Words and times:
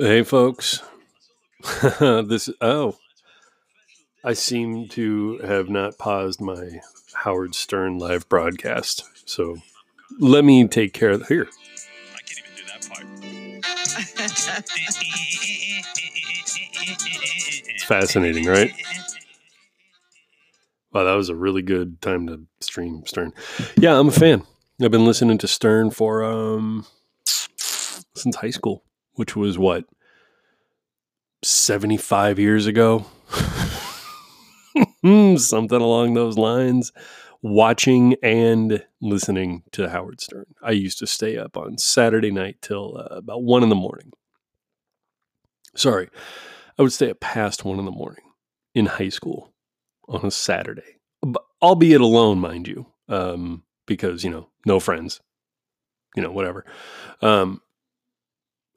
Hey, 0.00 0.22
folks. 0.22 0.80
this 2.00 2.48
oh, 2.62 2.96
I 4.24 4.32
seem 4.32 4.88
to 4.88 5.36
have 5.44 5.68
not 5.68 5.98
paused 5.98 6.40
my 6.40 6.80
Howard 7.12 7.54
Stern 7.54 7.98
live 7.98 8.26
broadcast. 8.26 9.04
So 9.28 9.58
let 10.18 10.42
me 10.42 10.66
take 10.66 10.94
care 10.94 11.10
of 11.10 11.26
here. 11.28 11.50
I 12.14 12.20
can't 12.22 12.38
even 12.38 12.50
do 12.56 12.62
that 12.72 12.88
part. 12.88 13.04
It's 17.68 17.84
fascinating, 17.84 18.46
right? 18.46 18.72
Wow, 20.94 21.04
that 21.04 21.12
was 21.12 21.28
a 21.28 21.36
really 21.36 21.60
good 21.60 22.00
time 22.00 22.26
to 22.28 22.46
stream 22.60 23.02
Stern. 23.04 23.34
Yeah, 23.76 23.98
I'm 23.98 24.08
a 24.08 24.12
fan. 24.12 24.44
I've 24.82 24.90
been 24.90 25.04
listening 25.04 25.36
to 25.36 25.46
Stern 25.46 25.90
for 25.90 26.24
um 26.24 26.86
since 28.14 28.36
high 28.36 28.48
school, 28.48 28.82
which 29.20 29.36
was 29.36 29.58
what 29.58 29.84
75 31.44 32.38
years 32.38 32.66
ago. 32.66 33.04
Something 35.04 35.82
along 35.82 36.14
those 36.14 36.38
lines. 36.38 36.90
Watching 37.42 38.16
and 38.22 38.82
listening 39.02 39.64
to 39.72 39.90
Howard 39.90 40.22
Stern. 40.22 40.46
I 40.62 40.70
used 40.70 40.98
to 41.00 41.06
stay 41.06 41.36
up 41.36 41.58
on 41.58 41.76
Saturday 41.76 42.30
night 42.30 42.62
till 42.62 42.96
uh, 42.96 43.16
about 43.16 43.42
one 43.42 43.62
in 43.62 43.68
the 43.68 43.74
morning. 43.74 44.12
Sorry, 45.76 46.08
I 46.78 46.82
would 46.82 46.94
stay 46.94 47.10
up 47.10 47.20
past 47.20 47.62
one 47.62 47.78
in 47.78 47.84
the 47.84 47.90
morning 47.90 48.24
in 48.74 48.86
high 48.86 49.10
school 49.10 49.52
on 50.08 50.24
a 50.24 50.30
Saturday, 50.30 50.96
albeit 51.60 52.00
alone, 52.00 52.38
mind 52.38 52.66
you, 52.66 52.86
um, 53.10 53.64
because 53.86 54.24
you 54.24 54.30
know, 54.30 54.48
no 54.64 54.80
friends, 54.80 55.20
you 56.16 56.22
know, 56.22 56.32
whatever. 56.32 56.64
Um, 57.20 57.60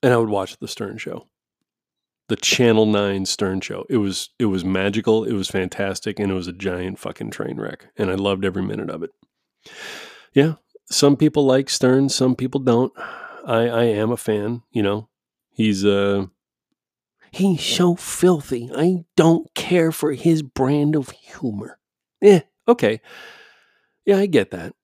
and 0.04 0.14
I 0.14 0.18
would 0.18 0.30
watch 0.30 0.58
the 0.58 0.68
Stern 0.68 0.98
Show, 0.98 1.28
the 2.28 2.36
Channel 2.36 2.86
Nine 2.86 3.26
Stern 3.26 3.62
Show. 3.62 3.86
It 3.90 3.98
was 3.98 4.30
it 4.38 4.45
was 4.45 4.64
magical, 4.64 5.23
it 5.23 5.34
was 5.34 5.50
fantastic, 5.50 6.20
and 6.20 6.32
it 6.32 6.36
was 6.36 6.48
a 6.48 6.54
giant 6.54 7.00
fucking 7.00 7.32
train 7.32 7.60
wreck, 7.60 7.88
and 7.98 8.12
I 8.12 8.16
loved 8.16 8.45
every 8.45 8.62
minute 8.62 8.90
of 8.90 9.02
it. 9.02 9.12
Yeah, 10.34 10.56
some 10.92 11.16
people 11.16 11.45
like 11.45 11.70
Stern, 11.70 12.10
some 12.10 12.36
people 12.36 12.60
don't. 12.60 12.94
I 13.48 13.68
I 13.68 13.84
am 13.86 14.12
a 14.12 14.18
fan. 14.18 14.62
You 14.72 14.84
know, 14.84 15.10
he's 15.52 15.86
uh 15.86 16.26
he's 17.32 17.64
so 17.64 17.95
filthy. 17.95 18.70
I 18.76 19.06
don't 19.16 19.54
care 19.56 19.92
for 19.92 20.12
his 20.12 20.42
brand 20.44 20.95
of 20.95 21.10
humor. 21.10 21.80
Yeah, 22.22 22.42
okay. 22.67 23.02
Yeah, 24.06 24.17
I 24.17 24.26
get 24.26 24.52
that. 24.52 24.76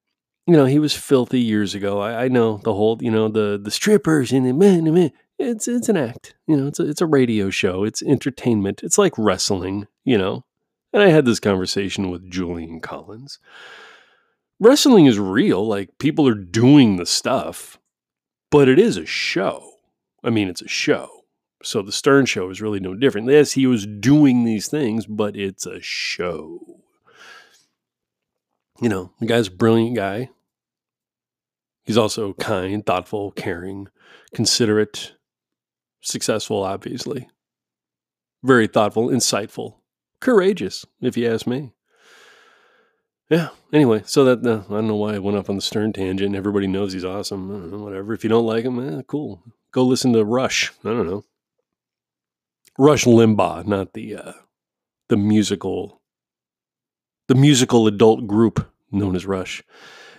You 0.49 0.57
know, 0.57 0.65
he 0.65 0.79
was 0.79 0.95
filthy 0.95 1.39
years 1.39 1.75
ago. 1.75 1.99
I, 1.99 2.23
I 2.23 2.27
know 2.27 2.59
the 2.63 2.73
whole, 2.73 2.97
you 3.01 3.11
know, 3.11 3.27
the 3.29 3.59
the 3.63 3.69
strippers 3.69 4.31
and 4.31 4.47
the 4.47 4.51
the 4.51 4.91
men. 4.91 5.11
It's 5.37 5.67
it's 5.67 5.89
an 5.89 5.95
act. 5.95 6.33
You 6.47 6.57
know, 6.57 6.65
it's 6.65 6.79
a, 6.79 6.89
it's 6.89 7.01
a 7.01 7.05
radio 7.05 7.51
show. 7.51 7.83
It's 7.83 8.01
entertainment. 8.01 8.81
It's 8.81 8.97
like 8.97 9.13
wrestling. 9.15 9.85
You 10.05 10.17
know, 10.17 10.45
and 10.91 11.03
I 11.03 11.09
had 11.09 11.25
this 11.25 11.39
conversation 11.39 12.09
with 12.09 12.31
Julian 12.31 12.79
Collins. 12.79 13.37
Wrestling 14.59 15.05
is 15.05 15.19
real. 15.19 15.67
Like 15.67 15.99
people 15.99 16.27
are 16.27 16.33
doing 16.33 16.95
the 16.95 17.05
stuff, 17.05 17.77
but 18.49 18.67
it 18.67 18.79
is 18.79 18.97
a 18.97 19.05
show. 19.05 19.73
I 20.23 20.31
mean, 20.31 20.49
it's 20.49 20.63
a 20.63 20.67
show. 20.67 21.25
So 21.61 21.83
the 21.83 21.91
Stern 21.91 22.25
Show 22.25 22.49
is 22.49 22.59
really 22.59 22.79
no 22.79 22.95
different. 22.95 23.29
Yes, 23.29 23.51
he 23.51 23.67
was 23.67 23.85
doing 23.85 24.45
these 24.45 24.67
things, 24.67 25.05
but 25.05 25.35
it's 25.35 25.67
a 25.67 25.79
show. 25.79 26.81
You 28.81 28.89
know, 28.89 29.11
the 29.19 29.27
guy's 29.27 29.49
a 29.49 29.51
brilliant 29.51 29.95
guy. 29.95 30.29
He's 31.89 31.97
also 31.97 32.33
kind, 32.33 32.85
thoughtful, 32.85 33.31
caring, 33.31 33.87
considerate, 34.31 35.13
successful, 36.01 36.61
obviously. 36.61 37.27
Very 38.43 38.67
thoughtful, 38.67 39.07
insightful, 39.07 39.77
courageous, 40.21 40.85
if 41.01 41.17
you 41.17 41.27
ask 41.27 41.47
me. 41.47 41.71
Yeah. 43.27 43.47
Anyway, 43.73 44.03
so 44.05 44.23
that 44.23 44.45
uh, 44.47 44.65
I 44.69 44.75
don't 44.75 44.87
know 44.87 44.97
why 44.97 45.15
I 45.15 45.17
went 45.17 45.35
off 45.35 45.49
on 45.49 45.55
the 45.55 45.63
Stern 45.63 45.91
tangent. 45.91 46.35
Everybody 46.35 46.67
knows 46.67 46.93
he's 46.93 47.03
awesome. 47.03 47.71
Know, 47.71 47.79
whatever. 47.79 48.13
If 48.13 48.23
you 48.23 48.29
don't 48.29 48.45
like 48.45 48.65
him, 48.65 48.99
eh, 48.99 49.01
cool. 49.07 49.41
Go 49.71 49.83
listen 49.83 50.13
to 50.13 50.23
Rush. 50.23 50.71
I 50.85 50.89
don't 50.89 51.07
know. 51.07 51.23
Rush 52.77 53.05
Limbaugh, 53.05 53.65
not 53.65 53.93
the 53.95 54.15
uh, 54.15 54.33
the 55.07 55.17
musical 55.17 56.03
the 57.27 57.33
musical 57.33 57.87
adult 57.87 58.27
group 58.27 58.71
known 58.91 59.15
as 59.15 59.25
Rush. 59.25 59.63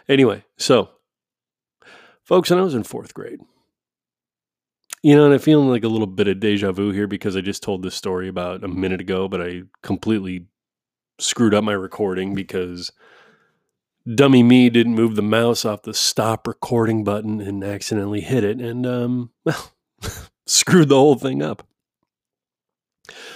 Anyway, 0.09 0.43
so 0.59 0.89
folks, 2.25 2.51
and 2.51 2.61
I 2.61 2.63
was 2.63 2.75
in 2.75 2.83
fourth 2.83 3.15
grade, 3.15 3.41
you 5.03 5.15
know, 5.17 5.25
and 5.25 5.35
I'm 5.35 5.41
feeling 5.41 5.69
like 5.69 5.85
a 5.85 5.89
little 5.89 6.07
bit 6.07 6.29
of 6.29 6.41
deja 6.41 6.73
vu 6.73 6.91
here 6.93 7.07
because 7.07 7.37
I 7.37 7.41
just 7.41 7.63
told 7.63 7.83
this 7.83 7.95
story 7.95 8.29
about 8.29 8.65
a 8.65 8.69
minute 8.69 9.01
ago, 9.01 9.29
but 9.29 9.41
I 9.41 9.63
completely 9.83 10.47
screwed 11.19 11.55
up 11.55 11.65
my 11.65 11.73
recording 11.73 12.35
because 12.35 12.93
dummy 14.15 14.43
me 14.43 14.71
didn't 14.71 14.95
move 14.95 15.15
the 15.15 15.23
mouse 15.23 15.65
off 15.65 15.83
the 15.83 15.95
stop 15.95 16.47
recording 16.47 17.05
button 17.05 17.41
and 17.41 17.63
accidentally 17.63 18.23
hit 18.23 18.43
it 18.43 18.59
and 18.59 18.87
um 18.87 19.31
well 19.45 19.73
screwed 20.47 20.89
the 20.89 20.97
whole 20.97 21.15
thing 21.17 21.43
up. 21.43 21.67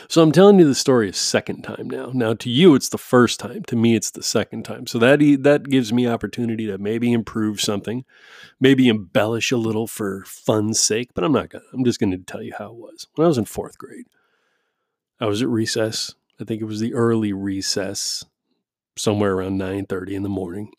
So 0.08 0.22
I'm 0.22 0.32
telling 0.32 0.58
you 0.58 0.66
the 0.66 0.74
story 0.74 1.08
a 1.08 1.12
second 1.12 1.62
time 1.62 1.88
now. 1.88 2.10
Now 2.12 2.34
to 2.34 2.50
you 2.50 2.74
it's 2.74 2.88
the 2.88 2.98
first 2.98 3.40
time. 3.40 3.62
To 3.64 3.76
me 3.76 3.96
it's 3.96 4.10
the 4.10 4.22
second 4.22 4.64
time. 4.64 4.86
So 4.86 4.98
that 4.98 5.18
that 5.40 5.68
gives 5.68 5.92
me 5.92 6.06
opportunity 6.06 6.66
to 6.66 6.78
maybe 6.78 7.12
improve 7.12 7.60
something, 7.60 8.04
maybe 8.60 8.88
embellish 8.88 9.52
a 9.52 9.56
little 9.56 9.86
for 9.86 10.24
fun's 10.26 10.80
sake, 10.80 11.10
but 11.14 11.24
I'm 11.24 11.32
not 11.32 11.50
gonna. 11.50 11.64
I'm 11.72 11.84
just 11.84 12.00
gonna 12.00 12.18
tell 12.18 12.42
you 12.42 12.54
how 12.58 12.66
it 12.66 12.76
was. 12.76 13.06
When 13.14 13.24
I 13.24 13.28
was 13.28 13.38
in 13.38 13.44
fourth 13.44 13.78
grade, 13.78 14.06
I 15.20 15.26
was 15.26 15.42
at 15.42 15.48
recess. 15.48 16.14
I 16.40 16.44
think 16.44 16.60
it 16.60 16.66
was 16.66 16.80
the 16.80 16.94
early 16.94 17.32
recess, 17.32 18.24
somewhere 18.96 19.34
around 19.34 19.58
9:30 19.58 20.14
in 20.14 20.22
the 20.22 20.28
morning. 20.28 20.72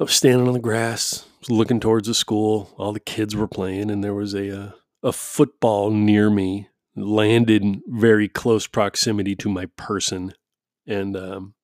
I 0.00 0.04
was 0.04 0.12
standing 0.12 0.46
on 0.46 0.52
the 0.52 0.60
grass, 0.60 1.26
looking 1.48 1.80
towards 1.80 2.06
the 2.06 2.14
school. 2.14 2.72
All 2.78 2.92
the 2.92 3.00
kids 3.00 3.34
were 3.34 3.48
playing, 3.48 3.90
and 3.90 4.04
there 4.04 4.14
was 4.14 4.32
a 4.32 4.56
uh, 4.56 4.70
a 5.02 5.12
football 5.12 5.90
near 5.90 6.30
me, 6.30 6.68
landed 6.96 7.62
in 7.62 7.82
very 7.86 8.28
close 8.28 8.66
proximity 8.66 9.36
to 9.36 9.48
my 9.48 9.66
person, 9.76 10.32
and 10.86 11.16
um, 11.16 11.54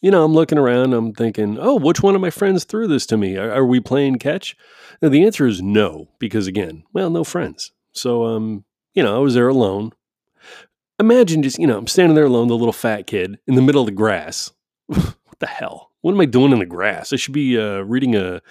you 0.00 0.10
know, 0.10 0.24
I'm 0.24 0.34
looking 0.34 0.58
around. 0.58 0.92
I'm 0.92 1.14
thinking, 1.14 1.58
oh, 1.58 1.76
which 1.76 2.02
one 2.02 2.14
of 2.14 2.20
my 2.20 2.30
friends 2.30 2.64
threw 2.64 2.86
this 2.86 3.06
to 3.06 3.16
me? 3.16 3.36
Are, 3.36 3.50
are 3.50 3.64
we 3.64 3.80
playing 3.80 4.18
catch? 4.18 4.56
Now, 5.00 5.08
the 5.08 5.24
answer 5.24 5.46
is 5.46 5.62
no, 5.62 6.08
because 6.18 6.46
again, 6.46 6.84
well, 6.92 7.08
no 7.08 7.24
friends. 7.24 7.72
So, 7.92 8.24
um, 8.24 8.64
you 8.92 9.02
know, 9.02 9.16
I 9.16 9.18
was 9.20 9.34
there 9.34 9.48
alone. 9.48 9.92
Imagine 11.00 11.42
just, 11.42 11.58
you 11.58 11.66
know, 11.66 11.78
I'm 11.78 11.86
standing 11.86 12.14
there 12.14 12.26
alone, 12.26 12.48
the 12.48 12.56
little 12.56 12.72
fat 12.72 13.06
kid 13.06 13.38
in 13.46 13.54
the 13.54 13.62
middle 13.62 13.80
of 13.80 13.86
the 13.86 13.92
grass. 13.92 14.52
what 14.86 15.38
the 15.38 15.46
hell? 15.46 15.90
What 16.02 16.12
am 16.12 16.20
I 16.20 16.26
doing 16.26 16.52
in 16.52 16.58
the 16.58 16.66
grass? 16.66 17.12
I 17.12 17.16
should 17.16 17.32
be 17.32 17.58
uh, 17.58 17.78
reading 17.78 18.14
a. 18.14 18.42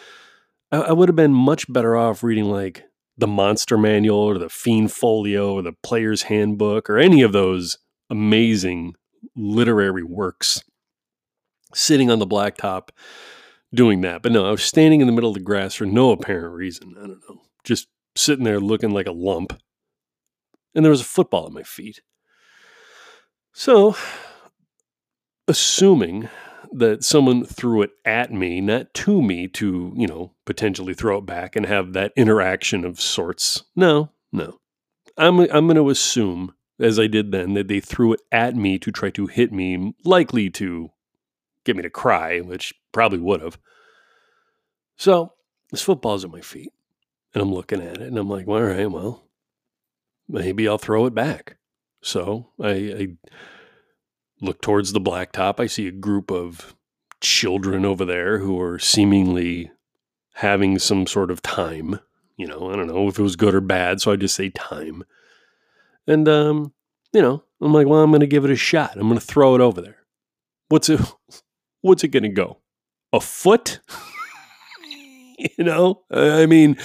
I, 0.71 0.77
I 0.77 0.91
would 0.91 1.07
have 1.07 1.15
been 1.15 1.33
much 1.33 1.71
better 1.71 1.95
off 1.95 2.23
reading 2.23 2.45
like 2.45 2.83
the 3.17 3.27
Monster 3.27 3.77
Manual 3.77 4.17
or 4.17 4.37
the 4.37 4.49
Fiend 4.49 4.91
Folio 4.91 5.53
or 5.53 5.61
the 5.61 5.73
Player's 5.83 6.23
Handbook 6.23 6.89
or 6.89 6.97
any 6.97 7.21
of 7.21 7.31
those 7.31 7.77
amazing 8.09 8.95
literary 9.35 10.03
works 10.03 10.61
sitting 11.73 12.09
on 12.09 12.19
the 12.19 12.27
blacktop 12.27 12.89
doing 13.73 14.01
that. 14.01 14.21
But 14.21 14.31
no, 14.31 14.45
I 14.45 14.51
was 14.51 14.63
standing 14.63 15.01
in 15.01 15.07
the 15.07 15.13
middle 15.13 15.29
of 15.29 15.35
the 15.35 15.41
grass 15.41 15.75
for 15.75 15.85
no 15.85 16.11
apparent 16.11 16.53
reason. 16.53 16.95
I 16.97 17.07
don't 17.07 17.21
know. 17.29 17.41
Just 17.63 17.87
sitting 18.15 18.43
there 18.43 18.59
looking 18.59 18.91
like 18.91 19.07
a 19.07 19.11
lump. 19.11 19.59
And 20.75 20.83
there 20.83 20.91
was 20.91 21.01
a 21.01 21.05
football 21.05 21.45
at 21.45 21.53
my 21.53 21.63
feet. 21.63 22.01
So, 23.53 23.95
assuming 25.47 26.29
that 26.73 27.03
someone 27.03 27.45
threw 27.45 27.81
it 27.83 27.91
at 28.03 28.31
me, 28.31 28.59
not 28.61 28.93
to 28.95 29.21
me, 29.21 29.47
to, 29.47 29.93
you 29.95 30.07
know, 30.07 30.33
potentially 30.45 30.93
throw 30.93 31.19
it 31.19 31.25
back 31.25 31.55
and 31.55 31.65
have 31.65 31.93
that 31.93 32.11
interaction 32.15 32.83
of 32.83 32.99
sorts. 32.99 33.63
No, 33.75 34.11
no. 34.31 34.59
I'm, 35.17 35.39
I'm 35.39 35.67
going 35.67 35.75
to 35.75 35.89
assume, 35.89 36.53
as 36.79 36.99
I 36.99 37.07
did 37.07 37.31
then, 37.31 37.53
that 37.53 37.67
they 37.67 37.79
threw 37.79 38.13
it 38.13 38.21
at 38.31 38.55
me 38.55 38.79
to 38.79 38.91
try 38.91 39.09
to 39.11 39.27
hit 39.27 39.51
me, 39.51 39.93
likely 40.03 40.49
to 40.51 40.89
get 41.63 41.75
me 41.75 41.83
to 41.83 41.89
cry, 41.89 42.39
which 42.39 42.73
probably 42.91 43.19
would 43.19 43.41
have. 43.41 43.59
So 44.97 45.33
this 45.69 45.81
football's 45.81 46.25
at 46.25 46.31
my 46.31 46.41
feet, 46.41 46.73
and 47.33 47.41
I'm 47.41 47.53
looking 47.53 47.81
at 47.81 47.97
it, 47.97 48.07
and 48.07 48.17
I'm 48.17 48.29
like, 48.29 48.47
well, 48.47 48.63
all 48.63 48.69
right, 48.69 48.89
well, 48.89 49.23
maybe 50.27 50.67
I'll 50.67 50.77
throw 50.77 51.05
it 51.05 51.13
back. 51.13 51.57
So 52.01 52.49
I, 52.59 52.69
I 52.69 53.07
look 54.43 54.61
towards 54.61 54.93
the 54.93 55.01
blacktop. 55.01 55.59
I 55.59 55.67
see 55.67 55.87
a 55.87 55.91
group 55.91 56.31
of 56.31 56.75
children 57.21 57.85
over 57.85 58.05
there 58.05 58.39
who 58.39 58.59
are 58.59 58.77
seemingly 58.77 59.71
having 60.35 60.77
some 60.79 61.07
sort 61.07 61.31
of 61.31 61.41
time. 61.41 61.99
You 62.37 62.47
know, 62.47 62.71
I 62.71 62.75
don't 62.75 62.87
know 62.87 63.07
if 63.07 63.19
it 63.19 63.23
was 63.23 63.35
good 63.35 63.55
or 63.55 63.61
bad, 63.61 64.01
so 64.01 64.11
I 64.11 64.15
just 64.15 64.35
say 64.35 64.49
time. 64.49 65.03
And 66.07 66.27
um, 66.27 66.73
you 67.13 67.21
know, 67.21 67.43
I'm 67.61 67.73
like, 67.73 67.87
well, 67.87 68.01
I'm 68.01 68.11
going 68.11 68.21
to 68.21 68.27
give 68.27 68.45
it 68.45 68.51
a 68.51 68.55
shot. 68.55 68.95
I'm 68.95 69.07
going 69.07 69.19
to 69.19 69.25
throw 69.25 69.55
it 69.55 69.61
over 69.61 69.81
there. 69.81 69.99
What's 70.69 70.89
it? 70.89 70.99
What's 71.81 72.03
it 72.03 72.09
going 72.09 72.23
to 72.23 72.29
go? 72.29 72.59
A 73.11 73.19
foot? 73.19 73.79
you 75.57 75.63
know, 75.63 76.03
I 76.09 76.45
mean, 76.45 76.77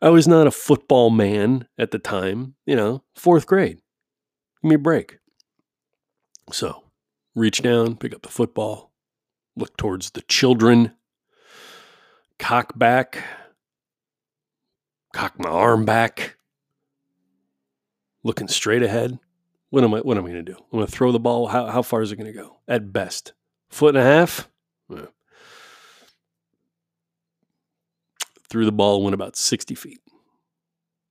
I 0.00 0.10
was 0.10 0.28
not 0.28 0.46
a 0.46 0.52
football 0.52 1.10
man 1.10 1.66
at 1.78 1.90
the 1.90 1.98
time, 1.98 2.54
you 2.64 2.76
know, 2.76 3.02
fourth 3.14 3.46
grade. 3.46 3.80
Give 4.62 4.68
me 4.70 4.74
a 4.76 4.78
break. 4.78 5.18
So, 6.52 6.84
reach 7.36 7.62
down, 7.62 7.94
pick 7.96 8.14
up 8.14 8.22
the 8.22 8.28
football, 8.28 8.90
look 9.54 9.76
towards 9.76 10.10
the 10.10 10.22
children, 10.22 10.92
cock 12.40 12.76
back, 12.76 13.22
cock 15.12 15.38
my 15.38 15.48
arm 15.48 15.84
back, 15.84 16.38
looking 18.24 18.48
straight 18.48 18.82
ahead. 18.82 19.20
What 19.70 19.84
am 19.84 19.94
I? 19.94 20.00
What 20.00 20.16
am 20.16 20.24
I 20.24 20.30
going 20.30 20.44
to 20.44 20.52
do? 20.52 20.58
I'm 20.58 20.78
going 20.78 20.86
to 20.86 20.92
throw 20.92 21.12
the 21.12 21.20
ball. 21.20 21.48
How, 21.48 21.66
how 21.66 21.82
far 21.82 22.00
is 22.00 22.10
it 22.10 22.16
going 22.16 22.32
to 22.32 22.38
go? 22.38 22.60
At 22.66 22.92
best, 22.92 23.34
foot 23.68 23.94
and 23.94 23.98
a 23.98 24.02
half. 24.02 24.48
Yeah. 24.88 25.06
Threw 28.48 28.64
the 28.64 28.72
ball, 28.72 29.02
went 29.02 29.14
about 29.14 29.36
60 29.36 29.74
feet. 29.74 30.00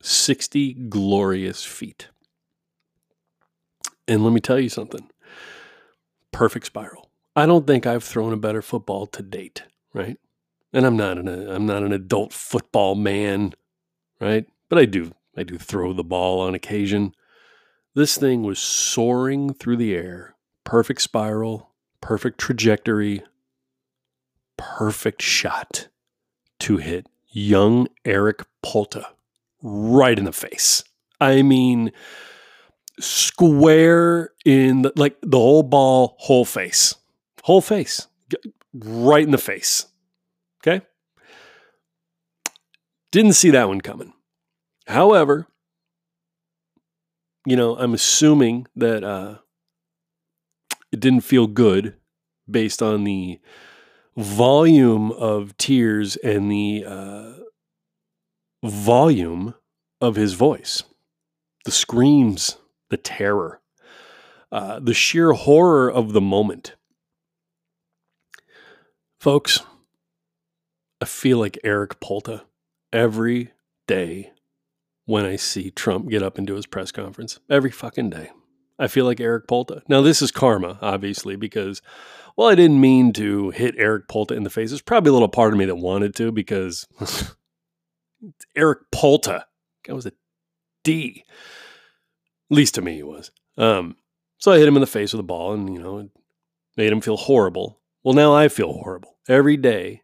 60 0.01 0.73
glorious 0.89 1.63
feet. 1.63 2.07
And 4.07 4.23
let 4.23 4.33
me 4.33 4.39
tell 4.39 4.59
you 4.59 4.69
something 4.69 5.09
perfect 6.35 6.65
spiral. 6.65 7.09
I 7.35 7.45
don't 7.45 7.65
think 7.65 7.87
I've 7.87 8.03
thrown 8.03 8.33
a 8.33 8.37
better 8.37 8.61
football 8.61 9.07
to 9.07 9.23
date, 9.23 9.63
right? 9.93 10.17
And 10.73 10.85
I'm 10.85 10.97
not 10.97 11.17
an 11.17 11.27
I'm 11.27 11.65
not 11.65 11.83
an 11.83 11.93
adult 11.93 12.33
football 12.33 12.95
man, 12.95 13.53
right? 14.19 14.45
But 14.69 14.79
I 14.79 14.85
do 14.85 15.13
I 15.37 15.43
do 15.43 15.57
throw 15.57 15.93
the 15.93 16.03
ball 16.03 16.41
on 16.41 16.53
occasion. 16.53 17.13
This 17.93 18.17
thing 18.17 18.43
was 18.43 18.59
soaring 18.59 19.53
through 19.53 19.77
the 19.77 19.95
air, 19.95 20.35
perfect 20.65 21.01
spiral, 21.01 21.71
perfect 22.01 22.37
trajectory, 22.37 23.23
perfect 24.57 25.21
shot 25.21 25.87
to 26.59 26.77
hit 26.77 27.07
young 27.29 27.87
Eric 28.03 28.45
Polta 28.61 29.07
right 29.61 30.19
in 30.19 30.25
the 30.25 30.33
face. 30.33 30.83
I 31.21 31.41
mean, 31.41 31.93
square 32.99 34.31
in 34.45 34.83
the, 34.83 34.93
like 34.95 35.17
the 35.21 35.37
whole 35.37 35.63
ball, 35.63 36.15
whole 36.19 36.45
face, 36.45 36.95
whole 37.43 37.61
face, 37.61 38.07
right 38.73 39.23
in 39.23 39.31
the 39.31 39.37
face. 39.37 39.87
Okay. 40.65 40.85
Didn't 43.11 43.33
see 43.33 43.51
that 43.51 43.67
one 43.67 43.81
coming. 43.81 44.13
However, 44.87 45.47
you 47.45 47.55
know, 47.55 47.77
I'm 47.77 47.93
assuming 47.93 48.67
that 48.75 49.03
uh, 49.03 49.37
it 50.91 50.99
didn't 50.99 51.21
feel 51.21 51.47
good 51.47 51.95
based 52.49 52.81
on 52.81 53.03
the 53.03 53.39
volume 54.17 55.11
of 55.11 55.55
tears 55.57 56.15
and 56.17 56.51
the 56.51 56.85
uh, 56.87 57.33
volume 58.63 59.53
of 60.01 60.15
his 60.15 60.33
voice, 60.33 60.83
the 61.65 61.71
screams, 61.71 62.57
the 62.89 62.97
terror, 62.97 63.61
uh, 64.51 64.79
the 64.79 64.93
sheer 64.93 65.33
horror 65.33 65.91
of 65.91 66.13
the 66.13 66.21
moment. 66.21 66.75
Folks, 69.19 69.61
I 71.01 71.05
feel 71.05 71.39
like 71.39 71.57
Eric 71.63 71.99
Polta 71.99 72.43
every 72.93 73.51
day 73.87 74.31
when 75.05 75.25
I 75.25 75.35
see 75.35 75.71
Trump 75.71 76.09
get 76.09 76.23
up 76.23 76.37
and 76.37 76.47
do 76.47 76.55
his 76.55 76.65
press 76.65 76.91
conference. 76.91 77.39
Every 77.49 77.71
fucking 77.71 78.09
day. 78.09 78.31
I 78.77 78.87
feel 78.87 79.05
like 79.05 79.19
Eric 79.19 79.47
Polta. 79.47 79.81
Now, 79.87 80.01
this 80.01 80.21
is 80.21 80.31
karma, 80.31 80.77
obviously, 80.81 81.35
because, 81.35 81.81
well, 82.35 82.49
I 82.49 82.55
didn't 82.55 82.81
mean 82.81 83.13
to 83.13 83.51
hit 83.51 83.75
Eric 83.77 84.07
Polta 84.07 84.33
in 84.33 84.43
the 84.43 84.49
face. 84.49 84.71
There's 84.71 84.81
probably 84.81 85.11
a 85.11 85.13
little 85.13 85.29
part 85.29 85.53
of 85.53 85.59
me 85.59 85.65
that 85.65 85.75
wanted 85.75 86.15
to 86.15 86.31
because 86.31 86.85
Eric 88.55 88.79
Polta. 88.91 89.45
That 89.87 89.95
was 89.95 90.05
a 90.05 90.11
D. 90.83 91.23
At 92.51 92.57
least 92.57 92.75
to 92.75 92.81
me, 92.81 92.95
he 92.95 93.03
was. 93.03 93.31
Um, 93.57 93.95
so 94.37 94.51
I 94.51 94.57
hit 94.57 94.67
him 94.67 94.75
in 94.75 94.81
the 94.81 94.87
face 94.87 95.13
with 95.13 95.19
a 95.19 95.23
ball 95.23 95.53
and, 95.53 95.73
you 95.73 95.81
know, 95.81 95.99
it 95.99 96.09
made 96.77 96.91
him 96.91 97.01
feel 97.01 97.17
horrible. 97.17 97.79
Well, 98.03 98.13
now 98.13 98.33
I 98.33 98.47
feel 98.47 98.73
horrible 98.73 99.17
every 99.27 99.57
day 99.57 100.03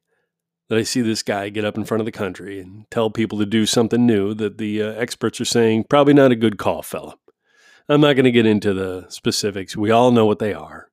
that 0.70 0.78
I 0.78 0.84
see 0.84 1.02
this 1.02 1.22
guy 1.22 1.50
get 1.50 1.66
up 1.66 1.78
in 1.78 1.84
front 1.84 2.00
of 2.00 2.06
the 2.06 2.12
country 2.12 2.60
and 2.60 2.90
tell 2.90 3.10
people 3.10 3.38
to 3.40 3.46
do 3.46 3.66
something 3.66 4.06
new 4.06 4.34
that 4.36 4.58
the 4.58 4.82
uh, 4.82 4.94
experts 4.94 5.42
are 5.42 5.46
saying 5.46 5.86
probably 5.90 6.14
not 6.14 6.32
a 6.32 6.36
good 6.36 6.58
call, 6.58 6.82
fella. 6.82 7.18
I'm 7.90 8.02
not 8.02 8.14
going 8.14 8.26
to 8.26 8.32
get 8.32 8.46
into 8.46 8.74
the 8.74 9.06
specifics. 9.10 9.76
We 9.76 9.92
all 9.92 10.12
know 10.12 10.26
what 10.26 10.40
they 10.40 10.54
are. 10.54 10.88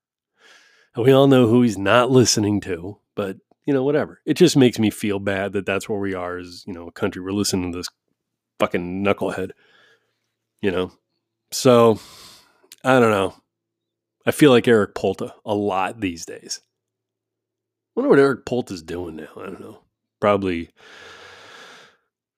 And 0.96 1.04
we 1.04 1.12
all 1.12 1.28
know 1.28 1.46
who 1.46 1.62
he's 1.62 1.78
not 1.78 2.10
listening 2.10 2.60
to, 2.62 2.98
but 3.14 3.36
you 3.66 3.74
know, 3.74 3.84
whatever. 3.84 4.20
It 4.24 4.34
just 4.34 4.56
makes 4.56 4.78
me 4.78 4.90
feel 4.90 5.18
bad 5.18 5.52
that 5.52 5.66
that's 5.66 5.88
where 5.88 6.00
we 6.00 6.14
are 6.14 6.38
as, 6.38 6.64
you 6.66 6.72
know, 6.72 6.88
a 6.88 6.92
country. 6.92 7.22
We're 7.22 7.32
listening 7.32 7.70
to 7.70 7.78
this 7.78 7.88
fucking 8.58 9.04
knucklehead, 9.04 9.50
you 10.60 10.70
know? 10.70 10.92
So 11.50 11.98
I 12.84 12.98
don't 13.00 13.10
know. 13.10 13.34
I 14.26 14.30
feel 14.30 14.50
like 14.50 14.68
Eric 14.68 14.94
Polta 14.94 15.34
a 15.44 15.54
lot 15.54 16.00
these 16.00 16.26
days. 16.26 16.60
I 17.96 18.00
wonder 18.00 18.10
what 18.10 18.18
Eric 18.18 18.44
Polta's 18.44 18.82
doing 18.82 19.16
now. 19.16 19.28
I 19.36 19.46
don't 19.46 19.60
know. 19.60 19.80
Probably, 20.20 20.70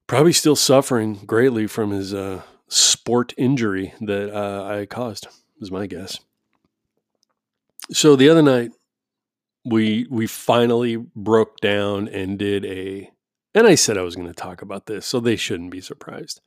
probably 0.07 0.33
still 0.33 0.57
suffering 0.57 1.15
greatly 1.27 1.67
from 1.67 1.91
his 1.91 2.15
uh, 2.15 2.43
sport 2.69 3.35
injury 3.37 3.93
that 4.01 4.35
uh, 4.35 4.65
I 4.65 4.87
caused. 4.87 5.27
Is 5.61 5.71
my 5.71 5.87
guess. 5.87 6.19
So 7.93 8.17
the 8.17 8.31
other 8.31 8.43
night, 8.43 8.71
we 9.65 10.07
we 10.09 10.27
finally 10.27 10.97
broke 10.97 11.59
down 11.59 12.09
and 12.09 12.39
did 12.39 12.65
a 12.65 13.11
and 13.55 13.67
I 13.67 13.75
said 13.75 13.99
I 13.99 14.03
was 14.03 14.17
going 14.17 14.29
to 14.29 14.35
talk 14.35 14.63
about 14.63 14.87
this, 14.87 15.05
so 15.05 15.21
they 15.21 15.37
shouldn't 15.37 15.71
be 15.71 15.81
surprised. 15.81 16.41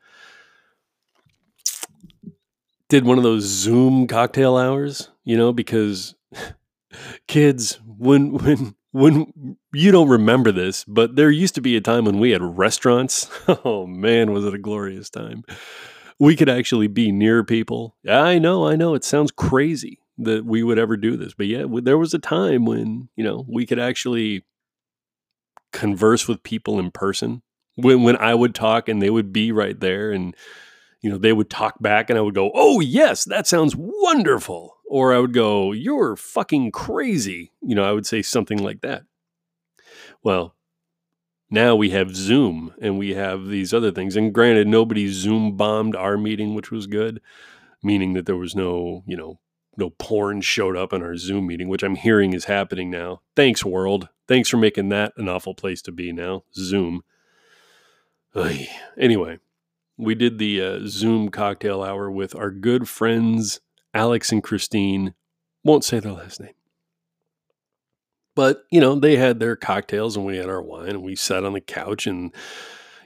Did 2.93 3.05
one 3.05 3.17
of 3.17 3.23
those 3.23 3.41
Zoom 3.41 4.05
cocktail 4.05 4.55
hours, 4.55 5.09
you 5.23 5.35
know, 5.35 5.51
because 5.51 6.13
kids 7.27 7.79
when 7.87 8.35
when 8.35 8.75
when 8.91 9.57
you 9.73 9.91
don't 9.91 10.09
remember 10.09 10.51
this, 10.51 10.83
but 10.83 11.15
there 11.15 11.31
used 11.31 11.55
to 11.55 11.61
be 11.61 11.75
a 11.75 11.81
time 11.81 12.05
when 12.05 12.19
we 12.19 12.29
had 12.29 12.43
restaurants. 12.43 13.27
Oh 13.65 13.87
man, 13.87 14.31
was 14.31 14.45
it 14.45 14.53
a 14.53 14.59
glorious 14.59 15.09
time. 15.09 15.43
We 16.19 16.35
could 16.35 16.49
actually 16.49 16.85
be 16.85 17.11
near 17.11 17.43
people. 17.43 17.95
I 18.07 18.37
know, 18.37 18.67
I 18.67 18.75
know 18.75 18.93
it 18.93 19.03
sounds 19.03 19.31
crazy 19.31 19.97
that 20.19 20.45
we 20.45 20.61
would 20.61 20.77
ever 20.77 20.95
do 20.95 21.17
this. 21.17 21.33
But 21.33 21.47
yeah, 21.47 21.65
there 21.67 21.97
was 21.97 22.13
a 22.13 22.19
time 22.19 22.63
when, 22.63 23.09
you 23.15 23.23
know, 23.23 23.43
we 23.49 23.65
could 23.65 23.79
actually 23.79 24.43
converse 25.71 26.27
with 26.27 26.43
people 26.43 26.77
in 26.77 26.91
person. 26.91 27.41
When 27.73 28.03
when 28.03 28.17
I 28.17 28.35
would 28.35 28.53
talk 28.53 28.87
and 28.87 29.01
they 29.01 29.09
would 29.09 29.33
be 29.33 29.51
right 29.51 29.79
there 29.79 30.11
and 30.11 30.35
you 31.03 31.11
know, 31.11 31.17
they 31.19 31.33
would 31.33 31.49
talk 31.49 31.79
back 31.81 32.09
and 32.09 32.17
I 32.17 32.21
would 32.21 32.33
go, 32.33 32.49
"Oh, 32.55 32.79
yes, 32.79 33.25
that 33.25 33.45
sounds 33.45 33.75
wonderful." 33.77 34.77
Or 34.89 35.13
I 35.13 35.19
would 35.19 35.33
go, 35.33 35.73
"You're 35.73 36.15
fucking 36.15 36.71
crazy." 36.71 37.51
You 37.61 37.75
know, 37.75 37.83
I 37.83 37.91
would 37.91 38.07
say 38.07 38.21
something 38.23 38.57
like 38.57 38.81
that. 38.81 39.03
Well, 40.23 40.55
now 41.49 41.75
we 41.75 41.91
have 41.91 42.15
Zoom 42.15 42.73
and 42.81 42.97
we 42.97 43.13
have 43.13 43.47
these 43.47 43.73
other 43.73 43.91
things. 43.91 44.15
And 44.15 44.33
granted, 44.33 44.67
nobody 44.67 45.07
Zoom 45.07 45.55
bombed 45.55 45.95
our 45.95 46.17
meeting, 46.17 46.55
which 46.55 46.71
was 46.71 46.87
good, 46.87 47.21
meaning 47.83 48.13
that 48.13 48.25
there 48.25 48.37
was 48.37 48.55
no, 48.55 49.03
you 49.05 49.17
know, 49.17 49.39
no 49.77 49.89
porn 49.91 50.41
showed 50.41 50.77
up 50.77 50.93
in 50.93 51.03
our 51.03 51.17
Zoom 51.17 51.47
meeting, 51.47 51.67
which 51.67 51.83
I'm 51.83 51.95
hearing 51.95 52.33
is 52.33 52.45
happening 52.45 52.89
now. 52.89 53.21
Thanks, 53.35 53.65
world. 53.65 54.09
Thanks 54.27 54.49
for 54.49 54.57
making 54.57 54.89
that 54.89 55.13
an 55.17 55.27
awful 55.27 55.53
place 55.53 55.81
to 55.83 55.91
be 55.91 56.11
now. 56.13 56.43
Zoom. 56.55 57.01
Ugh. 58.35 58.55
Anyway, 58.97 59.39
we 59.97 60.15
did 60.15 60.37
the 60.37 60.61
uh, 60.61 60.79
Zoom 60.85 61.29
cocktail 61.29 61.83
hour 61.83 62.09
with 62.09 62.35
our 62.35 62.51
good 62.51 62.87
friends, 62.89 63.59
Alex 63.93 64.31
and 64.31 64.43
Christine. 64.43 65.13
Won't 65.63 65.83
say 65.83 65.99
their 65.99 66.13
last 66.13 66.39
name. 66.39 66.53
But, 68.35 68.63
you 68.71 68.81
know, 68.81 68.95
they 68.95 69.15
had 69.15 69.39
their 69.39 69.55
cocktails 69.55 70.17
and 70.17 70.25
we 70.25 70.37
had 70.37 70.49
our 70.49 70.61
wine 70.61 70.89
and 70.89 71.03
we 71.03 71.15
sat 71.15 71.43
on 71.43 71.53
the 71.53 71.61
couch 71.61 72.07
and 72.07 72.33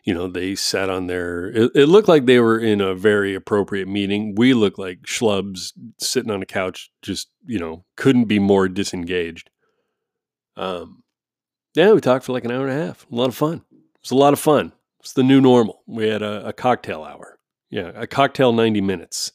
you 0.08 0.14
know, 0.14 0.30
they 0.30 0.56
sat 0.56 0.90
on 0.90 1.08
their. 1.08 1.48
It, 1.48 1.72
it, 1.76 1.86
looked 1.88 2.08
like 2.08 2.26
they 2.26 2.40
were 2.40 2.58
in 2.58 2.80
a 2.80 2.96
very 2.96 3.36
appropriate 3.36 3.90
meeting. 3.90 4.36
We 4.36 4.54
looked 4.54 4.80
like 4.80 5.02
schlubs 5.02 5.74
sitting 6.00 6.32
on 6.32 6.42
a 6.42 6.46
couch, 6.46 6.90
just 7.02 7.28
you 7.46 7.60
know, 7.60 7.84
couldn't 7.98 8.24
be 8.24 8.40
more 8.40 8.70
disengaged. 8.70 9.50
Um, 10.56 11.04
yeah, 11.76 11.92
we 11.92 12.00
talked 12.00 12.24
for 12.24 12.32
like 12.32 12.46
an 12.46 12.52
hour 12.52 12.66
and 12.66 12.82
a 12.82 12.86
half. 12.86 13.06
A 13.12 13.16
lot 13.16 13.28
of 13.28 13.36
fun. 13.36 13.66
It 13.70 14.02
was 14.02 14.12
a 14.12 14.16
lot 14.16 14.32
of 14.32 14.40
fun. 14.40 14.72
It's 15.00 15.14
the 15.14 15.24
new 15.24 15.40
normal. 15.42 15.84
We 15.86 16.08
had 16.08 16.22
a, 16.22 16.48
a 16.48 16.54
cocktail 16.54 17.04
hour. 17.04 17.40
Yeah, 17.70 17.92
a 17.96 18.08
cocktail 18.08 18.54
ninety 18.54 18.82
minutes. 18.82 19.32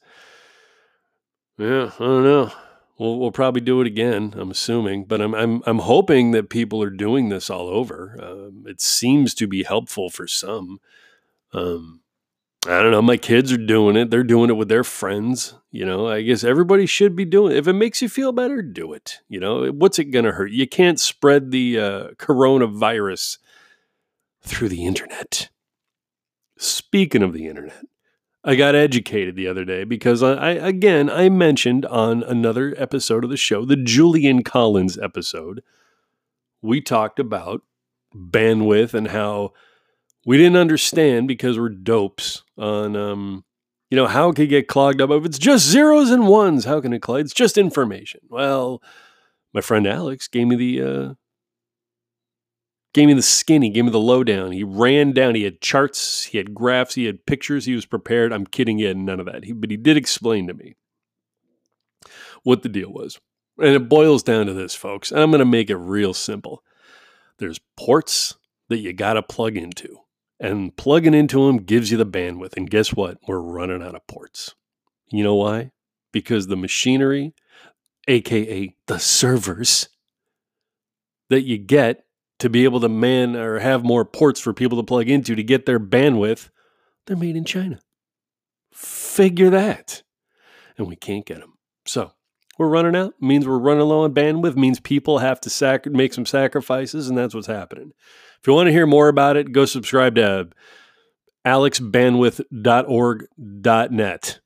Yeah, 1.59 1.92
I 1.99 2.04
don't 2.04 2.25
know. 2.25 2.52
We'll, 2.99 3.19
we'll 3.19 3.33
probably 3.33 3.61
do 3.61 3.81
it 3.81 3.87
again. 3.87 4.35
I'm 4.37 4.50
assuming, 4.50 5.04
but 5.04 5.21
I'm 5.21 5.35
I'm 5.35 5.62
I'm 5.66 5.81
hoping 5.81 6.31
that 6.33 6.50
people 6.50 6.83
are 6.83 6.90
doing 6.90 7.28
this 7.28 7.50
all 7.50 7.69
over. 7.69 8.16
Um, 8.23 8.64
it 8.66 8.81
seems 8.81 9.35
to 9.35 9.47
be 9.47 9.62
helpful 9.62 10.09
for 10.11 10.26
some. 10.26 10.81
Um, 11.52 12.00
I 12.66 12.81
don't 12.81 12.92
know. 12.92 13.02
My 13.02 13.16
kids 13.16 13.50
are 13.50 13.57
doing 13.57 13.97
it. 13.97 14.11
They're 14.11 14.23
doing 14.23 14.49
it 14.49 14.54
with 14.54 14.69
their 14.69 14.85
friends. 14.85 15.54
You 15.73 15.85
know, 15.85 16.07
I 16.07 16.23
guess 16.23 16.45
everybody 16.45 16.87
should 16.87 17.16
be 17.16 17.25
doing 17.25 17.52
it. 17.52 17.59
If 17.59 17.66
it 17.66 17.73
makes 17.73 18.00
you 18.00 18.09
feel 18.09 18.31
better, 18.31 18.62
do 18.62 18.92
it. 18.92 19.19
You 19.28 19.40
know, 19.40 19.66
what's 19.73 19.99
it 19.99 20.07
going 20.07 20.26
to 20.26 20.33
hurt? 20.33 20.52
You 20.52 20.69
can't 20.69 21.00
spread 21.00 21.50
the 21.50 21.78
uh, 21.81 22.09
coronavirus 22.19 23.38
through 24.42 24.68
the 24.68 24.84
internet. 24.84 25.49
speaking 26.58 27.22
of 27.22 27.32
the 27.32 27.46
internet, 27.46 27.84
I 28.44 28.56
got 28.56 28.75
educated 28.75 29.37
the 29.37 29.46
other 29.49 29.64
day 29.64 29.84
because 29.84 30.22
I, 30.22 30.32
I 30.32 30.50
again 30.50 31.08
I 31.08 31.28
mentioned 31.28 31.87
on 31.87 32.22
another 32.25 32.75
episode 32.76 33.25
of 33.25 33.30
the 33.30 33.37
show, 33.37 33.64
the 33.64 33.76
Julian 33.76 34.42
Collins 34.42 34.99
episode, 34.99 35.62
we 36.61 36.80
talked 36.80 37.18
about 37.18 37.62
bandwidth 38.14 38.94
and 38.94 39.08
how 39.08 39.52
we 40.26 40.37
didn't 40.37 40.56
understand 40.56 41.28
because 41.28 41.58
we're 41.58 41.68
dopes 41.68 42.42
on 42.58 42.96
um 42.96 43.44
you 43.90 43.96
know 43.96 44.06
how 44.06 44.30
it 44.30 44.37
could 44.37 44.49
get 44.49 44.68
clogged 44.68 45.00
up. 45.00 45.11
If 45.11 45.25
it's 45.25 45.38
just 45.38 45.66
zeros 45.66 46.11
and 46.11 46.26
ones 46.26 46.64
how 46.64 46.80
can 46.80 46.92
it 46.92 47.00
clog 47.02 47.20
it's 47.20 47.34
just 47.34 47.56
information. 47.56 48.20
Well 48.28 48.82
my 49.54 49.61
friend 49.61 49.87
alex 49.87 50.28
gave 50.28 50.49
me 50.49 50.56
the 50.56 50.82
uh 50.82 51.14
gave 52.92 53.06
me 53.08 53.14
the 53.14 53.22
skinny 53.22 53.68
he 53.68 53.72
gave 53.72 53.84
me 53.84 53.90
the 53.90 53.99
lowdown. 53.99 54.52
He 54.52 54.64
ran 54.64 55.12
down. 55.12 55.34
He 55.34 55.44
had 55.44 55.61
charts. 55.61 56.25
He 56.25 56.38
had 56.38 56.54
graphs. 56.54 56.94
He 56.94 57.06
had 57.06 57.26
pictures. 57.26 57.64
He 57.64 57.75
was 57.75 57.87
prepared. 57.87 58.32
I'm 58.32 58.46
kidding. 58.46 58.78
He 58.78 58.84
had 58.84 58.96
none 58.96 59.20
of 59.20 59.26
that. 59.26 59.44
He, 59.44 59.52
but 59.52 59.70
he 59.70 59.76
did 59.76 59.96
explain 59.96 60.46
to 60.49 60.54
me 60.54 60.75
what 62.42 62.62
the 62.62 62.68
deal 62.68 62.92
was. 62.92 63.18
And 63.58 63.75
it 63.75 63.88
boils 63.88 64.22
down 64.22 64.46
to 64.46 64.54
this 64.54 64.75
folks 64.75 65.12
and 65.12 65.20
i'm 65.20 65.30
going 65.30 65.40
to 65.40 65.44
make 65.44 65.70
it 65.70 65.76
real 65.76 66.14
simple. 66.14 66.62
There's 67.38 67.61
ports 67.76 68.37
that 68.68 68.78
you 68.78 68.92
got 68.92 69.14
to 69.14 69.22
plug 69.22 69.56
into 69.56 69.99
and 70.40 70.76
plugging 70.76 71.14
into 71.14 71.46
them 71.46 71.58
gives 71.58 71.90
you 71.90 71.96
the 71.96 72.06
bandwidth. 72.06 72.56
And 72.56 72.68
guess 72.68 72.92
what? 72.92 73.18
We're 73.26 73.40
running 73.40 73.82
out 73.82 73.94
of 73.94 74.06
ports. 74.06 74.54
You 75.11 75.22
know 75.22 75.37
why? 75.37 75.70
Because 76.12 76.46
the 76.46 76.56
machinery, 76.56 77.34
aka 78.08 78.75
the 78.87 78.99
servers 78.99 79.88
that 81.30 81.42
you 81.42 81.58
get 81.58 82.04
to 82.42 82.50
be 82.50 82.64
able 82.64 82.80
to 82.80 82.88
man 82.88 83.37
or 83.37 83.61
have 83.61 83.84
more 83.84 84.04
ports 84.04 84.40
for 84.40 84.52
people 84.52 84.76
to 84.76 84.82
plug 84.82 85.08
into 85.08 85.37
to 85.37 85.44
get 85.44 85.64
their 85.64 85.78
bandwidth, 85.78 86.49
they're 87.06 87.16
made 87.16 87.37
in 87.37 87.44
China. 87.44 87.78
Figure 88.72 89.49
that. 89.50 90.02
And 90.76 90.88
we 90.88 90.96
can't 90.96 91.25
get 91.25 91.38
them. 91.38 91.52
So 91.87 92.11
we're 92.58 92.66
running 92.66 92.96
out. 92.96 93.14
Means 93.20 93.46
we're 93.46 93.61
running 93.61 93.87
low 93.87 94.02
on 94.02 94.12
bandwidth. 94.12 94.56
Means 94.56 94.80
people 94.80 95.18
have 95.18 95.40
to 95.42 95.50
sac- 95.50 95.87
make 95.87 96.12
some 96.12 96.26
sacrifices, 96.26 97.08
and 97.08 97.16
that's 97.16 97.32
what's 97.32 97.46
happening. 97.46 97.92
If 98.40 98.49
you 98.49 98.54
want 98.54 98.66
to 98.66 98.72
hear 98.72 98.88
more 98.88 99.06
about 99.06 99.37
it, 99.37 99.52
go 99.52 99.64
subscribe 99.64 100.16
to 100.16 100.49
alexbandwidth.org.net. 101.46 104.40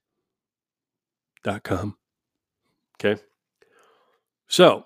Dot 1.42 1.62
com. 1.62 1.96
Okay. 3.00 3.22
So 4.48 4.84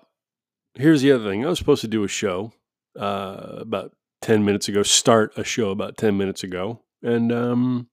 here's 0.75 1.01
the 1.01 1.11
other 1.11 1.29
thing. 1.29 1.45
I 1.45 1.49
was 1.49 1.59
supposed 1.59 1.81
to 1.81 1.89
do 1.89 2.05
a 2.05 2.07
show 2.07 2.53
uh, 2.97 3.57
about 3.59 3.91
10 4.21 4.45
minutes 4.45 4.67
ago, 4.67 4.83
start 4.83 5.33
a 5.37 5.43
show 5.43 5.69
about 5.71 5.97
10 5.97 6.17
minutes 6.17 6.43
ago. 6.43 6.81
And 7.01 7.31
um, 7.31 7.87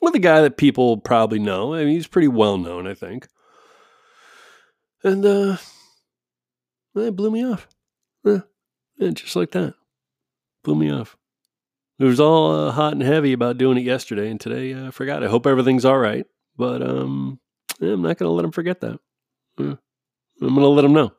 with 0.00 0.14
a 0.14 0.20
guy 0.20 0.42
that 0.42 0.56
people 0.56 0.98
probably 0.98 1.38
know. 1.38 1.74
I 1.74 1.84
mean, 1.84 1.94
he's 1.94 2.06
pretty 2.06 2.28
well 2.28 2.58
known, 2.58 2.86
I 2.86 2.94
think. 2.94 3.26
And 5.02 5.24
uh, 5.24 5.56
it 6.94 7.16
blew 7.16 7.30
me 7.30 7.44
off. 7.44 7.68
Yeah, 8.24 9.10
just 9.10 9.36
like 9.36 9.50
that. 9.52 9.74
Blew 10.64 10.74
me 10.74 10.90
off. 10.90 11.16
It 11.98 12.04
was 12.04 12.20
all 12.20 12.50
uh, 12.50 12.72
hot 12.72 12.92
and 12.92 13.02
heavy 13.02 13.32
about 13.32 13.58
doing 13.58 13.78
it 13.78 13.84
yesterday, 13.84 14.30
and 14.30 14.40
today 14.40 14.72
uh, 14.72 14.88
I 14.88 14.90
forgot. 14.90 15.22
I 15.22 15.28
hope 15.28 15.46
everything's 15.46 15.84
all 15.84 15.98
right, 15.98 16.26
but 16.56 16.82
um, 16.82 17.38
yeah, 17.80 17.92
I'm 17.92 18.02
not 18.02 18.18
going 18.18 18.28
to 18.28 18.32
let 18.32 18.44
him 18.44 18.52
forget 18.52 18.80
that. 18.80 18.98
Yeah. 19.58 19.74
I'm 20.42 20.54
going 20.54 20.60
to 20.60 20.68
let 20.68 20.84
him 20.84 20.92
know. 20.92 21.12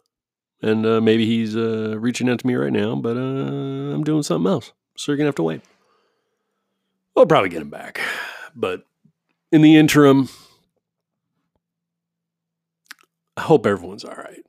And 0.61 0.85
uh, 0.85 1.01
maybe 1.01 1.25
he's 1.25 1.55
uh, 1.55 1.95
reaching 1.99 2.29
out 2.29 2.39
to 2.39 2.47
me 2.47 2.55
right 2.55 2.73
now, 2.73 2.95
but 2.95 3.15
uh, 3.15 3.19
I'm 3.19 4.03
doing 4.03 4.23
something 4.23 4.51
else. 4.51 4.71
So 4.95 5.11
you're 5.11 5.17
going 5.17 5.25
to 5.25 5.29
have 5.29 5.35
to 5.35 5.43
wait. 5.43 5.61
We'll 7.15 7.27
probably 7.27 7.49
get 7.49 7.61
him 7.61 7.69
back. 7.69 8.01
But 8.55 8.85
in 9.51 9.61
the 9.61 9.77
interim, 9.77 10.29
I 13.35 13.41
hope 13.41 13.65
everyone's 13.65 14.03
all 14.03 14.15
right. 14.15 14.43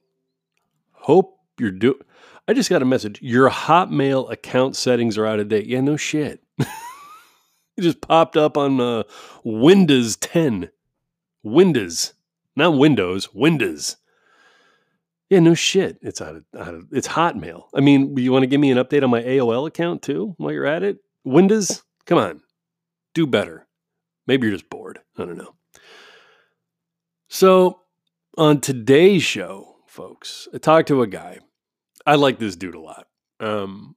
Hope 0.93 1.39
you're 1.59 1.71
doing. 1.71 2.01
I 2.49 2.55
just 2.55 2.71
got 2.71 2.81
a 2.81 2.87
message. 2.87 3.21
Your 3.21 3.51
Hotmail 3.51 4.33
account 4.33 4.77
settings 4.77 5.19
are 5.19 5.27
out 5.27 5.41
of 5.41 5.49
date. 5.49 5.67
Yeah, 5.67 5.83
no 5.83 5.99
shit. 5.99 6.43
it 6.59 6.67
just 7.83 8.01
popped 8.01 8.39
up 8.39 8.57
on 8.57 8.81
uh, 8.81 9.03
Windows 9.45 10.17
10. 10.17 10.71
Windows, 11.43 12.15
not 12.57 12.79
Windows. 12.79 13.35
Windows. 13.35 13.97
Yeah, 15.31 15.41
no 15.41 15.55
shit. 15.55 15.99
It's 16.01 16.21
out 16.23 16.37
of, 16.37 16.45
out 16.59 16.75
of 16.75 16.87
it's 16.91 17.09
Hotmail. 17.09 17.65
I 17.75 17.81
mean, 17.81 18.17
you 18.17 18.33
want 18.33 18.45
to 18.45 18.47
give 18.47 18.61
me 18.61 18.71
an 18.71 18.79
update 18.79 19.03
on 19.03 19.11
my 19.11 19.23
AOL 19.23 19.67
account 19.67 20.03
too 20.03 20.35
while 20.39 20.53
you're 20.53 20.67
at 20.67 20.83
it? 20.83 20.99
Windows, 21.25 21.83
come 22.07 22.19
on, 22.19 22.41
do 23.15 23.27
better. 23.27 23.67
Maybe 24.27 24.47
you're 24.47 24.57
just 24.57 24.71
bored. 24.71 25.01
I 25.19 25.25
don't 25.25 25.37
know. 25.37 25.55
So 27.29 27.81
on 28.37 28.61
today's 28.61 29.23
show, 29.23 29.77
folks, 29.87 30.49
I 30.55 30.59
talked 30.59 30.89
to 30.89 31.03
a 31.03 31.07
guy. 31.07 31.41
I 32.07 32.15
like 32.15 32.39
this 32.39 32.57
dude 32.57 32.75
a 32.75 32.81
lot. 32.81 33.07
Um, 33.41 33.97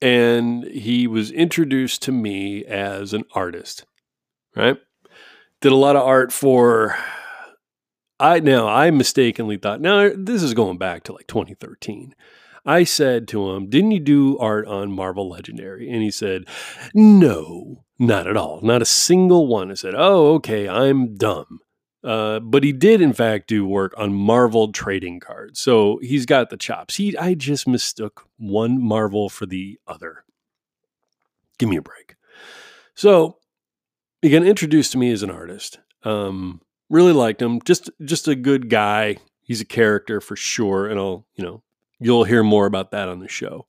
and 0.00 0.64
he 0.64 1.06
was 1.06 1.30
introduced 1.30 2.02
to 2.02 2.12
me 2.12 2.64
as 2.64 3.12
an 3.12 3.24
artist, 3.32 3.84
right? 4.56 4.78
Did 5.60 5.72
a 5.72 5.76
lot 5.76 5.96
of 5.96 6.02
art 6.02 6.32
for 6.32 6.96
I 8.20 8.40
now 8.40 8.66
I 8.66 8.90
mistakenly 8.90 9.56
thought 9.56 9.80
now 9.80 10.10
this 10.14 10.42
is 10.42 10.54
going 10.54 10.78
back 10.78 11.04
to 11.04 11.12
like 11.12 11.26
2013. 11.26 12.14
I 12.66 12.84
said 12.84 13.28
to 13.28 13.50
him, 13.50 13.70
"Didn't 13.70 13.92
you 13.92 14.00
do 14.00 14.38
art 14.38 14.66
on 14.66 14.92
Marvel 14.92 15.28
Legendary?" 15.28 15.88
And 15.88 16.02
he 16.02 16.10
said, 16.10 16.44
"No, 16.94 17.84
not 17.98 18.26
at 18.26 18.36
all. 18.36 18.60
Not 18.62 18.82
a 18.82 18.86
single 18.86 19.46
one." 19.46 19.70
I 19.70 19.74
said, 19.74 19.94
"Oh, 19.96 20.34
okay, 20.34 20.68
I'm 20.68 21.14
dumb." 21.14 21.60
Uh, 22.02 22.38
but 22.40 22.62
he 22.62 22.72
did, 22.72 23.00
in 23.00 23.12
fact, 23.12 23.48
do 23.48 23.66
work 23.66 23.92
on 23.96 24.14
Marvel 24.14 24.72
trading 24.72 25.18
cards. 25.20 25.60
So 25.60 25.98
he's 26.00 26.26
got 26.26 26.48
the 26.48 26.56
chops. 26.56 26.96
He, 26.96 27.16
I 27.16 27.34
just 27.34 27.66
mistook 27.66 28.28
one 28.36 28.80
Marvel 28.80 29.28
for 29.28 29.46
the 29.46 29.78
other. 29.86 30.24
Give 31.58 31.68
me 31.68 31.76
a 31.76 31.82
break. 31.82 32.14
So 32.94 33.38
he 34.22 34.30
got 34.30 34.44
introduced 34.44 34.92
to 34.92 34.98
me 34.98 35.10
as 35.10 35.22
an 35.22 35.30
artist. 35.30 35.80
Um, 36.04 36.60
really 36.90 37.12
liked 37.12 37.42
him. 37.42 37.60
Just, 37.64 37.90
just 38.04 38.28
a 38.28 38.34
good 38.34 38.68
guy. 38.68 39.18
He's 39.42 39.60
a 39.60 39.66
character 39.66 40.20
for 40.20 40.36
sure, 40.36 40.86
and 40.86 40.98
I'll, 40.98 41.26
you 41.34 41.44
know, 41.44 41.62
you'll 41.98 42.24
hear 42.24 42.42
more 42.42 42.66
about 42.66 42.90
that 42.90 43.08
on 43.08 43.20
the 43.20 43.28
show. 43.28 43.66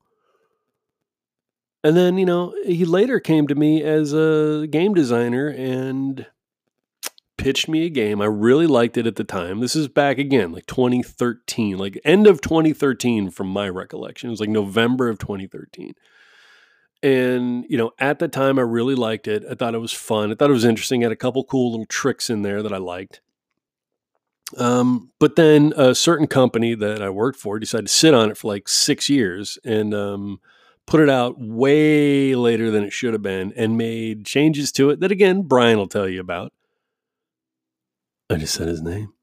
And 1.83 1.95
then, 1.95 2.17
you 2.17 2.25
know, 2.25 2.53
he 2.65 2.83
later 2.83 3.19
came 3.19 3.47
to 3.47 3.55
me 3.55 3.81
as 3.81 4.13
a 4.13 4.67
game 4.69 4.93
designer 4.93 5.47
and 5.47 6.25
pitched 7.37 7.69
me 7.69 7.85
a 7.85 7.89
game. 7.89 8.21
I 8.21 8.25
really 8.25 8.67
liked 8.67 8.97
it 8.97 9.07
at 9.07 9.15
the 9.15 9.23
time. 9.23 9.61
This 9.61 9.75
is 9.75 9.87
back 9.87 10.17
again, 10.17 10.51
like 10.51 10.65
2013, 10.65 11.77
like 11.77 11.97
end 12.03 12.27
of 12.27 12.41
2013 12.41 13.31
from 13.31 13.47
my 13.47 13.69
recollection. 13.69 14.29
It 14.29 14.31
was 14.31 14.41
like 14.41 14.49
November 14.49 15.07
of 15.07 15.19
2013. 15.19 15.93
And, 17.01 17.65
you 17.69 17.77
know, 17.77 17.91
at 17.97 18.19
the 18.19 18.27
time, 18.27 18.59
I 18.59 18.63
really 18.63 18.95
liked 18.95 19.27
it. 19.27 19.45
I 19.49 19.55
thought 19.55 19.73
it 19.73 19.79
was 19.79 19.93
fun. 19.93 20.31
I 20.31 20.35
thought 20.35 20.49
it 20.49 20.53
was 20.53 20.65
interesting. 20.65 21.01
It 21.01 21.05
had 21.05 21.11
a 21.13 21.15
couple 21.15 21.43
cool 21.45 21.71
little 21.71 21.85
tricks 21.85 22.29
in 22.29 22.41
there 22.41 22.61
that 22.61 22.73
I 22.73 22.77
liked. 22.77 23.21
Um, 24.57 25.11
but 25.19 25.35
then 25.35 25.73
a 25.77 25.95
certain 25.95 26.27
company 26.27 26.75
that 26.75 27.01
I 27.01 27.09
worked 27.09 27.39
for 27.39 27.59
decided 27.59 27.87
to 27.87 27.93
sit 27.93 28.13
on 28.13 28.31
it 28.31 28.37
for 28.37 28.47
like 28.47 28.67
six 28.67 29.07
years 29.07 29.57
and 29.63 29.93
um, 29.93 30.41
put 30.87 30.99
it 30.99 31.09
out 31.09 31.35
way 31.39 32.35
later 32.35 32.71
than 32.71 32.83
it 32.83 32.91
should 32.91 33.13
have 33.13 33.21
been 33.21 33.53
and 33.55 33.77
made 33.77 34.25
changes 34.25 34.71
to 34.73 34.89
it 34.89 34.99
that, 34.99 35.11
again, 35.11 35.43
Brian 35.43 35.77
will 35.77 35.87
tell 35.87 36.09
you 36.09 36.19
about. 36.19 36.51
I 38.29 38.35
just 38.35 38.55
said 38.55 38.67
his 38.67 38.81
name. 38.81 39.13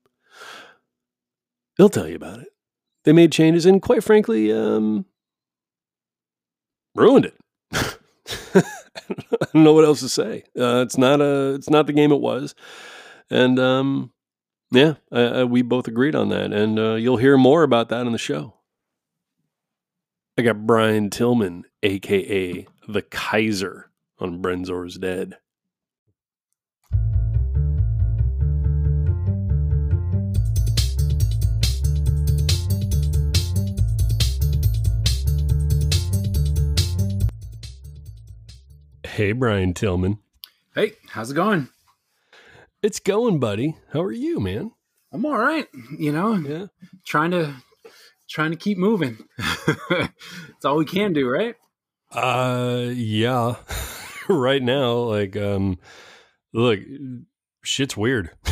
He'll 1.76 1.90
tell 1.90 2.08
you 2.08 2.16
about 2.16 2.40
it. 2.40 2.48
They 3.04 3.12
made 3.12 3.32
changes 3.32 3.66
and, 3.66 3.82
quite 3.82 4.02
frankly, 4.02 4.50
um, 4.50 5.04
ruined 6.94 7.26
it. 7.26 7.34
I 7.72 8.62
don't 9.52 9.64
know 9.64 9.72
what 9.72 9.84
else 9.84 10.00
to 10.00 10.08
say. 10.08 10.44
Uh, 10.58 10.82
it's 10.82 10.98
not 10.98 11.20
a. 11.20 11.54
It's 11.54 11.70
not 11.70 11.86
the 11.86 11.92
game 11.92 12.12
it 12.12 12.20
was, 12.20 12.54
and 13.30 13.58
um, 13.58 14.12
yeah, 14.70 14.94
we 15.44 15.62
both 15.62 15.88
agreed 15.88 16.14
on 16.14 16.28
that, 16.30 16.52
and 16.52 16.78
uh, 16.78 16.94
you'll 16.94 17.16
hear 17.16 17.36
more 17.36 17.62
about 17.62 17.88
that 17.90 18.06
on 18.06 18.12
the 18.12 18.18
show. 18.18 18.54
I 20.38 20.42
got 20.42 20.66
Brian 20.66 21.08
Tillman, 21.08 21.64
aka 21.82 22.66
the 22.88 23.02
Kaiser, 23.02 23.90
on 24.18 24.42
Brenzor's 24.42 24.98
Dead. 24.98 25.38
Hey, 39.16 39.32
Brian 39.32 39.72
Tillman. 39.72 40.18
Hey, 40.74 40.92
how's 41.08 41.30
it 41.30 41.34
going? 41.34 41.70
It's 42.82 43.00
going, 43.00 43.40
buddy. 43.40 43.74
How 43.94 44.02
are 44.02 44.12
you, 44.12 44.40
man? 44.40 44.72
I'm 45.10 45.24
all 45.24 45.38
right. 45.38 45.66
You 45.98 46.12
know, 46.12 46.34
Yeah. 46.34 46.66
trying 47.06 47.30
to 47.30 47.54
trying 48.28 48.50
to 48.50 48.58
keep 48.58 48.76
moving. 48.76 49.16
It's 50.58 50.66
all 50.66 50.76
we 50.76 50.84
can 50.84 51.14
do, 51.14 51.26
right? 51.30 51.54
Uh, 52.12 52.90
yeah. 52.92 53.54
right 54.28 54.62
now, 54.62 54.96
like, 54.96 55.34
um, 55.34 55.78
look, 56.52 56.78
shit's 57.64 57.96
weird. 57.96 58.32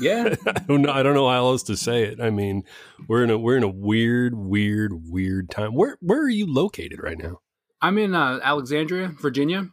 Yeah. 0.00 0.34
I 0.46 0.52
don't 0.66 0.82
know. 0.82 0.92
I 0.92 1.02
don't 1.02 1.14
know 1.14 1.28
how 1.28 1.44
else 1.46 1.62
to 1.64 1.76
say 1.76 2.02
it. 2.04 2.20
I 2.20 2.28
mean, 2.30 2.64
we're 3.08 3.22
in 3.24 3.30
a 3.30 3.38
we're 3.38 3.56
in 3.56 3.62
a 3.62 3.68
weird, 3.68 4.34
weird, 4.34 4.92
weird 5.08 5.48
time. 5.50 5.74
Where 5.74 5.96
where 6.00 6.20
are 6.20 6.28
you 6.30 6.46
located 6.52 7.00
right 7.02 7.18
now? 7.18 7.40
I'm 7.80 7.96
in 7.98 8.14
uh, 8.14 8.40
Alexandria, 8.42 9.08
Virginia. 9.08 9.68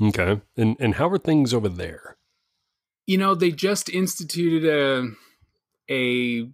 Okay, 0.00 0.40
and 0.56 0.76
and 0.78 0.94
how 0.94 1.08
are 1.08 1.18
things 1.18 1.52
over 1.52 1.68
there? 1.68 2.16
You 3.06 3.18
know, 3.18 3.34
they 3.34 3.50
just 3.50 3.88
instituted 3.88 4.64
a 4.64 5.08
a. 5.90 6.48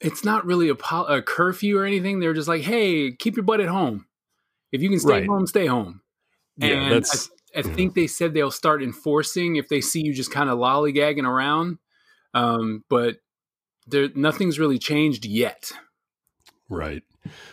It's 0.00 0.24
not 0.24 0.44
really 0.44 0.68
a, 0.68 0.74
pol- 0.74 1.06
a 1.06 1.22
curfew 1.22 1.78
or 1.78 1.84
anything. 1.84 2.20
They're 2.20 2.34
just 2.34 2.48
like, 2.48 2.62
hey, 2.62 3.12
keep 3.12 3.36
your 3.36 3.44
butt 3.44 3.60
at 3.60 3.68
home. 3.68 4.06
If 4.70 4.82
you 4.82 4.90
can 4.90 4.98
stay 5.00 5.12
Right. 5.20 5.26
home, 5.26 5.46
stay 5.46 5.66
home. 5.66 6.02
Yeah, 6.58 6.66
And 6.68 6.92
that's 6.92 7.30
I 7.56 7.62
think 7.62 7.94
they 7.94 8.06
said 8.06 8.34
they'll 8.34 8.50
start 8.50 8.82
enforcing 8.82 9.56
if 9.56 9.68
they 9.68 9.80
see 9.80 10.02
you 10.04 10.12
just 10.12 10.30
kind 10.32 10.50
of 10.50 10.58
lollygagging 10.58 11.24
around. 11.26 11.78
Um, 12.34 12.84
but 12.90 13.16
there, 13.86 14.08
nothing's 14.14 14.58
really 14.58 14.78
changed 14.78 15.24
yet. 15.24 15.70
Right. 16.68 17.02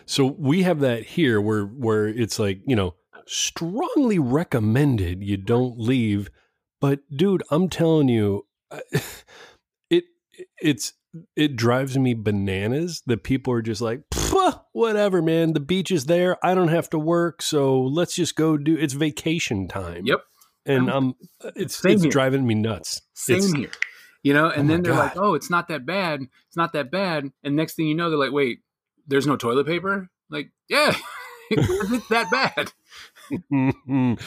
So 0.05 0.25
we 0.25 0.63
have 0.63 0.79
that 0.81 1.03
here 1.03 1.39
where 1.39 1.63
where 1.65 2.07
it's 2.07 2.39
like, 2.39 2.61
you 2.65 2.75
know, 2.75 2.95
strongly 3.31 4.19
recommended 4.19 5.23
you 5.23 5.37
don't 5.37 5.79
leave, 5.79 6.29
but 6.79 6.99
dude, 7.15 7.43
I'm 7.49 7.69
telling 7.69 8.09
you 8.09 8.45
it 9.89 10.03
it's 10.61 10.93
it 11.35 11.55
drives 11.55 11.97
me 11.97 12.13
bananas 12.13 13.01
that 13.05 13.23
people 13.23 13.53
are 13.53 13.61
just 13.61 13.81
like, 13.81 14.01
whatever, 14.71 15.21
man. 15.21 15.53
The 15.53 15.59
beach 15.59 15.91
is 15.91 16.05
there. 16.05 16.37
I 16.45 16.55
don't 16.55 16.69
have 16.69 16.89
to 16.91 16.99
work, 16.99 17.41
so 17.41 17.81
let's 17.81 18.15
just 18.15 18.35
go 18.35 18.55
do. 18.57 18.77
It's 18.77 18.93
vacation 18.93 19.67
time. 19.67 20.03
Yep. 20.05 20.23
and 20.65 20.89
um, 20.89 21.15
it's 21.55 21.83
it's 21.83 22.03
here. 22.03 22.11
driving 22.11 22.45
me 22.47 22.55
nuts. 22.55 23.01
Same 23.13 23.37
It's- 23.37 23.53
here. 23.53 23.71
You 24.23 24.35
know, 24.35 24.49
and 24.51 24.69
Oh 24.69 24.73
then 24.73 24.83
they're 24.83 24.93
like, 24.93 25.17
"Oh, 25.17 25.33
it's 25.33 25.49
not 25.49 25.67
that 25.69 25.83
bad. 25.83 26.21
It's 26.47 26.55
not 26.55 26.73
that 26.73 26.91
bad." 26.91 27.31
And 27.43 27.55
next 27.55 27.73
thing 27.73 27.87
you 27.87 27.95
know, 27.95 28.11
they're 28.11 28.19
like, 28.19 28.31
"Wait, 28.31 28.59
there's 29.07 29.25
no 29.25 29.35
toilet 29.35 29.65
paper." 29.65 30.09
Like, 30.29 30.51
yeah, 30.69 30.95
it's 31.49 32.07
that 32.09 32.29
bad. 32.29 32.71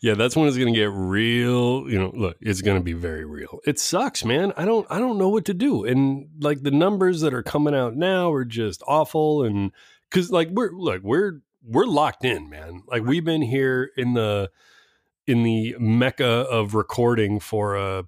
yeah, 0.00 0.14
that's 0.14 0.36
when 0.36 0.48
it's 0.48 0.56
going 0.56 0.72
to 0.72 0.78
get 0.78 0.90
real. 0.92 1.88
You 1.88 1.98
know, 1.98 2.12
look, 2.14 2.36
it's 2.40 2.62
going 2.62 2.78
to 2.78 2.84
be 2.84 2.92
very 2.92 3.24
real. 3.24 3.60
It 3.66 3.78
sucks, 3.78 4.24
man. 4.24 4.52
I 4.56 4.64
don't, 4.64 4.86
I 4.90 4.98
don't 4.98 5.18
know 5.18 5.28
what 5.28 5.44
to 5.46 5.54
do. 5.54 5.84
And 5.84 6.28
like 6.40 6.62
the 6.62 6.70
numbers 6.70 7.20
that 7.22 7.34
are 7.34 7.42
coming 7.42 7.74
out 7.74 7.96
now 7.96 8.32
are 8.32 8.44
just 8.44 8.82
awful. 8.86 9.42
And 9.44 9.72
because 10.10 10.30
like 10.30 10.48
we're, 10.50 10.72
look, 10.72 11.02
we're, 11.02 11.40
we're 11.66 11.86
locked 11.86 12.24
in, 12.24 12.48
man. 12.50 12.82
Like 12.86 13.02
we've 13.04 13.24
been 13.24 13.42
here 13.42 13.90
in 13.96 14.14
the, 14.14 14.50
in 15.26 15.42
the 15.42 15.74
mecca 15.78 16.26
of 16.26 16.74
recording 16.74 17.40
for 17.40 17.76
a 17.76 18.04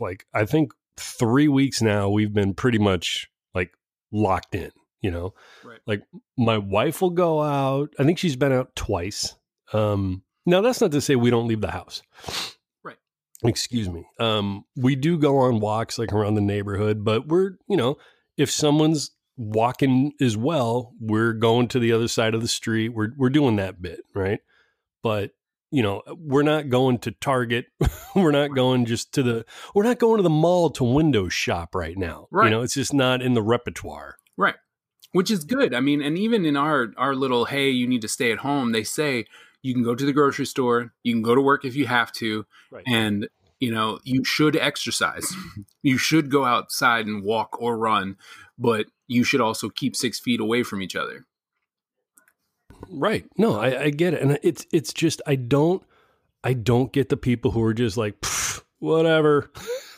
like 0.00 0.26
I 0.32 0.46
think 0.46 0.72
three 0.96 1.46
weeks 1.48 1.82
now. 1.82 2.08
We've 2.08 2.32
been 2.32 2.54
pretty 2.54 2.78
much 2.78 3.28
like 3.54 3.72
locked 4.10 4.54
in. 4.54 4.70
You 5.02 5.10
know, 5.10 5.34
Right. 5.64 5.80
like 5.84 6.02
my 6.38 6.58
wife 6.58 7.02
will 7.02 7.10
go 7.10 7.42
out. 7.42 7.92
I 7.98 8.04
think 8.04 8.18
she's 8.18 8.36
been 8.36 8.52
out 8.52 8.74
twice. 8.76 9.34
Um, 9.72 10.22
now 10.46 10.60
that's 10.60 10.80
not 10.80 10.92
to 10.92 11.00
say 11.00 11.16
we 11.16 11.30
don't 11.30 11.48
leave 11.48 11.60
the 11.60 11.70
house. 11.70 12.02
Right. 12.82 12.96
Excuse 13.44 13.88
me. 13.88 14.06
Um, 14.18 14.64
we 14.76 14.96
do 14.96 15.18
go 15.18 15.38
on 15.38 15.60
walks 15.60 15.98
like 15.98 16.12
around 16.12 16.34
the 16.34 16.40
neighborhood, 16.40 17.04
but 17.04 17.28
we're, 17.28 17.52
you 17.68 17.76
know, 17.76 17.96
if 18.36 18.50
someone's 18.50 19.10
walking 19.36 20.12
as 20.20 20.36
well, 20.36 20.92
we're 21.00 21.32
going 21.32 21.68
to 21.68 21.78
the 21.78 21.92
other 21.92 22.08
side 22.08 22.34
of 22.34 22.42
the 22.42 22.48
street. 22.48 22.90
We're 22.90 23.12
we're 23.16 23.30
doing 23.30 23.56
that 23.56 23.80
bit, 23.80 24.00
right? 24.14 24.40
But 25.02 25.32
you 25.70 25.82
know, 25.82 26.02
we're 26.18 26.42
not 26.42 26.68
going 26.68 26.98
to 27.00 27.12
Target. 27.12 27.66
we're 28.14 28.30
not 28.30 28.54
going 28.54 28.84
just 28.84 29.12
to 29.14 29.22
the 29.22 29.44
we're 29.74 29.84
not 29.84 29.98
going 29.98 30.18
to 30.18 30.22
the 30.22 30.30
mall 30.30 30.70
to 30.70 30.84
window 30.84 31.28
shop 31.28 31.74
right 31.74 31.96
now. 31.96 32.28
You 32.32 32.50
know, 32.50 32.62
it's 32.62 32.74
just 32.74 32.92
not 32.92 33.22
in 33.22 33.34
the 33.34 33.42
repertoire. 33.42 34.16
Right. 34.36 34.56
Which 35.12 35.30
is 35.30 35.44
good. 35.44 35.74
I 35.74 35.80
mean, 35.80 36.02
and 36.02 36.18
even 36.18 36.44
in 36.44 36.56
our 36.56 36.92
our 36.96 37.14
little 37.14 37.46
hey, 37.46 37.70
you 37.70 37.86
need 37.86 38.02
to 38.02 38.08
stay 38.08 38.32
at 38.32 38.38
home, 38.38 38.72
they 38.72 38.84
say 38.84 39.26
you 39.62 39.74
can 39.74 39.82
go 39.82 39.94
to 39.94 40.04
the 40.04 40.12
grocery 40.12 40.46
store, 40.46 40.92
you 41.02 41.12
can 41.14 41.22
go 41.22 41.34
to 41.34 41.40
work 41.40 41.64
if 41.64 41.74
you 41.76 41.86
have 41.86 42.12
to, 42.12 42.44
Right. 42.70 42.84
and 42.86 43.28
you 43.60 43.70
know, 43.70 44.00
you 44.02 44.24
should 44.24 44.56
exercise. 44.56 45.32
you 45.82 45.96
should 45.96 46.30
go 46.30 46.44
outside 46.44 47.06
and 47.06 47.22
walk 47.22 47.56
or 47.60 47.78
run, 47.78 48.16
but 48.58 48.86
you 49.06 49.22
should 49.22 49.40
also 49.40 49.68
keep 49.68 49.94
6 49.94 50.18
feet 50.18 50.40
away 50.40 50.62
from 50.64 50.82
each 50.82 50.96
other. 50.96 51.24
Right. 52.88 53.24
No, 53.38 53.58
I, 53.60 53.84
I 53.84 53.90
get 53.90 54.14
it, 54.14 54.22
and 54.22 54.38
it's 54.42 54.66
it's 54.72 54.92
just 54.92 55.22
I 55.26 55.36
don't 55.36 55.82
I 56.42 56.52
don't 56.52 56.92
get 56.92 57.08
the 57.08 57.16
people 57.16 57.52
who 57.52 57.62
are 57.62 57.74
just 57.74 57.96
like 57.96 58.16
whatever. 58.80 59.50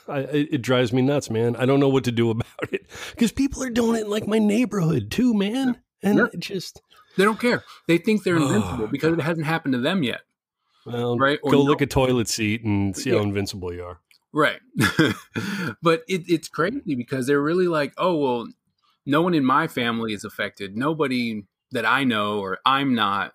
I, 0.07 0.19
it, 0.19 0.49
it 0.53 0.63
drives 0.63 0.93
me 0.93 1.01
nuts, 1.01 1.31
man. 1.31 1.57
I 1.57 1.65
don't 1.65 1.81
know 1.81 1.89
what 1.89 2.05
to 2.05 2.13
do 2.13 2.31
about 2.31 2.45
it 2.73 2.87
because 3.13 3.33
people 3.33 3.63
are 3.63 3.71
doing 3.71 3.97
it 3.99 4.05
in 4.05 4.11
like 4.11 4.27
my 4.27 4.39
neighborhood 4.39 5.11
too, 5.11 5.33
man. 5.33 5.79
And 6.03 6.19
Yeah. 6.19 6.27
it 6.35 6.41
just 6.41 6.83
They 7.17 7.25
don't 7.25 7.39
care. 7.41 7.65
They 7.89 7.99
think 7.99 8.23
they're 8.25 8.37
invincible 8.37 8.87
because 8.89 9.13
it 9.15 9.21
hasn't 9.23 9.47
happened 9.47 9.75
to 9.75 9.81
them 9.81 10.03
yet. 10.03 10.21
well, 10.87 11.17
Right, 11.19 11.39
or 11.43 11.51
go 11.53 11.59
no. 11.59 11.65
look 11.65 11.81
at 11.83 11.91
toilet 11.91 12.29
seat 12.29 12.65
and 12.65 12.97
see 12.97 13.11
how 13.11 13.19
invincible 13.19 13.73
you 13.73 13.85
are. 13.85 14.01
Right. 14.33 14.61
but 15.83 16.03
it, 16.09 16.23
it's 16.29 16.49
crazy 16.49 16.95
because 16.97 17.27
they're 17.27 17.41
really 17.41 17.69
like, 17.69 17.93
oh, 17.99 18.17
well, 18.17 18.47
no 19.07 19.23
one 19.23 19.35
in 19.35 19.45
my 19.45 19.67
family 19.69 20.13
is 20.13 20.25
affected. 20.25 20.77
Nobody 20.77 21.45
that 21.73 21.87
I 21.87 22.05
know 22.05 22.41
or 22.41 22.59
I'm 22.67 22.95
not, 22.95 23.33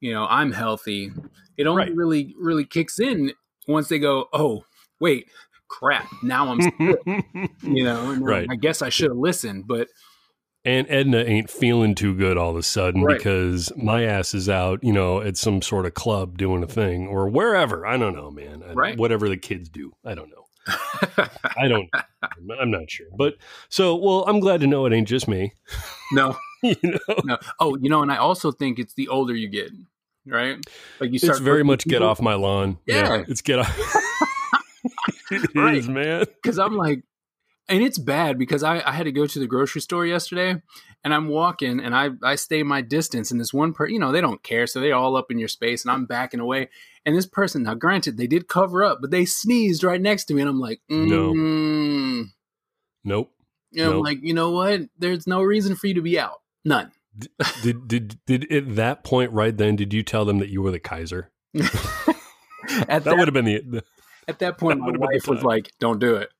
you 0.00 0.12
know, 0.12 0.26
I'm 0.28 0.52
healthy. 0.52 1.10
It 1.56 1.66
only 1.66 1.84
Right. 1.84 1.94
really, 1.96 2.34
really 2.38 2.64
kicks 2.64 2.98
in 2.98 3.32
once 3.66 3.88
they 3.88 3.98
go, 3.98 4.26
oh, 4.32 4.64
wait, 5.00 5.28
crap, 5.68 6.06
now 6.22 6.48
I'm 6.52 6.60
you 7.62 7.84
know, 7.84 8.10
and 8.10 8.24
Right. 8.24 8.46
I 8.50 8.56
guess 8.56 8.82
I 8.82 8.88
should 8.90 9.08
have 9.10 9.16
listened. 9.16 9.66
But 9.66 9.88
and 10.66 10.86
Edna 10.90 11.18
ain't 11.18 11.48
feeling 11.48 11.94
too 11.94 12.14
good 12.14 12.36
all 12.36 12.50
of 12.50 12.56
a 12.56 12.62
sudden 12.62 13.02
Right. 13.02 13.16
because 13.16 13.72
my 13.76 14.02
ass 14.04 14.34
is 14.34 14.48
out, 14.48 14.82
you 14.84 14.92
know, 14.92 15.20
at 15.22 15.36
some 15.38 15.62
sort 15.62 15.86
of 15.86 15.94
club 15.94 16.36
doing 16.36 16.62
a 16.62 16.66
thing 16.66 17.06
or 17.06 17.28
wherever. 17.28 17.86
I 17.86 17.96
don't 17.96 18.14
know, 18.14 18.30
man. 18.30 18.62
I- 18.68 18.72
Right. 18.74 18.98
Whatever 18.98 19.28
the 19.28 19.36
kids 19.38 19.68
do. 19.70 19.92
I 20.04 20.14
don't 20.14 20.28
know. 20.30 20.42
I 21.56 21.68
don't. 21.68 21.88
I'm 22.60 22.70
not- 22.72 22.90
sure. 22.90 23.06
But 23.16 23.36
so, 23.68 23.94
well, 23.94 24.24
I'm 24.26 24.40
glad 24.40 24.60
to 24.60 24.66
know 24.66 24.84
it 24.86 24.92
ain't 24.92 25.06
just 25.08 25.28
me. 25.28 25.52
no, 26.12 26.36
you 26.62 26.74
know, 26.82 26.98
no. 27.24 27.38
Oh, 27.60 27.76
you 27.76 27.88
know, 27.88 28.02
and 28.02 28.10
I 28.10 28.16
also 28.16 28.50
think 28.50 28.78
it's 28.80 28.94
the 28.94 29.06
older 29.08 29.34
you 29.34 29.48
get, 29.48 29.70
right? 30.26 30.58
Like 31.00 31.12
you 31.12 31.18
start 31.20 31.36
it's 31.36 31.40
very 31.44 31.62
much 31.62 31.86
get 31.86 32.02
off 32.02 32.20
my 32.20 32.34
lawn. 32.34 32.78
Yeah. 32.86 33.22
it's 33.28 33.40
get 33.42 33.60
off. 33.60 34.02
It 35.30 35.42
is, 35.42 35.54
Right. 35.56 35.84
man. 35.88 36.24
because 36.42 36.58
I'm 36.58 36.76
like, 36.76 37.02
and 37.68 37.82
it's 37.82 37.98
bad 37.98 38.38
because 38.38 38.62
I, 38.62 38.80
I 38.86 38.92
had 38.92 39.04
to 39.04 39.12
go 39.12 39.26
to 39.26 39.38
the 39.38 39.46
grocery 39.46 39.80
store 39.80 40.06
yesterday, 40.06 40.60
and 41.04 41.14
I'm 41.14 41.28
walking 41.28 41.80
and 41.80 41.94
I 41.94 42.10
I 42.22 42.36
stay 42.36 42.62
my 42.62 42.80
distance, 42.80 43.30
and 43.30 43.40
this 43.40 43.52
one 43.54 43.72
person, 43.72 43.94
you 43.94 44.00
know, 44.00 44.12
they 44.12 44.20
don't 44.20 44.42
care, 44.42 44.66
so 44.66 44.80
they're 44.80 44.94
all 44.94 45.16
up 45.16 45.30
in 45.30 45.38
your 45.38 45.48
space, 45.48 45.84
and 45.84 45.90
I'm 45.90 46.06
backing 46.06 46.40
away, 46.40 46.68
and 47.04 47.16
this 47.16 47.26
person, 47.26 47.64
now 47.64 47.74
granted, 47.74 48.16
they 48.16 48.26
did 48.26 48.48
cover 48.48 48.84
up, 48.84 48.98
but 49.00 49.10
they 49.10 49.24
sneezed 49.24 49.84
right 49.84 50.00
next 50.00 50.24
to 50.26 50.34
me, 50.34 50.40
and 50.42 50.50
I'm 50.50 50.60
like, 50.60 50.80
No. 50.88 51.32
mm. 51.32 52.24
Nope. 53.04 53.32
and 53.72 53.82
I'm 53.82 53.90
Nope. 53.92 54.04
like, 54.04 54.18
you 54.22 54.34
know 54.34 54.50
what? 54.50 54.82
There's 54.98 55.26
no 55.26 55.42
reason 55.42 55.76
for 55.76 55.86
you 55.86 55.94
to 55.94 56.02
be 56.02 56.18
out, 56.18 56.42
none. 56.64 56.92
Did 57.62 57.88
did 57.88 58.18
did 58.26 58.52
at 58.52 58.76
that 58.76 59.02
point 59.02 59.32
right 59.32 59.56
then? 59.56 59.74
Did 59.74 59.94
you 59.94 60.02
tell 60.02 60.24
them 60.26 60.38
that 60.38 60.50
you 60.50 60.60
were 60.60 60.70
the 60.70 60.78
Kaiser? 60.80 61.30
That, 62.88 63.04
that, 63.04 63.16
would 63.16 63.28
have 63.28 63.32
been 63.34 63.44
the. 63.44 63.60
the 63.60 63.84
at 64.28 64.40
that 64.40 64.58
point, 64.58 64.78
that 64.78 64.80
my 64.80 64.86
would've 64.86 65.00
been 65.00 65.08
the 65.08 65.14
wife 65.14 65.28
was 65.28 65.42
like, 65.44 65.72
"Don't 65.78 66.00
do 66.00 66.16
it, 66.16 66.30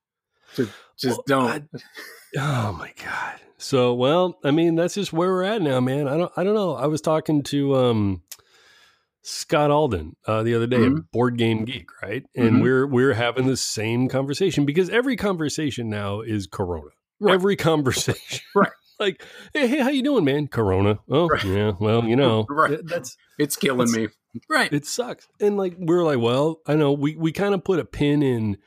just 0.57 0.73
just 0.99 1.21
don't." 1.27 1.69
Oh 2.39 2.73
my 2.79 2.93
god. 3.03 3.41
So 3.59 3.95
well, 3.95 4.39
I 4.45 4.51
mean, 4.51 4.75
that's 4.75 4.95
just 4.95 5.13
where 5.13 5.31
we're 5.31 5.43
at 5.45 5.63
now, 5.63 5.81
man. 5.81 6.09
I 6.09 6.17
don't 6.17 6.33
I 6.37 6.45
don't 6.45 6.55
know. 6.55 6.75
I 6.75 6.87
was 6.87 7.01
talking 7.01 7.43
to 7.45 7.75
um 7.77 8.23
Scott 9.23 9.71
Alden 9.71 10.15
uh, 10.27 10.43
the 10.43 10.55
other 10.55 10.67
day 10.67 10.77
Mhm. 10.79 10.99
at 10.99 11.11
Board 11.11 11.37
Game 11.37 11.65
Geek, 11.65 11.89
right? 12.03 12.25
And 12.37 12.57
Mhm. 12.57 12.63
we're 12.63 12.87
we're 12.87 13.15
having 13.15 13.47
the 13.47 13.57
same 13.57 14.09
conversation 14.09 14.65
because 14.65 14.89
every 14.91 15.17
conversation 15.17 15.89
now 15.91 16.21
is 16.21 16.47
Corona. 16.47 16.91
Right. 17.19 17.35
Every 17.35 17.57
conversation, 17.71 18.45
Right. 18.55 18.71
like, 19.01 19.23
hey, 19.53 19.67
hey, 19.67 19.79
how 19.81 19.89
you 19.89 20.03
doing, 20.03 20.25
man? 20.25 20.47
Corona. 20.49 21.01
Oh, 21.11 21.27
Right. 21.29 21.45
yeah. 21.45 21.73
Well, 21.81 22.05
you 22.05 22.15
know, 22.15 22.47
Right. 22.51 22.79
that's 22.85 23.17
It's 23.39 23.57
killing 23.57 23.91
me. 23.91 24.09
Right. 24.49 24.73
it 24.73 24.87
sucks. 24.87 25.27
And 25.41 25.57
like 25.57 25.75
we're 25.79 26.05
like, 26.05 26.19
well, 26.21 26.61
I 26.67 26.75
know 26.77 26.93
we 26.93 27.17
we 27.17 27.33
kind 27.33 27.55
of 27.55 27.65
put 27.65 27.79
a 27.81 27.85
pin 27.85 28.23
in 28.23 28.59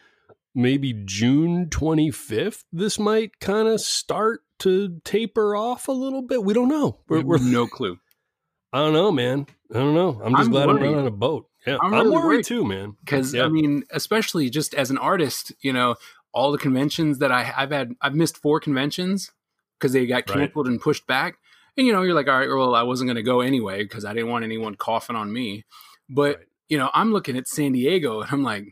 maybe 0.55 0.93
June 1.05 1.67
25th. 1.67 2.63
This 2.71 2.99
might 2.99 3.39
kind 3.39 3.67
of 3.67 3.81
start 3.81 4.41
to 4.59 4.99
taper 5.03 5.55
off 5.55 5.87
a 5.87 5.91
little 5.93 6.21
bit. 6.21 6.43
We 6.43 6.53
don't 6.53 6.67
know. 6.69 6.99
We're, 7.07 7.21
we're 7.21 7.37
no 7.39 7.67
clue. 7.67 7.97
I 8.73 8.79
don't 8.79 8.93
know, 8.93 9.11
man. 9.11 9.47
I 9.71 9.79
don't 9.79 9.95
know. 9.95 10.21
I'm 10.23 10.33
just 10.35 10.45
I'm 10.47 10.51
glad 10.51 10.69
I'm 10.69 10.79
not 10.79 10.93
on 10.95 11.07
a 11.07 11.11
boat. 11.11 11.47
Yeah, 11.65 11.77
I'm 11.81 11.93
I'm, 11.93 12.03
really 12.05 12.15
worried 12.15 12.23
worried. 12.25 12.45
too, 12.45 12.65
man. 12.65 12.95
because 13.03 13.33
Yeah. 13.33 13.45
I 13.45 13.49
mean, 13.49 13.83
especially 13.91 14.49
just 14.49 14.73
as 14.75 14.91
an 14.91 14.97
artist, 14.97 15.51
you 15.61 15.73
know, 15.73 15.95
all 16.33 16.51
the 16.51 16.57
conventions 16.57 17.17
that 17.19 17.31
I 17.31 17.51
I've 17.55 17.71
had, 17.71 17.93
I've 18.01 18.13
missed 18.15 18.37
four 18.37 18.59
conventions 18.59 19.31
because 19.79 19.93
they 19.93 20.05
got 20.05 20.29
Right. 20.29 20.39
canceled 20.39 20.67
and 20.67 20.79
pushed 20.79 21.07
back. 21.07 21.37
And 21.77 21.87
you 21.87 21.93
know, 21.93 22.01
you're 22.03 22.13
like, 22.13 22.27
all 22.27 22.37
right, 22.37 22.49
well, 22.49 22.75
I 22.75 22.83
wasn't 22.83 23.07
going 23.07 23.15
to 23.15 23.23
go 23.23 23.41
anyway 23.41 23.83
because 23.83 24.05
I 24.05 24.13
didn't 24.13 24.29
want 24.29 24.43
anyone 24.45 24.75
coughing 24.75 25.15
on 25.15 25.31
me. 25.33 25.65
But 26.09 26.37
Right. 26.37 26.45
you 26.67 26.77
know, 26.77 26.89
I'm 26.93 27.11
looking 27.11 27.37
at 27.37 27.47
San 27.47 27.71
Diego 27.71 28.21
and 28.21 28.31
I'm 28.31 28.43
like, 28.43 28.65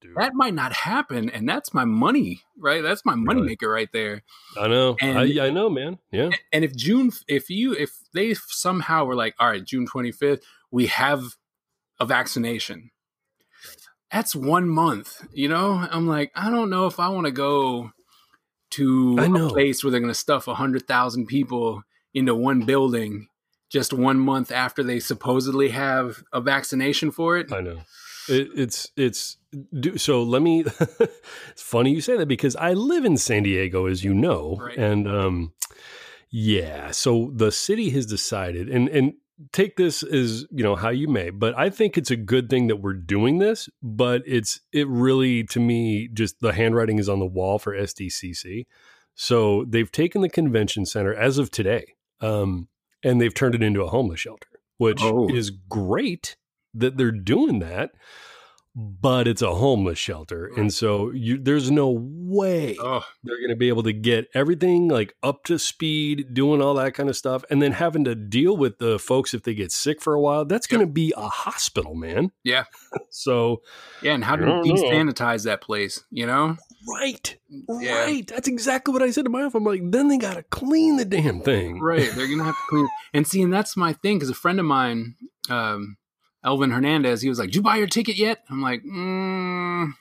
Dude, 0.00 0.14
that 0.16 0.32
might 0.34 0.54
not 0.54 0.72
happen, 0.72 1.28
and 1.30 1.48
that's 1.48 1.74
my 1.74 1.84
money, 1.84 2.42
right? 2.56 2.82
That's 2.82 3.04
my 3.04 3.14
money 3.16 3.40
Really? 3.40 3.48
maker 3.52 3.68
right 3.68 3.88
there. 3.92 4.22
I 4.58 4.68
know. 4.68 4.96
and- 5.00 5.18
I, 5.18 5.46
I 5.46 5.50
know, 5.50 5.68
man. 5.68 5.98
Yeah. 6.12 6.30
And 6.52 6.64
if 6.64 6.74
June, 6.76 7.10
if 7.26 7.50
you, 7.50 7.72
if 7.74 7.98
they 8.14 8.34
somehow 8.34 9.04
were 9.04 9.16
like, 9.16 9.34
all 9.40 9.48
right, 9.48 9.64
June 9.64 9.86
25th, 9.86 10.42
we 10.70 10.86
have 10.86 11.22
a 11.98 12.06
vaccination. 12.06 12.90
That's 14.12 14.34
one 14.34 14.68
month, 14.68 15.22
you 15.32 15.48
know. 15.48 15.86
I'm 15.90 16.06
like, 16.06 16.30
I 16.34 16.48
don't 16.50 16.70
know 16.70 16.86
if 16.86 16.98
I 16.98 17.08
want 17.08 17.26
to 17.26 17.32
go 17.32 17.90
to 18.70 19.18
a 19.18 19.48
place 19.48 19.82
where 19.82 19.90
they're 19.90 20.00
going 20.00 20.12
to 20.12 20.18
stuff 20.18 20.46
a 20.48 20.54
hundred 20.54 20.86
thousand 20.86 21.26
people 21.26 21.82
into 22.14 22.34
one 22.34 22.62
building 22.62 23.28
just 23.70 23.92
one 23.92 24.18
month 24.18 24.50
after 24.50 24.82
they 24.82 24.98
supposedly 25.00 25.68
have 25.70 26.22
a 26.32 26.40
vaccination 26.40 27.10
for 27.10 27.36
it. 27.36 27.52
I 27.52 27.60
know. 27.60 27.80
It, 28.28 28.48
it's 28.54 28.90
it's 28.96 29.36
do, 29.78 29.96
so. 29.98 30.22
Let 30.22 30.42
me. 30.42 30.64
it's 31.00 31.62
funny 31.62 31.92
you 31.92 32.00
say 32.00 32.16
that 32.16 32.26
because 32.26 32.56
I 32.56 32.72
live 32.74 33.04
in 33.04 33.16
San 33.16 33.42
Diego, 33.44 33.86
as 33.86 34.04
you 34.04 34.14
know, 34.14 34.56
Right. 34.60 34.76
and 34.76 35.08
um, 35.08 35.52
yeah. 36.30 36.90
So 36.90 37.30
the 37.34 37.50
city 37.52 37.90
has 37.90 38.06
decided, 38.06 38.68
and 38.68 38.88
and 38.88 39.14
take 39.52 39.76
this 39.76 40.02
as 40.02 40.44
you 40.50 40.62
know 40.64 40.74
how 40.76 40.90
you 40.90 41.08
may, 41.08 41.30
but 41.30 41.56
I 41.56 41.70
think 41.70 41.96
it's 41.96 42.10
a 42.10 42.16
good 42.16 42.50
thing 42.50 42.66
that 42.68 42.76
we're 42.76 42.92
doing 42.94 43.38
this. 43.38 43.68
But 43.82 44.22
it's 44.26 44.60
it 44.72 44.86
really 44.88 45.44
to 45.44 45.60
me 45.60 46.08
just 46.12 46.40
the 46.40 46.52
handwriting 46.52 46.98
is 46.98 47.08
on 47.08 47.18
the 47.20 47.26
wall 47.26 47.58
for 47.58 47.72
SDCC. 47.74 48.66
So 49.14 49.64
they've 49.68 49.90
taken 49.90 50.20
the 50.20 50.28
convention 50.28 50.86
center 50.86 51.12
as 51.14 51.38
of 51.38 51.50
today, 51.50 51.94
um, 52.20 52.68
and 53.02 53.20
they've 53.20 53.34
turned 53.34 53.54
it 53.56 53.62
into 53.62 53.82
a 53.82 53.88
homeless 53.88 54.20
shelter, 54.20 54.48
which 54.76 55.00
Oh. 55.02 55.28
is 55.28 55.50
great 55.50 56.36
that 56.80 56.96
they're 56.96 57.10
doing 57.12 57.58
that. 57.60 57.90
But 58.80 59.26
it's 59.26 59.42
a 59.42 59.54
homeless 59.56 59.98
shelter, 59.98 60.52
and 60.56 60.72
so 60.72 61.10
you, 61.10 61.36
there's 61.36 61.68
no 61.68 61.90
way 62.00 62.76
Oh, 62.80 63.02
they're 63.24 63.38
going 63.38 63.48
to 63.50 63.56
be 63.56 63.66
able 63.70 63.82
to 63.82 63.92
get 63.92 64.28
everything 64.34 64.86
like 64.86 65.16
up 65.20 65.42
to 65.44 65.58
speed, 65.58 66.32
doing 66.32 66.62
all 66.62 66.74
that 66.74 66.94
kind 66.94 67.08
of 67.08 67.16
stuff, 67.16 67.42
and 67.50 67.60
then 67.60 67.72
having 67.72 68.04
to 68.04 68.14
deal 68.14 68.56
with 68.56 68.78
the 68.78 69.00
folks 69.00 69.34
if 69.34 69.42
they 69.42 69.54
get 69.54 69.72
sick 69.72 70.00
for 70.00 70.14
a 70.14 70.20
while. 70.20 70.44
That's 70.44 70.68
going 70.68 70.86
to 70.86 70.92
be 70.92 71.12
a 71.16 71.28
hospital, 71.28 71.96
man. 71.96 72.30
Yeah. 72.44 72.64
so 73.10 73.62
yeah. 74.00 74.12
And 74.12 74.22
how 74.22 74.36
do 74.36 74.44
you 74.64 74.74
sanitize 74.74 75.42
that 75.44 75.60
place? 75.60 76.04
You 76.10 76.26
know? 76.26 76.56
right, 76.88 77.36
Yeah. 77.48 78.04
right. 78.04 78.26
That's 78.28 78.46
exactly 78.46 78.92
what 78.92 79.02
I 79.02 79.10
said 79.10 79.24
to 79.24 79.30
my 79.30 79.42
wife. 79.42 79.56
I'm 79.56 79.64
like, 79.64 79.82
then 79.90 80.06
they 80.06 80.18
got 80.18 80.34
to 80.34 80.44
clean 80.44 80.98
the 80.98 81.04
damn 81.04 81.40
thing. 81.40 81.80
Right. 81.80 82.12
They're 82.14 82.28
gonna 82.28 82.44
have 82.44 82.54
to 82.54 82.60
clean. 82.68 82.88
And 83.12 83.26
see, 83.26 83.42
and 83.42 83.52
that's 83.52 83.76
my 83.76 83.92
thing 83.94 84.18
because 84.18 84.30
a 84.30 84.34
friend 84.34 84.60
of 84.60 84.66
mine, 84.66 85.16
um, 85.50 85.96
Elvin 86.48 86.70
Hernandez, 86.70 87.20
he 87.20 87.28
was 87.28 87.38
like, 87.38 87.48
"Did 87.48 87.56
you 87.56 87.62
buy 87.62 87.76
your 87.76 87.86
ticket 87.86 88.16
yet?" 88.16 88.42
I'm 88.48 88.62
like, 88.62 88.82
mm, 88.82 89.92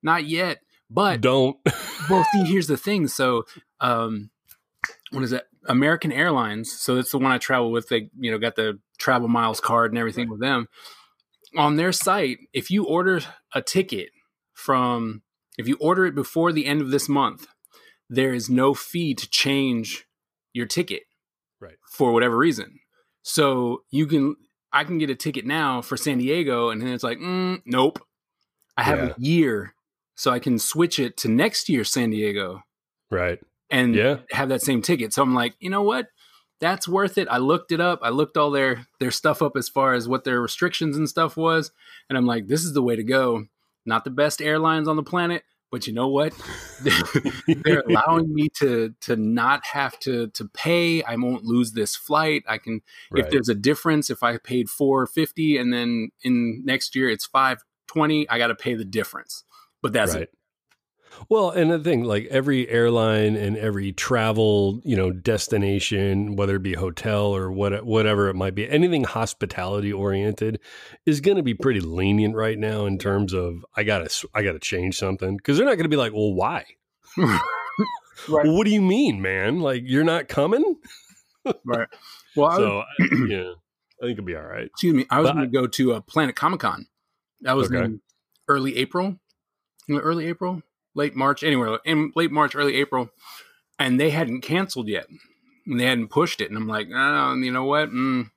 "Not 0.00 0.26
yet." 0.26 0.60
But 0.88 1.20
Don't. 1.20 1.56
well, 2.10 2.24
see, 2.32 2.44
here's 2.44 2.68
the 2.68 2.76
thing. 2.76 3.08
So, 3.08 3.46
um, 3.80 4.30
what 5.10 5.24
is 5.24 5.32
it? 5.32 5.44
American 5.66 6.12
Airlines. 6.12 6.70
So 6.70 6.98
it's 6.98 7.10
the 7.10 7.18
one 7.18 7.32
I 7.32 7.38
travel 7.38 7.72
with. 7.72 7.88
They, 7.88 8.10
you 8.16 8.30
know, 8.30 8.38
got 8.38 8.54
the 8.54 8.78
travel 8.98 9.26
miles 9.26 9.60
card 9.60 9.90
and 9.90 9.98
everything 9.98 10.28
with 10.28 10.40
them. 10.40 10.68
On 11.56 11.76
their 11.76 11.92
site, 11.92 12.38
if 12.52 12.70
you 12.70 12.84
order 12.84 13.20
a 13.52 13.60
ticket 13.60 14.10
from, 14.52 15.22
if 15.58 15.66
you 15.66 15.76
order 15.80 16.06
it 16.06 16.14
before 16.14 16.52
the 16.52 16.66
end 16.66 16.80
of 16.80 16.90
this 16.90 17.08
month, 17.08 17.46
there 18.08 18.32
is 18.32 18.48
no 18.48 18.72
fee 18.72 19.14
to 19.14 19.28
change 19.28 20.06
your 20.52 20.66
ticket, 20.66 21.02
Right. 21.60 21.76
For 21.90 22.12
whatever 22.12 22.36
reason. 22.36 22.80
So 23.22 23.82
you 23.90 24.06
can, 24.06 24.36
I 24.72 24.84
can 24.84 24.98
get 24.98 25.10
a 25.10 25.14
ticket 25.14 25.44
now 25.46 25.82
for 25.82 25.96
San 25.96 26.18
Diego, 26.18 26.70
and 26.70 26.80
then 26.80 26.88
it's 26.88 27.04
like, 27.04 27.18
mm, 27.18 27.60
nope. 27.66 27.98
I 28.76 28.84
have 28.84 28.98
Yeah. 28.98 29.14
a 29.16 29.20
year, 29.20 29.74
so 30.14 30.30
I 30.30 30.38
can 30.38 30.58
switch 30.58 30.98
it 30.98 31.16
to 31.18 31.28
next 31.28 31.68
year 31.68 31.84
San 31.84 32.10
Diego 32.10 32.62
right. 33.10 33.38
and 33.70 33.94
Yeah. 33.94 34.18
have 34.30 34.48
that 34.48 34.62
same 34.62 34.80
ticket. 34.80 35.12
So 35.12 35.22
I'm 35.22 35.34
like, 35.34 35.54
you 35.60 35.68
know 35.68 35.82
what? 35.82 36.08
That's 36.60 36.86
worth 36.88 37.18
it. 37.18 37.28
I 37.30 37.38
looked 37.38 37.72
it 37.72 37.80
up. 37.80 37.98
I 38.02 38.08
looked 38.10 38.36
all 38.36 38.50
their 38.50 38.86
their 39.00 39.10
stuff 39.10 39.42
up 39.42 39.56
as 39.56 39.68
far 39.68 39.94
as 39.94 40.08
what 40.08 40.24
their 40.24 40.40
restrictions 40.40 40.96
and 40.96 41.08
stuff 41.08 41.36
was, 41.36 41.70
and 42.08 42.16
I'm 42.16 42.26
like, 42.26 42.46
this 42.46 42.64
is 42.64 42.72
the 42.72 42.82
way 42.82 42.96
to 42.96 43.02
go. 43.04 43.46
Not 43.84 44.04
the 44.04 44.10
best 44.10 44.40
airlines 44.40 44.86
on 44.88 44.96
the 44.96 45.02
planet, 45.02 45.42
but 45.72 45.86
you 45.86 45.92
know 45.94 46.06
what? 46.06 46.34
They're 47.64 47.82
allowing 47.88 48.32
me 48.32 48.48
to 48.58 48.94
to 49.00 49.16
not 49.16 49.64
have 49.66 49.98
to 50.00 50.28
to 50.28 50.44
pay. 50.44 51.02
I 51.02 51.16
won't 51.16 51.44
lose 51.44 51.72
this 51.72 51.96
flight. 51.96 52.44
I 52.46 52.58
can 52.58 52.82
if 53.16 53.30
there's 53.30 53.48
a 53.48 53.54
difference, 53.54 54.10
if 54.10 54.22
I 54.22 54.36
paid 54.36 54.68
four 54.68 55.06
fifty 55.06 55.56
and 55.56 55.72
then 55.72 56.10
in 56.22 56.62
next 56.64 56.94
year 56.94 57.08
it's 57.08 57.26
five 57.26 57.64
twenty, 57.88 58.28
I 58.28 58.38
got 58.38 58.48
to 58.48 58.54
pay 58.54 58.74
the 58.74 58.84
difference. 58.84 59.44
But 59.80 59.94
that's 59.94 60.12
right. 60.14 60.24
it. 60.24 60.34
Well, 61.28 61.50
and 61.50 61.70
the 61.70 61.78
thing, 61.78 62.04
like 62.04 62.26
every 62.30 62.68
airline 62.68 63.36
and 63.36 63.56
every 63.56 63.92
travel, 63.92 64.80
you 64.84 64.96
know, 64.96 65.10
destination, 65.10 66.36
whether 66.36 66.56
it 66.56 66.62
be 66.62 66.74
hotel 66.74 67.26
or 67.34 67.50
what, 67.52 67.84
whatever 67.84 68.28
it 68.28 68.34
might 68.34 68.54
be, 68.54 68.68
anything 68.68 69.04
hospitality 69.04 69.92
oriented, 69.92 70.58
is 71.06 71.20
going 71.20 71.36
to 71.36 71.42
be 71.42 71.54
pretty 71.54 71.80
lenient 71.80 72.34
right 72.34 72.58
now 72.58 72.86
in 72.86 72.98
terms 72.98 73.32
of 73.32 73.64
I 73.76 73.84
gotta, 73.84 74.08
I 74.34 74.42
gotta 74.42 74.58
change 74.58 74.98
something 74.98 75.36
because 75.36 75.56
they're 75.56 75.66
not 75.66 75.76
going 75.76 75.84
to 75.84 75.88
be 75.88 75.96
like, 75.96 76.12
well, 76.12 76.32
why? 76.32 76.64
Right. 78.28 78.46
Well, 78.46 78.56
what 78.56 78.66
do 78.66 78.70
you 78.70 78.82
mean, 78.82 79.20
man? 79.22 79.60
Like 79.60 79.82
you're 79.84 80.04
not 80.04 80.28
coming? 80.28 80.76
Right. 81.64 81.88
Well, 82.36 82.56
So 82.56 82.78
I- 82.80 82.84
yeah, 83.28 83.52
I 84.00 84.06
think 84.06 84.12
it'll 84.18 84.24
be 84.24 84.36
all 84.36 84.42
right. 84.44 84.66
excuse 84.66 84.94
me, 84.94 85.06
I 85.10 85.20
was 85.20 85.30
going 85.30 85.42
to 85.42 85.48
go 85.48 85.66
to 85.66 85.94
uh, 85.94 86.00
Planet 86.02 86.36
Comic 86.36 86.60
Con. 86.60 86.86
That 87.40 87.56
was 87.56 87.68
Okay. 87.68 87.82
in 87.84 88.00
early 88.48 88.76
April, 88.76 89.16
early 89.90 90.26
April, 90.26 90.62
late 90.94 91.14
March, 91.14 91.42
anywhere 91.42 91.78
in 91.84 92.12
late 92.14 92.30
March, 92.30 92.54
early 92.54 92.76
April, 92.76 93.10
and 93.78 93.98
they 93.98 94.10
hadn't 94.10 94.40
canceled 94.42 94.88
yet, 94.88 95.06
and 95.66 95.78
they 95.80 95.86
hadn't 95.86 96.08
pushed 96.08 96.40
it. 96.40 96.48
And 96.50 96.56
I'm 96.58 96.68
like, 96.68 96.88
oh, 96.94 97.34
you 97.34 97.50
know 97.52 97.64
what? 97.64 97.90
Mm, 97.90 98.30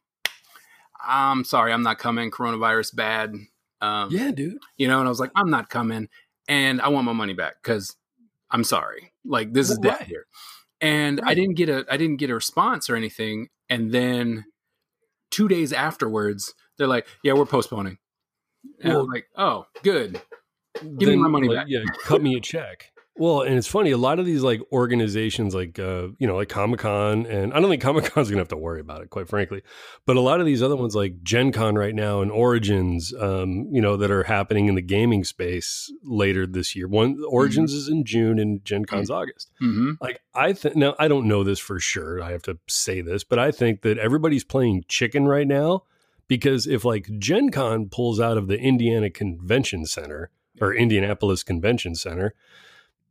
I'm 1.05 1.43
sorry, 1.43 1.71
I'm 1.73 1.83
not 1.83 1.99
coming. 1.99 2.31
Coronavirus 2.31 2.95
bad. 2.95 3.35
Um, 3.81 4.09
Yeah, 4.11 4.31
dude. 4.31 4.57
you 4.77 4.87
know, 4.87 4.99
and 4.99 5.07
I 5.07 5.09
was 5.09 5.19
like, 5.19 5.31
I'm 5.35 5.49
not 5.49 5.69
coming, 5.69 6.09
and 6.47 6.81
I 6.81 6.87
want 6.87 7.05
my 7.05 7.13
money 7.13 7.33
back 7.33 7.55
because 7.61 7.95
I'm 8.49 8.63
sorry. 8.63 9.11
Like 9.25 9.53
this 9.53 9.69
is 9.69 9.77
Well, 9.79 9.91
dead 9.91 9.99
right. 10.01 10.07
here, 10.07 10.25
and 10.81 11.19
I 11.23 11.33
didn't 11.33 11.55
get 11.55 11.69
a 11.69 11.85
I 11.89 11.97
didn't 11.97 12.17
get 12.17 12.29
a 12.29 12.35
response 12.35 12.89
or 12.89 12.95
anything, 12.95 13.49
and 13.69 13.91
then 13.91 14.45
two 15.31 15.47
days 15.47 15.73
afterwards, 15.73 16.53
they're 16.77 16.87
like, 16.87 17.07
Yeah, 17.23 17.33
we're 17.33 17.45
postponing. 17.45 17.97
And 18.81 18.93
I 18.93 18.97
was 18.97 19.07
like, 19.11 19.27
Oh, 19.35 19.67
good. 19.83 20.21
Give 20.81 21.09
me 21.09 21.15
my 21.15 21.27
money 21.27 21.47
like, 21.47 21.57
back. 21.57 21.65
Yeah, 21.69 21.83
cut 22.03 22.21
me 22.21 22.35
a 22.35 22.41
check. 22.41 22.91
Well, 23.17 23.43
and 23.43 23.57
it's 23.57 23.67
funny, 23.67 23.91
a 23.91 23.97
lot 23.97 24.19
of 24.19 24.25
these 24.25 24.41
like 24.41 24.59
organizations 24.73 25.55
like 25.55 25.79
uh, 25.79 26.09
you 26.19 26.27
know, 26.27 26.35
like 26.35 26.49
Comic 26.49 26.81
Con 26.81 27.25
and 27.25 27.53
I 27.53 27.61
don't 27.61 27.69
think 27.69 27.81
Comic 27.81 28.05
Con's 28.05 28.29
gonna 28.29 28.41
have 28.41 28.49
to 28.49 28.57
worry 28.57 28.81
about 28.81 29.01
it, 29.01 29.09
quite 29.09 29.29
frankly. 29.29 29.61
But 30.05 30.17
a 30.17 30.21
lot 30.21 30.41
of 30.41 30.45
these 30.45 30.61
other 30.61 30.75
ones 30.75 30.95
like 30.95 31.23
Gen 31.23 31.53
Con 31.53 31.75
right 31.75 31.95
now 31.95 32.21
and 32.21 32.29
Origins, 32.29 33.13
um, 33.17 33.69
you 33.71 33.81
know, 33.81 33.95
that 33.95 34.11
are 34.11 34.23
happening 34.23 34.67
in 34.67 34.75
the 34.75 34.81
gaming 34.81 35.23
space 35.23 35.91
later 36.03 36.45
this 36.45 36.75
year. 36.75 36.89
One 36.89 37.23
Origins 37.29 37.71
is 37.71 37.87
in 37.87 38.03
June 38.03 38.37
and 38.37 38.63
Gen 38.65 38.83
Con's 38.83 39.09
August. 39.09 39.49
hmm 39.59 39.93
Like 40.01 40.19
I 40.33 40.51
think 40.51 40.75
now 40.75 40.93
I 40.99 41.07
don't 41.07 41.27
know 41.27 41.45
this 41.45 41.59
for 41.59 41.79
sure. 41.79 42.21
I 42.21 42.31
have 42.31 42.43
to 42.43 42.57
say 42.67 42.99
this, 42.99 43.23
but 43.23 43.39
I 43.39 43.51
think 43.51 43.81
that 43.83 43.97
everybody's 43.97 44.43
playing 44.43 44.83
chicken 44.89 45.25
right 45.25 45.47
now 45.47 45.83
because 46.27 46.67
if 46.67 46.83
like 46.83 47.07
Gen 47.17 47.49
Con 47.49 47.87
pulls 47.87 48.19
out 48.19 48.37
of 48.37 48.47
the 48.47 48.59
Indiana 48.59 49.09
Convention 49.09 49.85
Center 49.85 50.31
or 50.61 50.73
Indianapolis 50.73 51.43
Convention 51.43 51.95
Center, 51.95 52.33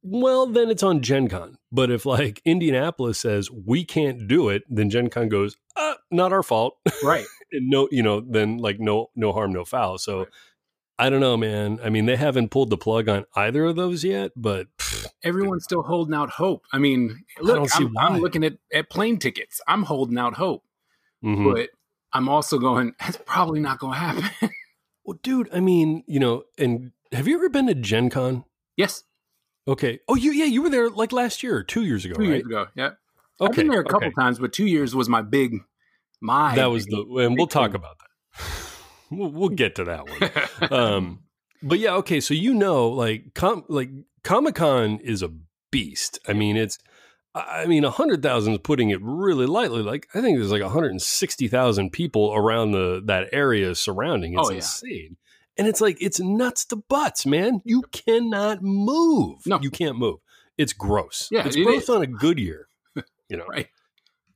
well 0.02 0.46
then 0.46 0.70
it's 0.70 0.83
on 0.83 1.00
Gen 1.00 1.28
Con. 1.28 1.59
But 1.72 1.90
if 1.90 2.07
like 2.07 2.40
Indianapolis 2.44 3.18
says 3.18 3.50
we 3.50 3.85
can't 3.85 4.26
do 4.26 4.48
it, 4.48 4.62
then 4.68 4.90
Gen 4.90 5.11
Con 5.11 5.28
goes, 5.28 5.57
uh, 5.76 5.94
not 6.11 6.33
our 6.33 6.42
fault. 6.42 6.78
Right. 7.02 7.26
and 7.52 7.68
no, 7.68 7.88
you 7.90 8.02
know, 8.02 8.20
then 8.20 8.59
like 8.59 8.80
no 8.80 9.11
no 9.14 9.33
harm, 9.33 9.52
no 9.52 9.64
foul. 9.64 9.98
So 9.98 10.18
Right. 10.20 10.28
I 10.96 11.11
don't 11.11 11.20
know, 11.20 11.37
man. 11.37 11.80
I 11.83 11.90
mean, 11.90 12.07
they 12.07 12.14
haven't 12.14 12.50
pulled 12.50 12.70
the 12.70 12.76
plug 12.76 13.09
on 13.09 13.24
either 13.35 13.64
of 13.64 13.74
those 13.74 14.04
yet, 14.04 14.30
but 14.37 14.68
Everyone's 15.24 15.64
still 15.64 15.83
holding 15.83 16.14
out 16.14 16.30
hope. 16.30 16.66
I 16.72 16.78
mean, 16.78 17.24
I 17.37 17.42
look, 17.42 17.57
don't 17.57 17.70
see 17.70 17.88
I'm, 17.98 18.18
looking 18.18 18.44
at, 18.44 18.59
at 18.72 18.90
plane 18.90 19.18
tickets. 19.18 19.61
I'm 19.66 19.83
holding 19.83 20.18
out 20.18 20.35
hope, 20.35 20.62
mhm. 21.24 21.52
but 21.52 21.70
I'm 22.12 22.28
also 22.28 22.59
going, 22.59 22.94
that's 23.00 23.18
probably 23.26 23.59
not 23.61 23.80
going 23.80 23.94
to 23.94 23.98
happen. 23.98 24.50
Well, 25.04 25.18
dude, 25.22 25.48
I 25.52 25.60
mean, 25.60 26.02
you 26.06 26.18
know, 26.20 26.44
and 26.58 26.92
have 27.12 27.28
you 27.28 27.36
ever 27.36 27.48
been 27.48 27.66
to 27.66 27.74
Gen 27.74 28.10
Con? 28.10 28.44
yes. 28.76 29.02
Okay. 29.66 29.98
Oh, 30.08 30.14
you 30.14 30.32
yeah, 30.32 30.44
you 30.44 30.60
were 30.62 30.68
there 30.68 30.90
like 30.90 31.10
last 31.10 31.42
year 31.42 31.56
or 31.56 31.62
two 31.62 31.84
years 31.84 32.04
ago, 32.04 32.14
Two 32.16 32.22
right? 32.22 32.30
years 32.32 32.42
ago. 32.44 32.66
Yeah. 32.74 32.90
Okay. 33.40 33.50
I've 33.50 33.56
been 33.56 33.68
there 33.68 33.80
a 33.80 33.84
couple 33.84 34.08
okay. 34.08 34.14
times, 34.14 34.38
but 34.38 34.52
two 34.52 34.66
years 34.66 34.94
was 34.94 35.08
my 35.08 35.22
big, 35.22 35.56
my. 36.20 36.54
That 36.54 36.66
was 36.66 36.84
big- 36.84 36.96
the, 37.08 37.16
and 37.24 37.36
we'll 37.38 37.46
talk 37.46 37.70
thing. 37.70 37.76
about 37.76 37.96
that. 37.98 38.40
We'll, 39.10 39.30
we'll 39.30 39.48
get 39.50 39.74
to 39.76 39.84
that 39.84 40.08
one. 40.08 40.30
Um, 40.70 41.20
but 41.62 41.78
yeah, 41.78 41.94
okay. 41.96 42.20
So 42.20 42.34
you 42.34 42.52
know, 42.52 42.88
like, 42.88 43.32
com- 43.34 43.64
like 43.68 43.88
Comic 44.22 44.56
Con 44.56 44.98
is 44.98 45.22
a 45.22 45.30
beast. 45.70 46.18
I 46.28 46.32
mean, 46.32 46.56
it's. 46.56 46.78
I 47.35 47.66
mean, 47.66 47.85
a 47.85 47.90
hundred 47.90 48.23
thousand 48.23 48.53
is 48.53 48.59
putting 48.62 48.90
it 48.90 49.01
really 49.03 49.47
lightly. 49.47 49.83
Like 49.83 50.09
I 50.14 50.20
think 50.20 50.38
there's 50.38 50.53
like 50.53 50.62
160,000 50.62 51.90
people 51.90 52.33
around 52.35 52.73
the 52.73 53.03
that 53.07 53.29
area 53.33 53.75
surrounding. 53.75 54.35
It's 54.35 54.49
Oh, 54.49 54.51
yeah. 54.51 54.57
insane, 54.57 55.16
and 55.59 55.66
it's 55.66 55.81
like 55.81 55.99
it's 56.01 56.20
nuts 56.20 56.64
to 56.66 56.77
butts, 56.77 57.27
man. 57.27 57.61
You 57.64 57.83
cannot 57.92 58.62
move. 58.62 59.40
No. 59.47 59.59
you 59.61 59.70
can't 59.70 59.99
move. 59.99 60.20
It's 60.57 60.73
gross. 60.73 61.29
Yeah, 61.33 61.47
it's 61.47 61.57
it 61.57 61.64
gross 61.64 61.85
is. 61.85 61.88
on 61.90 62.03
a 62.03 62.07
good 62.07 62.38
year. 62.38 62.68
You 63.31 63.38
know, 63.38 63.47
Right. 63.47 63.68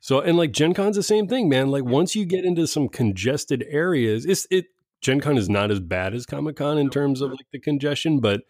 So 0.01 0.21
and 0.21 0.39
like 0.39 0.51
Gen 0.53 0.73
Con's 0.75 0.97
the 0.97 1.03
same 1.03 1.29
thing, 1.29 1.49
man. 1.49 1.71
Like 1.71 1.85
once 1.85 2.17
you 2.17 2.25
get 2.25 2.45
into 2.45 2.67
some 2.67 2.89
congested 2.89 3.65
areas, 3.69 4.25
it's 4.25 4.47
it 4.51 4.67
Gen 5.03 5.21
Con 5.21 5.37
is 5.37 5.49
not 5.51 5.71
as 5.71 5.79
bad 5.79 6.15
as 6.15 6.25
Comic 6.27 6.57
Con 6.57 6.79
in 6.79 6.89
terms 6.89 7.21
of 7.21 7.31
like 7.33 7.47
the 7.53 7.61
congestion, 7.61 8.19
but 8.19 8.41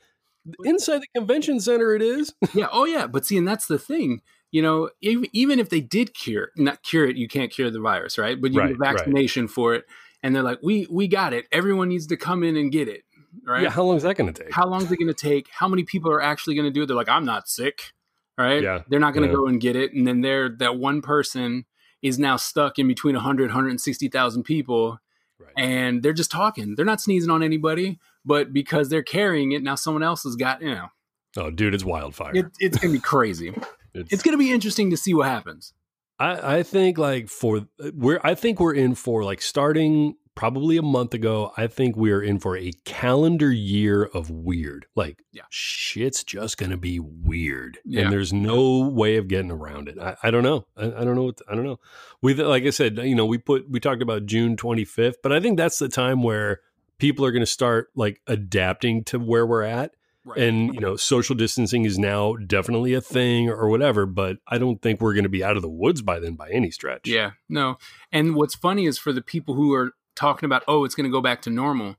inside 0.64 1.00
the 1.02 1.06
convention 1.14 1.58
center 1.60 1.94
it 1.94 2.00
is. 2.02 2.32
yeah. 2.54 2.68
Oh, 2.72 2.84
yeah. 2.86 3.06
But 3.08 3.26
see, 3.26 3.36
and 3.36 3.46
that's 3.48 3.66
the 3.66 3.78
thing. 3.78 4.22
You 4.50 4.62
know, 4.62 4.90
ev- 5.04 5.24
even 5.32 5.58
if 5.58 5.68
they 5.68 5.80
did 5.80 6.14
cure, 6.14 6.50
not 6.56 6.82
cure 6.82 7.06
it, 7.06 7.16
you 7.16 7.28
can't 7.28 7.50
cure 7.50 7.70
the 7.70 7.80
virus, 7.80 8.16
right? 8.18 8.40
But 8.40 8.52
you 8.52 8.58
Right, 8.60 8.68
get 8.68 8.76
a 8.76 8.78
right. 8.78 8.94
vaccination 8.94 9.46
for 9.48 9.74
it, 9.74 9.84
and 10.22 10.34
they're 10.34 10.42
like, 10.42 10.58
"We 10.62 10.86
we 10.90 11.06
got 11.08 11.32
it. 11.34 11.46
Everyone 11.52 11.88
needs 11.88 12.06
to 12.08 12.16
come 12.16 12.42
in 12.42 12.56
and 12.56 12.72
get 12.72 12.88
it." 12.88 13.02
Right? 13.44 13.62
Yeah, 13.62 13.70
how 13.70 13.82
long 13.84 13.96
is 13.96 14.02
that 14.04 14.16
going 14.16 14.32
to 14.32 14.44
take? 14.44 14.52
How 14.52 14.66
long 14.66 14.82
is 14.82 14.90
it 14.90 14.96
going 14.96 15.08
to 15.08 15.14
take? 15.14 15.48
How 15.50 15.68
many 15.68 15.84
people 15.84 16.10
are 16.10 16.22
actually 16.22 16.54
going 16.54 16.64
to 16.66 16.70
do 16.70 16.82
it? 16.82 16.86
They're 16.86 16.96
like, 16.96 17.08
"I'm 17.10 17.24
not 17.26 17.48
sick." 17.48 17.92
Right? 18.38 18.62
Yeah, 18.62 18.82
They're 18.88 19.00
not 19.00 19.14
going 19.14 19.24
to 19.28 19.32
yeah. 19.32 19.36
go 19.36 19.46
and 19.48 19.60
get 19.60 19.74
it, 19.76 19.92
and 19.92 20.06
then 20.06 20.20
they're 20.22 20.48
that 20.58 20.76
one 20.78 21.02
person 21.02 21.66
is 22.02 22.18
now 22.18 22.36
stuck 22.36 22.78
in 22.78 22.86
between 22.86 23.16
100 23.16 23.48
160,000 23.50 24.44
people 24.44 25.00
Right. 25.40 25.52
and 25.56 26.02
they're 26.02 26.12
just 26.12 26.30
talking. 26.30 26.74
They're 26.76 26.84
not 26.84 27.00
sneezing 27.00 27.30
on 27.30 27.42
anybody, 27.42 27.98
but 28.24 28.52
because 28.52 28.88
they're 28.88 29.02
carrying 29.04 29.52
it, 29.52 29.62
now 29.62 29.74
someone 29.74 30.02
else 30.04 30.22
has 30.24 30.36
got, 30.36 30.62
you 30.62 30.70
know, 30.74 30.88
oh, 31.36 31.50
dude, 31.50 31.74
it's 31.74 31.84
wildfire. 31.84 32.32
it, 32.34 32.46
it's 32.60 32.78
going 32.78 32.92
to 32.92 32.98
be 32.98 33.02
crazy. 33.02 33.52
it's, 33.98 34.12
It's 34.12 34.22
going 34.22 34.32
to 34.32 34.38
be 34.38 34.52
interesting 34.52 34.90
to 34.90 34.96
see 34.96 35.14
what 35.14 35.26
happens. 35.28 35.72
I, 36.18 36.58
I 36.58 36.62
think 36.62 36.98
like 36.98 37.28
for 37.28 37.68
we're 37.94 38.20
I 38.24 38.34
think 38.34 38.58
we're 38.58 38.74
in 38.74 38.94
for 38.96 39.22
like 39.24 39.40
starting 39.40 40.14
probably 40.34 40.76
a 40.76 40.82
month 40.82 41.14
ago. 41.14 41.52
I 41.56 41.66
think 41.68 41.96
we're 41.96 42.22
in 42.22 42.38
for 42.40 42.56
a 42.56 42.72
calendar 42.84 43.52
year 43.52 44.04
of 44.04 44.28
weird. 44.30 44.86
Like 44.96 45.22
Yeah. 45.32 45.42
shit's 45.50 46.24
just 46.24 46.58
gonna 46.58 46.76
be 46.76 46.98
weird, 47.00 47.78
Yeah. 47.84 48.02
and 48.02 48.12
there's 48.12 48.32
no 48.32 48.88
way 48.88 49.16
of 49.16 49.28
getting 49.28 49.50
around 49.52 49.88
it. 49.88 49.96
I, 49.98 50.16
I 50.24 50.30
don't 50.32 50.42
know. 50.42 50.66
I, 50.76 50.86
I 50.86 51.04
don't 51.04 51.14
know. 51.14 51.24
What 51.24 51.40
I 51.48 51.54
don't 51.54 51.64
know. 51.64 51.78
We 52.20 52.34
like 52.34 52.64
I 52.64 52.70
said, 52.70 52.98
you 52.98 53.14
know, 53.14 53.26
we 53.26 53.38
put 53.38 53.70
we 53.70 53.78
talked 53.78 54.02
about 54.02 54.26
June 54.26 54.56
25th, 54.56 55.16
but 55.22 55.32
I 55.32 55.38
think 55.40 55.56
that's 55.56 55.78
the 55.78 55.88
time 55.88 56.22
where 56.24 56.60
people 56.98 57.24
are 57.24 57.30
going 57.30 57.42
to 57.42 57.46
start 57.46 57.90
like 57.94 58.20
adapting 58.26 59.04
to 59.04 59.20
where 59.20 59.46
we're 59.46 59.62
at 59.62 59.92
Right. 60.28 60.38
and 60.38 60.74
you 60.74 60.80
know 60.80 60.96
social 60.96 61.34
distancing 61.34 61.84
is 61.84 61.98
now 61.98 62.34
definitely 62.36 62.94
a 62.94 63.00
thing 63.00 63.48
or 63.48 63.68
whatever 63.68 64.04
but 64.06 64.36
i 64.46 64.58
don't 64.58 64.80
think 64.82 65.00
we're 65.00 65.14
going 65.14 65.24
to 65.24 65.28
be 65.28 65.42
out 65.42 65.56
of 65.56 65.62
the 65.62 65.68
woods 65.68 66.02
by 66.02 66.18
then 66.18 66.34
by 66.34 66.50
any 66.50 66.70
stretch 66.70 67.08
yeah, 67.08 67.32
no. 67.48 67.78
And 68.12 68.34
what's 68.34 68.54
funny 68.54 68.86
is 68.86 68.98
for 68.98 69.12
the 69.12 69.22
people 69.22 69.54
who 69.54 69.72
are 69.72 69.92
talking 70.14 70.46
about, 70.46 70.62
oh, 70.68 70.84
it's 70.84 70.94
going 70.94 71.04
to 71.08 71.10
go 71.10 71.20
back 71.20 71.42
to 71.42 71.50
normal. 71.50 71.96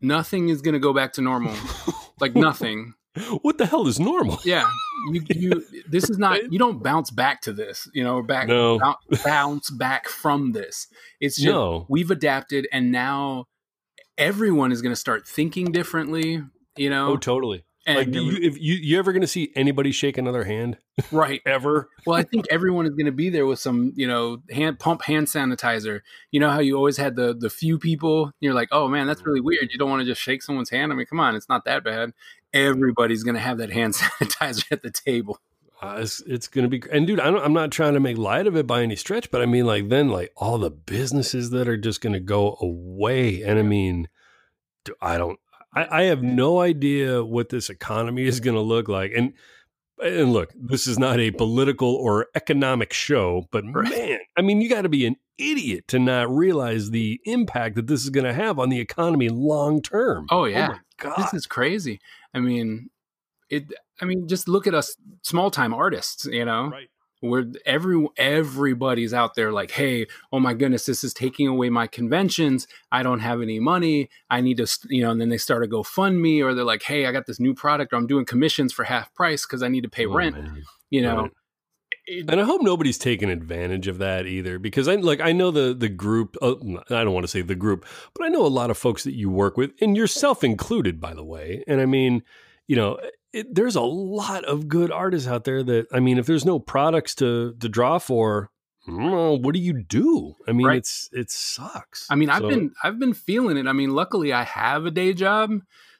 Nothing 0.00 0.48
is 0.48 0.62
going 0.62 0.74
to 0.74 0.80
go 0.80 0.92
back 0.92 1.12
to 1.14 1.22
normal. 1.22 1.54
like 2.20 2.34
nothing. 2.34 2.94
what 3.42 3.58
the 3.58 3.66
hell 3.66 3.86
is 3.86 4.00
normal 4.00 4.38
Yeah. 4.44 4.68
You, 5.10 5.22
you, 5.28 5.64
this 5.88 6.08
is 6.08 6.16
not, 6.18 6.50
you 6.52 6.58
don't 6.58 6.82
bounce 6.82 7.10
back 7.10 7.42
to 7.42 7.52
this, 7.52 7.88
you 7.92 8.02
know, 8.02 8.22
back, 8.22 8.48
No. 8.48 8.78
bounce 9.24 9.68
back 9.70 10.08
from 10.08 10.52
this. 10.52 10.86
It's 11.20 11.36
just, 11.36 11.46
no 11.46 11.86
we've 11.88 12.10
adapted 12.10 12.66
and 12.72 12.90
now 12.90 13.46
everyone 14.16 14.72
is 14.72 14.80
going 14.80 14.92
to 14.92 14.96
start 15.00 15.26
thinking 15.28 15.72
differently, 15.72 16.42
you 16.76 16.90
know? 16.90 17.12
oh 17.12 17.16
totally 17.16 17.64
and 17.86 17.98
like 17.98 18.10
do 18.10 18.24
you 18.24 18.38
if 18.40 18.60
you 18.60 18.74
you 18.74 18.98
ever 18.98 19.12
going 19.12 19.22
to 19.22 19.26
see 19.26 19.52
anybody 19.56 19.90
shake 19.90 20.16
another 20.16 20.44
hand 20.44 20.78
right. 21.10 21.40
ever 21.46 21.88
Well, 22.06 22.16
I 22.16 22.22
think 22.22 22.46
everyone 22.50 22.86
is 22.86 22.92
going 22.92 23.06
to 23.06 23.12
be 23.12 23.28
there 23.28 23.46
with 23.46 23.58
some, 23.58 23.92
you 23.96 24.06
know, 24.06 24.42
hand 24.50 24.78
pump 24.78 25.02
hand 25.02 25.26
sanitizer. 25.26 26.00
You 26.30 26.40
know 26.40 26.50
how 26.50 26.60
you 26.60 26.76
always 26.76 26.96
had 26.96 27.16
the 27.16 27.34
the 27.34 27.50
few 27.50 27.78
people. 27.78 28.32
You're 28.40 28.54
like, 28.54 28.68
oh 28.72 28.88
man, 28.88 29.06
that's 29.06 29.24
really 29.26 29.40
weird. 29.40 29.70
You 29.72 29.78
don't 29.78 29.90
want 29.90 30.00
to 30.00 30.06
just 30.06 30.20
shake 30.20 30.42
someone's 30.42 30.70
hand. 30.70 30.92
I 30.92 30.94
mean, 30.94 31.06
come 31.06 31.20
on, 31.20 31.34
it's 31.34 31.48
not 31.48 31.64
that 31.64 31.82
bad. 31.82 32.12
Everybody's 32.52 33.24
going 33.24 33.34
to 33.34 33.40
have 33.40 33.58
that 33.58 33.70
hand 33.70 33.94
sanitizer 33.96 34.70
at 34.70 34.82
the 34.82 34.90
table. 34.90 35.40
uh, 35.82 35.96
it's, 35.98 36.20
it's 36.20 36.46
going 36.46 36.68
to 36.68 36.68
be 36.68 36.82
and 36.92 37.06
dude 37.06 37.18
I 37.18 37.30
don't, 37.30 37.44
i'm 37.44 37.52
not 37.52 37.72
trying 37.72 37.94
to 37.94 38.00
make 38.00 38.16
light 38.16 38.46
of 38.46 38.56
it 38.56 38.68
by 38.68 38.82
any 38.82 38.94
stretch 38.94 39.32
but 39.32 39.42
i 39.42 39.46
mean 39.46 39.66
like 39.66 39.88
then 39.88 40.08
like 40.10 40.32
all 40.36 40.58
the 40.58 40.70
businesses 40.70 41.50
that 41.50 41.66
are 41.66 41.76
just 41.76 42.00
going 42.00 42.12
to 42.12 42.20
go 42.20 42.56
away 42.60 43.42
and 43.42 43.58
i 43.58 43.62
mean 43.62 44.08
i 45.00 45.18
don't 45.18 45.40
I, 45.74 46.00
I 46.00 46.02
have 46.04 46.22
no 46.22 46.60
idea 46.60 47.24
what 47.24 47.48
this 47.48 47.70
economy 47.70 48.24
is 48.24 48.40
going 48.40 48.56
to 48.56 48.60
look 48.60 48.88
like 48.88 49.12
and 49.16 49.32
and 50.02 50.32
look 50.32 50.52
this 50.54 50.86
is 50.86 50.98
not 50.98 51.20
a 51.20 51.30
political 51.30 51.94
or 51.94 52.26
economic 52.34 52.92
show 52.92 53.46
but 53.52 53.64
man 53.64 54.18
i 54.36 54.42
mean 54.42 54.60
you 54.60 54.68
got 54.68 54.82
to 54.82 54.88
be 54.88 55.06
an 55.06 55.14
idiot 55.38 55.86
to 55.88 55.98
not 55.98 56.28
realize 56.34 56.90
the 56.90 57.20
impact 57.24 57.76
that 57.76 57.86
this 57.86 58.02
is 58.02 58.10
going 58.10 58.24
to 58.26 58.32
have 58.34 58.58
on 58.58 58.68
the 58.68 58.80
economy 58.80 59.28
long 59.28 59.80
term 59.80 60.26
Oh, 60.30 60.40
oh 60.40 60.44
yeah. 60.44 60.68
my 60.68 60.78
god 60.98 61.16
This 61.18 61.34
is 61.34 61.46
crazy. 61.46 62.00
I 62.34 62.40
mean, 62.40 62.90
it. 63.50 63.64
I 64.00 64.04
mean, 64.04 64.26
just 64.28 64.48
look 64.48 64.66
at 64.66 64.74
us, 64.74 64.96
small 65.22 65.50
time 65.50 65.74
artists. 65.74 66.26
You 66.26 66.44
know, 66.44 66.68
right 66.68 66.88
where 67.22 67.44
every 67.64 68.06
everybody's 68.18 69.14
out 69.14 69.34
there 69.34 69.52
like 69.52 69.70
hey 69.70 70.06
oh 70.32 70.40
my 70.40 70.52
goodness 70.54 70.86
this 70.86 71.02
is 71.04 71.14
taking 71.14 71.46
away 71.46 71.70
my 71.70 71.86
conventions 71.86 72.66
i 72.90 73.02
don't 73.02 73.20
have 73.20 73.40
any 73.40 73.58
money 73.60 74.08
i 74.28 74.40
need 74.40 74.56
to 74.56 74.66
you 74.90 75.02
know 75.02 75.10
and 75.10 75.20
then 75.20 75.28
they 75.28 75.38
start 75.38 75.62
a 75.64 75.66
gofundme 75.66 76.44
or 76.44 76.52
they're 76.54 76.64
like 76.64 76.82
hey 76.82 77.06
i 77.06 77.12
got 77.12 77.26
this 77.26 77.38
new 77.40 77.54
product 77.54 77.92
or 77.92 77.96
i'm 77.96 78.06
doing 78.06 78.24
commissions 78.24 78.72
for 78.72 78.84
half 78.84 79.14
price 79.14 79.46
because 79.46 79.62
i 79.62 79.68
need 79.68 79.82
to 79.82 79.88
pay 79.88 80.04
Oh, 80.06 80.12
rent 80.14 80.36
man. 80.36 80.62
you 80.90 81.00
know 81.02 81.22
Right. 81.22 81.30
It- 82.06 82.28
And 82.28 82.40
I 82.40 82.44
hope 82.44 82.62
nobody's 82.62 82.98
taking 82.98 83.30
advantage 83.30 83.86
of 83.86 83.98
that 83.98 84.26
either, 84.26 84.58
because 84.58 84.88
I 84.88 84.96
like 84.96 85.20
I 85.20 85.30
know 85.30 85.52
the 85.52 85.72
the 85.72 85.88
group. 85.88 86.36
Uh, 86.42 86.56
I 86.90 87.04
don't 87.04 87.12
want 87.14 87.22
to 87.22 87.28
say 87.28 87.42
the 87.42 87.54
group, 87.54 87.86
but 88.12 88.24
I 88.24 88.28
know 88.28 88.44
a 88.44 88.48
lot 88.48 88.70
of 88.70 88.76
folks 88.76 89.04
that 89.04 89.14
you 89.14 89.30
work 89.30 89.56
with, 89.56 89.70
and 89.80 89.96
yourself 89.96 90.42
included, 90.42 91.00
by 91.00 91.14
the 91.14 91.22
way. 91.22 91.62
And 91.68 91.80
I 91.80 91.86
mean, 91.86 92.24
you 92.66 92.74
know, 92.74 92.98
it, 93.32 93.54
there's 93.54 93.76
a 93.76 93.80
lot 93.82 94.44
of 94.44 94.68
good 94.68 94.90
artists 94.90 95.28
out 95.28 95.44
there. 95.44 95.62
That 95.62 95.86
I 95.92 96.00
mean, 96.00 96.18
if 96.18 96.26
there's 96.26 96.44
no 96.44 96.58
products 96.58 97.14
to 97.16 97.54
to 97.60 97.68
draw 97.68 97.98
for, 97.98 98.50
I 98.88 98.90
what 98.90 99.54
do 99.54 99.60
you 99.60 99.82
do? 99.82 100.34
I 100.46 100.52
mean, 100.52 100.66
Right. 100.66 100.78
it's 100.78 101.08
it 101.12 101.30
sucks. 101.30 102.06
i 102.10 102.14
mean 102.16 102.28
i've 102.30 102.40
So- 102.42 102.48
been 102.48 102.72
i've 102.82 102.98
been 102.98 103.14
feeling 103.14 103.56
it 103.56 103.68
i 103.68 103.72
mean 103.72 103.90
luckily 103.90 104.32
i 104.32 104.42
have 104.42 104.86
a 104.86 104.90
day 104.90 105.12
job 105.12 105.52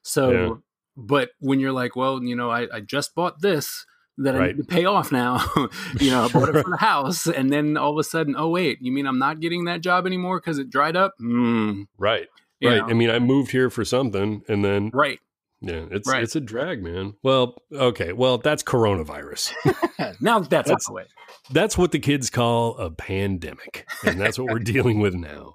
so 0.02 0.30
Yeah. 0.32 0.54
but 0.96 1.30
when 1.38 1.60
you're 1.60 1.70
like 1.72 1.94
well 1.94 2.20
you 2.22 2.34
know 2.34 2.50
i, 2.50 2.66
I 2.74 2.80
just 2.80 3.14
bought 3.14 3.40
this 3.40 3.86
that 4.18 4.34
I 4.36 4.48
need 4.48 4.56
to 4.58 4.64
pay 4.64 4.84
off 4.84 5.10
now. 5.10 5.42
you 5.98 6.10
know, 6.10 6.24
I 6.24 6.28
bought 6.28 6.50
it 6.50 6.62
for 6.62 6.70
the 6.76 6.76
house, 6.76 7.26
and 7.26 7.50
then 7.50 7.78
all 7.78 7.92
of 7.92 7.98
a 7.98 8.04
sudden, 8.04 8.34
oh 8.36 8.48
wait, 8.50 8.76
you 8.82 8.92
mean 8.92 9.06
I'm 9.06 9.18
not 9.18 9.40
getting 9.40 9.64
that 9.64 9.80
job 9.80 10.04
anymore 10.06 10.38
because 10.38 10.58
it 10.58 10.68
dried 10.68 10.96
up? 10.96 11.14
Mm, 11.18 11.86
right, 11.96 12.28
you 12.60 12.68
right. 12.68 12.76
know, 12.82 12.88
I 12.90 12.92
mean, 12.92 13.08
I 13.08 13.18
moved 13.20 13.52
here 13.52 13.70
for 13.70 13.86
something, 13.86 14.42
and 14.48 14.62
then 14.62 14.90
right. 14.92 15.18
Yeah, 15.62 15.86
it's 15.90 16.08
Right. 16.08 16.22
it's 16.22 16.36
a 16.36 16.40
drag, 16.40 16.82
man. 16.82 17.14
Well, 17.22 17.62
okay, 17.72 18.12
well, 18.12 18.38
that's 18.38 18.62
coronavirus. 18.62 19.52
now 20.20 20.40
that's, 20.40 20.48
That's- 20.48 20.70
out 20.70 20.80
the 20.86 20.92
way. 20.92 21.04
That's 21.50 21.76
what 21.78 21.92
the 21.92 21.98
kids 21.98 22.30
call 22.30 22.76
a 22.78 22.90
pandemic, 22.90 23.86
and 24.04 24.20
that's 24.20 24.38
what 24.38 24.48
we're 24.52 24.58
dealing 24.74 25.00
with 25.00 25.14
now. 25.14 25.54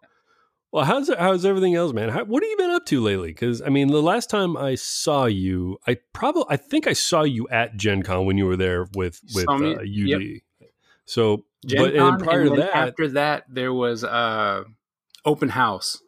Well, 0.71 0.83
how's 0.83 1.09
how's 1.17 1.45
everything 1.45 1.75
else, 1.75 1.93
man? 1.93 2.09
How, 2.09 2.25
what 2.25 2.43
have 2.43 2.49
you 2.49 2.57
been 2.57 2.71
up 2.71 2.85
to 2.87 3.01
lately? 3.01 3.29
Because 3.29 3.61
I 3.61 3.69
mean, 3.69 3.87
the 3.87 4.01
last 4.01 4.29
time 4.29 4.57
I 4.57 4.75
saw 4.75 5.25
you, 5.25 5.77
I 5.87 5.97
probably 6.13 6.43
I 6.49 6.57
think 6.57 6.87
I 6.87 6.93
saw 6.93 7.23
you 7.23 7.47
at 7.49 7.77
Gen 7.77 8.03
Con 8.03 8.25
when 8.25 8.37
you 8.37 8.45
were 8.45 8.57
there 8.57 8.85
with 8.95 9.21
with 9.33 9.47
uh, 9.47 9.53
UD. 9.53 10.41
So, 11.05 11.45
Gen 11.65 11.83
but 11.83 11.95
Con, 11.95 12.13
and 12.15 12.23
prior 12.23 12.43
to 12.49 12.55
that, 12.57 12.75
after 12.75 13.07
that, 13.09 13.45
there 13.47 13.73
was 13.73 14.03
uh, 14.03 14.63
open 15.23 15.49
house. 15.49 16.01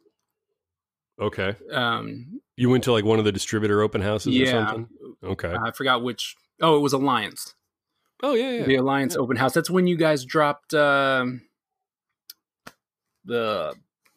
okay, 1.22 1.56
Um, 1.72 2.42
you 2.60 2.70
went 2.70 2.84
to 2.84 2.92
like 2.92 3.06
one 3.06 3.20
of 3.20 3.26
the 3.26 3.32
distributor 3.32 3.82
open 3.82 4.02
houses 4.02 4.38
or 4.38 4.46
something. 4.46 4.88
Okay. 5.24 5.54
I 5.54 5.72
forgot 5.72 6.04
which. 6.04 6.36
Oh, 6.62 6.76
it 6.76 6.82
was 6.82 6.92
Alliance. 6.92 7.56
oh 8.22 8.34
yeah, 8.34 8.52
yeah. 8.52 8.66
The 8.66 8.76
Alliance 8.76 9.16
open 9.16 9.38
house. 9.38 9.54
That's 9.54 9.70
when 9.70 9.88
you 9.88 9.96
guys 9.96 10.26
dropped 10.26 10.74
um, 10.74 11.42
the. 13.24 13.74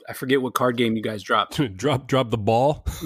I 0.08 0.14
forget 0.14 0.42
what 0.42 0.54
card 0.54 0.76
game 0.76 0.96
you 0.96 1.02
guys 1.02 1.22
dropped. 1.22 1.60
drop 1.76 2.08
drop 2.08 2.30
the 2.30 2.38
ball. 2.38 2.84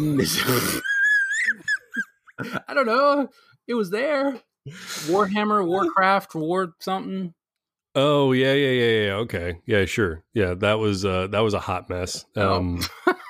I 2.69 2.73
don't 2.73 2.87
know. 2.87 3.29
It 3.69 3.75
was 3.75 3.91
there. 3.91 4.41
Warhammer, 4.67 5.67
Warcraft, 5.69 6.35
War 6.35 6.75
something. 6.81 7.35
Oh 7.97 8.33
yeah, 8.33 8.53
yeah, 8.53 8.71
yeah, 8.71 9.07
yeah. 9.07 9.13
Okay, 9.15 9.59
yeah, 9.67 9.85
sure. 9.87 10.23
Yeah, 10.35 10.55
that 10.55 10.75
was 10.75 11.05
uh, 11.05 11.27
that 11.29 11.41
was 11.41 11.55
a 11.55 11.61
hot 11.61 11.89
mess. 11.91 12.25
Oh. 12.37 12.79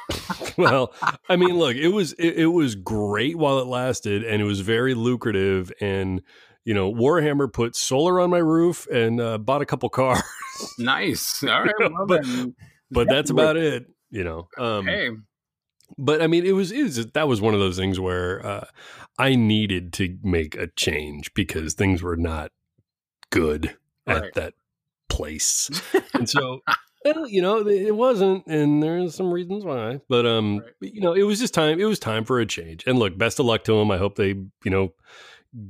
Um, 0.08 0.52
well, 0.56 0.94
I 1.28 1.36
mean, 1.36 1.58
look, 1.58 1.76
it 1.76 1.88
was 1.88 2.12
it, 2.14 2.34
it 2.38 2.46
was 2.46 2.74
great 2.76 3.36
while 3.36 3.58
it 3.58 3.66
lasted, 3.66 4.22
and 4.24 4.40
it 4.40 4.44
was 4.44 4.60
very 4.60 4.94
lucrative. 4.94 5.72
And 5.80 6.22
you 6.64 6.74
know, 6.74 6.92
Warhammer 6.92 7.52
put 7.52 7.74
solar 7.76 8.20
on 8.20 8.30
my 8.30 8.38
roof 8.38 8.86
and 8.88 9.20
uh, 9.20 9.38
bought 9.38 9.62
a 9.62 9.66
couple 9.66 9.88
cars, 9.88 10.22
Nice. 10.78 11.42
All 11.44 11.62
right. 11.62 11.74
Well, 11.92 12.06
but- 12.06 12.24
but 12.90 13.08
that's 13.08 13.30
about 13.30 13.56
it. 13.56 13.86
You 14.10 14.22
know, 14.24 14.48
um, 14.58 14.86
Hey, 14.86 15.10
but 15.98 16.22
I 16.22 16.28
mean, 16.28 16.46
it 16.46 16.52
was, 16.52 16.70
it 16.70 16.82
was 16.84 17.06
that 17.06 17.26
was 17.28 17.40
one 17.40 17.52
of 17.54 17.60
those 17.60 17.76
things 17.76 17.98
where 17.98 18.44
uh, 18.46 18.66
I 19.18 19.34
needed 19.34 19.92
to 19.94 20.16
make 20.22 20.54
a 20.56 20.68
change 20.68 21.34
because 21.34 21.74
things 21.74 22.00
were 22.02 22.16
not 22.16 22.52
good 23.30 23.76
at 24.06 24.34
that 24.34 24.54
place. 25.08 25.70
and 26.14 26.28
so 26.28 26.60
well, 27.04 27.28
you 27.28 27.40
know, 27.40 27.66
it 27.66 27.94
wasn't, 27.94 28.46
and 28.46 28.82
there's 28.82 29.14
some 29.14 29.32
reasons 29.32 29.64
why. 29.64 30.00
But 30.08 30.26
um, 30.26 30.58
Right. 30.58 30.92
you 30.92 31.00
know, 31.00 31.12
it 31.14 31.22
was 31.22 31.38
just 31.38 31.54
time. 31.54 31.78
It 31.80 31.84
was 31.84 31.98
time 31.98 32.24
for 32.24 32.40
a 32.40 32.46
change. 32.46 32.84
And 32.86 32.98
look, 32.98 33.16
best 33.16 33.38
of 33.38 33.46
luck 33.46 33.64
to 33.64 33.78
them. 33.78 33.90
I 33.90 33.96
hope 33.98 34.16
they, 34.16 34.28
you 34.30 34.70
know, 34.70 34.92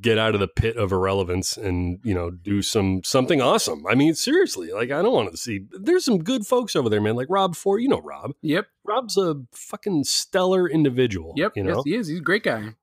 get 0.00 0.18
out 0.18 0.34
of 0.34 0.40
the 0.40 0.48
pit 0.48 0.76
of 0.76 0.90
irrelevance 0.90 1.56
and 1.56 2.00
you 2.02 2.12
know 2.14 2.30
do 2.30 2.62
some 2.62 3.02
something 3.04 3.40
awesome. 3.40 3.86
I 3.86 3.94
mean, 3.94 4.14
seriously, 4.14 4.72
like 4.72 4.90
I 4.90 5.02
don't 5.02 5.12
want 5.12 5.30
to 5.30 5.36
see. 5.36 5.66
There's 5.78 6.04
some 6.04 6.18
good 6.24 6.46
folks 6.46 6.74
over 6.74 6.88
there, 6.88 7.00
man. 7.00 7.16
Like 7.16 7.28
Rob 7.30 7.54
Ford, 7.54 7.82
you 7.82 7.88
know 7.88 8.00
Rob. 8.00 8.32
Yep. 8.42 8.66
Rob's 8.84 9.16
a 9.18 9.36
fucking 9.52 10.04
stellar 10.04 10.68
individual. 10.68 11.34
Yep. 11.36 11.52
you 11.56 11.64
know. 11.64 11.76
Yes, 11.76 11.82
he 11.84 11.94
is. 11.94 12.08
He's 12.08 12.18
a 12.18 12.22
great 12.22 12.42
guy. 12.44 12.74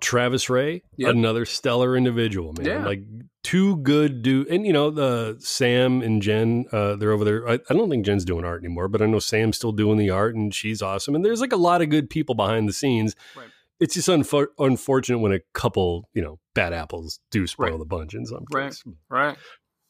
Travis 0.00 0.48
Ray, 0.50 0.82
Yep. 0.96 1.10
another 1.10 1.44
stellar 1.44 1.96
individual, 1.96 2.52
man. 2.52 2.66
Yeah. 2.66 2.84
Like 2.84 3.02
two 3.42 3.76
good 3.78 4.22
dude, 4.22 4.48
and 4.48 4.66
you 4.66 4.72
know 4.72 4.90
the 4.90 5.36
Sam 5.40 6.02
and 6.02 6.20
Jen, 6.22 6.66
uh, 6.72 6.96
they're 6.96 7.12
over 7.12 7.24
there. 7.24 7.48
I, 7.48 7.54
I 7.54 7.74
don't 7.74 7.88
think 7.90 8.04
Jen's 8.06 8.24
doing 8.24 8.44
art 8.44 8.62
anymore, 8.62 8.88
but 8.88 9.02
I 9.02 9.06
know 9.06 9.18
Sam's 9.18 9.56
still 9.56 9.72
doing 9.72 9.98
the 9.98 10.10
art, 10.10 10.34
and 10.34 10.54
she's 10.54 10.82
awesome. 10.82 11.14
And 11.14 11.24
there's 11.24 11.40
like 11.40 11.52
a 11.52 11.56
lot 11.56 11.82
of 11.82 11.88
good 11.90 12.10
people 12.10 12.34
behind 12.34 12.68
the 12.68 12.72
scenes. 12.72 13.14
Right. 13.36 13.48
It's 13.80 13.94
just 13.94 14.08
unfor- 14.08 14.48
unfortunate 14.58 15.18
when 15.20 15.32
a 15.32 15.40
couple, 15.54 16.08
you 16.12 16.20
know, 16.20 16.40
bad 16.54 16.72
apples 16.72 17.20
do 17.30 17.46
spoil 17.46 17.70
Right. 17.70 17.78
the 17.78 17.84
bunch 17.84 18.12
in 18.14 18.26
some 18.26 18.44
Right. 18.52 18.66
cases. 18.70 18.84
Right. 19.08 19.36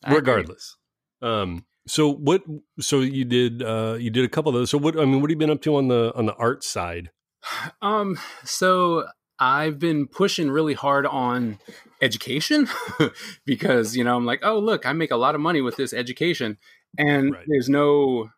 Agree. 0.04 0.16
Regardless, 0.16 0.76
um, 1.22 1.64
so 1.86 2.12
what? 2.12 2.42
So 2.80 3.00
you 3.00 3.24
did, 3.24 3.62
uh, 3.62 3.96
you 3.98 4.10
did 4.10 4.24
a 4.24 4.28
couple 4.28 4.50
of 4.50 4.54
those. 4.54 4.70
So 4.70 4.78
what? 4.78 4.96
I 4.98 5.04
mean, 5.06 5.20
what 5.22 5.30
have 5.30 5.30
you 5.30 5.36
been 5.36 5.50
up 5.50 5.62
to 5.62 5.76
on 5.76 5.88
the 5.88 6.12
on 6.14 6.26
the 6.26 6.34
art 6.34 6.62
side? 6.64 7.10
Um, 7.82 8.18
so 8.44 9.06
I've 9.38 9.78
been 9.78 10.06
pushing 10.06 10.50
really 10.50 10.74
hard 10.74 11.06
on 11.06 11.58
education 12.00 12.68
because, 13.44 13.96
you 13.96 14.04
know, 14.04 14.16
I'm 14.16 14.26
like, 14.26 14.40
oh, 14.42 14.58
look, 14.58 14.86
I 14.86 14.92
make 14.92 15.10
a 15.10 15.16
lot 15.16 15.34
of 15.34 15.40
money 15.40 15.60
with 15.60 15.76
this 15.76 15.92
education. 15.92 16.58
And 16.96 17.32
Right. 17.32 17.44
there's 17.46 17.68
no, 17.68 18.30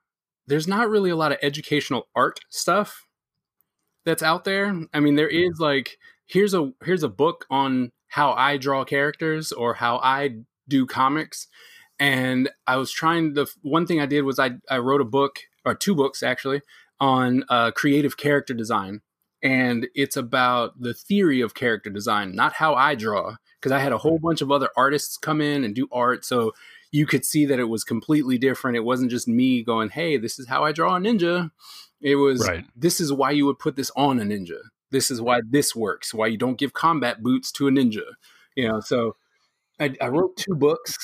there's 0.47 0.69
not 0.69 0.89
really 0.89 1.11
a 1.11 1.17
lot 1.17 1.33
of 1.33 1.39
educational 1.43 2.09
art 2.15 2.41
stuff 2.51 3.07
that's 4.05 4.23
out 4.23 4.45
there. 4.45 4.75
I 4.93 5.01
mean, 5.01 5.15
there 5.17 5.29
is 5.29 5.59
like, 5.59 5.99
here's 6.27 6.55
a, 6.55 6.73
here's 6.85 7.03
a 7.03 7.09
book 7.09 7.47
on 7.51 7.93
how 8.09 8.33
I 8.33 8.57
draw 8.57 8.85
characters 8.85 9.53
or 9.53 9.75
how 9.75 9.99
I 9.99 10.37
do 10.69 10.87
comics. 10.87 11.47
And 11.99 12.51
I 12.67 12.77
was 12.77 12.91
trying 12.91 13.35
the 13.35 13.47
one 13.63 13.87
thing 13.87 14.01
I 14.01 14.07
did 14.07 14.23
was 14.23 14.39
I, 14.39 14.53
I 14.69 14.79
wrote 14.79 15.01
a 15.01 15.05
book 15.05 15.41
or 15.65 15.75
two 15.75 15.95
books 15.95 16.23
actually 16.23 16.63
on 16.99 17.45
uh, 17.49 17.71
creative 17.73 18.17
character 18.17 18.55
design 18.55 19.03
and 19.43 19.89
it's 19.95 20.17
about 20.17 20.81
the 20.81 20.95
theory 20.95 21.41
of 21.41 21.55
character 21.55 21.91
design, 21.91 22.35
not 22.35 22.55
how 22.55 22.75
I 22.75 22.95
draw. 22.95 23.37
Because 23.59 23.73
I 23.73 23.81
had 23.81 23.93
a 23.93 23.99
whole 23.99 24.17
mm-hmm. 24.17 24.27
bunch 24.27 24.41
of 24.41 24.51
other 24.51 24.71
artists 24.75 25.19
come 25.19 25.43
in 25.43 25.65
and 25.65 25.75
do 25.75 25.87
art, 25.93 26.25
so 26.25 26.53
you 26.91 27.07
could 27.07 27.27
see 27.27 27.45
that 27.45 27.59
it 27.59 27.69
was 27.69 27.85
completely 27.85 28.39
different. 28.39 28.77
It 28.77 28.85
wasn't 28.85 29.11
just 29.11 29.29
me 29.29 29.63
going, 29.63 29.91
"Hey, 29.91 30.17
this 30.17 30.39
is 30.39 30.49
how 30.49 30.65
I 30.65 30.73
draw 30.73 30.97
a 30.97 30.99
ninja." 30.99 31.51
It 32.01 32.17
was, 32.17 32.47
Right. 32.49 32.65
"This 32.75 33.01
is 33.01 33.13
why 33.13 33.33
you 33.33 33.45
would 33.47 33.59
put 33.59 33.77
this 33.77 33.91
on 33.95 34.19
a 34.19 34.25
ninja. 34.25 34.61
This 34.91 35.11
is 35.11 35.21
why 35.21 35.43
this 35.47 35.77
works. 35.77 36.15
Why 36.15 36.27
you 36.29 36.39
don't 36.39 36.59
give 36.59 36.73
combat 36.73 37.23
boots 37.23 37.53
to 37.53 37.69
a 37.69 37.71
ninja." 37.71 38.15
You 38.57 38.69
know, 38.69 38.81
so 38.81 39.17
I, 39.79 39.95
I 40.01 40.09
wrote 40.09 40.37
two 40.37 40.55
books. 40.55 40.97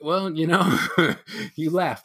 Well, 0.00 0.30
you 0.36 0.46
know, 0.46 0.78
you 1.56 1.70
laugh. 1.70 2.02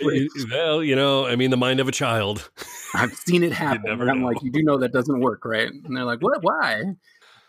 well, 0.49 0.83
you 0.83 0.95
know, 0.95 1.25
I 1.25 1.35
mean, 1.35 1.51
the 1.51 1.57
mind 1.57 1.79
of 1.79 1.87
a 1.87 1.91
child. 1.91 2.49
I've 2.93 3.13
seen 3.13 3.43
it 3.43 3.51
happen. 3.53 3.89
I'm 4.09 4.21
know. 4.21 4.27
like, 4.27 4.41
you 4.41 4.51
do 4.51 4.63
know 4.63 4.77
that 4.77 4.93
doesn't 4.93 5.19
work, 5.19 5.43
right? 5.45 5.69
And 5.71 5.95
they're 5.95 6.05
like, 6.05 6.19
what? 6.21 6.39
Why? 6.41 6.83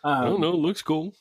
I 0.04 0.24
don't 0.24 0.34
Um, 0.34 0.40
know. 0.40 0.52
Looks 0.52 0.82
cool. 0.82 1.14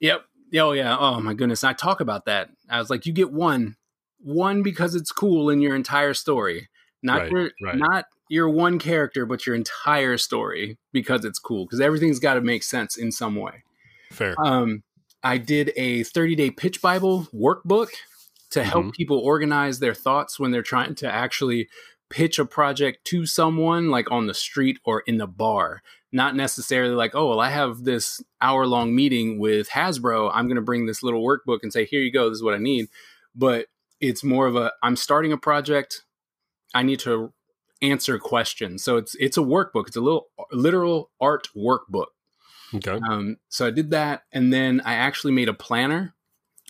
Yep. 0.00 0.24
Oh 0.56 0.72
yeah. 0.72 0.96
Oh 0.98 1.20
my 1.20 1.34
goodness. 1.34 1.62
I 1.64 1.72
talk 1.72 2.00
about 2.00 2.24
that. 2.26 2.50
I 2.68 2.78
was 2.78 2.90
like, 2.90 3.06
you 3.06 3.12
get 3.12 3.32
one, 3.32 3.76
one 4.18 4.62
because 4.62 4.94
it's 4.94 5.12
cool 5.12 5.50
in 5.50 5.60
your 5.60 5.74
entire 5.76 6.14
story, 6.14 6.68
not 7.02 7.22
Right, 7.22 7.30
your, 7.30 7.50
right. 7.62 7.76
not 7.76 8.04
your 8.28 8.48
one 8.48 8.78
character, 8.78 9.24
but 9.26 9.46
your 9.46 9.54
entire 9.54 10.16
story 10.18 10.78
because 10.92 11.24
it's 11.24 11.38
cool. 11.38 11.64
Because 11.64 11.80
everything's 11.80 12.18
got 12.18 12.34
to 12.34 12.40
make 12.40 12.62
sense 12.64 12.96
in 12.96 13.12
some 13.12 13.36
way. 13.36 13.62
Fair. 14.10 14.34
Um, 14.44 14.82
I 15.22 15.38
did 15.38 15.72
a 15.76 16.02
30 16.02 16.34
day 16.34 16.50
pitch 16.50 16.82
Bible 16.82 17.28
workbook 17.34 17.88
to 18.54 18.64
help 18.64 18.86
Mhm. 18.86 18.92
people 18.92 19.18
organize 19.18 19.78
their 19.78 19.94
thoughts 19.94 20.38
when 20.38 20.50
they're 20.50 20.62
trying 20.62 20.94
to 20.96 21.12
actually 21.12 21.68
pitch 22.10 22.38
a 22.38 22.44
project 22.44 23.04
to 23.04 23.26
someone 23.26 23.90
like 23.90 24.10
on 24.10 24.26
the 24.26 24.34
street 24.34 24.78
or 24.84 25.00
in 25.06 25.18
the 25.18 25.26
bar. 25.26 25.82
Not 26.12 26.36
necessarily 26.36 26.94
like, 26.94 27.14
oh, 27.14 27.28
well, 27.28 27.40
I 27.40 27.50
have 27.50 27.84
this 27.84 28.22
hour 28.40 28.66
long 28.66 28.94
meeting 28.94 29.38
with 29.38 29.70
Hasbro. 29.70 30.30
I'm 30.32 30.46
going 30.46 30.56
to 30.56 30.62
bring 30.62 30.86
this 30.86 31.02
little 31.02 31.22
workbook 31.24 31.60
and 31.62 31.72
say, 31.72 31.84
here 31.84 32.00
you 32.00 32.12
go. 32.12 32.28
This 32.28 32.36
is 32.36 32.42
what 32.42 32.54
I 32.54 32.58
need. 32.58 32.86
But 33.34 33.66
it's 34.00 34.22
more 34.22 34.46
of 34.46 34.54
a, 34.54 34.72
I'm 34.82 34.96
starting 34.96 35.32
a 35.32 35.36
project. 35.38 36.04
I 36.72 36.82
need 36.82 37.00
to 37.00 37.32
answer 37.82 38.18
questions. 38.18 38.84
So 38.84 38.96
it's, 38.96 39.16
it's 39.16 39.36
a 39.36 39.40
workbook. 39.40 39.88
It's 39.88 39.96
a 39.96 40.00
little 40.00 40.28
literal 40.52 41.10
art 41.20 41.48
workbook. 41.56 42.06
Okay. 42.74 42.98
Um, 43.08 43.36
so 43.48 43.66
I 43.66 43.70
did 43.70 43.90
that, 43.90 44.22
and 44.32 44.52
then 44.52 44.80
I 44.84 44.94
actually 44.94 45.32
made 45.32 45.48
a 45.48 45.54
planner 45.54 46.14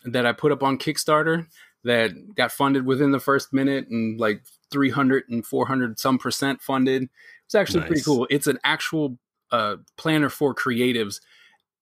that 0.05 0.27
I 0.27 0.33
put 0.33 0.53
up 0.53 0.63
on 0.63 0.77
Kickstarter 0.79 1.47
that 1.85 2.35
got 2.35 2.51
funded 2.51 2.87
within 2.87 3.11
the 3.13 3.21
first 3.21 3.53
minute 3.53 3.89
and 3.89 4.19
like 4.19 4.43
300 4.71 5.25
and 5.29 5.45
400 5.47 5.99
some 5.99 6.19
percent 6.19 6.61
funded. 6.63 7.09
It's 7.47 7.55
actually 7.55 7.85
pretty 7.85 8.03
cool. 8.03 8.27
It's 8.31 8.47
an 8.47 8.59
actual 8.65 9.19
uh, 9.51 9.77
planner 9.97 10.29
for 10.31 10.55
creatives 10.55 11.21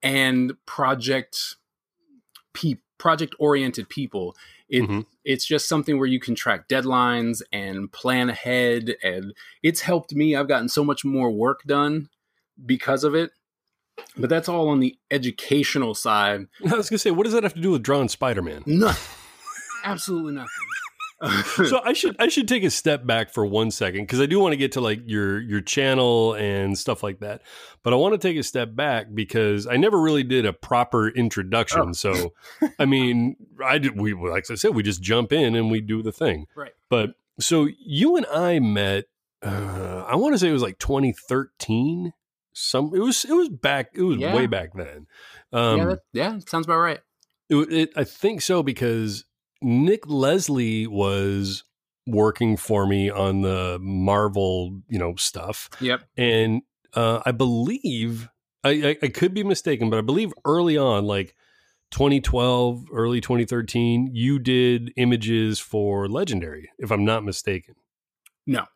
and 0.03 0.55
project 0.67 1.57
pe- 2.53 2.75
project 2.99 3.35
oriented 3.39 3.89
people. 3.89 4.37
It, 4.69 4.83
Mhm. 4.83 5.07
It's 5.25 5.47
just 5.47 5.69
something 5.69 5.99
where 5.99 6.09
you 6.09 6.19
can 6.19 6.35
track 6.35 6.67
deadlines 6.69 7.43
and 7.53 7.93
plan 7.93 8.29
ahead, 8.31 8.97
and 9.05 9.33
it's 9.63 9.83
helped 9.83 10.13
me. 10.15 10.35
I've 10.35 10.49
gotten 10.49 10.69
so 10.69 10.83
much 10.83 11.05
more 11.05 11.31
work 11.31 11.63
done 11.65 12.09
because 12.67 13.05
of 13.05 13.15
it. 13.15 13.31
But 14.17 14.31
that's 14.31 14.49
all 14.49 14.69
on 14.69 14.81
the 14.81 14.97
educational 15.11 15.95
side. 15.95 16.47
I 16.69 16.75
was 16.75 16.91
gonna 16.91 16.99
say, 16.99 17.11
what 17.13 17.25
does 17.25 17.35
that 17.35 17.43
have 17.45 17.55
to 17.55 17.61
do 17.61 17.71
with 17.71 17.83
drawing 17.83 18.09
Spider 18.09 18.43
Man? 18.43 18.63
Nothing. 18.67 19.19
Absolutely 19.85 20.33
nothing. 20.35 20.51
so 21.69 21.81
I 21.85 21.93
should 21.93 22.17
I 22.19 22.27
should 22.27 22.49
take 22.49 22.65
a 22.65 22.71
step 22.71 23.07
back 23.07 23.33
for 23.33 23.47
one 23.47 23.71
second 23.71 24.03
because 24.03 24.21
I 24.21 24.27
do 24.27 24.41
want 24.41 24.55
to 24.55 24.57
get 24.57 24.73
to 24.73 24.81
like 24.81 25.03
your 25.05 25.41
your 25.41 25.61
channel 25.61 26.35
and 26.35 26.77
stuff 26.77 27.03
like 27.05 27.21
that. 27.21 27.43
But 27.85 27.93
I 27.93 27.97
want 27.97 28.15
to 28.15 28.19
take 28.19 28.37
a 28.37 28.43
step 28.43 28.75
back 28.75 29.07
because 29.15 29.69
I 29.69 29.77
never 29.77 30.01
really 30.01 30.25
did 30.25 30.47
a 30.47 30.53
proper 30.53 31.09
introduction. 31.09 31.81
Oh. 31.81 31.93
So 31.93 32.33
I 32.79 32.87
mean, 32.87 33.37
I 33.65 33.79
did 33.79 34.01
we 34.01 34.15
like 34.15 34.51
I 34.51 34.57
said, 34.57 34.75
we 34.75 34.83
just 34.83 35.01
jump 35.01 35.33
in 35.33 35.55
and 35.55 35.71
we 35.71 35.81
do 35.81 36.03
the 36.03 36.11
thing. 36.13 36.47
Right. 36.57 36.73
But 36.89 37.15
so 37.39 37.69
you 37.79 38.17
and 38.17 38.27
I 38.27 38.59
met. 38.59 39.05
Uh, 39.45 40.05
I 40.09 40.15
want 40.17 40.35
to 40.35 40.39
say 40.39 40.49
it 40.49 40.53
was 40.53 40.63
like 40.63 40.79
2013. 40.79 42.13
Some 42.53 42.93
it 42.95 42.99
was 42.99 43.25
it 43.25 43.33
was 43.33 43.49
back 43.49 43.91
it 43.95 44.03
was 44.03 44.19
Yeah. 44.19 44.35
way 44.35 44.47
back 44.47 44.71
then. 44.75 45.07
Um, 45.53 45.79
yeah, 45.79 45.85
that, 45.85 45.99
yeah, 46.13 46.39
sounds 46.47 46.67
about 46.67 46.79
right. 46.79 47.01
it, 47.49 47.73
it, 47.73 47.93
I 47.97 48.05
think 48.05 48.43
so 48.43 48.63
because 48.63 49.25
Nick 49.63 50.07
Leslie 50.09 50.87
was 50.87 51.65
working 52.07 52.57
for 52.57 52.87
me 52.87 53.09
on 53.11 53.43
the 53.43 53.79
Marvel, 53.81 54.81
you 54.89 54.99
know, 54.99 55.15
stuff, 55.17 55.69
Yep. 55.81 56.03
and 56.17 56.63
uh, 56.95 57.21
I 57.25 57.33
believe 57.33 58.29
I, 58.65 58.71
I, 58.71 58.97
I 59.05 59.09
could 59.09 59.35
be 59.35 59.45
mistaken, 59.45 59.89
but 59.91 59.99
I 59.99 60.03
believe 60.03 60.33
early 60.45 60.77
on, 60.77 61.05
like 61.05 61.35
2012, 61.93 62.87
early 62.93 63.21
2013, 63.21 64.11
you 64.13 64.39
did 64.39 64.93
images 64.97 65.59
for 65.59 66.09
Legendary, 66.09 66.71
if 66.79 66.91
I'm 66.91 67.05
not 67.05 67.25
mistaken. 67.25 67.75
No. 68.47 68.67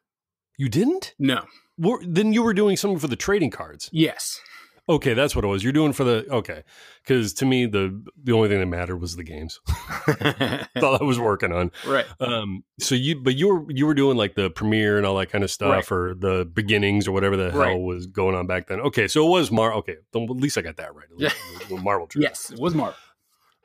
You 0.58 0.68
didn't? 0.68 1.14
No. 1.18 1.44
Were, 1.78 2.00
then 2.06 2.32
you 2.32 2.42
were 2.42 2.54
doing 2.54 2.76
something 2.76 2.98
for 2.98 3.08
the 3.08 3.16
trading 3.16 3.50
cards. 3.50 3.88
Yes. 3.92 4.40
Okay, 4.88 5.14
that's 5.14 5.34
what 5.34 5.44
it 5.44 5.48
was. 5.48 5.64
You're 5.64 5.72
doing 5.72 5.92
for 5.92 6.04
the 6.04 6.24
okay, 6.30 6.62
because 7.02 7.32
to 7.34 7.44
me 7.44 7.66
the 7.66 8.04
the 8.22 8.30
only 8.32 8.48
thing 8.48 8.60
that 8.60 8.66
mattered 8.66 8.98
was 8.98 9.16
the 9.16 9.24
games. 9.24 9.58
That's 10.06 10.68
all 10.82 10.96
I 11.00 11.02
was 11.04 11.18
working 11.18 11.50
on. 11.52 11.72
right. 11.86 12.06
Um, 12.20 12.62
so 12.78 12.94
you, 12.94 13.20
but 13.20 13.34
you 13.34 13.48
were 13.52 13.64
you 13.70 13.84
were 13.86 13.94
doing 13.94 14.16
like 14.16 14.36
the 14.36 14.48
premiere 14.48 14.96
and 14.96 15.04
all 15.04 15.16
that 15.16 15.30
kind 15.30 15.42
of 15.42 15.50
stuff, 15.50 15.90
Right. 15.90 15.96
or 15.96 16.14
the 16.14 16.44
beginnings, 16.44 17.08
or 17.08 17.12
whatever 17.12 17.36
the 17.36 17.50
Right. 17.50 17.70
hell 17.70 17.80
was 17.80 18.06
going 18.06 18.36
on 18.36 18.46
back 18.46 18.68
then. 18.68 18.78
Okay, 18.80 19.08
so 19.08 19.26
it 19.26 19.30
was 19.30 19.50
Mar. 19.50 19.72
Okay, 19.74 19.96
at 20.14 20.20
least 20.30 20.56
I 20.56 20.62
got 20.62 20.76
that 20.76 20.94
right. 20.94 21.06
At 21.10 21.18
least 21.18 21.36
it 21.62 21.70
was 21.70 21.82
Marvel. 21.82 22.06
Trip. 22.08 22.22
Yes, 22.22 22.50
it 22.52 22.60
was 22.60 22.74
Mark. 22.74 22.94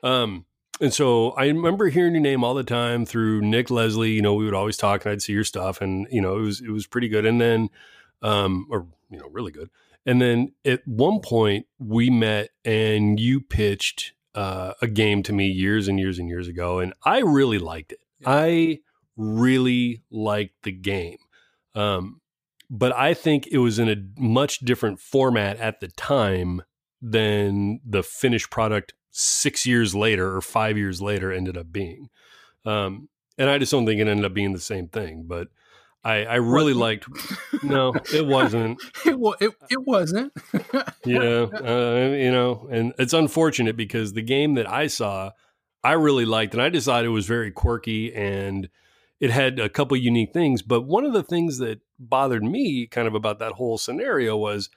Um, 0.02 0.46
and 0.80 0.92
so 0.92 1.30
I 1.32 1.46
remember 1.46 1.88
hearing 1.88 2.14
your 2.14 2.20
name 2.22 2.42
all 2.42 2.54
the 2.54 2.64
time 2.64 3.06
through 3.06 3.42
Nick 3.42 3.70
Leslie. 3.70 4.10
You 4.10 4.22
know, 4.22 4.34
we 4.34 4.44
would 4.44 4.54
always 4.54 4.76
talk, 4.76 5.04
and 5.04 5.12
I'd 5.12 5.22
see 5.22 5.32
your 5.34 5.44
stuff, 5.44 5.80
and 5.80 6.08
you 6.10 6.20
know, 6.20 6.36
it 6.38 6.40
was 6.40 6.60
it 6.60 6.70
was 6.70 6.88
pretty 6.88 7.08
good. 7.08 7.24
And 7.26 7.40
then, 7.40 7.68
um, 8.22 8.66
or 8.70 8.88
you 9.08 9.18
know, 9.18 9.28
really 9.30 9.52
good. 9.52 9.70
And 10.04 10.20
then 10.20 10.52
at 10.64 10.86
one 10.86 11.20
point 11.20 11.66
we 11.78 12.10
met, 12.10 12.50
and 12.64 13.20
you 13.20 13.40
pitched 13.40 14.12
uh, 14.34 14.72
a 14.82 14.88
game 14.88 15.22
to 15.24 15.32
me 15.32 15.46
years 15.46 15.88
and 15.88 15.98
years 15.98 16.18
and 16.18 16.28
years 16.28 16.48
ago, 16.48 16.78
and 16.78 16.92
I 17.04 17.20
really 17.20 17.58
liked 17.58 17.92
it. 17.92 18.00
I 18.24 18.80
really 19.16 20.02
liked 20.10 20.62
the 20.62 20.72
game. 20.72 21.18
Um, 21.74 22.20
but 22.70 22.92
I 22.96 23.14
think 23.14 23.46
it 23.48 23.58
was 23.58 23.78
in 23.78 23.88
a 23.88 23.96
much 24.18 24.60
different 24.60 24.98
format 24.98 25.58
at 25.58 25.80
the 25.80 25.88
time 25.88 26.62
than 27.00 27.80
the 27.84 28.02
finished 28.02 28.50
product 28.50 28.94
six 29.10 29.66
years 29.66 29.94
later 29.94 30.34
or 30.34 30.40
five 30.40 30.78
years 30.78 31.02
later 31.02 31.30
ended 31.30 31.56
up 31.56 31.70
being. 31.70 32.08
Um, 32.64 33.08
and 33.36 33.50
I 33.50 33.58
just 33.58 33.72
don't 33.72 33.84
think 33.84 34.00
it 34.00 34.08
ended 34.08 34.24
up 34.24 34.34
being 34.34 34.52
the 34.52 34.60
same 34.60 34.88
thing. 34.88 35.24
But 35.26 35.48
I, 36.04 36.24
I 36.24 36.34
really 36.36 36.74
liked. 36.74 37.06
No, 37.62 37.94
it 38.12 38.26
wasn't. 38.26 38.82
it, 39.06 39.18
wa- 39.18 39.36
it, 39.40 39.52
it 39.70 39.86
wasn't. 39.86 40.32
yeah, 41.04 41.46
uh, 41.46 42.14
you 42.16 42.32
know, 42.32 42.68
and 42.70 42.92
it's 42.98 43.12
unfortunate 43.12 43.76
because 43.76 44.12
the 44.12 44.22
game 44.22 44.54
that 44.54 44.68
I 44.68 44.88
saw, 44.88 45.30
I 45.84 45.92
really 45.92 46.24
liked, 46.24 46.54
and 46.54 46.62
I 46.62 46.68
decided 46.70 47.06
it 47.06 47.10
was 47.10 47.26
very 47.26 47.52
quirky 47.52 48.12
and 48.14 48.68
it 49.20 49.30
had 49.30 49.60
a 49.60 49.68
couple 49.68 49.96
unique 49.96 50.32
things. 50.32 50.62
But 50.62 50.82
one 50.82 51.04
of 51.04 51.12
the 51.12 51.22
things 51.22 51.58
that 51.58 51.80
bothered 52.00 52.42
me 52.42 52.88
kind 52.88 53.06
of 53.06 53.14
about 53.14 53.38
that 53.38 53.52
whole 53.52 53.78
scenario 53.78 54.36
was, 54.36 54.68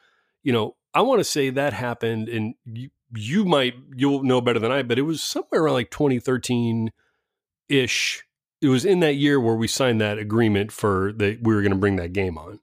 you 0.43 0.53
know, 0.53 0.76
I 0.93 1.01
want 1.01 1.19
to 1.19 1.23
say 1.23 1.49
that 1.49 1.73
happened, 1.73 2.30
and 2.30 2.53
you, 2.65 2.91
you 3.15 3.43
might 3.43 3.73
you'll 3.95 4.23
know 4.23 4.41
better 4.41 4.59
than 4.59 4.71
I, 4.71 4.84
but 4.84 4.99
it 4.99 5.01
was 5.01 5.23
somewhere 5.23 5.63
around 5.63 5.73
like 5.73 5.89
2013 5.89 6.91
ish. 7.67 8.23
It 8.61 8.69
was 8.69 8.85
in 8.85 8.99
that 9.01 9.15
year 9.15 9.39
where 9.39 9.55
we 9.55 9.67
signed 9.67 9.99
that 10.01 10.17
agreement 10.17 10.71
for 10.71 11.11
that 11.17 11.39
we 11.41 11.53
were 11.53 11.61
going 11.61 11.71
to 11.73 11.77
bring 11.77 11.97
that 11.97 12.13
game 12.13 12.37
on, 12.37 12.59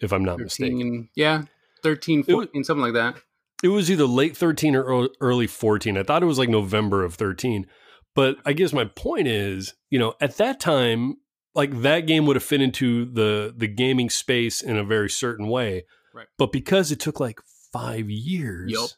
if 0.00 0.12
I'm 0.12 0.24
not 0.24 0.38
mistaken. 0.38 1.08
yeah, 1.14 1.44
13, 1.82 2.20
It 2.20 2.34
was- 2.34 2.46
14, 2.46 2.64
something 2.64 2.82
like 2.82 2.94
that. 2.94 3.22
It 3.62 3.68
was 3.68 3.88
either 3.90 4.06
late 4.06 4.36
13 4.36 4.74
or 4.74 5.08
early 5.20 5.46
14. 5.46 5.96
I 5.96 6.02
thought 6.02 6.22
it 6.22 6.26
was 6.26 6.38
like 6.38 6.48
November 6.48 7.04
of 7.04 7.14
13. 7.14 7.66
But 8.14 8.38
I 8.44 8.52
guess 8.54 8.72
my 8.72 8.84
point 8.86 9.28
is, 9.28 9.74
you 9.88 9.98
know, 10.00 10.14
at 10.20 10.36
that 10.38 10.58
time, 10.58 11.18
like 11.54 11.82
that 11.82 12.00
game 12.08 12.26
would 12.26 12.34
have 12.36 12.42
fit 12.42 12.60
into 12.60 13.04
the 13.04 13.54
the 13.56 13.68
gaming 13.68 14.10
space 14.10 14.60
in 14.62 14.76
a 14.76 14.84
very 14.84 15.08
certain 15.08 15.46
way. 15.48 15.84
Right. 16.12 16.26
But 16.38 16.50
because 16.50 16.90
it 16.90 16.98
took 16.98 17.20
like 17.20 17.38
five 17.72 18.10
years 18.10 18.72
Yup. 18.72 18.90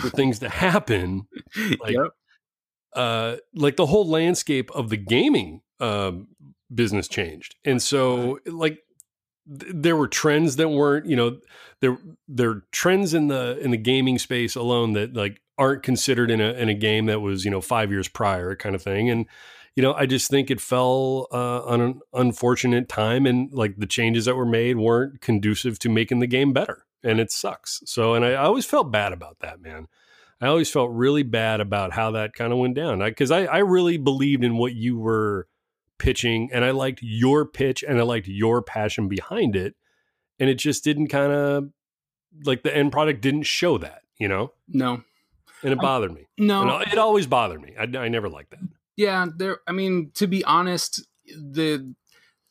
for 0.00 0.08
things 0.10 0.38
to 0.38 0.48
happen, 0.48 1.26
Like, 1.80 1.92
yep. 1.94 2.12
Uh, 2.94 3.36
like 3.54 3.76
the 3.76 3.86
whole 3.86 4.08
landscape 4.08 4.70
of 4.72 4.88
the 4.90 4.96
gaming 4.96 5.62
um, 5.80 6.28
business 6.74 7.08
changed, 7.08 7.56
and 7.64 7.82
so 7.82 8.38
like 8.46 8.78
th- 9.48 9.72
there 9.74 9.96
were 9.96 10.08
trends 10.08 10.56
that 10.56 10.68
weren't, 10.68 11.06
you 11.06 11.16
know, 11.16 11.38
there 11.80 11.98
there 12.28 12.50
are 12.50 12.64
trends 12.72 13.14
in 13.14 13.28
the 13.28 13.58
in 13.58 13.70
the 13.70 13.76
gaming 13.76 14.18
space 14.18 14.54
alone 14.54 14.92
that 14.92 15.14
like 15.14 15.40
aren't 15.58 15.82
considered 15.82 16.30
in 16.30 16.40
a 16.40 16.52
in 16.52 16.68
a 16.68 16.74
game 16.74 17.06
that 17.06 17.20
was 17.20 17.44
you 17.44 17.50
know 17.50 17.60
five 17.60 17.90
years 17.90 18.08
prior 18.08 18.54
kind 18.54 18.74
of 18.74 18.82
thing, 18.82 19.10
and 19.10 19.26
you 19.76 19.82
know 19.82 19.92
I 19.94 20.06
just 20.06 20.30
think 20.30 20.50
it 20.50 20.60
fell 20.60 21.26
uh, 21.32 21.62
on 21.64 21.80
an 21.80 22.00
unfortunate 22.12 22.88
time, 22.88 23.26
and 23.26 23.52
like 23.52 23.76
the 23.76 23.86
changes 23.86 24.24
that 24.26 24.36
were 24.36 24.46
made 24.46 24.76
weren't 24.76 25.20
conducive 25.20 25.78
to 25.80 25.88
making 25.88 26.20
the 26.20 26.26
game 26.26 26.52
better, 26.52 26.86
and 27.02 27.20
it 27.20 27.30
sucks. 27.32 27.82
So, 27.84 28.14
and 28.14 28.24
I, 28.24 28.30
I 28.30 28.44
always 28.44 28.66
felt 28.66 28.92
bad 28.92 29.12
about 29.12 29.40
that, 29.40 29.60
man. 29.60 29.88
I 30.42 30.48
always 30.48 30.70
felt 30.70 30.90
really 30.90 31.22
bad 31.22 31.60
about 31.60 31.92
how 31.92 32.10
that 32.10 32.34
kind 32.34 32.52
of 32.52 32.58
went 32.58 32.74
down 32.74 32.98
because 32.98 33.30
I, 33.30 33.44
I, 33.44 33.58
really 33.58 33.96
believed 33.96 34.42
in 34.42 34.58
what 34.58 34.74
you 34.74 34.98
were 34.98 35.46
pitching 35.98 36.50
and 36.52 36.64
I 36.64 36.72
liked 36.72 36.98
your 37.00 37.46
pitch 37.46 37.84
and 37.86 37.96
I 37.96 38.02
liked 38.02 38.26
your 38.26 38.60
passion 38.60 39.08
behind 39.08 39.54
it. 39.54 39.76
And 40.40 40.50
it 40.50 40.56
just 40.56 40.82
didn't 40.82 41.08
kind 41.08 41.32
of 41.32 41.70
like 42.44 42.64
the 42.64 42.76
end 42.76 42.90
product 42.90 43.20
didn't 43.20 43.44
show 43.44 43.78
that, 43.78 44.02
you 44.18 44.26
know, 44.26 44.52
No. 44.66 45.04
and 45.62 45.72
it 45.72 45.78
um, 45.78 45.82
bothered 45.82 46.12
me. 46.12 46.26
No. 46.36 46.78
And 46.78 46.92
it 46.92 46.98
always 46.98 47.28
bothered 47.28 47.62
me. 47.62 47.76
I, 47.78 47.84
I 47.96 48.08
never 48.08 48.28
liked 48.28 48.50
that. 48.50 48.60
Yeah, 48.96 49.26
there. 49.36 49.60
I 49.68 49.72
mean, 49.72 50.10
to 50.14 50.26
be 50.26 50.44
honest, 50.44 51.06
the 51.26 51.94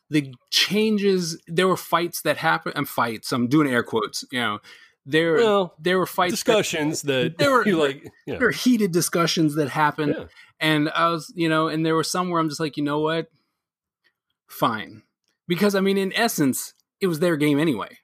the 0.10 0.34
changes. 0.50 1.42
There 1.48 1.68
were 1.68 1.78
fights 1.78 2.22
that 2.24 2.38
happened. 2.38 2.76
And 2.76 2.88
fights. 2.88 3.32
I'm 3.32 3.48
doing 3.48 3.72
air 3.72 3.84
quotes. 3.84 4.26
You 4.32 4.40
know, 4.40 4.60
there 5.06 5.36
Well, 5.36 5.74
there 5.80 5.98
were 6.00 6.06
fights. 6.06 6.34
discussions 6.34 7.02
that, 7.10 7.38
There 7.38 7.52
were- 7.52 7.66
you 7.68 7.78
like, 7.78 8.04
yeah, 8.26 8.38
there 8.38 8.48
were 8.48 8.52
heated 8.52 8.92
discussions 8.92 9.56
that 9.56 9.70
happened, 9.70 10.16
yeah, 10.18 10.26
and 10.60 10.90
I 10.90 11.10
was, 11.10 11.32
you 11.36 11.50
know, 11.50 11.68
and 11.68 11.86
there 11.86 11.96
were 11.96 12.04
some 12.04 12.30
where 12.30 12.40
I'm 12.40 12.50
just 12.50 12.60
like, 12.60 12.78
you 12.78 12.84
know 12.84 13.00
what, 13.00 13.28
fine, 14.48 15.04
because 15.48 15.76
I 15.76 15.82
mean, 15.82 15.98
in 15.98 16.14
essence, 16.14 16.74
it 17.00 17.08
was 17.08 17.20
their 17.20 17.38
game 17.38 17.60
anyway. 17.60 17.98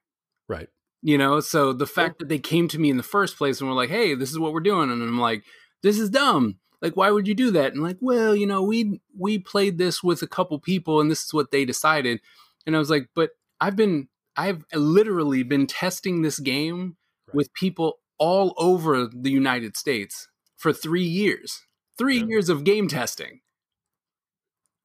right. 0.47 0.69
You 1.03 1.17
know, 1.17 1.39
so 1.41 1.73
the 1.73 1.85
fact 1.85 2.17
that 2.19 2.27
they 2.27 2.39
came 2.39 2.67
to 2.69 2.79
me 2.79 2.89
in 2.89 2.97
the 2.97 3.03
first 3.03 3.37
place 3.37 3.61
and 3.61 3.69
were 3.69 3.75
like, 3.75 3.91
"Hey, 3.91 4.15
this 4.15 4.31
is 4.31 4.39
what 4.39 4.51
we're 4.51 4.59
doing," 4.59 4.89
and 4.91 5.01
I'm 5.01 5.19
like, 5.19 5.43
"This 5.83 5.99
is 5.99 6.09
dumb. 6.09 6.57
Like, 6.81 6.97
why 6.97 7.11
would 7.11 7.27
you 7.27 7.35
do 7.35 7.51
that?" 7.51 7.73
And 7.73 7.83
like, 7.83 7.97
well, 8.01 8.35
you 8.35 8.47
know, 8.47 8.63
we 8.63 8.99
we 9.15 9.37
played 9.37 9.77
this 9.77 10.01
with 10.01 10.23
a 10.23 10.27
couple 10.27 10.59
people, 10.59 10.99
and 10.99 11.09
this 11.09 11.23
is 11.23 11.33
what 11.35 11.51
they 11.51 11.65
decided. 11.65 12.19
And 12.65 12.75
I 12.75 12.79
was 12.79 12.89
like, 12.89 13.09
"But 13.13 13.29
I've 13.61 13.75
been, 13.75 14.09
I've 14.37 14.63
literally 14.73 15.43
been 15.43 15.67
testing 15.67 16.21
this 16.21 16.39
game 16.39 16.97
Right. 17.27 17.35
with 17.35 17.53
people 17.53 17.99
all 18.19 18.53
over 18.57 19.07
the 19.07 19.31
United 19.31 19.75
States 19.75 20.27
for 20.57 20.71
three 20.71 21.03
years. 21.03 21.61
Three 21.97 22.19
Yeah. 22.19 22.25
years 22.27 22.49
of 22.49 22.63
game 22.63 22.87
testing. 22.87 23.41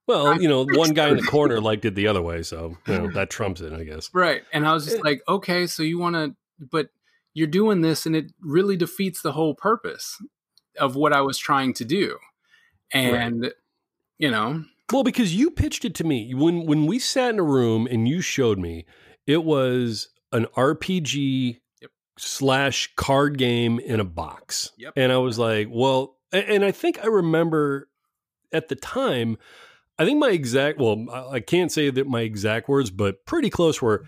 Well, 0.08 0.26
I'm 0.28 0.40
you 0.40 0.48
know, 0.48 0.64
one 0.64 0.94
guy 0.94 1.08
in 1.10 1.16
the 1.16 1.22
corner 1.30 1.60
liked 1.60 1.84
it 1.84 1.94
the 1.94 2.06
other 2.08 2.22
way. 2.22 2.42
So, 2.42 2.76
you 2.86 2.94
know, 2.94 3.08
that 3.12 3.30
trumps 3.30 3.60
it, 3.60 3.72
I 3.72 3.84
guess. 3.84 4.10
Right. 4.12 4.42
And 4.52 4.66
I 4.66 4.72
was 4.72 4.84
just 4.84 4.96
eh 4.98 5.00
like, 5.04 5.22
okay, 5.28 5.66
so 5.66 5.82
you 5.82 5.98
want 5.98 6.16
to, 6.16 6.34
but 6.70 6.88
you're 7.34 7.46
doing 7.46 7.80
this 7.80 8.04
and 8.04 8.14
it 8.16 8.32
really 8.40 8.76
defeats 8.76 9.22
the 9.22 9.32
whole 9.32 9.54
purpose 9.54 10.16
of 10.78 10.96
what 10.96 11.12
I 11.12 11.20
was 11.20 11.38
trying 11.38 11.72
to 11.74 11.84
do. 11.84 12.18
And, 12.92 13.52
you 14.18 14.30
know, 14.30 14.64
Well, 14.92 15.04
because 15.04 15.34
you 15.34 15.50
pitched 15.50 15.84
it 15.84 15.94
to 15.96 16.04
me 16.04 16.34
when 16.34 16.66
when 16.66 16.86
we 16.86 16.98
sat 16.98 17.30
in 17.32 17.38
a 17.38 17.44
room 17.44 17.86
and 17.90 18.06
you 18.08 18.20
showed 18.20 18.58
me, 18.58 18.84
it 19.26 19.44
was 19.44 20.08
an 20.32 20.46
RPG 20.56 21.58
Yep. 21.80 21.90
slash 22.18 22.92
card 22.96 23.38
game 23.38 23.78
in 23.78 24.00
a 24.00 24.04
box, 24.04 24.70
Yep. 24.78 24.94
and 24.96 25.12
I 25.12 25.18
was 25.18 25.38
like, 25.38 25.68
well, 25.70 26.16
and 26.32 26.64
I 26.64 26.70
think 26.70 26.98
I 27.02 27.06
remember 27.06 27.88
at 28.52 28.68
the 28.68 28.74
time, 28.76 29.36
I 29.98 30.04
think 30.04 30.18
my 30.18 30.30
exact 30.30 30.78
well, 30.78 31.06
I 31.12 31.36
I 31.36 31.40
can't 31.40 31.70
say 31.70 31.90
that 31.90 32.06
my 32.06 32.20
exact 32.22 32.68
words, 32.68 32.90
but 32.90 33.24
pretty 33.26 33.50
close 33.50 33.80
were. 33.82 34.04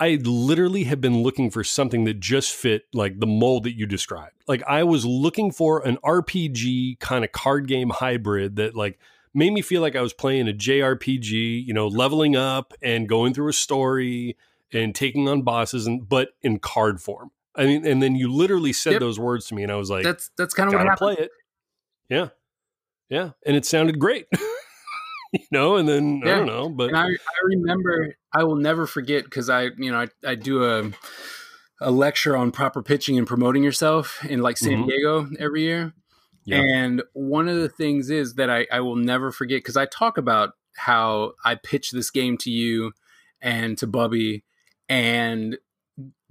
I 0.00 0.20
literally 0.22 0.84
have 0.84 1.00
been 1.00 1.24
looking 1.24 1.50
for 1.50 1.64
something 1.64 2.04
that 2.04 2.20
just 2.20 2.52
fit 2.54 2.82
like 2.94 3.18
the 3.18 3.26
mold 3.26 3.64
that 3.64 3.76
you 3.76 3.84
described. 3.84 4.44
Like 4.46 4.62
I 4.68 4.84
was 4.84 5.04
looking 5.04 5.50
for 5.50 5.84
an 5.84 5.96
RPG 6.04 7.00
kind 7.00 7.24
of 7.24 7.32
card 7.32 7.66
game 7.66 7.90
hybrid 7.90 8.54
that 8.56 8.76
like 8.76 9.00
made 9.38 9.52
me 9.52 9.62
feel 9.62 9.80
like 9.80 9.94
I 9.96 10.02
was 10.02 10.12
playing 10.12 10.48
a 10.48 10.52
JRPG, 10.52 11.64
you 11.64 11.72
know, 11.72 11.86
leveling 11.86 12.36
up 12.36 12.74
and 12.82 13.08
going 13.08 13.32
through 13.34 13.48
a 13.48 13.52
story 13.54 14.36
and 14.72 14.94
taking 14.94 15.28
on 15.28 15.42
bosses 15.42 15.86
and 15.86 16.06
but 16.08 16.30
in 16.42 16.58
card 16.58 17.00
form. 17.00 17.30
I 17.56 17.64
mean, 17.66 17.86
and 17.86 18.02
then 18.02 18.14
you 18.16 18.30
literally 18.32 18.72
said 18.72 18.92
Yep. 18.94 19.00
those 19.00 19.18
words 19.18 19.46
to 19.46 19.54
me 19.54 19.62
and 19.62 19.72
I 19.72 19.76
was 19.76 19.90
like, 19.90 20.04
that's, 20.04 20.30
that's 20.36 20.54
kind 20.54 20.68
of 20.68 20.74
what 20.74 20.82
happened. 20.82 20.98
play 20.98 21.24
it. 21.24 21.30
Yeah. 22.08 22.28
Yeah. 23.08 23.30
And 23.46 23.56
it 23.56 23.64
sounded 23.64 23.98
great. 23.98 24.26
you 25.32 25.40
know, 25.50 25.76
and 25.76 25.88
then 25.88 26.20
I 26.24 26.28
don't 26.28 26.46
know, 26.46 26.68
but 26.68 26.94
I, 26.94 27.04
I 27.06 27.38
remember, 27.44 28.14
I 28.32 28.44
will 28.44 28.56
never 28.56 28.86
forget 28.86 29.24
because 29.24 29.48
I, 29.50 29.64
you 29.76 29.90
know, 29.90 30.00
I, 30.00 30.08
I 30.30 30.34
do 30.34 30.64
a, 30.64 30.90
a 31.80 31.90
lecture 31.90 32.36
on 32.36 32.50
proper 32.50 32.82
pitching 32.82 33.18
and 33.18 33.26
promoting 33.26 33.62
yourself 33.62 34.24
in 34.24 34.40
like 34.40 34.56
San 34.56 34.84
Mhm. 34.84 34.88
Diego 34.88 35.28
every 35.38 35.62
year. 35.62 35.92
Yeah. 36.48 36.62
And 36.62 37.02
one 37.12 37.48
of 37.48 37.56
the 37.56 37.68
things 37.68 38.10
is 38.10 38.34
that 38.34 38.50
I, 38.50 38.66
I 38.72 38.80
will 38.80 38.96
never 38.96 39.30
forget 39.32 39.58
because 39.58 39.76
I 39.76 39.86
talk 39.86 40.18
about 40.18 40.54
how 40.76 41.32
I 41.44 41.56
pitched 41.56 41.92
this 41.92 42.10
game 42.10 42.38
to 42.38 42.50
you 42.50 42.92
and 43.40 43.76
to 43.78 43.86
Bubby 43.86 44.44
and 44.88 45.58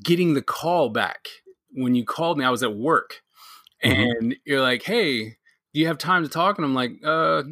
getting 0.04 0.34
the 0.34 0.42
call 0.42 0.90
back 0.90 1.28
when 1.72 1.96
you 1.96 2.06
called 2.06 2.38
me. 2.38 2.46
I 2.46 2.50
was 2.50 2.64
at 2.64 2.76
work 2.76 3.22
Mhm. 3.84 4.12
and 4.22 4.36
you're 4.46 4.62
like, 4.62 4.84
hey, 4.84 5.38
do 5.74 5.80
you 5.80 5.88
have 5.88 5.98
time 5.98 6.24
to 6.24 6.30
talk? 6.30 6.58
And 6.58 6.66
I'm 6.66 6.76
like, 6.76 6.94
uh, 7.04 7.44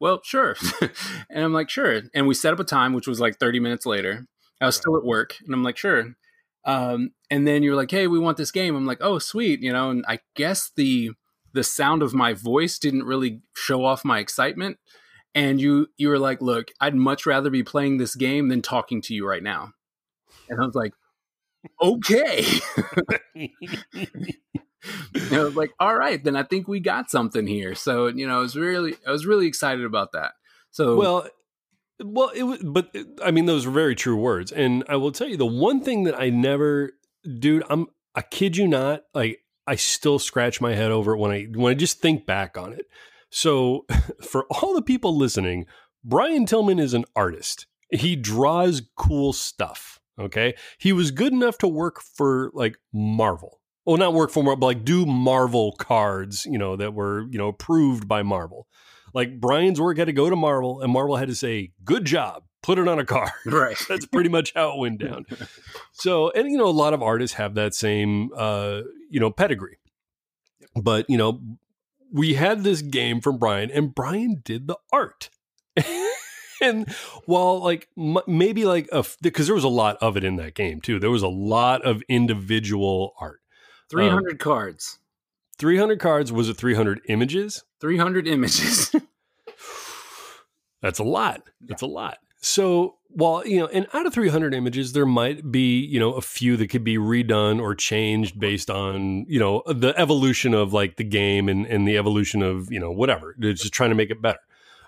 well, 0.00 0.20
sure. 0.24 0.56
and 1.30 1.44
I'm 1.44 1.52
like, 1.52 1.70
sure. 1.70 2.02
And 2.14 2.26
we 2.26 2.34
set 2.34 2.52
up 2.52 2.60
a 2.60 2.64
time, 2.64 2.92
which 2.92 3.06
was 3.06 3.20
like 3.20 3.38
30 3.38 3.60
minutes 3.60 3.86
later. 3.86 4.26
I 4.60 4.66
was 4.66 4.76
Right. 4.76 4.80
still 4.82 4.96
at 4.96 5.04
work 5.04 5.36
and 5.44 5.54
I'm 5.54 5.62
like, 5.62 5.76
sure. 5.76 6.14
Um, 6.64 7.10
and 7.30 7.46
then 7.46 7.62
you're 7.62 7.76
like, 7.76 7.90
hey, 7.90 8.06
we 8.06 8.18
want 8.18 8.36
this 8.38 8.50
game. 8.50 8.74
I'm 8.74 8.86
like, 8.86 8.98
oh, 9.02 9.18
sweet. 9.18 9.60
You 9.60 9.72
know, 9.72 9.90
and 9.90 10.04
I 10.08 10.20
guess 10.34 10.70
the 10.76 11.10
the 11.54 11.64
sound 11.64 12.02
of 12.02 12.12
my 12.12 12.34
voice 12.34 12.78
didn't 12.78 13.04
really 13.04 13.40
show 13.56 13.84
off 13.84 14.04
my 14.04 14.18
excitement. 14.18 14.78
And 15.34 15.60
you 15.60 15.88
you 15.96 16.08
were 16.08 16.18
like, 16.18 16.40
look, 16.42 16.70
I'd 16.80 16.94
much 16.94 17.26
rather 17.26 17.50
be 17.50 17.62
playing 17.62 17.96
this 17.98 18.14
game 18.14 18.48
than 18.48 18.60
talking 18.62 19.00
to 19.02 19.14
you 19.14 19.26
right 19.26 19.42
now. 19.42 19.72
And 20.48 20.60
I 20.60 20.66
was 20.66 20.74
like, 20.74 20.92
okay. 21.82 22.44
And 25.14 25.32
I 25.32 25.42
was 25.44 25.56
like, 25.56 25.72
all 25.80 25.96
right, 25.96 26.22
then 26.22 26.36
I 26.36 26.42
think 26.42 26.68
we 26.68 26.78
got 26.78 27.10
something 27.10 27.46
here. 27.46 27.74
So, 27.74 28.08
you 28.08 28.28
know, 28.28 28.36
I 28.36 28.40
was 28.40 28.54
really 28.54 28.96
I 29.06 29.10
was 29.10 29.24
really 29.24 29.46
excited 29.46 29.84
about 29.84 30.12
that. 30.12 30.32
So 30.72 30.96
well, 30.96 31.26
well, 32.02 32.28
it 32.34 32.42
was, 32.42 32.62
but 32.62 32.90
it- 32.92 33.06
I 33.24 33.30
mean, 33.30 33.46
those 33.46 33.64
were 33.66 33.72
very 33.72 33.94
true 33.94 34.16
words. 34.16 34.52
And 34.52 34.84
I 34.88 34.96
will 34.96 35.12
tell 35.12 35.26
you 35.28 35.36
the 35.38 35.46
one 35.46 35.80
thing 35.80 36.04
that 36.04 36.18
I 36.20 36.28
never, 36.30 36.92
dude, 37.38 37.62
I'm, 37.70 37.86
I 38.14 38.20
kid 38.22 38.56
you 38.56 38.68
not, 38.68 39.02
like 39.14 39.38
I 39.66 39.76
still 39.76 40.18
scratch 40.18 40.60
my 40.60 40.74
head 40.74 40.90
over 40.90 41.14
it 41.14 41.18
when 41.18 41.30
I 41.30 41.44
when 41.44 41.70
I 41.70 41.74
just 41.74 42.00
think 42.00 42.26
back 42.26 42.56
on 42.56 42.72
it. 42.72 42.86
So, 43.30 43.86
for 44.22 44.46
all 44.50 44.74
the 44.74 44.82
people 44.82 45.16
listening, 45.16 45.66
Brian 46.04 46.46
Tillman 46.46 46.78
is 46.78 46.94
an 46.94 47.04
artist. 47.16 47.66
He 47.90 48.16
draws 48.16 48.82
cool 48.96 49.32
stuff. 49.32 49.98
Okay, 50.18 50.54
he 50.78 50.92
was 50.92 51.10
good 51.10 51.32
enough 51.32 51.58
to 51.58 51.68
work 51.68 52.00
for 52.00 52.50
like 52.54 52.76
Marvel. 52.92 53.60
well, 53.84 53.96
not 53.96 54.14
work 54.14 54.30
for 54.30 54.44
Marvel, 54.44 54.60
but 54.60 54.66
like 54.66 54.84
do 54.84 55.04
Marvel 55.06 55.72
cards, 55.72 56.46
you 56.46 56.58
know, 56.58 56.76
that 56.76 56.94
were, 56.94 57.26
you 57.30 57.38
know, 57.38 57.48
approved 57.48 58.06
by 58.06 58.22
Marvel. 58.22 58.68
Like 59.12 59.40
Brian's 59.40 59.80
work 59.80 59.98
had 59.98 60.06
to 60.06 60.12
go 60.12 60.30
to 60.30 60.36
Marvel 60.36 60.80
and 60.80 60.92
Marvel 60.92 61.16
had 61.16 61.28
to 61.28 61.34
say, 61.34 61.72
good 61.84 62.04
job, 62.04 62.44
put 62.64 62.78
it 62.78 62.88
on 62.88 62.98
a 62.98 63.04
card. 63.04 63.30
Right. 63.46 63.76
That's 63.88 64.06
pretty 64.06 64.30
much 64.30 64.52
how 64.54 64.72
it 64.72 64.78
went 64.78 64.98
down. 64.98 65.26
So, 65.96 66.30
and, 66.30 66.50
you 66.50 66.58
know, 66.58 66.66
a 66.66 66.70
lot 66.70 66.92
of 66.92 67.02
artists 67.04 67.36
have 67.36 67.54
that 67.54 67.72
same, 67.72 68.30
uh, 68.36 68.80
you 69.08 69.20
know, 69.20 69.30
pedigree. 69.30 69.78
But, 70.74 71.08
you 71.08 71.16
know, 71.16 71.40
we 72.12 72.34
had 72.34 72.64
this 72.64 72.82
game 72.82 73.20
from 73.20 73.38
Brian 73.38 73.70
and 73.70 73.94
Brian 73.94 74.42
did 74.44 74.66
the 74.66 74.76
art. 74.92 75.30
and 76.60 76.90
while 77.26 77.62
like 77.62 77.88
m- 77.96 78.18
maybe 78.26 78.64
like 78.64 78.88
a 78.90 79.04
because 79.22 79.46
there 79.46 79.54
was 79.54 79.62
a 79.64 79.68
lot 79.68 79.96
of 80.00 80.16
it 80.16 80.24
in 80.24 80.36
that 80.36 80.54
game 80.54 80.80
too 80.80 81.00
there 81.00 81.10
was 81.10 81.22
a 81.22 81.28
lot 81.28 81.82
of 81.82 82.02
individual 82.08 83.14
art 83.20 83.40
300 83.90 84.38
cards. 84.38 84.98
300 85.58 85.98
cards 85.98 86.32
was 86.32 86.48
it 86.48 86.56
300 86.56 87.00
images 87.08 87.64
300 87.80 88.28
images. 88.28 88.94
that's 90.82 90.98
a 91.00 91.04
lot 91.04 91.42
that's 91.60 91.82
a 91.82 91.86
lot 91.86 92.18
so 92.44 92.96
while 93.08 93.46
you 93.46 93.58
know 93.58 93.66
and 93.68 93.86
out 93.94 94.06
of 94.06 94.12
300 94.12 94.54
images 94.54 94.92
there 94.92 95.06
might 95.06 95.50
be 95.50 95.78
you 95.78 95.98
know 95.98 96.12
a 96.12 96.20
few 96.20 96.56
that 96.56 96.68
could 96.68 96.84
be 96.84 96.98
redone 96.98 97.60
or 97.60 97.74
changed 97.74 98.38
based 98.38 98.68
on 98.68 99.24
you 99.28 99.38
know 99.38 99.62
the 99.66 99.94
evolution 99.96 100.52
of 100.52 100.72
like 100.72 100.96
the 100.96 101.04
game 101.04 101.48
and 101.48 101.64
and 101.66 101.86
the 101.86 101.96
evolution 101.96 102.42
of 102.42 102.70
you 102.70 102.80
know 102.80 102.90
whatever. 102.90 103.34
It's 103.40 103.62
just 103.62 103.72
trying 103.72 103.90
to 103.90 103.96
make 103.96 104.10
it 104.10 104.20
better. 104.20 104.40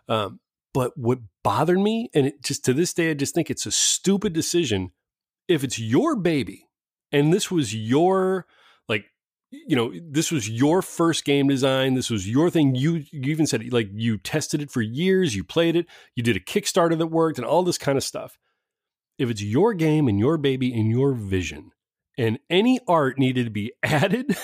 Um, 0.09 0.41
but 0.75 0.97
what 0.99 1.21
bothered 1.43 1.79
me 1.79 2.11
and 2.15 2.27
it 2.27 2.43
just 2.43 2.65
to 2.65 2.75
this 2.75 2.93
day 2.93 3.11
i 3.11 3.15
just 3.15 3.35
think 3.35 3.51
it's 3.51 3.67
a 3.67 3.71
stupid 3.71 4.33
decision. 4.33 4.93
If 5.49 5.63
it's 5.65 5.79
your 5.79 6.17
baby 6.17 6.69
and 7.13 7.33
this 7.33 7.51
was 7.51 7.75
your 7.75 8.47
you 9.51 9.76
know 9.76 9.92
this 10.11 10.30
was 10.32 10.49
your 10.51 10.82
first 10.82 11.24
game 11.24 11.47
design 11.49 11.94
this 11.94 12.11
was 12.11 12.28
your 12.28 12.51
thing 12.51 12.74
you 12.74 13.05
you 13.12 13.30
even 13.30 13.47
said 13.47 13.72
like 13.72 13.88
you 13.92 14.18
tested 14.18 14.61
it 14.61 14.70
for 14.70 14.82
years 14.82 15.34
you 15.36 15.44
played 15.44 15.76
it 15.76 15.86
you 16.14 16.22
did 16.22 16.36
a 16.36 16.40
kickstarter 16.40 16.99
that 16.99 17.07
worked 17.07 17.38
and 17.38 17.47
all 17.47 17.62
this 17.62 17.78
kind 17.78 17.97
of 17.97 18.03
stuff 18.05 18.38
if 19.18 19.30
it's 19.30 19.42
your 19.42 19.72
game 19.72 20.09
and 20.09 20.18
your 20.18 20.36
baby 20.36 20.72
and 20.74 20.90
your 20.90 21.12
vision 21.12 21.70
and 22.18 22.38
any 22.51 22.80
art 22.88 23.18
needed 23.18 23.44
to 23.44 23.51
be 23.51 23.72
added 23.82 24.36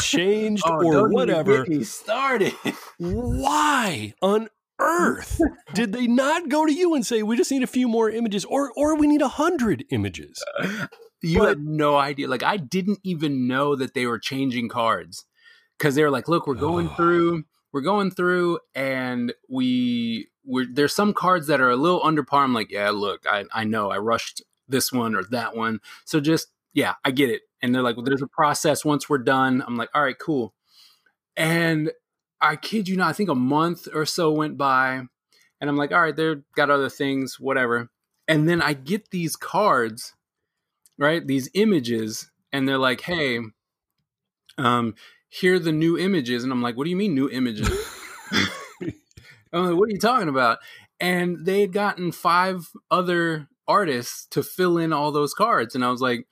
changed 0.00 0.64
Oh, 0.66 0.84
or 0.84 1.08
whatever 1.10 1.64
get 1.64 1.68
me 1.68 1.84
started. 1.84 2.52
why 2.98 4.14
on 4.22 4.48
earth 4.80 5.40
did 5.74 5.92
they 5.92 6.06
not 6.06 6.48
go 6.48 6.66
to 6.66 6.72
you 6.72 6.94
and 6.94 7.06
say 7.06 7.22
we 7.22 7.36
just 7.36 7.50
need 7.50 7.62
a 7.62 7.66
few 7.68 7.86
more 7.88 8.10
images 8.10 8.44
or 8.44 8.72
or 8.76 8.96
we 8.96 9.06
need 9.06 9.22
a 9.22 9.28
hundred 9.28 9.84
images 9.90 10.42
uh, 10.60 10.86
You 11.22 11.38
But- 11.40 11.48
had 11.48 11.64
no 11.64 11.96
idea. 11.96 12.28
Like 12.28 12.42
I 12.42 12.56
didn't 12.56 12.98
even 13.04 13.46
know 13.46 13.76
that 13.76 13.94
they 13.94 14.06
were 14.06 14.18
changing 14.18 14.68
cards 14.68 15.24
because 15.78 15.94
they 15.94 16.02
were 16.02 16.10
like, 16.10 16.28
"Look, 16.28 16.46
we're 16.46 16.54
going 16.54 16.88
Oh. 16.88 16.94
through, 16.94 17.44
we're 17.72 17.80
going 17.80 18.10
through, 18.10 18.58
and 18.74 19.32
we 19.48 20.28
we're 20.44 20.66
there's 20.66 20.94
some 20.94 21.14
cards 21.14 21.46
that 21.46 21.60
are 21.60 21.70
a 21.70 21.76
little 21.76 22.00
under 22.04 22.24
par." 22.24 22.42
I'm 22.44 22.52
like, 22.54 22.70
"Yeah, 22.70 22.90
look, 22.90 23.24
I 23.26 23.44
I 23.54 23.64
know 23.64 23.90
I 23.90 23.98
rushed 23.98 24.42
this 24.68 24.92
one 24.92 25.14
or 25.14 25.22
that 25.24 25.54
one, 25.56 25.80
so 26.04 26.18
just 26.20 26.48
yeah, 26.74 26.94
I 27.04 27.10
get 27.12 27.30
it." 27.30 27.42
And 27.62 27.72
they're 27.74 27.82
like, 27.82 27.96
well, 27.96 28.04
"There's 28.04 28.22
a 28.22 28.26
process. 28.26 28.84
Once 28.84 29.08
we're 29.08 29.18
done, 29.18 29.62
I'm 29.66 29.76
like, 29.76 29.90
all 29.94 30.02
right, 30.02 30.18
cool." 30.18 30.54
And 31.36 31.92
I 32.40 32.56
kid 32.56 32.88
you 32.88 32.96
not, 32.96 33.08
I 33.08 33.12
think 33.12 33.28
a 33.30 33.34
month 33.36 33.86
or 33.94 34.04
so 34.04 34.32
went 34.32 34.58
by, 34.58 34.94
and 35.60 35.70
I'm 35.70 35.76
like, 35.76 35.92
all 35.92 36.00
right, 36.02 36.14
they've 36.16 36.42
got 36.56 36.70
other 36.70 36.88
things, 36.88 37.38
whatever. 37.38 37.90
And 38.26 38.48
then 38.48 38.60
I 38.60 38.72
get 38.74 39.10
these 39.10 39.36
cards 39.36 40.14
right? 40.98 41.26
These 41.26 41.50
images, 41.54 42.30
and 42.52 42.68
they're 42.68 42.78
like, 42.78 43.02
"Hey, 43.02 43.40
um, 44.58 44.94
here 45.28 45.54
are 45.54 45.58
the 45.58 45.72
new 45.72 45.98
images," 45.98 46.44
and 46.44 46.52
I'm 46.52 46.62
like, 46.62 46.76
"What 46.76 46.84
do 46.84 46.90
you 46.90 46.96
mean 46.96 47.14
new 47.14 47.28
images?" 47.30 47.68
I'm 49.52 49.66
like, 49.66 49.76
"What 49.76 49.88
are 49.88 49.92
you 49.92 49.98
talking 49.98 50.28
about?" 50.28 50.58
And 51.00 51.44
they 51.44 51.60
had 51.62 51.72
gotten 51.72 52.12
five 52.12 52.68
other 52.90 53.48
artists 53.66 54.26
to 54.30 54.42
fill 54.42 54.78
in 54.78 54.92
all 54.92 55.12
those 55.12 55.34
cards, 55.34 55.74
and 55.74 55.84
I 55.84 55.90
was 55.90 56.00
like, 56.00 56.26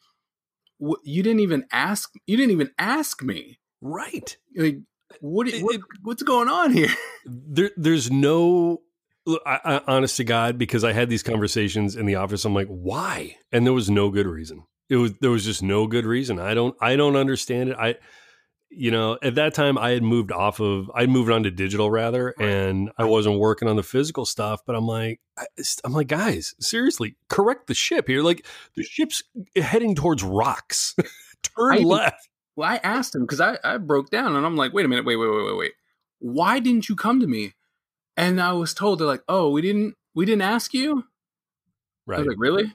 "What? 0.78 1.00
You 1.04 1.22
didn't 1.22 1.40
even 1.40 1.66
ask? 1.72 2.10
You 2.26 2.36
didn't 2.36 2.52
even 2.52 2.70
ask 2.78 3.22
me? 3.22 3.58
right 3.82 4.36
Like, 4.56 4.78
what? 5.20 5.48
It- 5.48 5.62
what 5.64 5.76
it- 5.76 5.80
what's 6.02 6.22
going 6.22 6.48
on 6.48 6.72
here?" 6.72 6.90
there 7.26 7.70
there's 7.76 8.10
no 8.10 8.82
look, 9.30 9.42
I, 9.46 9.60
I, 9.64 9.80
honest 9.86 10.16
to 10.18 10.24
God, 10.24 10.58
because 10.58 10.84
I 10.84 10.92
had 10.92 11.08
these 11.08 11.22
conversations 11.22 11.96
in 11.96 12.06
the 12.06 12.16
office, 12.16 12.44
I'm 12.44 12.54
like, 12.54 12.68
why? 12.68 13.36
And 13.52 13.66
there 13.66 13.72
was 13.72 13.90
no 13.90 14.10
good 14.10 14.26
reason. 14.26 14.64
It 14.88 14.96
was 14.96 15.12
there 15.20 15.30
was 15.30 15.44
just 15.44 15.62
no 15.62 15.86
good 15.86 16.04
reason. 16.04 16.40
I 16.40 16.52
don't 16.54 16.76
I 16.80 16.96
don't 16.96 17.16
understand 17.16 17.70
it. 17.70 17.76
I 17.78 17.94
you 18.70 18.90
know, 18.90 19.18
at 19.22 19.34
that 19.34 19.54
time 19.54 19.76
I 19.78 19.90
had 19.90 20.02
moved 20.02 20.32
off 20.32 20.60
of 20.60 20.90
I 20.94 21.06
moved 21.06 21.30
on 21.30 21.44
to 21.44 21.50
digital 21.50 21.90
rather 21.90 22.34
and 22.38 22.90
I 22.98 23.04
wasn't 23.04 23.38
working 23.38 23.68
on 23.68 23.76
the 23.76 23.82
physical 23.82 24.26
stuff, 24.26 24.62
but 24.66 24.74
I'm 24.74 24.86
like 24.86 25.20
I, 25.38 25.46
I'm 25.84 25.92
like 25.92 26.08
guys, 26.08 26.54
seriously, 26.60 27.16
correct 27.28 27.68
the 27.68 27.74
ship 27.74 28.08
here. 28.08 28.22
Like 28.22 28.44
the 28.74 28.82
ship's 28.82 29.22
heading 29.56 29.94
towards 29.94 30.22
rocks. 30.22 30.94
Turn 31.56 31.72
I 31.72 31.78
left. 31.78 32.28
Well, 32.56 32.68
I 32.68 32.80
asked 32.82 33.14
him 33.14 33.22
because 33.22 33.40
I, 33.40 33.58
I 33.62 33.78
broke 33.78 34.10
down 34.10 34.34
and 34.34 34.44
I'm 34.44 34.56
like, 34.56 34.72
wait 34.72 34.84
a 34.84 34.88
minute, 34.88 35.04
wait, 35.04 35.16
wait, 35.16 35.30
wait, 35.30 35.44
wait, 35.46 35.56
wait. 35.56 35.72
Why 36.18 36.58
didn't 36.58 36.88
you 36.88 36.96
come 36.96 37.20
to 37.20 37.26
me? 37.26 37.54
And 38.16 38.40
I 38.40 38.52
was 38.52 38.74
told 38.74 38.98
they're 38.98 39.06
like, 39.06 39.24
oh, 39.28 39.50
we 39.50 39.62
didn't 39.62 39.94
we 40.14 40.24
didn't 40.26 40.42
ask 40.42 40.74
you. 40.74 40.98
I 41.00 41.02
Right. 42.06 42.18
was 42.18 42.26
like, 42.28 42.36
really? 42.38 42.72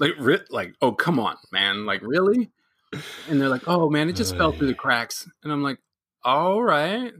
Like, 0.00 0.12
ri- 0.18 0.40
like, 0.50 0.74
oh, 0.82 0.92
come 0.92 1.18
on, 1.18 1.36
man. 1.52 1.86
Like, 1.86 2.02
really? 2.02 2.50
And 3.28 3.40
they're 3.40 3.48
like, 3.48 3.66
oh 3.66 3.88
man, 3.90 4.08
it 4.08 4.14
just 4.16 4.36
fell 4.36 4.52
through 4.52 4.68
the 4.68 4.74
cracks. 4.74 5.28
And 5.42 5.52
I'm 5.52 5.62
like, 5.62 5.78
all 6.24 6.62
right. 6.62 7.12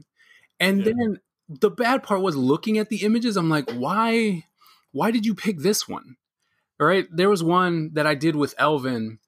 And 0.59 0.79
Yeah. 0.85 0.93
then 0.97 1.19
the 1.49 1.69
bad 1.69 2.03
part 2.03 2.21
was 2.21 2.35
looking 2.35 2.77
at 2.77 2.89
the 2.89 3.03
images. 3.03 3.37
I'm 3.37 3.49
like, 3.49 3.69
why? 3.71 4.45
Why 4.91 5.11
did 5.11 5.25
you 5.25 5.35
pick 5.35 5.59
this 5.59 5.87
one? 5.87 6.15
All 6.79 6.87
right. 6.87 7.07
There 7.11 7.29
was 7.29 7.43
one 7.43 7.91
that 7.93 8.07
I 8.07 8.15
did 8.15 8.35
with 8.35 8.55
Elvin, 8.57 9.19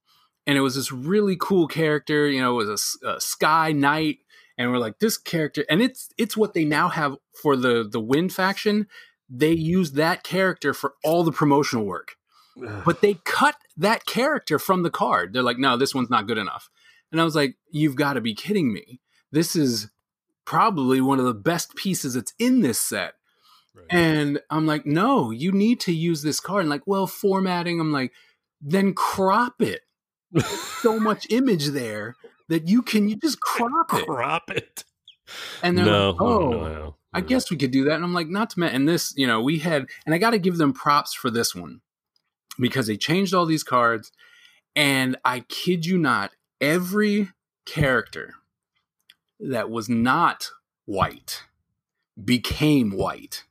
and 0.46 0.58
it 0.58 0.62
was 0.62 0.76
this 0.76 0.92
really 0.92 1.36
cool 1.40 1.68
character. 1.68 2.28
You 2.30 2.42
know, 2.42 2.60
it 2.60 2.66
was 2.66 2.98
a 3.04 3.20
Sky 3.20 3.72
Knight, 3.72 4.20
and 4.58 4.72
we're 4.72 4.80
like, 4.80 5.00
this 5.00 5.18
character, 5.18 5.66
and 5.70 5.82
it's 5.82 6.10
it's 6.18 6.36
what 6.36 6.54
they 6.54 6.66
now 6.66 6.90
have 6.90 7.18
for 7.42 7.56
the 7.56 7.88
the 7.90 8.00
Wind 8.00 8.34
faction. 8.34 8.88
They 9.30 9.52
use 9.52 9.92
that 9.94 10.24
character 10.24 10.74
for 10.74 10.94
all 11.04 11.24
the 11.24 11.34
promotional 11.34 11.86
work 11.86 12.18
but 12.86 13.02
they 13.02 13.16
cut 13.24 13.56
that 13.76 14.06
character 14.06 14.58
from 14.60 14.84
the 14.84 14.90
card. 14.90 15.34
They're 15.34 15.44
like, 15.44 15.60
no, 15.60 15.78
this 15.78 15.94
one's 15.94 16.10
not 16.10 16.28
good 16.28 16.38
enough. 16.38 16.70
And 17.12 17.22
I 17.22 17.24
was 17.24 17.36
like, 17.36 17.56
you've 17.72 17.96
got 17.96 18.14
to 18.14 18.22
be 18.22 18.34
kidding 18.34 18.74
me. 18.74 19.00
This 19.32 19.56
is 19.56 19.90
probably 20.46 21.02
one 21.02 21.20
of 21.20 21.26
the 21.26 21.34
best 21.34 21.76
pieces 21.76 22.16
that's 22.16 22.34
in 22.40 22.62
this 22.62 22.80
set. 22.80 23.14
Right. 23.76 23.86
And 23.90 24.40
I'm 24.50 24.66
like, 24.66 24.86
no, 24.86 25.32
you 25.32 25.52
need 25.52 25.80
to 25.82 25.94
use 25.94 26.22
this 26.22 26.40
card. 26.40 26.62
And 26.62 26.70
like, 26.70 26.88
well, 26.88 27.08
formatting, 27.08 27.80
I'm 27.80 27.92
like, 27.92 28.12
then 28.62 28.94
crop 28.94 29.62
it. 29.62 29.82
So 30.82 31.00
much 31.00 31.28
image 31.30 31.68
there 31.68 32.16
that 32.50 32.68
you 32.68 32.82
can 32.82 33.10
you 33.10 33.16
just 33.16 33.40
crop 33.40 33.94
it. 33.94 34.06
crop 34.06 34.50
it. 34.50 34.84
And 35.62 35.78
they're 35.78 35.86
no, 35.86 36.12
like, 36.12 36.22
oh, 36.22 36.50
no, 36.50 36.62
no. 36.74 36.96
I 37.14 37.22
guess 37.22 37.50
we 37.50 37.58
could 37.58 37.72
do 37.72 37.86
that. 37.86 37.96
And 37.96 38.04
I'm 38.04 38.14
like, 38.14 38.28
not 38.28 38.52
to 38.52 38.60
mention, 38.60 38.76
and 38.76 38.90
this, 38.90 39.14
you 39.18 39.28
know, 39.28 39.42
we 39.42 39.60
had, 39.60 39.88
and 40.06 40.14
I 40.14 40.18
got 40.18 40.32
to 40.32 40.40
give 40.40 40.58
them 40.58 40.72
props 40.74 41.14
for 41.14 41.30
this 41.30 41.56
one 41.56 41.82
because 42.60 42.88
they 42.88 42.98
changed 42.98 43.34
all 43.34 43.46
these 43.46 43.64
cards. 43.64 44.12
And 44.76 45.18
I 45.26 45.42
kid 45.42 45.86
you 45.86 45.98
not, 45.98 46.32
every 46.62 47.30
character 47.66 48.36
that 49.40 49.70
was 49.70 49.90
not 49.90 50.52
white 50.86 51.44
became 52.24 52.92
white. 52.92 53.44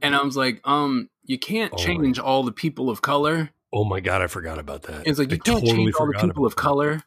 And 0.00 0.14
I 0.14 0.22
was 0.22 0.36
like, 0.36 0.60
um, 0.64 1.10
you 1.24 1.38
can't 1.38 1.72
Oh, 1.74 1.76
change 1.76 2.18
all 2.18 2.42
the 2.42 2.52
people 2.52 2.90
of 2.90 3.02
color. 3.02 3.50
Oh 3.72 3.84
my 3.84 4.00
god, 4.00 4.22
I 4.22 4.26
forgot 4.26 4.58
about 4.58 4.82
that. 4.84 5.06
It's 5.06 5.18
like 5.18 5.30
you 5.30 5.36
I 5.36 5.38
can't 5.38 5.60
totally 5.60 5.72
change 5.72 5.94
all 5.98 6.06
the 6.06 6.18
people 6.18 6.46
of 6.46 6.56
color 6.56 7.02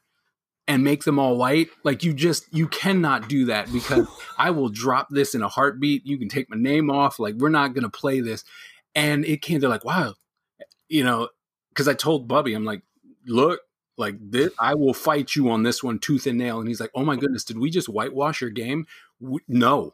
and 0.67 0.83
make 0.83 1.03
them 1.03 1.19
all 1.19 1.37
white. 1.37 1.69
Like 1.83 2.03
you 2.03 2.13
just 2.13 2.45
you 2.53 2.67
cannot 2.67 3.29
do 3.29 3.45
that 3.45 3.71
because 3.71 4.07
I 4.37 4.51
will 4.51 4.69
drop 4.69 5.07
this 5.09 5.35
in 5.35 5.41
a 5.41 5.47
heartbeat. 5.47 6.05
You 6.05 6.17
can 6.17 6.29
take 6.29 6.49
my 6.49 6.57
name 6.57 6.89
off. 6.89 7.19
Like 7.19 7.35
we're 7.35 7.49
not 7.49 7.73
gonna 7.73 7.89
play 7.89 8.19
this. 8.19 8.43
And 8.95 9.25
it 9.25 9.41
came. 9.41 9.59
They're 9.59 9.69
like, 9.69 9.85
wow, 9.85 10.15
you 10.89 11.03
know, 11.03 11.29
because 11.69 11.87
I 11.87 11.93
told 11.93 12.27
Bubby, 12.27 12.53
I'm 12.53 12.65
like, 12.65 12.81
look, 13.25 13.59
like 13.97 14.15
this, 14.19 14.51
I 14.59 14.75
will 14.75 14.93
fight 14.93 15.35
you 15.35 15.49
on 15.49 15.63
this 15.63 15.83
one 15.83 15.99
tooth 15.99 16.27
and 16.27 16.37
nail. 16.37 16.59
And 16.59 16.67
he's 16.67 16.79
like, 16.79 16.91
oh 16.95 17.03
my 17.03 17.15
goodness, 17.15 17.43
did 17.43 17.57
we 17.57 17.69
just 17.69 17.89
whitewash 17.89 18.41
your 18.41 18.49
game? 18.49 18.85
W- 19.21 19.39
no, 19.47 19.93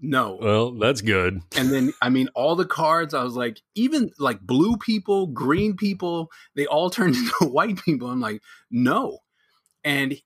no. 0.00 0.38
Well, 0.40 0.72
that's 0.72 1.00
good. 1.00 1.42
And 1.56 1.70
then, 1.70 1.92
I 2.00 2.08
mean, 2.08 2.28
all 2.34 2.54
the 2.54 2.64
cards, 2.64 3.14
I 3.14 3.24
was 3.24 3.34
like, 3.34 3.60
even 3.74 4.10
like 4.18 4.40
blue 4.40 4.76
people, 4.76 5.26
green 5.26 5.76
people, 5.76 6.30
they 6.54 6.66
all 6.66 6.90
turned 6.90 7.16
into 7.40 7.52
white 7.52 7.82
people. 7.84 8.08
I'm 8.08 8.20
like, 8.20 8.42
no. 8.70 9.18
And 9.84 10.20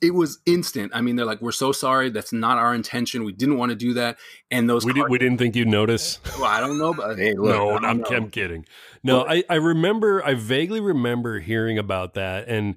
it 0.00 0.14
was 0.14 0.40
instant. 0.46 0.90
I 0.94 1.00
mean, 1.00 1.16
they're 1.16 1.24
like, 1.26 1.40
we're 1.40 1.52
so 1.52 1.70
sorry. 1.70 2.10
That's 2.10 2.32
not 2.32 2.58
our 2.58 2.74
intention. 2.74 3.24
We 3.24 3.32
didn't 3.32 3.56
want 3.56 3.70
to 3.70 3.76
do 3.76 3.94
that. 3.94 4.18
And 4.50 4.68
those, 4.68 4.84
We, 4.84 4.92
did, 4.92 5.08
we 5.08 5.18
didn't 5.18 5.38
think 5.38 5.54
you'd 5.54 5.68
notice. 5.68 6.18
well, 6.38 6.44
I 6.44 6.60
don't 6.60 6.78
know, 6.78 6.92
but 6.92 7.18
hey, 7.18 7.34
look, 7.34 7.54
no, 7.54 7.70
I 7.70 7.72
don't 7.74 7.84
I'm, 7.84 7.98
know. 7.98 8.08
I'm 8.10 8.30
kidding. 8.30 8.66
No, 9.04 9.24
I, 9.26 9.44
I 9.48 9.54
remember, 9.54 10.24
I 10.24 10.34
vaguely 10.34 10.80
remember 10.80 11.38
hearing 11.38 11.78
about 11.78 12.14
that. 12.14 12.48
And 12.48 12.74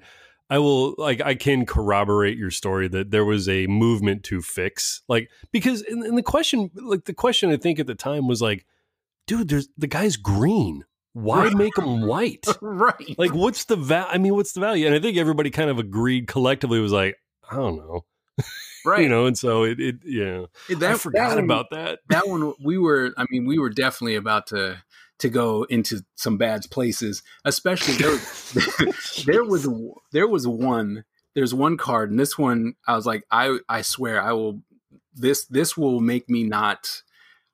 I 0.49 0.59
will 0.59 0.93
like 0.97 1.21
I 1.21 1.33
can 1.35 1.65
corroborate 1.65 2.37
your 2.37 2.51
story 2.51 2.87
that 2.89 3.09
there 3.09 3.25
was 3.25 3.49
a 3.49 3.65
movement 3.65 4.23
to 4.25 4.41
fix 4.41 5.01
like 5.07 5.29
because 5.51 5.81
in, 5.81 6.05
in 6.05 6.15
the 6.15 6.21
question 6.21 6.69
like 6.75 7.05
the 7.05 7.13
question 7.13 7.49
I 7.49 7.57
think 7.57 7.79
at 7.79 7.87
the 7.87 7.95
time 7.95 8.27
was 8.27 8.41
like, 8.41 8.65
dude, 9.25 9.49
there's 9.49 9.69
the 9.75 9.87
guy's 9.87 10.17
green. 10.17 10.85
Why 11.15 11.49
make 11.51 11.73
them 11.75 12.01
white? 12.01 12.45
right. 12.61 13.17
like 13.17 13.33
what's 13.33 13.63
the 13.63 13.77
val? 13.77 14.05
I 14.09 14.17
mean, 14.17 14.35
what's 14.35 14.51
the 14.51 14.59
value? 14.59 14.85
And 14.85 14.93
I 14.93 14.99
think 14.99 15.17
everybody 15.17 15.49
kind 15.49 15.69
of 15.69 15.79
agreed 15.79 16.27
collectively 16.27 16.81
was 16.81 16.91
like, 16.91 17.15
I 17.49 17.55
don't 17.55 17.77
know, 17.77 18.03
right. 18.85 19.01
you 19.01 19.07
know. 19.07 19.25
And 19.25 19.37
so 19.37 19.63
it, 19.63 19.79
it 19.79 19.95
yeah, 20.03 20.47
that, 20.67 20.91
I 20.91 20.97
forgot 20.97 21.29
that 21.29 21.35
one- 21.35 21.43
about 21.45 21.69
that. 21.71 21.99
that 22.09 22.27
one 22.27 22.53
we 22.61 22.77
were 22.77 23.13
i 23.15 23.25
mean 23.29 23.45
we 23.45 23.57
were 23.57 23.69
definitely 23.69 24.15
about 24.15 24.47
to 24.47 24.83
to 25.19 25.29
go 25.29 25.63
into 25.69 26.01
some 26.15 26.37
bad 26.37 26.69
places 26.69 27.23
especially 27.45 27.93
there, 27.95 28.17
there 29.25 29.43
was 29.45 29.69
there 30.11 30.27
was 30.27 30.45
one 30.45 31.05
there's 31.33 31.53
one 31.53 31.77
card 31.77 32.11
and 32.11 32.19
this 32.19 32.37
one 32.37 32.73
i 32.89 32.93
was 32.93 33.05
like 33.05 33.23
i 33.31 33.57
i 33.69 33.81
swear 33.81 34.21
i 34.21 34.33
will 34.33 34.59
this 35.13 35.45
this 35.45 35.77
will 35.77 36.01
make 36.01 36.29
me 36.29 36.43
not 36.43 37.03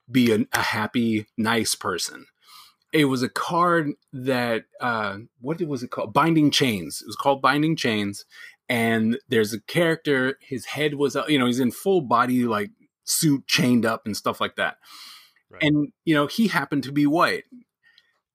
be 0.09 0.31
a, 0.31 0.39
a 0.53 0.61
happy 0.63 1.27
nice 1.37 1.75
person 1.75 2.25
it 2.93 3.05
was 3.05 3.23
a 3.23 3.29
card 3.29 3.91
that 4.13 4.65
uh 4.79 5.17
what 5.39 5.61
was 5.61 5.83
it 5.83 5.91
called 5.91 6.13
binding 6.13 6.51
chains 6.51 7.01
it 7.01 7.07
was 7.07 7.15
called 7.15 7.41
binding 7.41 7.75
chains 7.75 8.25
and 8.69 9.17
there's 9.29 9.53
a 9.53 9.61
character 9.61 10.37
his 10.41 10.65
head 10.65 10.95
was 10.95 11.15
uh, 11.15 11.25
you 11.27 11.37
know 11.39 11.45
he's 11.45 11.59
in 11.59 11.71
full 11.71 12.01
body 12.01 12.43
like 12.45 12.71
suit 13.03 13.45
chained 13.47 13.85
up 13.85 14.05
and 14.05 14.15
stuff 14.17 14.39
like 14.41 14.55
that 14.55 14.77
Right. 15.49 15.63
and 15.63 15.91
you 16.05 16.13
know 16.15 16.27
he 16.27 16.47
happened 16.47 16.83
to 16.83 16.91
be 16.93 17.05
white 17.05 17.43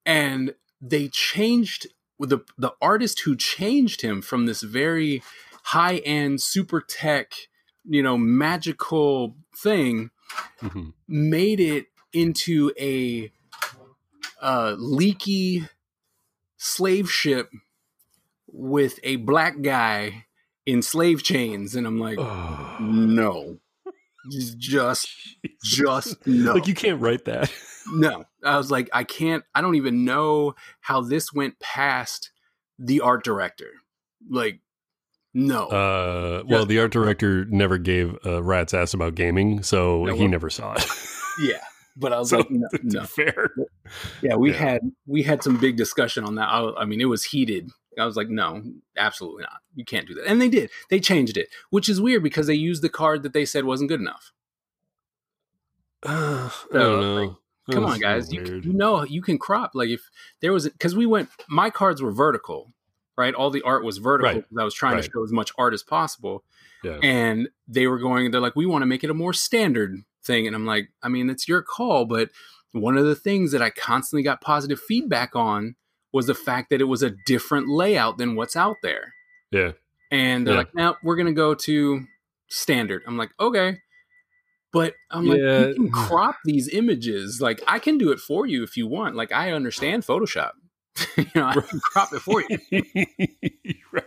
and 0.04 0.54
they 0.80 1.08
changed 1.08 1.86
the 2.18 2.38
the 2.58 2.72
artist 2.80 3.20
who 3.20 3.36
changed 3.36 4.02
him 4.02 4.22
from 4.22 4.46
this 4.46 4.62
very 4.62 5.22
high 5.64 5.96
end 5.98 6.40
super 6.42 6.80
tech 6.80 7.32
you 7.84 8.02
know 8.02 8.16
magical 8.18 9.36
thing 9.56 10.10
Mhm. 10.60 10.92
made 11.08 11.60
it 11.60 11.86
into 12.12 12.72
a 12.78 13.30
uh, 14.42 14.74
leaky 14.78 15.66
slave 16.56 17.10
ship 17.10 17.50
with 18.48 18.98
a 19.02 19.16
black 19.16 19.60
guy 19.62 20.24
in 20.64 20.82
slave 20.82 21.22
chains 21.22 21.74
and 21.74 21.86
i'm 21.86 21.98
like 21.98 22.18
Oh. 22.18 22.76
no 22.80 23.58
just 24.28 25.08
just 25.62 26.16
no 26.26 26.54
Like 26.54 26.66
you 26.66 26.74
can't 26.74 27.00
write 27.00 27.24
that. 27.26 27.52
no 27.92 28.24
i 28.44 28.56
was 28.56 28.70
like 28.70 28.88
i 28.92 29.04
can't 29.04 29.44
i 29.54 29.60
don't 29.60 29.76
even 29.76 30.04
know 30.04 30.54
how 30.80 31.00
this 31.02 31.32
went 31.32 31.58
past 31.60 32.30
the 32.78 33.00
art 33.00 33.22
director 33.24 33.70
like 34.28 34.60
no 35.34 35.66
Uh, 35.66 36.42
well, 36.48 36.64
the 36.64 36.78
art 36.80 36.90
director 36.92 37.44
never 37.46 37.76
gave 37.78 38.16
a 38.24 38.42
rat's 38.42 38.72
ass 38.72 38.94
about 38.94 39.14
gaming, 39.14 39.62
so 39.62 40.06
Yeah, 40.06 40.14
he 40.14 40.20
well- 40.20 40.28
never 40.28 40.48
saw 40.50 40.72
it. 40.72 40.86
yeah 41.40 41.60
but 41.96 42.12
i 42.12 42.18
was 42.18 42.30
so, 42.30 42.38
like 42.38 42.50
no, 42.50 42.68
no. 42.82 43.04
fair. 43.04 43.50
Yeah 44.22 44.34
we 44.36 44.50
Yeah. 44.52 44.56
had 44.58 44.80
we 45.06 45.22
had 45.22 45.42
some 45.42 45.56
big 45.58 45.76
discussion 45.76 46.24
on 46.24 46.34
that. 46.36 46.48
I, 46.48 46.72
I 46.82 46.84
mean 46.84 47.00
it 47.00 47.06
was 47.06 47.24
heated. 47.24 47.70
I 47.98 48.04
was 48.04 48.16
like 48.16 48.28
no 48.28 48.62
absolutely 48.96 49.42
not. 49.42 49.60
You 49.74 49.84
can't 49.84 50.06
do 50.06 50.14
that. 50.14 50.26
And 50.26 50.40
they 50.40 50.48
did. 50.48 50.70
They 50.90 51.00
changed 51.00 51.36
it 51.36 51.48
which 51.70 51.88
is 51.88 52.00
weird 52.00 52.22
because 52.22 52.46
they 52.46 52.54
used 52.54 52.82
the 52.82 52.88
card 52.88 53.22
that 53.22 53.32
they 53.32 53.44
said 53.44 53.64
wasn't 53.64 53.88
good 53.88 54.00
enough. 54.00 54.32
Uh, 56.02 56.50
I 56.72 56.72
So, 56.72 56.78
don't 57.00 57.00
know. 57.26 57.38
come 57.72 57.84
on 57.84 57.98
guys. 58.00 58.26
so 58.28 58.34
you, 58.34 58.60
you 58.64 58.72
know 58.72 59.04
you 59.04 59.22
can 59.22 59.38
crop. 59.38 59.72
Like 59.74 59.88
if 59.88 60.08
there 60.40 60.52
was 60.52 60.68
because 60.68 60.94
we 60.94 61.06
went 61.06 61.28
my 61.48 61.70
cards 61.70 62.02
were 62.02 62.12
vertical 62.12 62.72
right? 63.18 63.32
All 63.34 63.48
the 63.48 63.62
art 63.62 63.82
was 63.82 63.96
vertical 63.96 64.34
Right. 64.34 64.44
i 64.60 64.62
was 64.64 64.74
trying 64.74 64.96
Right. 64.96 65.04
to 65.04 65.10
show 65.10 65.24
as 65.24 65.32
much 65.32 65.50
art 65.56 65.72
as 65.72 65.82
possible. 65.82 66.44
Yeah. 66.84 66.98
and 67.02 67.48
they 67.66 67.86
were 67.86 67.98
going 67.98 68.30
they're 68.30 68.40
like 68.42 68.54
we 68.54 68.66
want 68.66 68.82
to 68.82 68.86
make 68.86 69.02
it 69.02 69.10
a 69.10 69.14
more 69.14 69.32
standard 69.32 69.96
thing. 70.22 70.46
And 70.46 70.54
i'm 70.54 70.66
like 70.66 70.90
i 71.02 71.08
mean 71.08 71.30
it's 71.30 71.48
your 71.48 71.62
call 71.62 72.04
but 72.04 72.30
one 72.80 72.96
of 72.96 73.04
the 73.06 73.14
things 73.14 73.52
that 73.52 73.62
i 73.62 73.70
constantly 73.70 74.22
got 74.22 74.40
positive 74.40 74.78
feedback 74.80 75.34
on 75.34 75.74
was 76.12 76.26
the 76.26 76.34
fact 76.34 76.70
that 76.70 76.80
it 76.80 76.84
was 76.84 77.02
a 77.02 77.10
different 77.26 77.68
layout 77.68 78.18
than 78.18 78.34
what's 78.36 78.56
out 78.56 78.76
there 78.82 79.14
yeah. 79.50 79.72
and 80.10 80.46
they're 80.46 80.54
Yeah. 80.54 80.58
like 80.60 80.74
now 80.74 80.96
we're 81.02 81.16
going 81.16 81.26
to 81.26 81.32
go 81.32 81.54
to 81.54 82.04
standard 82.48 83.02
i'm 83.06 83.16
like 83.16 83.30
okay 83.40 83.78
but 84.72 84.94
i'm 85.10 85.26
like 85.26 85.38
you 85.38 85.74
can 85.74 85.90
crop 85.90 86.36
these 86.44 86.68
images 86.68 87.40
like 87.40 87.60
i 87.66 87.78
can 87.78 87.98
do 87.98 88.10
it 88.12 88.20
for 88.20 88.46
you 88.46 88.62
if 88.62 88.76
you 88.76 88.86
want 88.86 89.14
like 89.16 89.32
i 89.32 89.52
understand 89.52 90.04
photoshop 90.04 90.52
you 91.16 91.26
know 91.34 91.44
i 91.46 91.54
can 91.54 91.80
crop 91.80 92.12
it 92.12 92.20
for 92.20 92.42
you 92.42 92.58
right. 93.92 94.04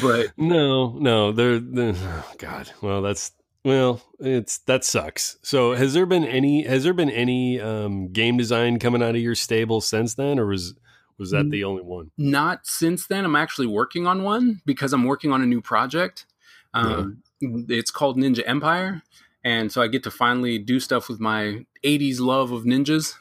but 0.00 0.32
No, 0.36 0.92
no, 0.98 1.32
there. 1.32 1.58
there- 1.58 1.94
oh, 1.96 2.32
God, 2.38 2.70
well, 2.80 3.02
that's 3.02 3.32
well, 3.64 4.02
it's 4.18 4.58
that 4.58 4.84
sucks. 4.84 5.36
So, 5.42 5.74
has 5.74 5.94
there 5.94 6.06
been 6.06 6.24
any? 6.24 6.64
Has 6.66 6.84
there 6.84 6.94
been 6.94 7.10
any 7.10 7.60
um, 7.60 8.08
game 8.12 8.36
design 8.36 8.78
coming 8.78 9.02
out 9.02 9.14
of 9.14 9.20
your 9.20 9.34
stable 9.34 9.80
since 9.80 10.14
then, 10.14 10.38
or 10.38 10.46
was 10.46 10.74
was 11.18 11.30
that 11.30 11.50
the 11.50 11.62
only 11.64 11.82
one? 11.82 12.10
not 12.18 12.66
since 12.66 13.06
then. 13.06 13.24
I'm 13.24 13.36
actually 13.36 13.68
working 13.68 14.06
on 14.06 14.22
one 14.24 14.60
because 14.66 14.92
I'm 14.92 15.04
working 15.04 15.32
on 15.32 15.42
a 15.42 15.46
new 15.46 15.60
project. 15.60 16.26
Um, 16.74 17.22
It's 17.40 17.90
called 17.90 18.16
Ninja 18.18 18.42
Empire, 18.46 19.02
and 19.44 19.70
so 19.70 19.82
I 19.82 19.88
get 19.88 20.02
to 20.04 20.10
finally 20.10 20.58
do 20.58 20.80
stuff 20.80 21.08
with 21.08 21.20
my 21.20 21.64
'80s 21.84 22.18
love 22.20 22.50
of 22.52 22.64
ninjas. 22.64 23.14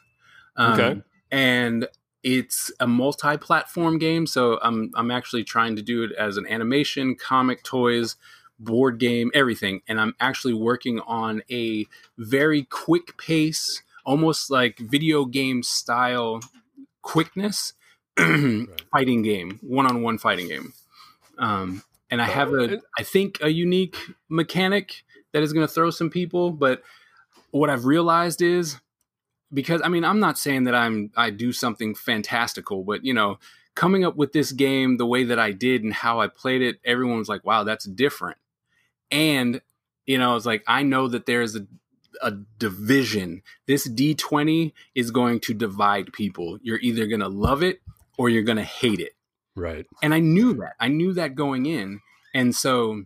Um, 0.55 0.73
Okay. 0.73 1.01
and 1.31 1.87
it's 2.23 2.71
a 2.79 2.87
multi-platform 2.87 3.97
game, 3.99 4.25
so 4.27 4.59
I'm 4.61 4.91
I'm 4.95 5.11
actually 5.11 5.43
trying 5.43 5.75
to 5.75 5.81
do 5.81 6.03
it 6.03 6.11
as 6.13 6.37
an 6.37 6.45
animation, 6.47 7.15
comic, 7.15 7.63
toys, 7.63 8.15
board 8.63 8.99
game, 8.99 9.31
everything. 9.33 9.81
And 9.87 9.99
I'm 9.99 10.15
actually 10.19 10.53
working 10.53 10.99
on 11.01 11.41
a 11.51 11.85
very 12.17 12.63
quick 12.63 13.17
pace, 13.17 13.83
almost 14.05 14.49
like 14.49 14.79
video 14.79 15.25
game 15.25 15.63
style 15.63 16.41
quickness 17.01 17.73
fighting 18.17 19.21
game, 19.23 19.59
one-on-one 19.61 20.17
fighting 20.17 20.47
game. 20.47 20.73
Um, 21.37 21.83
and 22.09 22.21
I 22.21 22.25
have 22.25 22.53
a, 22.53 22.81
I 22.97 23.03
think, 23.03 23.39
a 23.41 23.49
unique 23.49 23.97
mechanic 24.29 25.03
that 25.31 25.43
is 25.43 25.53
going 25.53 25.65
to 25.65 25.73
throw 25.73 25.89
some 25.89 26.09
people. 26.09 26.51
But 26.51 26.83
what 27.51 27.69
I've 27.69 27.85
realized 27.85 28.41
is 28.41 28.79
because 29.53 29.81
I 29.83 29.89
mean, 29.89 30.03
I'm 30.03 30.19
not 30.19 30.37
saying 30.37 30.65
that 30.65 30.75
I'm 30.75 31.11
I 31.15 31.29
do 31.29 31.51
something 31.51 31.95
fantastical, 31.95 32.83
but 32.83 33.03
you 33.03 33.13
know, 33.13 33.39
coming 33.75 34.03
up 34.03 34.15
with 34.15 34.33
this 34.33 34.51
game 34.51 34.97
the 34.97 35.05
way 35.05 35.23
that 35.25 35.39
I 35.39 35.51
did 35.51 35.83
and 35.83 35.93
how 35.93 36.19
I 36.19 36.27
played 36.27 36.61
it, 36.61 36.79
everyone 36.85 37.17
was 37.17 37.29
like, 37.29 37.45
"Wow, 37.45 37.63
that's 37.63 37.85
different." 37.85 38.37
And 39.11 39.61
you 40.05 40.17
know, 40.17 40.35
it's 40.35 40.45
like 40.45 40.63
I 40.67 40.83
know 40.83 41.07
that 41.07 41.25
there's 41.25 41.55
a 41.55 41.67
a 42.21 42.31
division. 42.59 43.41
This 43.67 43.87
D20 43.87 44.73
is 44.95 45.11
going 45.11 45.39
to 45.41 45.53
divide 45.53 46.13
people. 46.13 46.57
You're 46.61 46.79
either 46.79 47.07
going 47.07 47.21
to 47.21 47.27
love 47.27 47.63
it 47.63 47.81
or 48.17 48.29
you're 48.29 48.43
going 48.43 48.57
to 48.57 48.63
hate 48.63 48.99
it. 48.99 49.13
Right. 49.55 49.85
And 50.01 50.13
I 50.13 50.19
knew 50.19 50.53
that. 50.55 50.73
I 50.79 50.87
knew 50.87 51.13
that 51.13 51.35
going 51.35 51.65
in. 51.65 52.01
And 52.33 52.55
so 52.55 53.03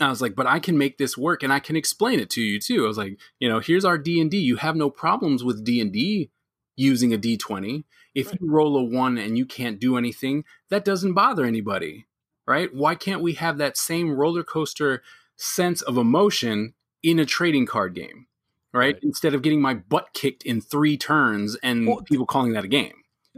I 0.00 0.08
was 0.08 0.20
like, 0.20 0.34
but 0.34 0.46
I 0.46 0.58
can 0.58 0.76
make 0.76 0.98
this 0.98 1.16
work 1.16 1.42
and 1.42 1.52
I 1.52 1.60
can 1.60 1.76
explain 1.76 2.20
it 2.20 2.30
to 2.30 2.42
you 2.42 2.60
too. 2.60 2.84
I 2.84 2.88
was 2.88 2.98
like, 2.98 3.18
you 3.38 3.48
know, 3.48 3.60
here's 3.60 3.84
our 3.84 3.98
D&D. 3.98 4.36
You 4.36 4.56
have 4.56 4.76
no 4.76 4.90
problems 4.90 5.44
with 5.44 5.64
D&D 5.64 6.30
using 6.76 7.14
a 7.14 7.18
D20. 7.18 7.84
If 8.14 8.32
you 8.32 8.50
roll 8.50 8.76
a 8.78 8.82
1 8.82 9.18
and 9.18 9.36
you 9.36 9.46
can't 9.46 9.78
do 9.78 9.96
anything, 9.96 10.44
that 10.70 10.84
doesn't 10.84 11.12
bother 11.12 11.44
anybody, 11.44 12.06
right? 12.46 12.74
Why 12.74 12.94
can't 12.94 13.22
we 13.22 13.34
have 13.34 13.58
that 13.58 13.76
same 13.76 14.12
roller 14.12 14.44
coaster 14.44 15.02
sense 15.36 15.82
of 15.82 15.96
emotion 15.96 16.74
in 17.02 17.18
a 17.18 17.26
trading 17.26 17.66
card 17.66 17.94
game? 17.94 18.26
Right? 18.72 18.94
Right. 18.94 18.98
Instead 19.02 19.34
of 19.34 19.42
getting 19.42 19.62
my 19.62 19.74
butt 19.74 20.08
kicked 20.12 20.42
in 20.42 20.60
3 20.60 20.96
turns 20.98 21.56
and 21.62 21.86
Well, 21.86 22.02
people 22.02 22.26
calling 22.26 22.52
that 22.52 22.64
a 22.64 22.68
game. 22.68 22.92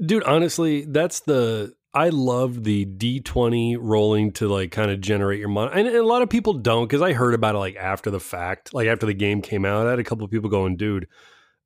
Dude, 0.05 0.25
honestly, 0.25 0.85
that's 0.85 1.21
the 1.21 1.75
I 1.95 2.11
love 2.11 2.65
the 2.65 2.85
D20 2.87 3.79
rolling 3.81 4.33
to 4.33 4.49
like 4.49 4.71
kind 4.71 4.91
of 4.91 5.01
generate 5.01 5.41
your 5.41 5.49
money. 5.49 5.73
And, 5.75 5.89
and 5.89 5.97
a 5.97 6.05
lot 6.05 6.23
of 6.23 6.29
people 6.29 6.53
don't 6.53 6.85
because 6.87 7.03
I 7.03 7.13
heard 7.13 7.35
about 7.35 7.55
it 7.55 7.59
like 7.59 7.77
after 7.77 8.11
the 8.11 8.21
fact, 8.21 8.75
like 8.75 8.89
after 8.89 9.07
the 9.07 9.15
game 9.15 9.41
came 9.41 9.65
out. 9.65 9.87
I 9.87 9.91
had 9.91 9.99
a 9.99 10.05
couple 10.05 10.25
of 10.25 10.31
people 10.31 10.51
going, 10.51 10.77
dude, 10.77 11.09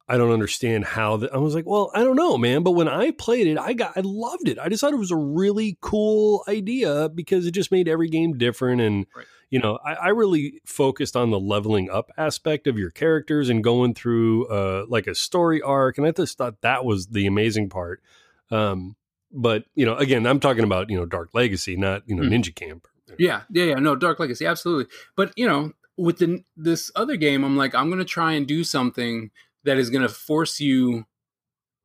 I 0.08 0.16
don't 0.18 0.32
understand 0.32 0.84
how 0.84 1.16
that. 1.18 1.32
I 1.32 1.38
was 1.38 1.54
like, 1.54 1.64
well, 1.66 1.90
I 1.94 2.02
don't 2.04 2.16
know, 2.16 2.36
man. 2.36 2.62
But 2.62 2.72
when 2.72 2.88
I 2.88 3.12
played 3.12 3.46
it, 3.46 3.58
I 3.58 3.72
got, 3.72 3.96
I 3.96 4.00
loved 4.02 4.48
it. 4.48 4.58
I 4.58 4.68
just 4.68 4.80
thought 4.80 4.92
it 4.92 4.98
was 4.98 5.10
a 5.10 5.16
really 5.16 5.78
cool 5.80 6.44
idea 6.48 7.08
because 7.08 7.46
it 7.46 7.52
just 7.52 7.70
made 7.70 7.88
every 7.88 8.08
game 8.08 8.36
different. 8.36 8.80
And, 8.80 9.06
Right. 9.16 9.26
you 9.50 9.58
know, 9.60 9.78
I, 9.84 9.94
I 9.94 10.08
really 10.08 10.60
focused 10.66 11.16
on 11.16 11.30
the 11.30 11.38
leveling 11.40 11.88
up 11.90 12.10
aspect 12.16 12.66
of 12.66 12.76
your 12.78 12.90
characters 12.90 13.48
and 13.48 13.62
going 13.62 13.94
through 13.94 14.46
uh, 14.48 14.84
like 14.88 15.06
a 15.06 15.14
story 15.14 15.62
arc. 15.62 15.98
And 15.98 16.06
I 16.06 16.10
just 16.10 16.36
thought 16.36 16.60
that 16.62 16.84
was 16.84 17.06
the 17.08 17.26
amazing 17.26 17.68
part. 17.70 18.02
Um, 18.50 18.96
but 19.30 19.64
you 19.74 19.86
know, 19.86 19.96
again, 19.96 20.26
I'm 20.26 20.40
talking 20.40 20.64
about 20.64 20.90
you 20.90 20.96
know 20.98 21.06
Dark 21.06 21.30
Legacy, 21.32 21.76
not 21.76 22.02
you 22.06 22.14
know 22.14 22.22
Hmm. 22.22 22.34
Ninja 22.34 22.54
Camp. 22.54 22.86
Yeah, 23.18 23.42
yeah, 23.50 23.64
yeah. 23.64 23.74
No, 23.76 23.94
Dark 23.96 24.18
Legacy, 24.20 24.44
absolutely. 24.46 24.86
But 25.16 25.32
you 25.36 25.46
know, 25.46 25.72
with 25.96 26.18
the 26.18 26.44
this 26.56 26.90
other 26.96 27.16
game, 27.16 27.44
I'm 27.44 27.56
like, 27.56 27.74
I'm 27.74 27.88
gonna 27.88 28.04
try 28.04 28.32
and 28.32 28.46
do 28.46 28.62
something 28.64 29.30
that 29.64 29.78
is 29.78 29.90
gonna 29.90 30.08
force 30.08 30.60
you 30.60 31.06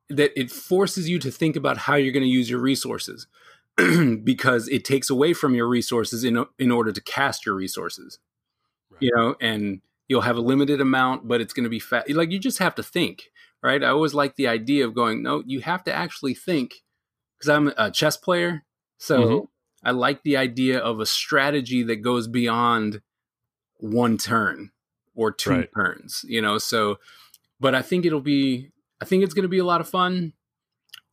that 0.10 0.32
it 0.40 0.52
forces 0.52 1.10
you 1.10 1.20
to 1.20 1.32
think 1.32 1.56
about 1.56 1.78
how 1.78 1.96
you're 1.96 2.14
gonna 2.14 2.26
use 2.26 2.50
your 2.50 2.60
resources. 2.62 3.28
because 4.24 4.68
it 4.70 4.84
takes 4.84 5.10
away 5.10 5.34
from 5.34 5.54
your 5.54 5.68
resources 5.68 6.24
in 6.24 6.44
in 6.58 6.72
order 6.72 6.92
to 6.92 7.02
cast 7.02 7.46
your 7.46 7.54
resources. 7.56 8.18
Right. 8.90 9.02
You 9.04 9.12
know, 9.16 9.36
and 9.40 9.82
you'll 10.08 10.22
have 10.22 10.38
a 10.38 10.42
limited 10.42 10.82
amount, 10.82 11.28
but 11.28 11.42
it's 11.42 11.54
going 11.54 11.66
to 11.66 11.70
be 11.70 11.80
fat. 11.80 12.10
Like 12.10 12.32
you 12.32 12.40
just 12.40 12.60
have 12.60 12.74
to 12.76 12.84
think, 12.84 13.26
right? 13.62 13.84
I 13.84 13.90
always 13.90 14.14
like 14.16 14.36
the 14.36 14.48
idea 14.48 14.86
of 14.86 14.96
going, 14.96 15.22
no, 15.22 15.44
you 15.46 15.60
have 15.62 15.84
to 15.84 15.94
actually 15.94 16.34
think 16.34 16.84
because 17.38 17.50
I'm 17.50 17.74
a 17.78 17.92
chess 17.92 18.18
player. 18.18 18.64
So 18.98 19.20
Mhm. 19.24 19.48
I 19.84 19.92
like 19.92 20.24
the 20.24 20.38
idea 20.38 20.80
of 20.80 21.00
a 21.00 21.06
strategy 21.06 21.84
that 21.84 21.98
goes 21.98 22.28
beyond 22.28 23.02
one 23.78 24.18
turn 24.18 24.72
or 25.16 25.32
two 25.32 25.52
Right. 25.52 25.70
turns, 25.76 26.26
you 26.28 26.42
know? 26.42 26.58
So, 26.58 27.00
but 27.60 27.76
I 27.76 27.82
think 27.82 28.06
it'll 28.06 28.22
be, 28.22 28.72
I 29.02 29.06
think 29.06 29.24
it's 29.24 29.34
going 29.34 29.44
to 29.44 29.50
be 29.50 29.60
a 29.60 29.66
lot 29.66 29.82
of 29.82 29.90
fun. 29.90 30.34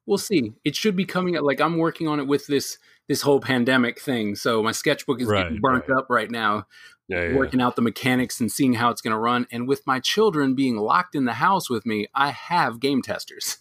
We'll 0.06 0.18
see. 0.18 0.52
It 0.64 0.76
should 0.76 0.96
be 0.96 1.04
coming 1.04 1.36
out. 1.36 1.44
Like 1.44 1.60
I'm 1.60 1.78
working 1.78 2.08
on 2.08 2.20
it 2.20 2.26
with 2.26 2.46
this, 2.46 2.78
this 3.08 3.22
whole 3.22 3.40
pandemic 3.40 4.00
thing. 4.00 4.34
So 4.34 4.62
my 4.62 4.72
sketchbook 4.72 5.20
is 5.20 5.28
getting 5.30 5.60
burnt 5.60 5.84
right. 5.88 5.98
up 5.98 6.06
right 6.10 6.30
now 6.30 6.66
Yeah, 7.08 7.28
yeah. 7.28 7.36
working 7.36 7.60
out 7.60 7.76
the 7.76 7.82
mechanics 7.82 8.40
and 8.40 8.50
seeing 8.52 8.74
how 8.74 8.90
it's 8.90 9.00
going 9.00 9.12
to 9.12 9.18
run. 9.18 9.46
And 9.50 9.66
with 9.66 9.86
my 9.86 10.00
children 10.00 10.54
being 10.54 10.76
locked 10.76 11.14
in 11.14 11.24
the 11.24 11.34
house 11.34 11.70
with 11.70 11.86
me, 11.86 12.06
I 12.14 12.30
have 12.30 12.80
game 12.80 13.02
testers. 13.02 13.58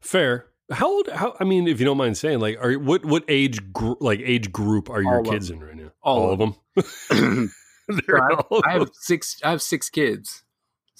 Fair. 0.00 0.46
How 0.70 0.88
old? 0.88 1.08
How 1.08 1.36
I 1.38 1.44
mean, 1.44 1.68
if 1.68 1.80
you 1.80 1.86
don't 1.86 1.96
mind 1.96 2.16
saying, 2.16 2.40
like, 2.40 2.56
are 2.58 2.72
what 2.74 3.04
what 3.04 3.24
age 3.28 3.72
gr- 3.72 3.92
like 4.00 4.20
age 4.20 4.50
group 4.52 4.88
are 4.88 5.02
your 5.02 5.18
All 5.18 5.24
kids 5.24 5.50
in 5.50 5.60
right 5.60 5.76
now? 5.76 5.92
All 6.02 6.32
of 6.32 6.40
of 6.40 6.54
them. 6.74 7.50
so 8.06 8.16
I, 8.16 8.34
all 8.34 8.62
I 8.64 8.72
have 8.72 8.88
six. 8.94 9.38
I 9.44 9.50
have 9.50 9.60
six 9.60 9.90
kids. 9.90 10.44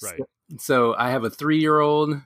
Right. 0.03 0.17
So, 0.17 0.25
so 0.57 0.95
I 0.95 1.09
have 1.11 1.23
a 1.23 1.29
three-year-old, 1.29 2.21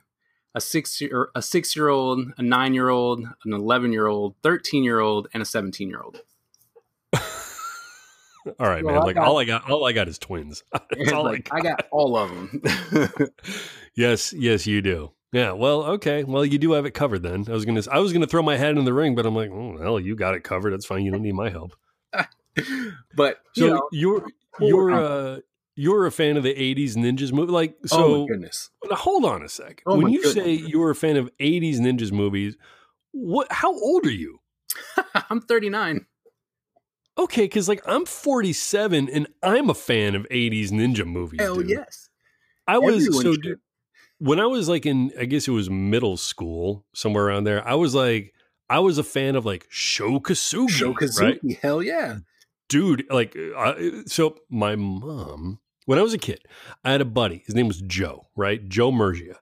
a 0.54 0.60
six 0.60 1.00
year, 1.00 1.28
a 1.34 1.42
six-year-old, 1.42 2.32
a 2.38 2.42
nine-year-old, 2.42 3.20
an 3.44 3.52
eleven-year-old, 3.52 4.34
thirteen-year-old, 4.42 5.28
and 5.34 5.42
a 5.42 5.46
seventeen-year-old. 5.46 6.20
all 7.14 8.68
right, 8.68 8.84
Well, 8.84 8.94
man. 8.94 9.02
I 9.02 9.06
Like 9.06 9.14
got- 9.16 9.26
all 9.28 9.38
I 9.38 9.44
got, 9.44 9.70
all 9.70 9.84
I 9.86 9.92
got 9.92 10.08
is 10.08 10.18
twins. 10.18 10.62
All 11.12 11.24
like, 11.24 11.48
I 11.52 11.58
I 11.58 11.60
got 11.60 11.86
all 11.90 12.16
of 12.16 12.30
them. 12.30 12.62
Yes, 13.94 14.32
yes, 14.32 14.64
you 14.64 14.80
do. 14.80 15.10
Yeah. 15.32 15.52
Well, 15.52 15.82
okay. 15.84 16.22
Well, 16.22 16.44
you 16.44 16.56
do 16.58 16.72
have 16.72 16.86
it 16.86 16.92
covered 16.92 17.22
then. 17.24 17.44
I 17.48 17.52
was 17.52 17.64
gonna, 17.64 17.82
I 17.90 17.98
was 17.98 18.12
gonna 18.12 18.28
throw 18.28 18.42
my 18.42 18.56
hat 18.56 18.76
in 18.78 18.84
the 18.84 18.92
ring, 18.92 19.16
but 19.16 19.26
I'm 19.26 19.34
like, 19.34 19.50
oh, 19.50 19.76
well, 19.76 19.98
you 19.98 20.14
got 20.14 20.34
it 20.36 20.44
covered. 20.44 20.70
That's 20.72 20.86
fine. 20.86 21.04
You 21.04 21.10
don't 21.10 21.22
need 21.22 21.34
my 21.34 21.50
help. 21.50 21.74
but 23.16 23.38
So 23.56 23.64
you 23.64 23.70
know, 23.70 23.88
you're 23.90 24.26
you're 24.60 24.92
uh 24.92 25.38
you're 25.78 26.06
a 26.06 26.12
fan 26.12 26.36
of 26.36 26.42
the 26.42 26.54
'80s 26.54 26.96
ninjas 26.96 27.32
movie, 27.32 27.52
like 27.52 27.76
oh 27.84 27.86
so. 27.86 28.20
my 28.20 28.26
goodness, 28.26 28.70
Now, 28.90 28.96
hold 28.96 29.24
on 29.24 29.42
a 29.42 29.48
sec. 29.48 29.82
Oh 29.86 29.96
when 29.96 30.12
you 30.12 30.22
goodness. 30.22 30.44
say 30.44 30.52
you're 30.66 30.90
a 30.90 30.94
fan 30.94 31.16
of 31.16 31.30
'80s 31.38 31.76
ninjas 31.78 32.12
movies, 32.12 32.56
what? 33.12 33.50
How 33.50 33.72
old 33.72 34.04
are 34.06 34.10
you? 34.10 34.40
I'm 35.30 35.40
39. 35.40 36.06
Okay, 37.16 37.42
because 37.42 37.68
like 37.68 37.80
I'm 37.86 38.04
47 38.04 39.08
and 39.08 39.26
I'm 39.42 39.70
a 39.70 39.74
fan 39.74 40.14
of 40.14 40.28
80s 40.28 40.70
ninja 40.70 41.04
movies. 41.04 41.40
Hell 41.40 41.56
dude. 41.56 41.70
yes. 41.70 42.08
I 42.66 42.78
was 42.78 43.06
Everyone 43.06 43.22
so 43.22 43.36
dude, 43.36 43.60
when 44.18 44.40
I 44.40 44.46
was 44.46 44.68
like 44.68 44.84
in, 44.84 45.12
I 45.18 45.24
guess 45.24 45.48
it 45.48 45.52
was 45.52 45.70
middle 45.70 46.16
school, 46.16 46.84
somewhere 46.94 47.26
around 47.26 47.44
there. 47.44 47.66
I 47.66 47.74
was 47.74 47.94
like, 47.94 48.34
I 48.68 48.80
was 48.80 48.98
a 48.98 49.04
fan 49.04 49.36
of 49.36 49.46
like 49.46 49.68
Shokasugi, 49.70 50.68
Shokazuki, 50.68 51.20
right? 51.20 51.58
hell 51.62 51.82
yeah. 51.82 52.18
Dude, 52.68 53.06
like, 53.10 53.34
uh, 53.56 53.74
so 54.06 54.36
my 54.50 54.76
mom, 54.76 55.58
when 55.88 55.98
I 55.98 56.02
was 56.02 56.12
a 56.12 56.18
kid, 56.18 56.42
I 56.84 56.92
had 56.92 57.00
a 57.00 57.06
buddy. 57.06 57.42
His 57.46 57.54
name 57.54 57.66
was 57.66 57.80
Joe, 57.80 58.28
right? 58.36 58.68
Joe 58.68 58.92
Mergia. 58.92 59.36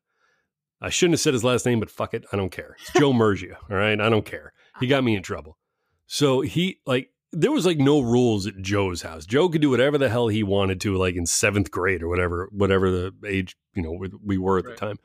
I 0.81 0.91
shouldn't 0.91 1.15
have 1.15 1.21
said 1.21 1.33
his 1.35 1.43
last 1.43 1.67
name, 1.67 1.81
but 1.81 1.91
fuck 1.91 2.15
it, 2.15 2.25
I 2.33 2.37
don't 2.37 2.51
care. 2.53 2.77
It's 2.81 2.93
Joe 2.93 3.13
Mergia, 3.23 3.57
all 3.69 3.77
right? 3.77 4.01
I 4.01 4.09
don't 4.09 4.25
care. 4.25 4.53
He 4.79 4.87
got 4.87 5.03
me 5.03 5.17
in 5.17 5.23
trouble. 5.25 5.59
So 6.07 6.43
he 6.43 6.79
like 6.87 7.11
there 7.33 7.51
was 7.51 7.67
like 7.67 7.79
no 7.79 8.01
rules 8.01 8.47
at 8.47 8.57
Joe's 8.63 9.03
house. 9.03 9.27
Joe 9.27 9.49
could 9.49 9.61
do 9.61 9.71
whatever 9.71 9.99
the 9.99 10.09
hell 10.09 10.29
he 10.29 10.45
wanted 10.45 10.81
to, 10.83 10.97
like 10.97 11.17
in 11.17 11.27
seventh 11.27 11.73
grade 11.73 12.01
or 12.03 12.09
whatever, 12.09 12.49
whatever 12.53 12.91
the 12.93 13.13
age 13.27 13.57
you 13.75 13.83
know 13.83 13.91
we- 13.93 14.11
we 14.25 14.39
were 14.39 14.59
at 14.59 14.67
Right. 14.67 14.77
the 14.77 14.87
time. 14.87 14.99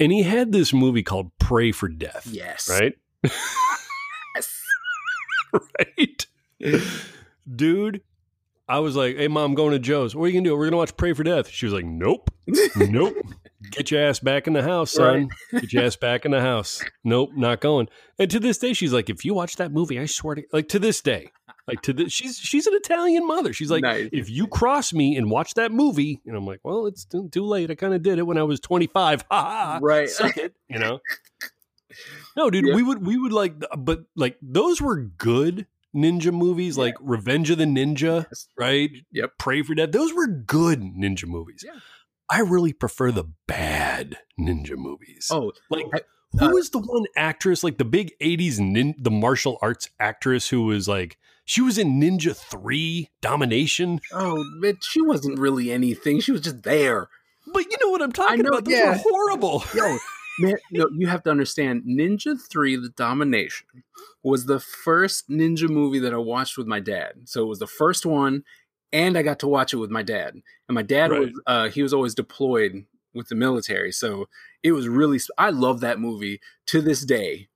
And 0.00 0.10
he 0.10 0.24
had 0.24 0.50
this 0.50 0.72
movie 0.72 1.04
called 1.04 1.30
Pray 1.38 1.70
for 1.70 1.88
Death, 1.88 2.26
Yes. 2.30 2.68
right? 2.68 2.94
Yes. 4.34 4.60
right, 5.52 6.26
dude. 7.54 8.02
I 8.68 8.78
was 8.78 8.96
like, 8.96 9.16
"Hey, 9.16 9.28
mom, 9.28 9.50
I'm 9.50 9.54
going 9.54 9.72
to 9.72 9.78
Joe's. 9.78 10.14
What 10.16 10.24
are 10.24 10.28
you 10.28 10.34
gonna 10.34 10.44
do? 10.44 10.56
We're 10.56 10.66
gonna 10.66 10.78
watch 10.78 10.96
Pray 10.96 11.12
for 11.12 11.22
Death." 11.22 11.48
She 11.48 11.66
was 11.66 11.72
like, 11.74 11.84
"Nope, 11.84 12.30
nope. 12.76 13.14
Get 13.70 13.90
your 13.90 14.02
ass 14.02 14.20
back 14.20 14.46
in 14.46 14.52
the 14.52 14.62
house, 14.62 14.92
son. 14.92 15.28
Get 15.52 15.72
your 15.72 15.84
ass 15.84 15.96
back 15.96 16.24
in 16.24 16.30
the 16.30 16.40
house. 16.40 16.82
Nope, 17.04 17.30
not 17.34 17.60
going." 17.60 17.88
And 18.18 18.30
to 18.30 18.40
this 18.40 18.58
day, 18.58 18.72
she's 18.72 18.92
like, 18.92 19.10
"If 19.10 19.24
you 19.24 19.34
watch 19.34 19.56
that 19.56 19.72
movie, 19.72 19.98
I 19.98 20.06
swear 20.06 20.36
to 20.36 20.42
like 20.52 20.68
to 20.68 20.78
this 20.78 21.00
day, 21.02 21.30
like 21.66 21.82
to 21.82 21.92
this, 21.92 22.12
she's 22.12 22.38
she's 22.38 22.66
an 22.66 22.74
Italian 22.74 23.26
mother. 23.26 23.52
She's 23.52 23.70
like, 23.70 23.82
Nice. 23.82 24.08
if 24.12 24.30
you 24.30 24.46
cross 24.46 24.92
me 24.92 25.16
and 25.16 25.30
watch 25.30 25.54
that 25.54 25.70
movie, 25.72 26.20
and 26.26 26.36
I'm 26.36 26.46
like, 26.46 26.60
well, 26.62 26.86
it's 26.86 27.04
too, 27.04 27.28
too 27.30 27.44
late. 27.44 27.70
I 27.70 27.74
kind 27.74 27.92
of 27.94 28.02
did 28.02 28.18
it 28.18 28.22
when 28.26 28.38
I 28.38 28.42
was 28.44 28.60
25. 28.60 29.24
Ha 29.30 29.42
ha. 29.42 29.78
Right. 29.82 30.08
Suck 30.08 30.36
it. 30.38 30.54
You 30.68 30.78
know. 30.78 31.00
No, 32.36 32.50
dude, 32.50 32.66
Yeah. 32.66 32.74
we 32.74 32.82
would 32.82 33.06
we 33.06 33.16
would 33.16 33.32
like, 33.32 33.54
but 33.78 34.04
like 34.16 34.36
those 34.42 34.80
were 34.80 34.96
good 34.96 35.66
ninja 35.94 36.32
movies, 36.32 36.76
like 36.78 36.94
Revenge 37.00 37.50
of 37.50 37.58
the 37.58 37.64
Ninja, 37.64 38.26
Yes. 38.30 38.48
right? 38.58 38.90
Yep. 39.12 39.32
Pray 39.38 39.62
for 39.62 39.74
Death. 39.74 39.92
Those 39.92 40.12
were 40.12 40.26
good 40.26 40.80
ninja 40.80 41.26
movies. 41.26 41.64
Yeah. 41.66 41.78
I 42.30 42.40
really 42.40 42.72
prefer 42.72 43.12
the 43.12 43.24
bad 43.46 44.18
ninja 44.40 44.76
movies. 44.76 45.28
Oh, 45.30 45.52
like 45.70 45.86
I- 45.94 46.00
who 46.38 46.46
uh, 46.46 46.50
was 46.50 46.70
the 46.70 46.80
one 46.80 47.04
actress, 47.16 47.62
like 47.62 47.78
the 47.78 47.84
big 47.84 48.12
'80s 48.20 48.58
nin- 48.58 48.96
the 48.98 49.10
martial 49.12 49.56
arts 49.62 49.88
actress 50.00 50.48
who 50.48 50.62
was 50.64 50.88
like 50.88 51.16
she 51.44 51.60
was 51.60 51.78
in 51.78 52.00
Ninja 52.00 52.34
Three 52.34 53.10
Domination. 53.20 54.00
oh, 54.12 54.44
but 54.60 54.82
she 54.82 55.00
wasn't 55.00 55.38
really 55.38 55.70
anything. 55.70 56.18
She 56.20 56.32
was 56.32 56.40
just 56.40 56.62
there. 56.64 57.08
But 57.52 57.70
you 57.70 57.76
know 57.80 57.90
what 57.90 58.02
I'm 58.02 58.10
talking 58.10 58.40
know, 58.42 58.48
about? 58.48 58.64
Those 58.64 58.74
yeah. 58.74 58.90
were 58.90 58.98
horrible. 58.98 59.62
Yo, 59.76 59.98
man, 60.38 60.56
no, 60.70 60.88
you 60.96 61.06
have 61.06 61.22
to 61.24 61.30
understand. 61.30 61.82
Ninja 61.84 62.36
Three: 62.50 62.76
The 62.76 62.90
Domination 62.90 63.66
was 64.22 64.46
the 64.46 64.60
first 64.60 65.28
ninja 65.28 65.68
movie 65.68 65.98
that 66.00 66.14
I 66.14 66.18
watched 66.18 66.56
with 66.56 66.66
my 66.66 66.80
dad. 66.80 67.12
So 67.24 67.42
it 67.42 67.46
was 67.48 67.58
the 67.58 67.66
first 67.66 68.06
one, 68.06 68.44
and 68.92 69.16
I 69.18 69.22
got 69.22 69.38
to 69.40 69.48
watch 69.48 69.72
it 69.72 69.78
with 69.78 69.90
my 69.90 70.02
dad. 70.02 70.34
And 70.68 70.74
my 70.74 70.82
dad 70.82 71.10
Right. 71.10 71.20
was 71.20 71.30
uh, 71.46 71.68
he 71.68 71.82
was 71.82 71.92
always 71.94 72.14
deployed 72.14 72.84
with 73.14 73.28
the 73.28 73.34
military, 73.34 73.92
so 73.92 74.28
it 74.62 74.72
was 74.72 74.88
really. 74.88 75.20
I 75.38 75.50
love 75.50 75.80
that 75.80 76.00
movie 76.00 76.40
to 76.66 76.80
this 76.80 77.04
day. 77.04 77.48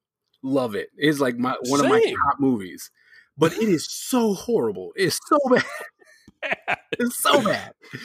Love 0.42 0.74
it. 0.74 0.90
It's 0.96 1.20
like 1.20 1.36
my 1.36 1.56
one 1.66 1.80
of 1.80 1.86
my 1.88 2.00
top 2.00 2.38
movies. 2.40 2.90
But 3.36 3.52
it 3.54 3.68
is 3.68 3.86
so 3.88 4.34
horrible. 4.34 4.92
It's 4.96 5.18
so 5.28 5.38
bad. 5.50 6.78
It's 6.92 7.16
so 7.20 7.42
bad. 7.42 7.72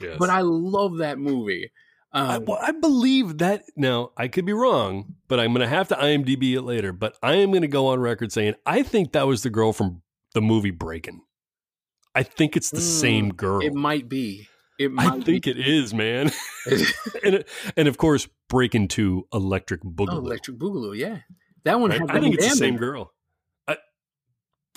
Yes. 0.00 0.16
But 0.18 0.30
I 0.30 0.40
love 0.40 0.96
that 0.98 1.16
movie. 1.16 1.70
I, 2.16 2.36
Um, 2.36 2.44
well, 2.46 2.58
I 2.60 2.72
believe 2.72 3.38
that. 3.38 3.64
Now, 3.76 4.10
I 4.16 4.28
could 4.28 4.46
be 4.46 4.52
wrong, 4.52 5.14
but 5.28 5.38
I'm 5.38 5.52
going 5.52 5.60
to 5.60 5.68
have 5.68 5.88
to 5.88 5.94
IMDb 5.94 6.54
it 6.54 6.62
later. 6.62 6.92
But 6.92 7.16
I 7.22 7.34
am 7.34 7.50
going 7.50 7.62
to 7.62 7.68
go 7.68 7.88
on 7.88 8.00
record 8.00 8.32
saying 8.32 8.54
I 8.64 8.82
think 8.82 9.12
that 9.12 9.26
was 9.26 9.42
the 9.42 9.50
girl 9.50 9.72
from 9.72 10.02
the 10.34 10.40
movie 10.40 10.70
Breakin'. 10.70 11.20
I 12.14 12.22
think 12.22 12.56
it's 12.56 12.70
the 12.70 12.78
Mm, 12.78 13.00
same 13.00 13.28
girl. 13.34 13.60
it 13.60 13.74
might 13.74 14.08
be. 14.08 14.48
It 14.78 14.90
I 14.98 15.20
think 15.20 15.44
be. 15.44 15.50
it 15.50 15.58
is, 15.58 15.92
man. 15.94 16.30
and, 17.24 17.44
and 17.76 17.88
of 17.88 17.98
course, 17.98 18.28
Breakin' 18.48 18.88
Two, 18.88 19.26
Electric 19.32 19.82
Boogaloo. 19.82 20.08
Oh, 20.14 20.18
Electric 20.18 20.58
Boogaloo, 20.58 20.96
yeah. 20.96 21.18
That 21.64 21.80
one 21.80 21.90
right? 21.90 22.00
I 22.08 22.20
think 22.20 22.34
it's 22.36 22.48
the 22.50 22.56
same 22.56 22.76
girl. 22.76 23.12
I, 23.68 23.76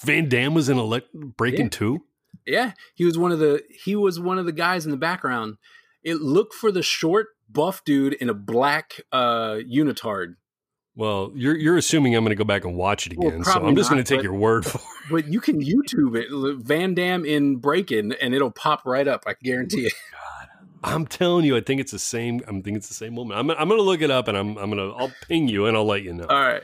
Van 0.03 0.27
Damme 0.27 0.53
was 0.53 0.67
in 0.69 0.77
Elect- 0.77 1.13
Breakin' 1.13 1.65
Yeah. 1.67 1.69
Two. 1.69 2.03
Yeah, 2.45 2.71
he 2.95 3.05
was 3.05 3.17
one 3.17 3.31
of 3.31 3.39
the 3.39 3.61
he 3.83 3.95
was 3.95 4.19
one 4.19 4.39
of 4.39 4.45
the 4.45 4.51
guys 4.51 4.85
in 4.85 4.91
the 4.91 4.97
background. 4.97 5.57
It 6.04 6.16
looked 6.22 6.54
for 6.54 6.72
the 6.72 6.84
short, 6.84 7.28
buff 7.50 7.84
dude 7.84 8.14
in 8.14 8.30
a 8.30 8.34
black 8.34 9.02
uh 9.12 9.58
unitard. 9.70 10.36
Well, 10.95 11.32
you're 11.34 11.56
you're 11.56 11.78
assuming 11.78 12.16
I'm 12.16 12.24
going 12.24 12.32
to 12.32 12.36
go 12.36 12.43
back 12.43 12.66
and 12.66 12.76
watch 12.76 13.08
it 13.08 13.18
Well, 13.18 13.30
again, 13.30 13.43
so 13.43 13.66
I'm 13.66 13.76
just 13.76 13.89
going 13.89 14.04
to 14.04 14.08
take 14.08 14.20
but- 14.20 14.24
your 14.24 14.34
word 14.34 14.66
for 14.66 14.80
it. 14.80 14.84
But 15.10 15.28
you 15.28 15.39
can 15.39 15.60
YouTube 15.62 16.16
it, 16.16 16.28
Van 16.64 16.93
Damme 16.93 17.26
in 17.26 17.56
Breakin', 17.58 18.12
and 18.22 18.36
it'll 18.36 18.52
pop 18.52 18.86
right 18.86 19.08
up. 19.08 19.24
I 19.26 19.34
guarantee 19.41 19.88
it. 19.88 19.93
I'm 20.84 21.08
telling 21.08 21.45
you, 21.45 21.58
I 21.58 21.62
think 21.62 21.82
it's 21.82 21.91
the 21.91 22.00
same. 22.00 22.41
I'm 22.47 22.62
thinking 22.64 22.76
it's 22.76 22.88
the 22.88 22.93
same 22.93 23.16
woman. 23.16 23.38
I'm, 23.38 23.50
I'm 23.52 23.68
going 23.68 23.80
to 23.80 23.84
look 23.84 24.02
it 24.02 24.12
up 24.12 24.28
and 24.30 24.38
I'm, 24.38 24.58
I'm 24.58 24.72
going 24.72 24.78
to, 24.78 24.95
I'll 24.95 25.12
ping 25.28 25.47
you 25.50 25.66
and 25.66 25.76
I'll 25.76 25.86
let 25.86 26.04
you 26.04 26.14
know. 26.14 26.26
All 26.26 26.41
right. 26.41 26.64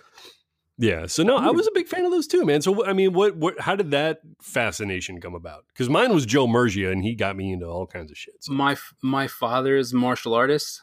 Yeah. 0.78 1.06
So 1.06 1.24
no, 1.24 1.38
I 1.38 1.50
hmm. 1.50 1.56
was 1.56 1.68
a 1.68 1.72
big 1.74 1.88
fan 1.88 2.06
of 2.06 2.12
those 2.12 2.28
too, 2.28 2.46
man. 2.46 2.62
So 2.62 2.86
I 2.86 2.94
mean, 2.94 3.14
what, 3.14 3.36
what, 3.36 3.60
how 3.60 3.76
did 3.76 3.92
that 3.92 4.20
fascination 4.42 5.22
come 5.22 5.36
about? 5.36 5.66
Because 5.70 5.90
mine 5.90 6.14
was 6.14 6.26
Joe 6.26 6.48
Mergia 6.48 6.92
and 6.92 7.04
he 7.04 7.16
got 7.16 7.36
me 7.36 7.52
into 7.52 7.66
all 7.68 7.88
kinds 7.88 8.12
of 8.12 8.18
shit. 8.18 8.36
So, 8.42 8.54
My 8.54 8.76
my 9.02 9.28
father 9.28 9.76
is 9.78 9.94
a 9.94 9.96
martial 9.96 10.34
artist, 10.34 10.82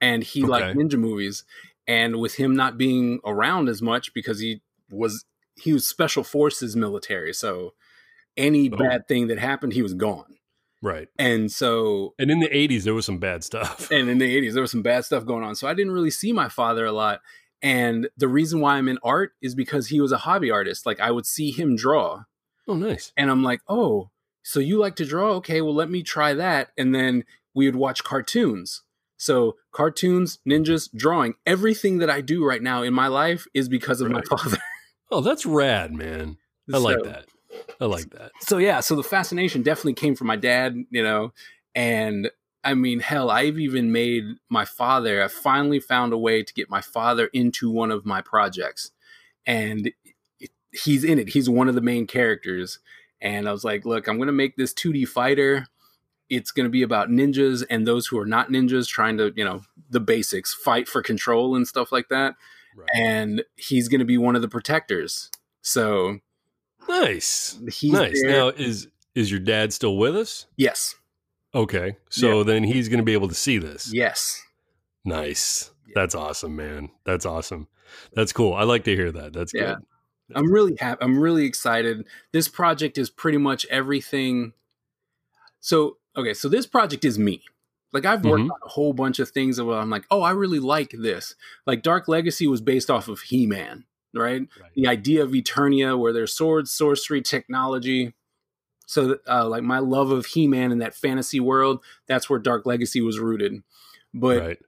and 0.00 0.22
he 0.22 0.42
liked 0.42 0.76
ninja 0.76 0.98
movies. 0.98 1.44
And 1.88 2.16
with 2.16 2.34
him 2.34 2.56
not 2.56 2.76
being 2.76 3.20
around 3.24 3.68
as 3.68 3.80
much 3.80 4.12
because 4.12 4.40
he 4.40 4.60
was 4.90 5.24
he 5.54 5.72
was 5.72 5.88
special 5.88 6.24
forces 6.24 6.74
military, 6.76 7.32
so 7.32 7.74
any 8.36 8.68
Oh. 8.70 8.76
bad 8.76 9.08
thing 9.08 9.28
that 9.28 9.38
happened, 9.38 9.72
he 9.72 9.82
was 9.82 9.94
gone. 9.94 10.36
right. 10.82 11.08
And 11.18 11.50
so 11.50 12.14
And 12.18 12.30
in 12.30 12.40
the 12.40 12.48
80s, 12.48 12.82
there 12.84 12.92
was 12.92 13.06
some 13.06 13.18
bad 13.18 13.42
stuff. 13.44 13.90
and 13.90 14.10
in 14.10 14.18
the 14.18 14.26
80s 14.36 14.52
there 14.52 14.60
was 14.62 14.70
some 14.70 14.82
bad 14.82 15.04
stuff 15.04 15.24
going 15.24 15.42
on 15.42 15.54
so 15.54 15.66
i 15.66 15.72
didn't 15.74 15.92
really 15.92 16.10
see 16.10 16.32
my 16.32 16.48
father 16.50 16.84
a 16.84 16.92
lot 16.92 17.20
And 17.66 18.08
the 18.16 18.28
reason 18.28 18.60
why 18.60 18.76
I'm 18.76 18.88
in 18.88 18.98
art 19.02 19.32
is 19.42 19.54
because 19.56 19.88
he 19.88 20.00
was 20.00 20.12
a 20.12 20.18
hobby 20.18 20.50
artist. 20.50 20.86
Like 20.86 21.00
I 21.00 21.10
would 21.10 21.26
see 21.26 21.50
him 21.50 21.74
draw, 21.74 22.22
Oh, 22.68 22.74
nice. 22.74 23.12
and 23.16 23.28
I'm 23.30 23.42
like, 23.42 23.60
oh, 23.68 24.10
so 24.42 24.60
you 24.60 24.78
like 24.78 24.94
to 24.96 25.04
draw? 25.04 25.30
Okay, 25.36 25.60
well, 25.60 25.74
let 25.74 25.90
me 25.90 26.02
try 26.04 26.32
that. 26.34 26.68
And 26.78 26.94
then 26.94 27.24
we 27.54 27.66
would 27.66 27.74
watch 27.74 28.04
cartoons. 28.04 28.82
So 29.16 29.56
cartoons, 29.72 30.38
ninjas, 30.48 30.88
drawing, 30.94 31.34
everything 31.44 31.98
that 31.98 32.10
I 32.10 32.20
do 32.20 32.44
right 32.44 32.62
now 32.62 32.82
in 32.82 32.94
my 32.94 33.08
life 33.08 33.46
is 33.54 33.68
because 33.68 34.00
of 34.00 34.10
Right. 34.10 34.24
my 34.30 34.36
father. 34.36 34.58
Oh, 35.10 35.20
that's 35.20 35.46
rad, 35.46 35.92
man. 35.92 36.36
I 36.72 36.78
like 36.78 37.02
that. 37.04 37.26
I 37.80 37.84
like 37.86 38.10
that. 38.10 38.32
so 38.40 38.58
yeah, 38.58 38.80
so 38.80 38.96
the 38.96 39.04
fascination 39.04 39.62
definitely 39.62 39.94
came 39.94 40.14
from 40.16 40.26
my 40.26 40.34
dad, 40.36 40.74
you 40.90 41.02
know, 41.02 41.32
and 41.76 42.28
I 42.66 42.74
mean, 42.74 43.00
hell, 43.00 43.30
I've 43.30 43.58
even 43.58 43.92
made 43.92 44.24
my 44.48 44.64
father. 44.64 45.22
I 45.22 45.28
finally 45.28 45.80
found 45.80 46.12
a 46.12 46.18
way 46.18 46.42
to 46.42 46.52
get 46.54 46.68
my 46.68 46.80
father 46.80 47.26
into 47.32 47.70
one 47.70 47.90
of 47.90 48.04
my 48.04 48.20
projects, 48.20 48.90
and 49.46 49.90
he's 50.72 51.04
in 51.04 51.18
it. 51.18 51.28
He's 51.30 51.48
one 51.48 51.68
of 51.68 51.74
the 51.74 51.80
main 51.80 52.06
characters, 52.06 52.80
and 53.20 53.48
I 53.48 53.52
was 53.52 53.64
like, 53.64 53.84
look, 53.86 54.08
I'm 54.08 54.18
gonna 54.18 54.32
make 54.32 54.56
this 54.56 54.74
2D 54.74 55.06
fighter. 55.08 55.66
It's 56.28 56.50
gonna 56.50 56.68
be 56.68 56.82
about 56.82 57.08
ninjas 57.08 57.64
and 57.70 57.86
those 57.86 58.08
who 58.08 58.18
are 58.18 58.26
not 58.26 58.48
ninjas 58.50 58.88
trying 58.88 59.16
to, 59.18 59.32
you 59.36 59.44
know, 59.44 59.62
the 59.88 60.00
basics, 60.00 60.52
fight 60.52 60.88
for 60.88 61.00
control 61.02 61.54
and 61.54 61.68
stuff 61.68 61.92
like 61.92 62.08
that. 62.08 62.34
Right. 62.76 62.88
And 62.96 63.44
he's 63.56 63.88
gonna 63.88 64.04
be 64.04 64.18
one 64.18 64.34
of 64.36 64.42
the 64.42 64.48
protectors. 64.48 65.30
So 65.62 66.18
Nice. 66.88 67.58
he's 67.72 67.92
nice. 67.92 68.20
there. 68.22 68.30
Now 68.32 68.48
is 68.48 68.88
is 69.14 69.30
your 69.30 69.40
dad 69.40 69.72
still 69.72 69.96
with 69.96 70.14
us? 70.16 70.46
yes, 70.56 70.94
Okay. 71.56 71.96
So 72.10 72.44
then 72.44 72.62
he's 72.64 72.88
going 72.88 72.98
to 72.98 73.04
be 73.04 73.14
able 73.14 73.28
to 73.28 73.34
see 73.34 73.58
this. 73.58 73.90
yes. 73.92 74.42
Nice. 75.04 75.70
Yeah. 75.86 75.92
That's 75.94 76.14
awesome, 76.14 76.54
man. 76.56 76.90
That's 77.04 77.24
awesome. 77.24 77.68
That's 78.14 78.32
cool. 78.32 78.52
I 78.54 78.64
like 78.64 78.84
to 78.84 78.94
hear 78.94 79.10
that. 79.12 79.32
That's 79.32 79.52
Yeah. 79.54 79.76
good. 79.76 79.84
I'm 80.34 80.52
really 80.52 80.76
happy. 80.80 80.98
I'm 81.02 81.18
really 81.20 81.44
excited. 81.46 82.04
This 82.32 82.48
project 82.48 82.98
is 82.98 83.08
pretty 83.08 83.38
much 83.38 83.64
everything. 83.70 84.52
So, 85.60 85.98
okay, 86.16 86.34
so 86.34 86.48
this 86.48 86.66
project 86.66 87.04
is 87.04 87.18
me. 87.18 87.42
Like 87.92 88.04
I've 88.04 88.24
worked 88.24 88.42
Mhm. 88.42 88.50
on 88.50 88.58
a 88.64 88.68
whole 88.68 88.92
bunch 88.92 89.20
of 89.20 89.30
things 89.30 89.62
where 89.62 89.78
I'm 89.78 89.88
like, 89.90 90.04
oh, 90.10 90.22
I 90.22 90.32
really 90.32 90.58
like 90.58 90.90
this. 90.90 91.36
Like 91.66 91.82
Dark 91.82 92.08
Legacy 92.08 92.46
was 92.48 92.60
based 92.60 92.90
off 92.90 93.06
of 93.08 93.20
He-Man, 93.20 93.84
right? 94.12 94.42
Right. 94.60 94.72
The 94.74 94.88
idea 94.88 95.22
of 95.22 95.30
Eternia, 95.30 95.96
where 95.98 96.12
there's 96.12 96.32
swords, 96.34 96.72
sorcery, 96.72 97.22
technology. 97.22 98.12
So, 98.86 99.18
uh, 99.28 99.48
like 99.48 99.62
my 99.64 99.80
love 99.80 100.10
of 100.10 100.26
He-Man 100.26 100.72
and 100.72 100.80
that 100.80 100.94
fantasy 100.94 101.40
world, 101.40 101.82
that's 102.06 102.30
where 102.30 102.38
Dark 102.38 102.66
Legacy 102.66 103.00
was 103.00 103.18
rooted. 103.18 103.62
But 104.14 104.40
right. 104.40 104.58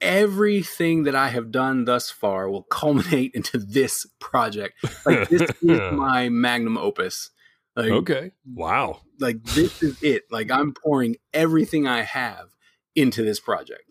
everything 0.00 1.04
that 1.04 1.14
I 1.14 1.28
have 1.28 1.50
done 1.50 1.84
thus 1.84 2.10
far 2.10 2.48
will 2.50 2.62
culminate 2.64 3.32
into 3.34 3.58
this 3.58 4.06
project. 4.18 4.84
Like 5.04 5.28
this 5.28 5.42
is 5.62 5.80
my 5.92 6.28
magnum 6.28 6.78
opus. 6.78 7.30
Like, 7.76 7.90
Okay. 7.92 8.32
Wow. 8.54 9.02
like 9.20 9.42
this 9.44 9.82
is 9.82 10.02
it. 10.02 10.24
Like 10.30 10.50
I'm 10.50 10.72
pouring 10.72 11.16
everything 11.32 11.86
I 11.86 12.02
have 12.02 12.48
into 12.96 13.22
this 13.22 13.38
project. 13.40 13.82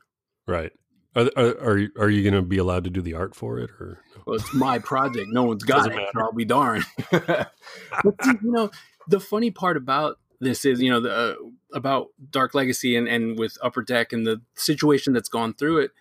Right. 0.45 0.71
Are 1.15 1.29
are 1.37 1.61
are, 1.61 1.77
you- 1.77 1.91
are 1.99 2.09
you 2.09 2.21
going 2.21 2.33
to 2.35 2.41
be 2.47 2.57
allowed 2.57 2.83
to 2.83 2.89
do 2.89 3.01
the 3.01 3.13
art 3.13 3.33
for 3.35 3.59
it 3.59 3.69
or? 3.79 3.99
Well, 4.25 4.35
it's 4.35 4.53
my 4.53 4.79
project. 4.79 5.27
No 5.29 5.43
one's 5.43 5.63
got 5.65 5.77
Doesn't 5.77 5.93
it. 5.93 5.95
matter. 5.95 6.21
I'll 6.21 6.33
be 6.33 6.45
darned. 6.45 6.85
but 7.11 7.51
see, 8.23 8.31
you 8.43 8.51
know, 8.51 8.69
the 9.07 9.19
funny 9.19 9.51
part 9.51 9.77
about 9.77 10.19
this 10.39 10.65
is, 10.65 10.81
you 10.81 10.91
know, 10.91 10.99
the 10.99 11.11
uh, 11.11 11.35
about 11.73 12.07
Dark 12.29 12.53
Legacy 12.53 12.95
and 12.95 13.07
and 13.07 13.37
with 13.39 13.57
Upper 13.61 13.81
Deck 13.81 14.13
and 14.13 14.25
the 14.25 14.41
situation 14.55 15.13
that's 15.13 15.29
gone 15.29 15.53
through 15.53 15.79
it. 15.79 15.91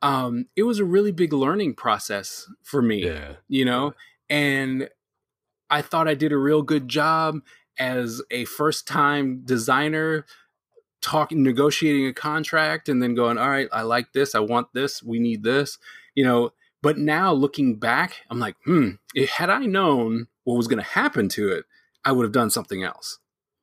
Um, 0.00 0.46
it 0.56 0.64
was 0.64 0.80
a 0.80 0.84
really 0.84 1.12
big 1.12 1.32
learning 1.32 1.74
process 1.74 2.48
for 2.62 2.82
me. 2.82 3.04
Yeah. 3.04 3.34
you 3.48 3.64
know 3.64 3.94
and 4.32 4.88
i 5.70 5.82
thought 5.82 6.08
i 6.08 6.14
did 6.14 6.32
a 6.32 6.36
real 6.36 6.62
good 6.62 6.88
job 6.88 7.38
as 7.78 8.22
a 8.30 8.44
first 8.46 8.88
time 8.88 9.42
designer 9.44 10.24
talking 11.00 11.42
negotiating 11.42 12.06
a 12.06 12.12
contract 12.14 12.88
and 12.88 13.02
then 13.02 13.14
going 13.14 13.36
all 13.38 13.50
right 13.50 13.68
i 13.72 13.82
like 13.82 14.12
this 14.12 14.34
i 14.34 14.38
want 14.40 14.68
this 14.72 15.02
we 15.02 15.18
need 15.18 15.42
this 15.42 15.78
you 16.14 16.24
know 16.24 16.52
but 16.80 16.96
now 16.96 17.32
looking 17.32 17.76
back 17.78 18.22
i'm 18.30 18.38
like 18.38 18.56
hmm 18.64 18.90
had 19.36 19.50
i 19.50 19.66
known 19.66 20.26
what 20.44 20.56
was 20.56 20.66
going 20.68 20.82
to 20.82 20.90
happen 20.90 21.28
to 21.28 21.48
it 21.48 21.64
i 22.04 22.12
would 22.12 22.24
have 22.24 22.32
done 22.32 22.50
something 22.50 22.82
else 22.82 23.18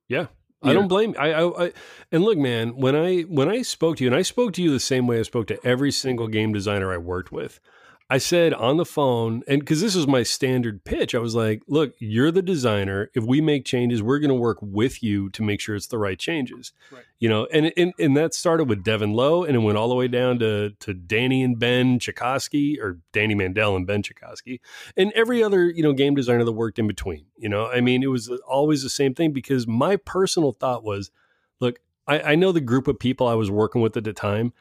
Yeah. 0.07 0.27
I 0.61 0.73
don't 0.73 0.89
blame 0.89 1.15
I, 1.17 1.31
I, 1.33 1.65
I 1.65 1.73
and 2.11 2.23
look 2.23 2.37
man, 2.37 2.75
when 2.75 2.93
I 2.93 3.21
when 3.21 3.47
I 3.47 3.61
spoke 3.61 3.95
to 3.97 4.03
you 4.03 4.09
and 4.09 4.15
I 4.15 4.23
spoke 4.23 4.51
to 4.53 4.61
you 4.61 4.71
the 4.71 4.79
same 4.79 5.07
way 5.07 5.19
I 5.19 5.23
spoke 5.23 5.47
to 5.47 5.65
every 5.65 5.89
single 5.91 6.27
game 6.27 6.51
designer 6.51 6.91
I 6.91 6.97
worked 6.97 7.31
with. 7.31 7.61
I 8.09 8.17
said 8.17 8.53
on 8.53 8.77
the 8.77 8.85
phone 8.85 9.43
and 9.47 9.65
cuz 9.65 9.81
this 9.81 9.95
was 9.95 10.07
my 10.07 10.23
standard 10.23 10.83
pitch. 10.83 11.13
I 11.13 11.19
was 11.19 11.35
like, 11.35 11.61
"Look, 11.67 11.93
you're 11.99 12.31
the 12.31 12.41
designer. 12.41 13.11
If 13.13 13.23
we 13.23 13.41
make 13.41 13.65
changes, 13.65 14.01
we're 14.01 14.19
going 14.19 14.29
to 14.29 14.35
work 14.35 14.57
with 14.61 15.03
you 15.03 15.29
to 15.29 15.43
make 15.43 15.59
sure 15.61 15.75
it's 15.75 15.87
the 15.87 15.97
right 15.97 16.17
changes." 16.17 16.73
Right. 16.91 17.03
You 17.19 17.29
know, 17.29 17.47
and, 17.51 17.71
and 17.77 17.93
and 17.99 18.17
that 18.17 18.33
started 18.33 18.65
with 18.65 18.83
Devin 18.83 19.13
Low 19.13 19.43
and 19.43 19.55
it 19.55 19.59
went 19.59 19.77
all 19.77 19.89
the 19.89 19.95
way 19.95 20.07
down 20.07 20.39
to 20.39 20.71
to 20.71 20.93
Danny 20.93 21.43
and 21.43 21.59
Ben 21.59 21.99
Cichoski 21.99 22.79
or 22.79 22.99
Danny 23.11 23.35
Mandel 23.35 23.75
and 23.75 23.85
Ben 23.85 24.01
Cichoski 24.01 24.59
and 24.97 25.11
every 25.13 25.43
other 25.43 25.69
you 25.69 25.83
know 25.83 25.93
game 25.93 26.15
designer 26.15 26.43
that 26.43 26.51
worked 26.51 26.79
in 26.79 26.87
between 26.87 27.25
you 27.37 27.49
know 27.49 27.67
i 27.67 27.81
mean 27.81 28.03
it 28.03 28.07
was 28.07 28.29
always 28.47 28.83
the 28.83 28.89
same 28.89 29.13
thing 29.13 29.31
because 29.31 29.67
my 29.67 29.95
personal 29.95 30.51
thought 30.51 30.83
was 30.83 31.11
look 31.59 31.79
I, 32.07 32.31
I 32.31 32.35
know 32.35 32.51
the 32.51 32.61
group 32.61 32.87
of 32.87 32.99
people 32.99 33.27
i 33.27 33.33
was 33.33 33.49
working 33.49 33.81
with 33.81 33.95
at 33.97 34.03
the 34.03 34.13
time 34.13 34.53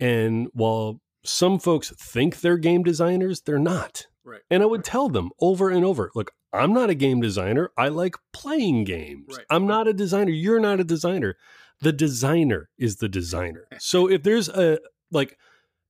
and 0.00 0.48
while 0.52 1.00
some 1.24 1.58
folks 1.58 1.90
think 1.98 2.40
they're 2.40 2.58
game 2.58 2.82
designers 2.82 3.40
they're 3.42 3.58
not 3.58 4.06
Right. 4.24 4.40
and 4.50 4.62
i 4.62 4.66
would 4.66 4.84
tell 4.84 5.08
them 5.08 5.30
over 5.40 5.68
and 5.70 5.84
over 5.84 6.10
look 6.14 6.30
i'm 6.52 6.72
not 6.72 6.90
a 6.90 6.94
game 6.94 7.20
designer 7.20 7.70
i 7.76 7.88
like 7.88 8.14
playing 8.32 8.84
games 8.84 9.36
Right. 9.36 9.46
i'm 9.50 9.66
not 9.66 9.86
a 9.88 9.92
designer 9.92 10.30
you're 10.30 10.60
not 10.60 10.80
a 10.80 10.84
designer 10.84 11.36
the 11.80 11.92
designer 11.92 12.70
is 12.78 12.96
the 12.96 13.08
designer 13.08 13.66
so 13.78 14.08
if 14.08 14.22
there's 14.22 14.48
a 14.48 14.78
like 15.10 15.36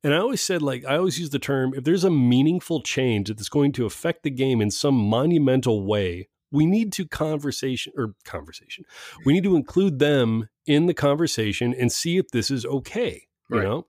and 0.03 0.13
I 0.13 0.19
always 0.19 0.43
said, 0.43 0.61
like, 0.61 0.85
I 0.85 0.99
always 0.99 1.19
use 1.19 1.31
the 1.31 1.39
term 1.39 1.73
if 1.75 1.85
there's 1.85 2.05
a 2.05 2.11
meaningful 2.11 2.83
change 2.83 3.29
that's 3.29 3.49
going 3.49 3.73
to 3.73 3.87
affect 3.87 4.23
the 4.23 4.29
game 4.31 4.61
in 4.61 4.71
some 4.71 4.95
monumental 4.97 5.83
way, 5.87 6.29
we 6.53 6.67
need 6.67 6.93
to 6.93 7.07
conversation 7.09 7.91
or 7.97 8.13
conversation. 8.23 8.85
We 9.25 9.33
need 9.33 9.45
to 9.45 9.57
include 9.57 10.01
them 10.01 10.51
in 10.67 10.85
the 10.85 10.93
conversation 10.93 11.73
and 11.73 11.91
see 11.91 12.19
if 12.19 12.29
this 12.33 12.51
is 12.51 12.67
okay. 12.67 13.23
You 13.51 13.63
know? 13.63 13.87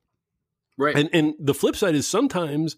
Right. 0.78 0.95
And 0.95 1.09
and 1.13 1.34
the 1.39 1.53
flip 1.53 1.76
side 1.76 1.95
is 1.95 2.07
sometimes 2.07 2.78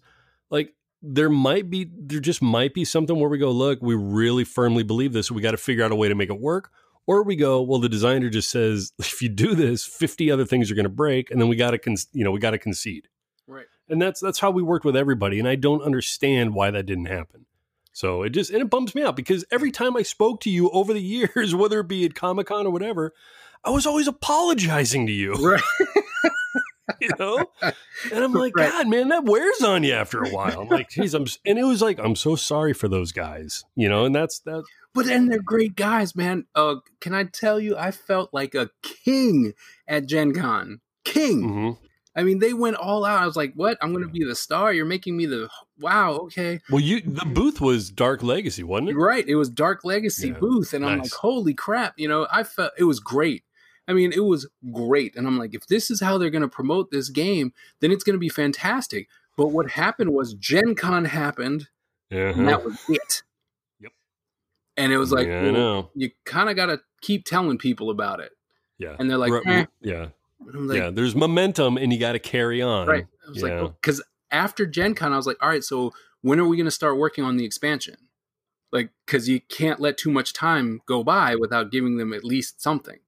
like 0.50 0.74
there 1.02 1.30
might 1.30 1.70
be 1.70 1.90
there 1.96 2.20
just 2.20 2.42
might 2.42 2.74
be 2.74 2.84
something 2.84 3.18
where 3.18 3.28
we 3.28 3.38
go, 3.38 3.50
look, 3.50 3.80
we 3.80 3.94
really 3.94 4.44
firmly 4.44 4.82
believe 4.82 5.12
this, 5.12 5.28
so 5.28 5.34
we 5.34 5.42
got 5.42 5.52
to 5.52 5.56
figure 5.56 5.84
out 5.84 5.92
a 5.92 5.96
way 5.96 6.08
to 6.08 6.14
make 6.14 6.30
it 6.30 6.40
work. 6.40 6.70
Or 7.06 7.22
we 7.22 7.36
go, 7.36 7.62
well, 7.62 7.78
the 7.78 7.88
designer 7.88 8.28
just 8.28 8.50
says, 8.50 8.92
if 8.98 9.22
you 9.22 9.28
do 9.28 9.54
this, 9.54 9.84
50 9.84 10.30
other 10.30 10.44
things 10.44 10.70
are 10.70 10.74
going 10.74 10.84
to 10.84 10.90
break, 10.90 11.30
and 11.30 11.40
then 11.40 11.48
we 11.48 11.56
got 11.56 11.70
to, 11.70 11.78
con- 11.78 11.96
you 12.12 12.22
know, 12.22 12.30
we 12.30 12.40
got 12.40 12.50
to 12.50 12.58
concede. 12.58 13.08
Right. 13.46 13.66
And 13.88 14.00
that's 14.00 14.20
that's 14.20 14.38
how 14.38 14.50
we 14.50 14.62
worked 14.62 14.84
with 14.84 14.96
everybody 14.96 15.38
and 15.38 15.48
i 15.48 15.54
don't 15.54 15.82
understand 15.82 16.54
why 16.54 16.70
that 16.70 16.86
didn't 16.86 17.06
happen. 17.06 17.46
So 17.92 18.22
it 18.22 18.30
just 18.30 18.50
and 18.50 18.60
it 18.60 18.70
bums 18.70 18.94
me 18.94 19.02
out 19.02 19.16
because 19.16 19.44
every 19.50 19.70
time 19.70 19.96
i 19.96 20.02
spoke 20.02 20.40
to 20.42 20.50
you 20.50 20.68
over 20.70 20.92
the 20.92 21.00
years 21.34 21.54
whether 21.54 21.80
it 21.80 21.88
be 21.88 22.04
at 22.04 22.14
comic-con 22.14 22.66
or 22.66 22.70
whatever 22.70 23.14
i 23.64 23.70
was 23.70 23.86
always 23.86 24.06
apologizing 24.06 25.06
to 25.06 25.12
you. 25.12 25.32
Right 25.34 25.62
you 27.00 27.10
know 27.18 27.44
and 28.12 28.24
i'm 28.24 28.32
like 28.32 28.54
Right. 28.56 28.70
god 28.70 28.88
man 28.88 29.08
that 29.08 29.24
wears 29.24 29.62
on 29.62 29.82
you 29.84 29.92
after 29.94 30.22
a 30.22 30.30
while 30.30 30.60
i'm 30.62 30.68
like 30.68 30.88
geez 30.90 31.14
i'm 31.14 31.26
and 31.46 31.58
it 31.58 31.64
was 31.64 31.80
like 31.82 31.98
i'm 31.98 32.16
so 32.16 32.36
sorry 32.36 32.72
for 32.72 32.88
those 32.88 33.12
guys 33.12 33.64
you 33.76 33.88
know 33.88 34.04
and 34.04 34.14
that's 34.14 34.40
that 34.40 34.64
But 34.94 35.06
then 35.06 35.26
they're 35.28 35.40
great 35.42 35.76
guys, 35.76 36.16
man. 36.16 36.46
Uh, 36.56 36.76
can 37.00 37.14
I 37.14 37.24
tell 37.24 37.60
you, 37.60 37.76
I 37.76 37.92
felt 37.92 38.34
like 38.34 38.54
a 38.56 38.70
king 38.82 39.52
at 39.86 40.06
Gen 40.06 40.32
Con. 40.34 40.80
King. 41.04 41.42
mhm. 41.42 41.78
I 42.16 42.24
mean, 42.24 42.40
they 42.40 42.52
went 42.52 42.74
all 42.76 43.04
out. 43.04 43.22
I 43.22 43.26
was 43.26 43.36
like, 43.36 43.52
what? 43.54 43.78
I'm 43.80 43.92
going 43.92 44.02
to 44.04 44.10
be 44.10 44.24
the 44.24 44.34
star. 44.34 44.72
You're 44.72 44.86
making 44.86 45.16
me 45.16 45.26
the. 45.26 45.48
Wow, 45.78 46.14
okay. 46.24 46.58
well 46.68 46.80
you 46.80 47.00
the 47.00 47.24
booth 47.26 47.60
was 47.60 47.90
dark 47.92 48.24
legacy 48.24 48.64
wasn't 48.64 48.88
it 48.88 48.96
right. 48.96 49.24
It 49.28 49.36
was 49.36 49.48
Dark 49.48 49.84
Legacy 49.84 50.28
Yeah, 50.28 50.38
booth. 50.40 50.74
And 50.74 50.84
I'm 50.84 50.98
like, 50.98 51.12
holy 51.12 51.54
crap. 51.54 51.94
You 51.96 52.08
know, 52.08 52.26
I 52.32 52.42
felt 52.42 52.72
it 52.76 52.82
was 52.84 52.98
great. 52.98 53.44
I 53.88 53.94
mean, 53.94 54.12
it 54.12 54.24
was 54.24 54.46
great. 54.70 55.16
And 55.16 55.26
I'm 55.26 55.38
like, 55.38 55.54
if 55.54 55.66
this 55.66 55.90
is 55.90 56.00
how 56.00 56.18
they're 56.18 56.30
going 56.30 56.42
to 56.42 56.48
promote 56.48 56.90
this 56.90 57.08
game, 57.08 57.54
then 57.80 57.90
it's 57.90 58.04
going 58.04 58.14
to 58.14 58.20
be 58.20 58.28
fantastic. 58.28 59.08
But 59.36 59.48
what 59.48 59.70
happened 59.70 60.12
was 60.12 60.34
Gen 60.34 60.74
Con 60.74 61.06
happened, 61.06 61.68
uh 62.12 62.16
and 62.16 62.46
that 62.48 62.64
was 62.64 62.78
it. 62.88 63.22
Yep. 63.80 63.92
And 64.76 64.92
it 64.92 64.98
was 64.98 65.10
like, 65.10 65.26
yeah, 65.26 65.42
well, 65.42 65.52
know 65.52 65.90
you 65.94 66.10
kind 66.24 66.50
of 66.50 66.56
got 66.56 66.66
to 66.66 66.80
keep 67.00 67.24
telling 67.24 67.56
people 67.56 67.90
about 67.90 68.20
it. 68.20 68.32
yeah 68.78 68.96
And 68.98 69.08
they're 69.08 69.18
like, 69.18 69.32
eh. 69.46 69.64
yeah 69.80 70.08
like, 70.40 70.78
yeah 70.78 70.90
there's 70.90 71.14
momentum 71.14 71.76
and 71.76 71.92
you 71.92 71.98
got 71.98 72.12
to 72.12 72.18
carry 72.18 72.60
on 72.60 72.86
right. 72.86 73.06
I 73.26 73.30
was 73.30 73.42
yeah. 73.42 73.60
like, 73.60 73.80
because 73.80 74.02
after 74.30 74.66
Gen 74.66 74.94
Con, 74.94 75.12
I 75.12 75.16
was 75.16 75.26
like, 75.26 75.38
all 75.40 75.48
right, 75.48 75.64
so 75.64 75.92
when 76.22 76.40
are 76.40 76.46
we 76.46 76.56
going 76.56 76.66
to 76.66 76.70
start 76.70 76.98
working 76.98 77.24
on 77.24 77.36
the 77.36 77.44
expansion? 77.44 77.96
Like, 78.72 78.90
because 79.06 79.28
you 79.28 79.40
can't 79.40 79.80
let 79.80 79.96
too 79.96 80.10
much 80.10 80.32
time 80.34 80.82
go 80.86 81.02
by 81.02 81.36
without 81.36 81.70
giving 81.70 81.96
them 81.96 82.12
at 82.12 82.24
least 82.24 82.60
something. 82.60 82.98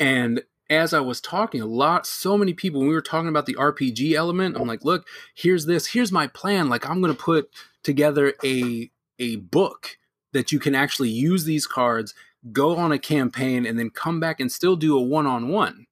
And 0.00 0.42
as 0.70 0.94
I 0.94 1.00
was 1.00 1.20
talking, 1.20 1.60
a 1.60 1.66
lot, 1.66 2.06
so 2.06 2.38
many 2.38 2.54
people, 2.54 2.80
when 2.80 2.88
we 2.88 2.94
were 2.94 3.00
talking 3.02 3.28
about 3.28 3.46
the 3.46 3.54
RPG 3.56 4.14
element, 4.14 4.56
I'm 4.56 4.66
like, 4.68 4.84
look, 4.84 5.06
here's 5.34 5.66
this, 5.66 5.88
here's 5.88 6.10
my 6.12 6.26
plan. 6.28 6.68
Like, 6.68 6.88
I'm 6.88 7.00
going 7.00 7.14
to 7.14 7.20
put 7.22 7.50
together 7.82 8.34
a 8.44 8.90
a 9.18 9.36
book 9.36 9.98
that 10.32 10.50
you 10.52 10.58
can 10.58 10.74
actually 10.74 11.10
use 11.10 11.44
these 11.44 11.66
cards, 11.66 12.14
go 12.52 12.76
on 12.76 12.92
a 12.92 12.98
campaign, 12.98 13.66
and 13.66 13.78
then 13.78 13.90
come 13.90 14.18
back 14.20 14.40
and 14.40 14.50
still 14.50 14.76
do 14.76 14.96
a 14.96 15.02
one 15.02 15.26
on 15.26 15.48
one, 15.48 15.86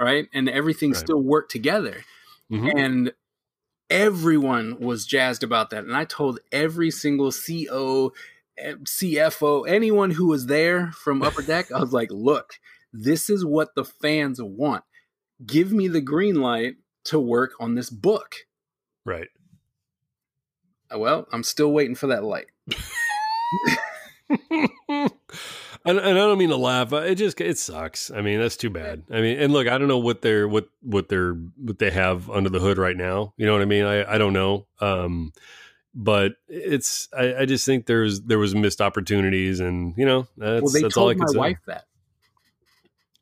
right? 0.00 0.28
And 0.32 0.48
everything 0.48 0.90
Right. 0.92 0.98
still 0.98 1.20
work 1.22 1.48
together. 1.50 2.04
Mhm. 2.50 2.72
And 2.78 3.12
everyone 3.90 4.78
was 4.80 5.06
jazzed 5.06 5.42
about 5.42 5.70
that. 5.70 5.84
And 5.84 5.96
I 5.96 6.04
told 6.04 6.40
every 6.52 6.90
single 6.90 7.30
CO, 7.30 8.12
eh, 8.58 8.74
CFO, 8.84 9.62
anyone 9.62 10.10
who 10.12 10.26
was 10.26 10.46
there 10.46 10.92
from 10.92 11.22
Upper 11.22 11.42
Deck, 11.42 11.70
I 11.72 11.78
was 11.80 11.92
like, 11.92 12.10
look, 12.10 12.54
this 12.96 13.30
is 13.30 13.44
what 13.44 13.74
the 13.74 13.84
fans 13.84 14.40
want. 14.42 14.84
Give 15.44 15.72
me 15.72 15.88
the 15.88 16.00
green 16.00 16.36
light 16.36 16.76
to 17.04 17.20
work 17.20 17.52
on 17.60 17.74
this 17.74 17.90
book. 17.90 18.34
Right. 19.04 19.28
Well, 20.94 21.26
I'm 21.32 21.42
still 21.42 21.72
waiting 21.72 21.94
for 21.94 22.06
that 22.08 22.24
light. 22.24 22.46
and, 24.88 25.10
and 25.84 25.98
I 25.98 26.12
don't 26.12 26.38
mean 26.38 26.48
to 26.48 26.56
laugh. 26.56 26.92
It 26.92 27.16
just 27.16 27.40
it 27.40 27.58
sucks. 27.58 28.10
I 28.10 28.20
mean, 28.22 28.40
that's 28.40 28.56
too 28.56 28.70
bad. 28.70 29.04
I 29.10 29.20
mean, 29.20 29.38
and 29.38 29.52
look, 29.52 29.68
I 29.68 29.78
don't 29.78 29.88
know 29.88 29.98
what 29.98 30.22
they're 30.22 30.48
what 30.48 30.68
what 30.82 31.08
they're 31.08 31.34
what 31.56 31.78
they 31.78 31.90
have 31.90 32.28
under 32.30 32.50
the 32.50 32.58
hood 32.58 32.78
right 32.78 32.96
now. 32.96 33.34
You 33.36 33.46
know 33.46 33.52
what 33.52 33.62
I 33.62 33.66
mean? 33.66 33.84
I 33.84 34.14
I 34.14 34.18
don't 34.18 34.32
know. 34.32 34.66
Um, 34.80 35.32
but 35.94 36.32
it's 36.48 37.08
I, 37.16 37.34
I 37.36 37.44
just 37.46 37.64
think 37.64 37.86
there's 37.86 38.20
there 38.22 38.38
was 38.38 38.54
missed 38.54 38.80
opportunities, 38.80 39.60
and 39.60 39.94
you 39.96 40.04
know 40.04 40.26
that's 40.36 40.62
well, 40.62 40.72
they 40.72 40.82
that's 40.82 40.96
all 40.96 41.08
I 41.08 41.14
told 41.14 41.18
can 41.26 41.28
say. 41.28 41.38
wife 41.38 41.58
that. 41.66 41.84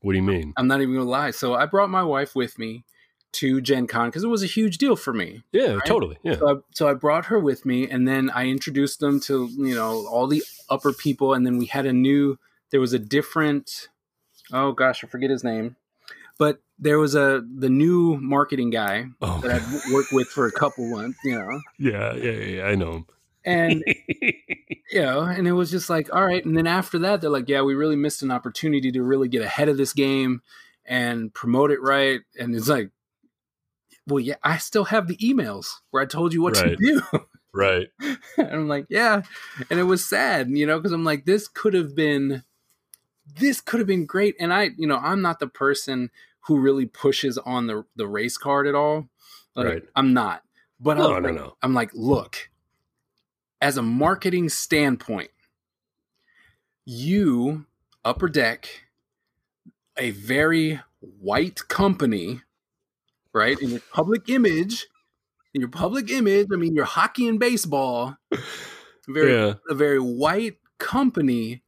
What 0.04 0.12
do 0.12 0.18
you 0.18 0.22
mean? 0.22 0.52
I'm 0.58 0.66
not 0.66 0.82
even 0.82 0.94
gonna 0.94 1.08
lie. 1.08 1.30
So 1.30 1.54
I 1.54 1.64
brought 1.64 1.88
my 1.88 2.02
wife 2.02 2.36
with 2.36 2.58
me 2.58 2.84
to 3.32 3.62
Gen 3.62 3.86
Con 3.86 4.08
because 4.10 4.22
it 4.22 4.28
was 4.28 4.42
a 4.42 4.46
huge 4.46 4.76
deal 4.76 4.96
for 4.96 5.14
me. 5.14 5.42
Yeah, 5.50 5.76
Right? 5.76 5.86
totally. 5.86 6.18
Yeah, 6.22 6.36
So 6.36 6.50
I, 6.50 6.60
so 6.74 6.88
I 6.88 6.92
brought 6.92 7.24
her 7.26 7.40
with 7.40 7.64
me, 7.64 7.88
and 7.88 8.06
then 8.06 8.28
I 8.28 8.48
introduced 8.48 9.00
them 9.00 9.18
to 9.20 9.48
you 9.56 9.74
know 9.74 10.06
all 10.06 10.26
the 10.26 10.44
upper 10.68 10.92
people, 10.92 11.32
and 11.32 11.46
then 11.46 11.56
we 11.56 11.64
had 11.64 11.86
a 11.86 11.92
new. 11.94 12.38
There 12.70 12.80
was 12.80 12.92
a 12.92 12.98
different. 12.98 13.88
Oh 14.52 14.72
gosh, 14.72 15.02
I 15.02 15.06
forget 15.06 15.30
his 15.30 15.42
name, 15.42 15.76
but 16.36 16.60
there 16.78 16.98
was 16.98 17.14
a 17.14 17.42
the 17.42 17.70
new 17.70 18.18
marketing 18.18 18.68
guy 18.68 19.06
oh, 19.22 19.40
that 19.40 19.50
I've 19.52 19.84
worked 19.92 20.12
with 20.12 20.28
for 20.28 20.46
a 20.46 20.52
couple 20.52 20.86
months, 20.90 21.18
you 21.24 21.38
know, 21.38 21.60
yeah, 21.78 22.12
yeah, 22.14 22.30
yeah, 22.30 22.56
yeah, 22.56 22.66
I 22.66 22.74
know 22.74 22.92
him. 22.92 23.06
And 23.44 23.84
you 24.90 25.00
know, 25.02 25.20
and 25.20 25.46
it 25.48 25.52
was 25.52 25.70
just 25.70 25.90
like, 25.90 26.12
all 26.14 26.24
right. 26.24 26.44
And 26.44 26.56
then 26.56 26.66
after 26.66 26.98
that, 27.00 27.20
they're 27.20 27.30
like, 27.30 27.48
yeah, 27.48 27.62
we 27.62 27.74
really 27.74 27.96
missed 27.96 28.22
an 28.22 28.30
opportunity 28.30 28.90
to 28.92 29.02
really 29.02 29.28
get 29.28 29.42
ahead 29.42 29.68
of 29.68 29.76
this 29.76 29.92
game 29.92 30.42
and 30.84 31.32
promote 31.32 31.70
it 31.70 31.80
right. 31.82 32.20
And 32.38 32.54
it's 32.54 32.68
like, 32.68 32.90
well, 34.06 34.20
yeah, 34.20 34.36
I 34.42 34.58
still 34.58 34.84
have 34.84 35.08
the 35.08 35.16
emails 35.16 35.66
where 35.90 36.02
I 36.02 36.06
told 36.06 36.32
you 36.34 36.42
what 36.42 36.56
Right. 36.56 36.76
to 36.76 36.76
do. 36.76 37.02
right. 37.52 37.88
and 38.36 38.50
I'm 38.50 38.68
like, 38.68 38.86
yeah. 38.90 39.22
And 39.70 39.80
it 39.80 39.84
was 39.84 40.04
sad, 40.04 40.50
you 40.50 40.66
know, 40.66 40.78
because 40.78 40.92
I'm 40.92 41.04
like, 41.04 41.24
this 41.24 41.48
could 41.48 41.72
have 41.74 41.94
been, 41.94 42.42
this 43.38 43.60
could 43.62 43.80
have 43.80 43.86
been 43.86 44.04
great. 44.06 44.36
And 44.38 44.52
I, 44.52 44.70
you 44.76 44.86
know, 44.86 44.98
I'm 44.98 45.22
not 45.22 45.38
the 45.38 45.46
person 45.46 46.10
who 46.40 46.60
really 46.60 46.84
pushes 46.84 47.38
on 47.38 47.66
the 47.66 47.86
the 47.96 48.06
race 48.06 48.36
card 48.36 48.66
at 48.66 48.74
all. 48.74 49.08
Like, 49.56 49.66
Right. 49.66 49.82
I'm 49.96 50.12
not. 50.12 50.42
But 50.78 50.98
I 50.98 51.00
No, 51.00 51.08
was 51.10 51.22
no, 51.22 51.28
like- 51.30 51.38
no. 51.38 51.56
I'm 51.62 51.72
like, 51.72 51.90
look, 51.94 52.50
as 53.64 53.78
a 53.78 53.82
marketing 53.82 54.50
standpoint, 54.50 55.30
you, 56.84 57.64
Upper 58.04 58.28
Deck, 58.28 58.68
a 59.96 60.10
very 60.10 60.80
white 61.00 61.66
company, 61.68 62.42
right? 63.32 63.58
In 63.58 63.70
your 63.70 63.80
public 63.90 64.28
image, 64.28 64.86
in 65.54 65.62
your 65.62 65.70
public 65.70 66.10
image, 66.10 66.48
I 66.52 66.56
mean, 66.56 66.74
your 66.74 66.84
hockey 66.84 67.26
and 67.26 67.40
baseball, 67.40 68.18
very 69.08 69.32
Yeah. 69.32 69.54
a 69.70 69.74
very 69.74 69.98
white 69.98 70.58
company 70.78 71.62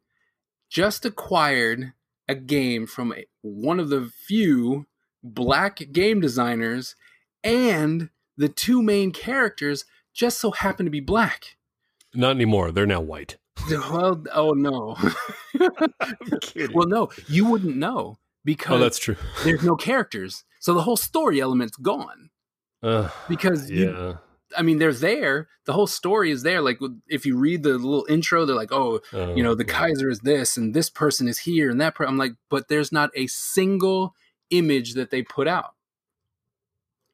just 0.69 1.07
acquired 1.07 1.95
a 2.29 2.35
game 2.35 2.87
from 2.87 3.15
a, 3.15 3.25
one 3.41 3.81
of 3.81 3.89
the 3.89 4.11
few 4.27 4.85
black 5.23 5.81
game 5.93 6.21
designers 6.21 6.95
and 7.43 8.11
the 8.37 8.51
two 8.51 8.83
main 8.83 9.13
characters 9.13 9.87
just 10.13 10.39
so 10.39 10.51
happen 10.51 10.85
to 10.85 10.91
be 10.91 11.01
black. 11.01 11.57
Not 12.17 12.31
anymore. 12.31 12.73
They're 12.73 12.87
now 12.87 13.01
white. 13.01 13.37
Well, 13.71 14.23
oh 14.33 14.53
no. 14.53 14.97
Well, 16.73 16.87
no, 16.87 17.11
you 17.29 17.47
wouldn't 17.47 17.77
know 17.77 18.19
because 18.45 18.77
oh, 18.77 18.79
that's 18.79 18.99
true. 18.99 19.17
there's 19.45 19.62
no 19.62 19.77
characters. 19.77 20.45
So 20.61 20.75
the 20.75 20.83
whole 20.83 20.97
story 20.97 21.41
element's 21.41 21.77
gone 21.77 22.31
Uh, 22.83 23.09
because 23.29 23.71
you, 23.71 23.91
yeah. 23.91 24.14
I 24.57 24.62
mean, 24.62 24.79
they're 24.79 24.93
there. 24.93 25.49
The 25.64 25.73
whole 25.73 25.87
story 25.87 26.31
is 26.31 26.43
there. 26.43 26.61
Like 26.61 26.79
if 27.09 27.27
you 27.27 27.37
read 27.37 27.62
the 27.62 27.71
little 27.75 28.07
intro, 28.09 28.45
they're 28.45 28.57
like, 28.57 28.73
"Oh, 28.73 29.01
you 29.12 29.43
know, 29.43 29.55
the 29.55 29.64
Oh, 29.64 29.67
yeah. 29.69 29.79
Kaiser 29.79 30.09
is 30.11 30.21
this, 30.21 30.57
and 30.57 30.75
this 30.75 30.91
person 30.91 31.29
is 31.29 31.39
here, 31.39 31.71
and 31.71 31.81
that." 31.81 31.95
Per-. 31.95 32.07
I'm 32.07 32.19
like, 32.19 32.35
but 32.51 32.69
there's 32.69 32.93
not 32.93 33.11
a 33.14 33.27
single 33.27 34.14
image 34.51 34.95
that 34.95 35.11
they 35.11 35.23
put 35.23 35.49
out. 35.49 35.75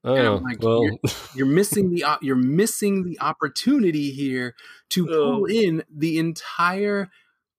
Oh, 0.04 0.36
I'm 0.36 0.42
like, 0.42 0.60
well, 0.62 0.88
You're 1.34 1.46
missing 1.46 1.90
the 1.90 2.04
you're 2.22 2.34
missing 2.36 3.04
the 3.04 3.20
opportunity 3.20 4.10
here 4.10 4.54
to 4.90 5.06
pull 5.06 5.42
Oh. 5.42 5.46
in 5.46 5.84
the 5.94 6.18
entire 6.18 7.08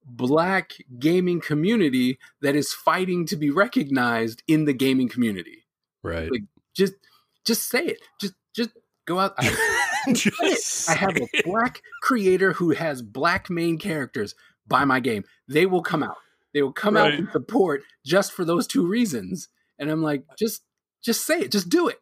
black 0.05 0.73
gaming 0.99 1.39
community 1.39 2.19
that 2.41 2.55
is 2.55 2.73
fighting 2.73 3.25
to 3.27 3.37
be 3.37 3.49
recognized 3.49 4.43
in 4.47 4.65
the 4.65 4.73
gaming 4.73 5.07
community. 5.07 5.63
right. 6.01 6.29
like, 6.29 6.43
Just, 6.73 6.93
just 7.45 7.69
say 7.69 7.85
it. 7.85 7.99
Just, 8.19 8.33
just 8.53 8.71
go 9.05 9.19
out. 9.19 9.33
I, 9.37 9.47
I 10.89 10.93
have 10.95 11.15
a 11.15 11.27
black 11.45 11.81
creator 12.01 12.51
who 12.53 12.71
has 12.71 13.01
black 13.01 13.49
main 13.49 13.77
characters. 13.77 14.35
Buy 14.67 14.83
my 14.83 14.99
game. 14.99 15.23
They 15.47 15.65
will 15.65 15.81
come 15.81 16.03
out. 16.03 16.17
They 16.53 16.61
will 16.61 16.73
come 16.73 16.97
out 16.97 17.11
Right. 17.11 17.19
and 17.19 17.29
support 17.31 17.83
just 18.05 18.33
for 18.33 18.43
those 18.43 18.67
two 18.67 18.85
reasons. 18.85 19.47
And 19.79 19.89
I'm 19.89 20.01
like, 20.03 20.23
just, 20.37 20.63
just 21.01 21.25
say 21.25 21.39
it. 21.39 21.51
Just 21.51 21.69
do 21.69 21.87
it. 21.87 21.99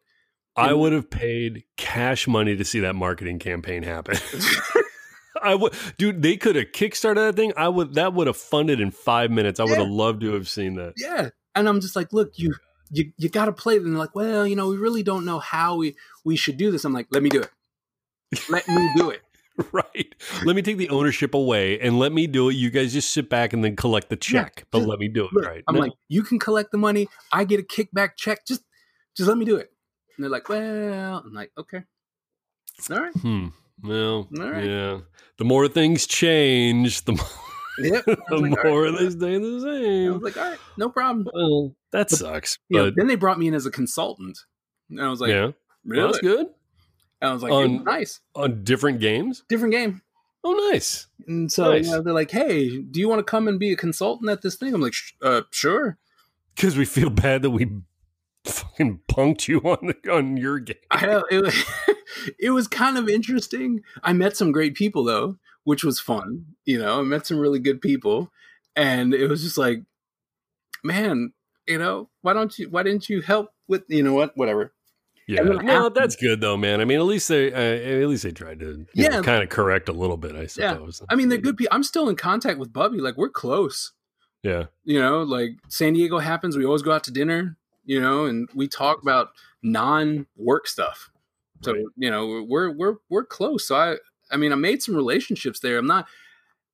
I 0.56 0.74
would 0.74 0.92
have 0.94 1.10
paid 1.10 1.64
cash 1.78 2.28
money 2.28 2.56
to 2.58 2.66
see 2.66 2.82
that 2.82 2.96
marketing 2.96 3.40
campaign 3.40 3.84
happen. 3.84 4.18
I 5.42 5.56
would, 5.56 5.74
dude. 5.98 6.22
They 6.22 6.38
could 6.38 6.56
have 6.56 6.68
kickstarted 6.74 7.16
that 7.16 7.36
thing. 7.36 7.54
I 7.58 7.68
would. 7.68 7.96
That 7.96 8.14
would 8.14 8.28
have 8.28 8.38
funded 8.38 8.80
in 8.80 8.92
five 8.92 9.32
minutes. 9.32 9.60
I 9.60 9.64
would 9.64 9.78
have 9.78 9.88
loved 9.88 10.22
to 10.22 10.34
have 10.34 10.48
seen 10.50 10.76
that. 10.76 10.94
yeah 10.98 11.30
and 11.54 11.68
i'm 11.68 11.82
just 11.82 11.98
like 11.98 12.14
look 12.14 12.32
you 12.38 12.54
you, 12.92 13.12
you 13.18 13.28
got 13.30 13.46
to 13.46 13.52
play. 13.52 13.78
They're 13.78 13.88
like 13.92 14.16
well 14.16 14.46
you 14.48 14.56
know 14.56 14.70
we 14.70 14.78
really 14.78 15.04
don't 15.04 15.26
know 15.26 15.40
how 15.40 15.76
we 15.78 15.96
we 16.24 16.36
should 16.38 16.56
do 16.58 16.72
this 16.72 16.86
i'm 16.86 16.94
like 16.94 17.08
let 17.12 17.22
me 17.24 17.30
do 17.30 17.42
it 17.42 17.50
let 18.50 18.66
me 18.70 18.90
do 18.96 19.10
it 19.10 19.22
Right. 19.74 20.16
Let 20.46 20.56
me 20.56 20.62
take 20.62 20.78
the 20.78 20.90
ownership 20.90 21.34
away 21.34 21.78
and 21.82 22.00
let 22.00 22.14
me 22.14 22.26
do 22.26 22.50
it. 22.50 22.54
You 22.54 22.70
guys 22.72 22.94
just 22.94 23.12
sit 23.12 23.30
back 23.30 23.52
and 23.54 23.64
then 23.64 23.76
collect 23.76 24.10
the 24.10 24.16
Yeah, 24.16 24.44
check. 24.46 24.66
but 24.72 24.80
just- 24.80 24.90
let 24.90 24.98
me 25.00 25.08
do 25.10 25.26
it. 25.26 25.34
Look, 25.34 25.46
right. 25.46 25.62
i'm 25.68 25.76
No. 25.76 25.82
like 25.82 25.92
you 26.08 26.24
can 26.24 26.40
collect 26.40 26.72
the 26.72 26.78
money 26.78 27.08
i 27.34 27.44
get 27.44 27.60
a 27.60 27.64
kickback 27.64 28.12
check 28.18 28.46
just 28.48 28.64
just 29.18 29.28
let 29.28 29.38
me 29.38 29.44
do 29.46 29.58
it 29.58 29.72
and 30.16 30.24
they're 30.24 30.30
like 30.32 30.50
well 30.50 31.24
i'm 31.26 31.34
like 31.34 31.52
okay 31.58 31.84
all 32.90 33.00
right 33.00 33.14
hmm. 33.14 33.48
Well, 33.84 34.30
All 34.40 34.52
right. 34.52 34.64
yeah. 34.64 35.00
The 35.40 35.44
more 35.44 35.68
things 35.68 36.06
change, 36.06 37.04
the 37.06 37.12
more, 37.14 37.26
yep 37.80 38.06
the 38.06 38.38
like, 38.38 38.64
more 38.64 38.84
right. 38.84 38.96
they 39.00 39.10
stay 39.10 39.40
the 39.40 39.58
I 39.58 39.82
same. 39.82 40.14
was 40.14 40.22
like 40.22 40.38
all 40.38 40.52
right 40.52 40.60
no 40.78 40.90
problem 40.90 41.28
Well, 41.34 41.76
that 41.92 42.12
sucks. 42.12 42.60
you 42.70 42.78
know, 42.78 42.86
But 42.86 42.96
then 42.98 43.08
they 43.08 43.16
brought 43.16 43.40
me 43.40 43.48
in 43.48 43.56
as 43.56 43.66
a 43.66 43.72
consultant 43.72 44.38
and 44.92 45.02
i 45.02 45.10
was 45.10 45.20
like 45.20 45.30
yeah, 45.32 45.46
well, 45.46 45.54
really 45.86 46.06
that's 46.12 46.20
good. 46.20 46.48
and 47.22 47.30
i 47.32 47.34
was 47.34 47.42
like 47.42 47.52
On- 47.52 47.70
"Hey, 47.70 47.78
nice 47.80 48.20
On 48.36 48.64
different 48.64 49.00
games. 49.00 49.44
different 49.50 49.74
game 49.74 50.02
Oh, 50.44 50.54
nice. 50.72 51.06
And 51.28 51.52
so 51.52 51.70
Nice. 51.72 51.86
you 51.86 51.92
know, 51.92 52.02
they're 52.02 52.14
like, 52.16 52.32
"Hey, 52.32 52.80
do 52.80 53.00
you 53.00 53.08
want 53.08 53.20
to 53.20 53.24
come 53.24 53.48
and 53.48 53.60
be 53.60 53.72
a 53.72 53.76
consultant 53.76 54.28
at 54.32 54.42
this 54.42 54.56
thing?" 54.56 54.74
I'm 54.74 54.82
like, 54.82 54.96
"Uh, 55.22 55.42
sure." 55.52 56.00
Because 56.56 56.76
we 56.76 56.84
feel 56.84 57.12
bad 57.12 57.44
that 57.44 57.52
we 57.52 57.70
fucking 58.46 59.02
punked 59.12 59.48
you 59.48 59.60
on 59.66 59.88
the, 59.88 60.12
on 60.12 60.38
your 60.38 60.60
game. 60.60 60.76
I 60.90 61.06
know 61.06 61.24
it 61.30 61.42
was, 61.42 61.64
it 62.40 62.52
was 62.52 62.68
kind 62.68 62.98
of 62.98 63.10
interesting. 63.10 63.82
I 64.04 64.14
met 64.14 64.38
some 64.38 64.52
great 64.52 64.76
people 64.76 65.04
though, 65.04 65.38
which 65.64 65.84
was 65.84 66.00
fun. 66.00 66.46
You 66.66 66.80
know, 66.80 67.00
I 67.00 67.04
met 67.04 67.28
some 67.28 67.38
really 67.40 67.60
good 67.60 67.82
people, 67.82 68.32
and 68.76 69.14
it 69.14 69.28
was 69.28 69.44
just 69.44 69.58
like, 69.58 69.84
man, 70.84 71.34
you 71.68 71.78
know, 71.78 72.10
why 72.22 72.34
don't 72.34 72.58
you? 72.58 72.70
Why 72.70 72.84
didn't 72.84 73.10
you 73.10 73.22
help 73.22 73.50
with? 73.68 73.84
You 73.88 74.04
know 74.04 74.14
what? 74.14 74.36
Whatever. 74.36 74.74
Yeah, 75.28 75.44
no, 75.44 75.88
that's 75.88 76.16
good 76.18 76.42
though, 76.42 76.58
man. 76.58 76.82
I 76.82 76.86
mean, 76.86 76.98
at 77.00 77.06
least 77.06 77.30
they 77.30 77.54
uh, 77.54 78.02
at 78.02 78.08
least 78.10 78.24
they 78.24 78.32
tried 78.32 78.60
to 78.60 78.86
Yeah. 78.94 79.22
kind 79.22 79.42
of 79.44 79.50
correct 79.50 79.88
a 79.88 79.94
little 79.94 80.18
bit. 80.18 80.36
I 80.36 80.42
Yeah. 80.42 80.74
suppose. 80.74 81.02
I 81.10 81.16
mean, 81.16 81.30
they're 81.30 81.38
good 81.38 81.56
people. 81.56 81.74
I'm 81.74 81.84
still 81.84 82.10
in 82.10 82.16
contact 82.18 82.58
with 82.60 82.74
Bubby. 82.74 82.98
Like 83.00 83.18
we're 83.18 83.30
close. 83.30 83.94
Yeah, 84.44 84.66
you 84.84 85.00
know 85.00 85.22
like 85.22 85.52
san 85.68 85.94
diego 85.94 86.18
happens 86.18 86.58
we 86.58 86.66
always 86.66 86.82
go 86.82 86.92
out 86.92 87.04
to 87.04 87.12
dinner 87.12 87.58
you 87.86 88.00
know 88.00 88.26
and 88.26 88.50
we 88.54 88.68
talk 88.68 89.02
about 89.02 89.30
non-work 89.64 90.68
stuff 90.68 91.10
so 91.62 91.74
Right. 91.74 91.84
you 91.98 92.10
know 92.10 92.46
we're 92.48 92.72
we're 92.72 92.96
we're 93.10 93.26
close 93.26 93.68
so 93.68 93.76
i 93.76 93.96
i 94.32 94.38
mean 94.38 94.52
i 94.52 94.56
made 94.56 94.82
some 94.82 94.96
relationships 94.96 95.60
there 95.60 95.78
i'm 95.78 95.88
not 95.88 96.08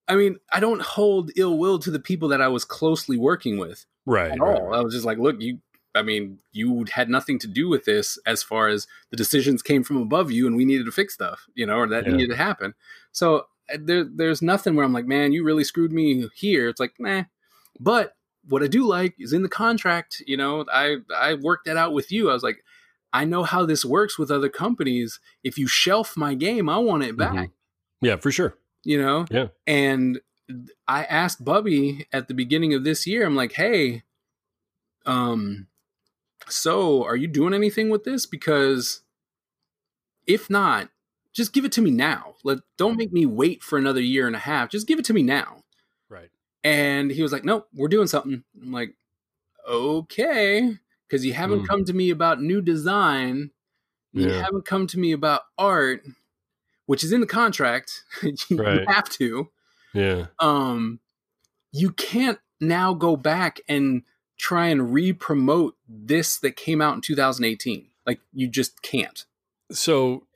I 0.10 0.16
mean, 0.16 0.38
I 0.54 0.62
don't 0.62 0.82
hold 0.82 1.32
ill 1.36 1.58
will 1.58 1.80
to 1.80 1.92
the 1.92 2.00
people 2.00 2.30
that 2.30 2.42
I 2.42 2.48
was 2.48 2.64
closely 2.64 3.18
working 3.18 3.58
with 3.58 3.86
Right. 4.06 4.32
at 4.32 4.40
all. 4.40 4.70
right. 4.70 4.78
I 4.80 4.82
was 4.82 4.94
just 4.94 5.06
like, 5.06 5.18
look, 5.18 5.42
you. 5.42 5.60
I 5.96 6.02
mean, 6.02 6.40
you 6.54 6.86
had 6.92 7.10
nothing 7.10 7.40
to 7.40 7.48
do 7.48 7.68
with 7.68 7.84
this 7.84 8.18
as 8.26 8.42
far 8.44 8.68
as 8.70 8.88
the 9.10 9.18
decisions 9.18 9.62
came 9.62 9.84
from 9.84 9.98
above 9.98 10.32
you, 10.32 10.48
and 10.48 10.56
we 10.56 10.64
needed 10.64 10.86
to 10.86 10.92
fix 10.94 11.14
stuff, 11.16 11.48
you 11.56 11.66
know, 11.66 11.78
or 11.80 11.88
that 11.88 12.06
Yeah. 12.06 12.12
needed 12.14 12.30
to 12.30 12.38
happen. 12.38 12.74
So 13.12 13.48
uh, 13.74 13.78
there, 13.82 14.06
there's 14.06 14.42
nothing 14.42 14.76
where 14.76 14.86
I'm 14.86 14.94
like, 14.94 15.08
man, 15.08 15.34
you 15.34 15.44
really 15.44 15.66
screwed 15.66 15.92
me 15.92 16.28
here. 16.36 16.70
It's 16.70 16.80
like, 16.80 16.94
nah. 17.00 17.24
But 17.80 18.14
what 18.48 18.64
I 18.64 18.68
do 18.68 18.86
like 18.88 19.16
is 19.20 19.34
in 19.34 19.42
the 19.44 19.50
contract. 19.50 20.22
You 20.26 20.38
know, 20.38 20.66
I 20.72 20.98
I 21.16 21.36
worked 21.36 21.66
that 21.66 21.78
out 21.78 21.94
with 21.94 22.12
you. 22.12 22.30
I 22.30 22.34
was 22.34 22.44
like, 22.44 22.64
I 23.14 23.26
know 23.26 23.44
how 23.44 23.66
this 23.66 23.84
works 23.86 24.18
with 24.18 24.32
other 24.32 24.50
companies. 24.50 25.20
If 25.44 25.58
you 25.58 25.68
shelf 25.68 26.16
my 26.18 26.34
game, 26.34 26.70
I 26.70 26.78
want 26.78 27.04
it 27.04 27.18
back. 27.18 27.34
Mhm. 27.34 27.52
Yeah, 28.02 28.16
for 28.18 28.32
sure. 28.32 28.56
You 28.84 29.02
know. 29.02 29.26
Yeah. 29.30 29.48
And 29.66 30.22
I 30.88 31.04
asked 31.04 31.44
Bubby 31.44 32.08
at 32.14 32.28
the 32.28 32.34
beginning 32.34 32.74
of 32.74 32.84
this 32.84 33.06
year. 33.06 33.26
I'm 33.26 33.36
like, 33.36 33.54
hey, 33.54 34.04
um, 35.06 35.68
so 36.48 37.04
are 37.04 37.16
you 37.16 37.28
doing 37.28 37.54
anything 37.54 37.90
with 37.90 38.04
this? 38.04 38.26
Because 38.26 39.02
if 40.26 40.50
not, 40.50 40.90
just 41.34 41.54
give 41.54 41.66
it 41.66 41.72
to 41.74 41.82
me 41.82 41.92
now. 41.92 42.36
Let 42.44 42.60
don't 42.78 42.98
make 42.98 43.12
me 43.12 43.26
wait 43.26 43.62
for 43.62 43.78
another 43.78 44.02
year 44.02 44.28
and 44.28 44.36
a 44.36 44.40
half. 44.40 44.70
Just 44.70 44.88
give 44.88 45.00
it 45.00 45.06
to 45.06 45.14
me 45.14 45.24
now. 45.24 45.64
And 46.68 47.12
he 47.12 47.22
was 47.22 47.32
like, 47.32 47.46
"Nope, 47.46 47.68
we're 47.74 47.88
doing 47.88 48.08
something." 48.08 48.44
I'm 48.62 48.72
like, 48.72 48.96
"Okay," 49.68 50.78
because 51.08 51.26
you 51.26 51.34
haven't 51.34 51.62
Mm. 51.64 51.68
come 51.68 51.86
to 51.86 51.94
me 51.94 52.10
about 52.10 52.42
new 52.42 52.62
design. 52.62 53.52
You 54.14 54.30
Yeah. 54.30 54.42
haven't 54.44 54.66
come 54.66 54.88
to 54.88 55.00
me 55.00 55.12
about 55.14 55.42
art, 55.58 56.04
which 56.86 57.04
is 57.04 57.12
in 57.12 57.22
the 57.22 57.28
contract. 57.28 58.04
you 58.50 58.58
Right. 58.58 58.88
have 58.90 59.10
to. 59.12 59.50
Yeah. 59.94 60.28
Um, 60.40 61.00
you 61.72 61.92
can't 61.92 62.40
now 62.60 62.94
go 62.94 63.16
back 63.16 63.62
and 63.68 64.04
try 64.38 64.68
and 64.68 64.94
re-promote 64.94 65.76
this 65.88 66.38
that 66.40 66.56
came 66.56 66.82
out 66.82 66.96
in 66.96 67.02
2018. 67.02 67.90
Like 68.06 68.20
you 68.34 68.48
just 68.48 68.82
can't. 68.82 69.26
So 69.72 70.27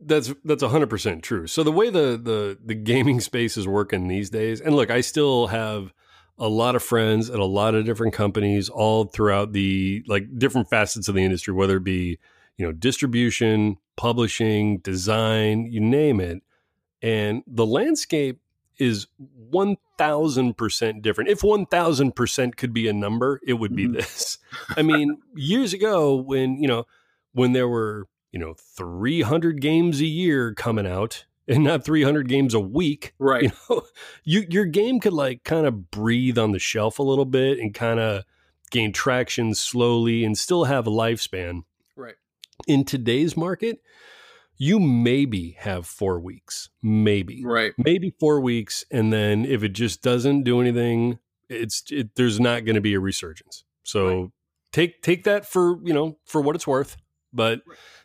that's 0.00 0.32
that's 0.44 0.62
hundred 0.62 0.90
percent 0.90 1.22
true. 1.22 1.46
So 1.46 1.62
the 1.62 1.72
way 1.72 1.90
the 1.90 2.20
the 2.22 2.58
the 2.64 2.74
gaming 2.74 3.20
space 3.20 3.56
is 3.56 3.66
working 3.66 4.08
these 4.08 4.30
days, 4.30 4.60
and 4.60 4.74
look, 4.76 4.90
I 4.90 5.00
still 5.00 5.48
have 5.48 5.92
a 6.38 6.48
lot 6.48 6.76
of 6.76 6.82
friends 6.82 7.28
at 7.30 7.40
a 7.40 7.44
lot 7.44 7.74
of 7.74 7.84
different 7.84 8.12
companies, 8.14 8.68
all 8.68 9.04
throughout 9.04 9.52
the 9.52 10.04
like 10.06 10.38
different 10.38 10.70
facets 10.70 11.08
of 11.08 11.14
the 11.14 11.24
industry, 11.24 11.52
whether 11.52 11.78
it 11.78 11.84
be 11.84 12.18
you 12.56 12.66
know 12.66 12.72
distribution, 12.72 13.76
publishing, 13.96 14.78
design, 14.78 15.66
you 15.66 15.80
name 15.80 16.20
it, 16.20 16.42
and 17.02 17.42
the 17.46 17.66
landscape 17.66 18.40
is 18.78 19.08
one 19.50 19.76
thousand 19.96 20.56
percent 20.56 21.02
different. 21.02 21.30
If 21.30 21.42
one 21.42 21.66
thousand 21.66 22.14
percent 22.14 22.56
could 22.56 22.72
be 22.72 22.86
a 22.86 22.92
number, 22.92 23.40
it 23.44 23.54
would 23.54 23.74
be 23.74 23.88
Mhm. 23.88 23.94
this. 23.94 24.38
I 24.76 24.82
mean, 24.82 25.18
years 25.34 25.72
ago, 25.72 26.14
when 26.14 26.62
you 26.62 26.68
know 26.68 26.86
when 27.32 27.52
there 27.52 27.68
were 27.68 28.06
you 28.32 28.38
know 28.38 28.54
300 28.54 29.60
games 29.60 30.00
a 30.00 30.06
year 30.06 30.54
coming 30.54 30.86
out 30.86 31.24
and 31.46 31.64
not 31.64 31.84
300 31.84 32.28
games 32.28 32.54
a 32.54 32.60
week 32.60 33.14
Right. 33.18 33.44
you 33.44 33.50
know 33.70 33.82
you, 34.24 34.44
your 34.48 34.64
game 34.64 35.00
could 35.00 35.12
like 35.12 35.44
kind 35.44 35.66
of 35.66 35.90
breathe 35.90 36.38
on 36.38 36.52
the 36.52 36.58
shelf 36.58 36.98
a 36.98 37.02
little 37.02 37.24
bit 37.24 37.58
and 37.58 37.72
kind 37.74 38.00
of 38.00 38.24
gain 38.70 38.92
traction 38.92 39.54
slowly 39.54 40.24
and 40.24 40.36
still 40.36 40.64
have 40.64 40.86
a 40.86 40.90
lifespan 40.90 41.62
Right. 41.96 42.16
in 42.66 42.84
today's 42.84 43.36
market 43.36 43.80
you 44.60 44.78
maybe 44.80 45.52
have 45.60 45.86
four 45.86 46.20
weeks 46.20 46.68
maybe 46.82 47.42
Right. 47.44 47.72
maybe 47.78 48.12
four 48.20 48.40
weeks 48.40 48.84
and 48.90 49.12
then 49.12 49.44
if 49.44 49.62
it 49.62 49.70
just 49.72 50.02
doesn't 50.02 50.42
do 50.42 50.60
anything 50.60 51.18
it's 51.48 51.84
it, 51.90 52.14
there's 52.16 52.38
not 52.38 52.64
going 52.66 52.74
to 52.74 52.80
be 52.82 52.92
a 52.94 53.00
resurgence 53.00 53.64
so 53.84 54.06
Right. 54.20 54.30
take 54.72 55.00
take 55.02 55.24
that 55.24 55.46
for 55.46 55.78
you 55.82 55.94
know 55.94 56.18
for 56.26 56.40
what 56.42 56.54
it's 56.56 56.66
worth 56.66 56.96
but 57.32 57.62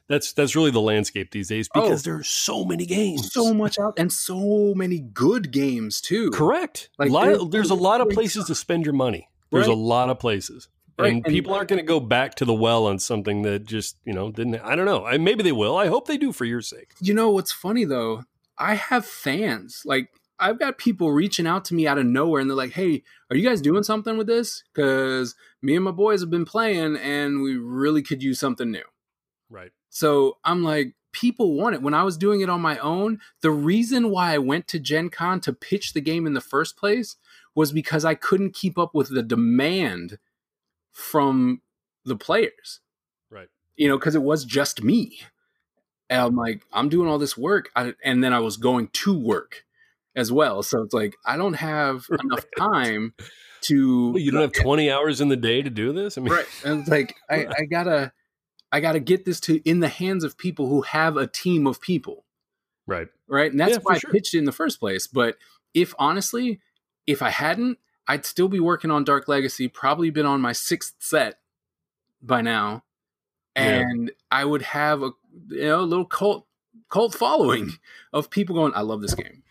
that's 0.07 0.34
that's 0.34 0.55
really 0.55 0.71
the 0.71 0.82
landscape 0.82 1.32
these 1.32 1.47
days 1.47 1.69
Oh. 1.76 1.82
because 1.82 2.03
there's 2.03 2.28
so 2.28 2.65
many 2.65 2.86
games 2.86 3.32
So 3.32 3.53
much 3.53 3.80
out 3.80 3.93
and 3.97 4.11
so 4.11 4.74
many 4.76 4.99
good 4.99 5.51
games 5.51 6.01
too. 6.01 6.30
correct 6.32 6.89
Like, 6.99 7.09
Lot- 7.11 7.26
there's- 7.26 7.43
there's 7.49 7.69
a 7.69 7.76
lot 7.76 8.01
of 8.01 8.09
places 8.09 8.45
to 8.45 8.55
spend 8.55 8.86
your 8.86 8.93
money 8.93 9.30
there's 9.51 9.67
Right. 9.67 9.74
a 9.74 9.80
lot 9.80 10.09
of 10.09 10.19
places 10.19 10.67
Right, 10.99 11.13
and 11.13 11.26
and- 11.26 11.34
people 11.34 11.53
aren't 11.53 11.69
going 11.69 11.80
to 11.80 11.86
go 11.86 11.99
back 11.99 12.36
to 12.36 12.45
the 12.45 12.53
well 12.53 12.86
on 12.86 12.99
something 12.99 13.41
that 13.43 13.65
just 13.65 13.97
you 14.05 14.13
know 14.13 14.30
didn't 14.32 14.55
i 14.57 14.76
don't 14.76 14.86
know 14.86 15.05
I, 15.05 15.17
maybe 15.17 15.41
they 15.43 15.51
will 15.51 15.76
i 15.78 15.88
hope 15.88 16.07
they 16.07 16.17
do 16.17 16.32
for 16.32 16.45
your 16.45 16.61
sake 16.61 16.89
You 17.01 17.13
know 17.13 17.30
what's 17.32 17.51
funny 17.51 17.86
though? 17.86 18.24
I 18.57 18.76
have 18.76 19.05
fans. 19.05 19.82
Like 19.86 20.09
I've 20.39 20.59
got 20.59 20.78
people 20.78 21.11
reaching 21.11 21.47
out 21.47 21.65
to 21.65 21.74
me 21.74 21.88
out 21.88 21.97
of 21.97 22.05
nowhere 22.05 22.39
and 22.41 22.49
they're 22.49 22.55
like, 22.57 22.74
"Hey, 22.74 23.01
are 23.32 23.36
you 23.36 23.47
guys 23.47 23.61
doing 23.61 23.82
something 23.84 24.15
with 24.17 24.28
this? 24.28 24.63
Cuz 24.76 25.34
me 25.61 25.76
and 25.76 25.84
my 25.86 25.91
boys 25.91 26.21
have 26.21 26.30
been 26.30 26.45
playing 26.45 26.95
and 26.97 27.41
we 27.41 27.55
really 27.55 28.01
could 28.03 28.21
use 28.21 28.39
something 28.39 28.69
new." 28.71 28.84
Right 29.54 29.72
So 29.89 30.38
I'm 30.43 30.64
like, 30.64 30.95
people 31.14 31.54
want 31.54 31.76
it. 31.76 31.82
When 31.82 31.93
I 31.93 32.04
was 32.04 32.18
doing 32.18 32.41
it 32.41 32.49
on 32.49 32.60
my 32.60 32.78
own, 32.80 33.20
the 33.41 33.51
reason 33.51 34.10
why 34.10 34.34
I 34.34 34.39
went 34.39 34.68
to 34.70 34.80
Gen 34.80 35.10
Con 35.10 35.39
to 35.41 35.54
pitch 35.54 35.93
the 35.93 36.01
game 36.01 36.26
in 36.26 36.34
the 36.34 36.41
first 36.41 36.76
place 36.76 37.16
was 37.56 37.72
because 37.72 38.04
I 38.04 38.16
couldn't 38.16 38.56
keep 38.56 38.78
up 38.78 38.93
with 38.93 39.10
the 39.10 39.24
demand 39.24 40.18
from 40.91 41.62
the 42.04 42.16
players. 42.16 42.82
right 43.30 43.47
You 43.78 43.88
know, 43.88 43.97
because 43.97 44.16
it 44.16 44.24
was 44.24 44.43
just 44.43 44.84
me. 44.84 45.20
And 46.10 46.20
I'm 46.20 46.36
like, 46.36 46.64
I'm 46.74 46.89
doing 46.89 47.08
all 47.08 47.20
this 47.20 47.38
work. 47.38 47.70
I, 47.76 47.93
and 48.04 48.24
then 48.24 48.34
I 48.34 48.39
was 48.39 48.58
going 48.58 48.88
to 48.88 49.18
work 49.18 49.64
as 50.16 50.32
well. 50.32 50.64
So 50.64 50.82
it's 50.82 50.93
like, 50.93 51.16
I 51.26 51.38
don't 51.38 51.54
have 51.54 52.06
enough 52.24 52.45
time 52.58 53.14
to. 53.62 54.12
Well, 54.12 54.20
you 54.20 54.32
don't 54.32 54.41
have 54.41 54.51
20 54.51 54.91
hours 54.91 55.22
in 55.22 55.30
the 55.30 55.38
day 55.38 55.62
to 55.62 55.70
do 55.70 55.93
this 55.93 56.18
i 56.18 56.22
mean 56.22 56.34
right 56.34 56.45
and 56.66 56.82
it's 56.82 56.89
like 56.89 57.16
I, 57.30 57.45
I 57.60 57.64
gotta 57.64 58.12
i 58.74 58.82
gotta 58.82 58.99
get 58.99 59.24
this 59.24 59.39
to 59.39 59.61
in 59.69 59.80
the 59.80 59.88
hands 59.88 60.26
of 60.26 60.38
people 60.38 60.67
who 60.67 60.82
have 60.82 61.15
a 61.15 61.28
team 61.28 61.65
of 61.67 61.80
people. 61.80 62.26
Right. 62.86 63.07
Right? 63.30 63.49
And 63.49 63.57
that's 63.59 63.74
Yeah, 63.74 63.80
why 63.84 63.97
sure. 63.99 64.09
i 64.09 64.11
pitched 64.11 64.34
it 64.34 64.39
in 64.39 64.43
the 64.45 64.51
first 64.51 64.80
place. 64.82 65.07
But 65.07 65.38
if 65.74 65.93
honestly 65.97 66.59
if 67.07 67.21
i 67.21 67.30
hadn't 67.30 67.78
i'd 68.07 68.26
still 68.26 68.47
be 68.49 68.59
working 68.59 68.91
on 68.91 69.03
dark 69.03 69.28
legacy 69.30 69.67
probably 69.69 70.09
been 70.09 70.26
on 70.26 70.41
my 70.41 70.51
sixth 70.51 70.95
set 70.99 71.39
by 72.21 72.41
now. 72.41 72.84
Yeah. 73.55 73.82
and 73.89 74.11
i 74.32 74.43
would 74.43 74.63
have 74.63 75.03
a 75.03 75.11
you 75.49 75.61
know 75.61 75.82
a 75.82 75.82
little 75.82 76.05
cult 76.05 76.47
cult 76.89 77.13
following 77.13 77.71
of 78.11 78.30
people 78.32 78.55
going 78.55 78.74
i 78.76 78.82
love 78.82 79.01
this 79.01 79.13
game 79.13 79.43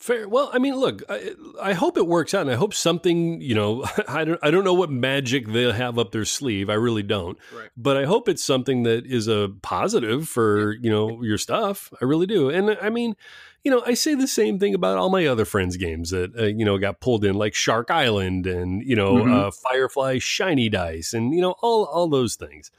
Fair. 0.00 0.26
Well, 0.26 0.48
I 0.52 0.58
mean, 0.58 0.76
look, 0.76 1.02
I, 1.10 1.34
I 1.60 1.72
hope 1.74 1.98
it 1.98 2.06
works 2.06 2.32
out, 2.32 2.40
and 2.40 2.50
I 2.50 2.54
hope 2.54 2.72
something. 2.72 3.40
You 3.42 3.54
know, 3.54 3.84
I 4.08 4.24
don't. 4.24 4.40
I 4.42 4.50
don't 4.50 4.64
know 4.64 4.72
what 4.74 4.90
magic 4.90 5.46
they'll 5.48 5.72
have 5.72 5.98
up 5.98 6.10
their 6.10 6.24
sleeve. 6.24 6.70
I 6.70 6.74
really 6.74 7.02
don't. 7.02 7.36
right 7.54 7.68
But 7.76 7.98
I 7.98 8.06
hope 8.06 8.26
it's 8.26 8.42
something 8.42 8.84
that 8.84 9.04
is 9.04 9.28
a 9.28 9.50
positive 9.60 10.26
for 10.26 10.72
you 10.72 10.88
know 10.90 11.22
your 11.22 11.36
stuff. 11.36 11.92
I 12.00 12.06
really 12.06 12.26
do. 12.26 12.48
And 12.48 12.78
I 12.80 12.88
mean, 12.88 13.14
you 13.62 13.70
know, 13.70 13.82
I 13.84 13.92
say 13.92 14.14
the 14.14 14.26
same 14.26 14.58
thing 14.58 14.74
about 14.74 14.96
all 14.96 15.10
my 15.10 15.26
other 15.26 15.44
friends' 15.44 15.76
games 15.76 16.08
that 16.10 16.34
uh, 16.34 16.44
you 16.46 16.64
know 16.64 16.78
got 16.78 17.00
pulled 17.00 17.22
in, 17.22 17.34
like 17.34 17.54
Shark 17.54 17.90
Island 17.90 18.46
and 18.46 18.82
you 18.82 18.96
know 18.96 19.16
Mhm. 19.16 19.34
uh, 19.48 19.50
Firefly 19.50 20.16
Shiny 20.18 20.70
Dice, 20.70 21.12
and 21.12 21.34
you 21.34 21.42
know 21.42 21.56
all 21.60 21.84
all 21.84 22.08
those 22.08 22.36
things. 22.36 22.70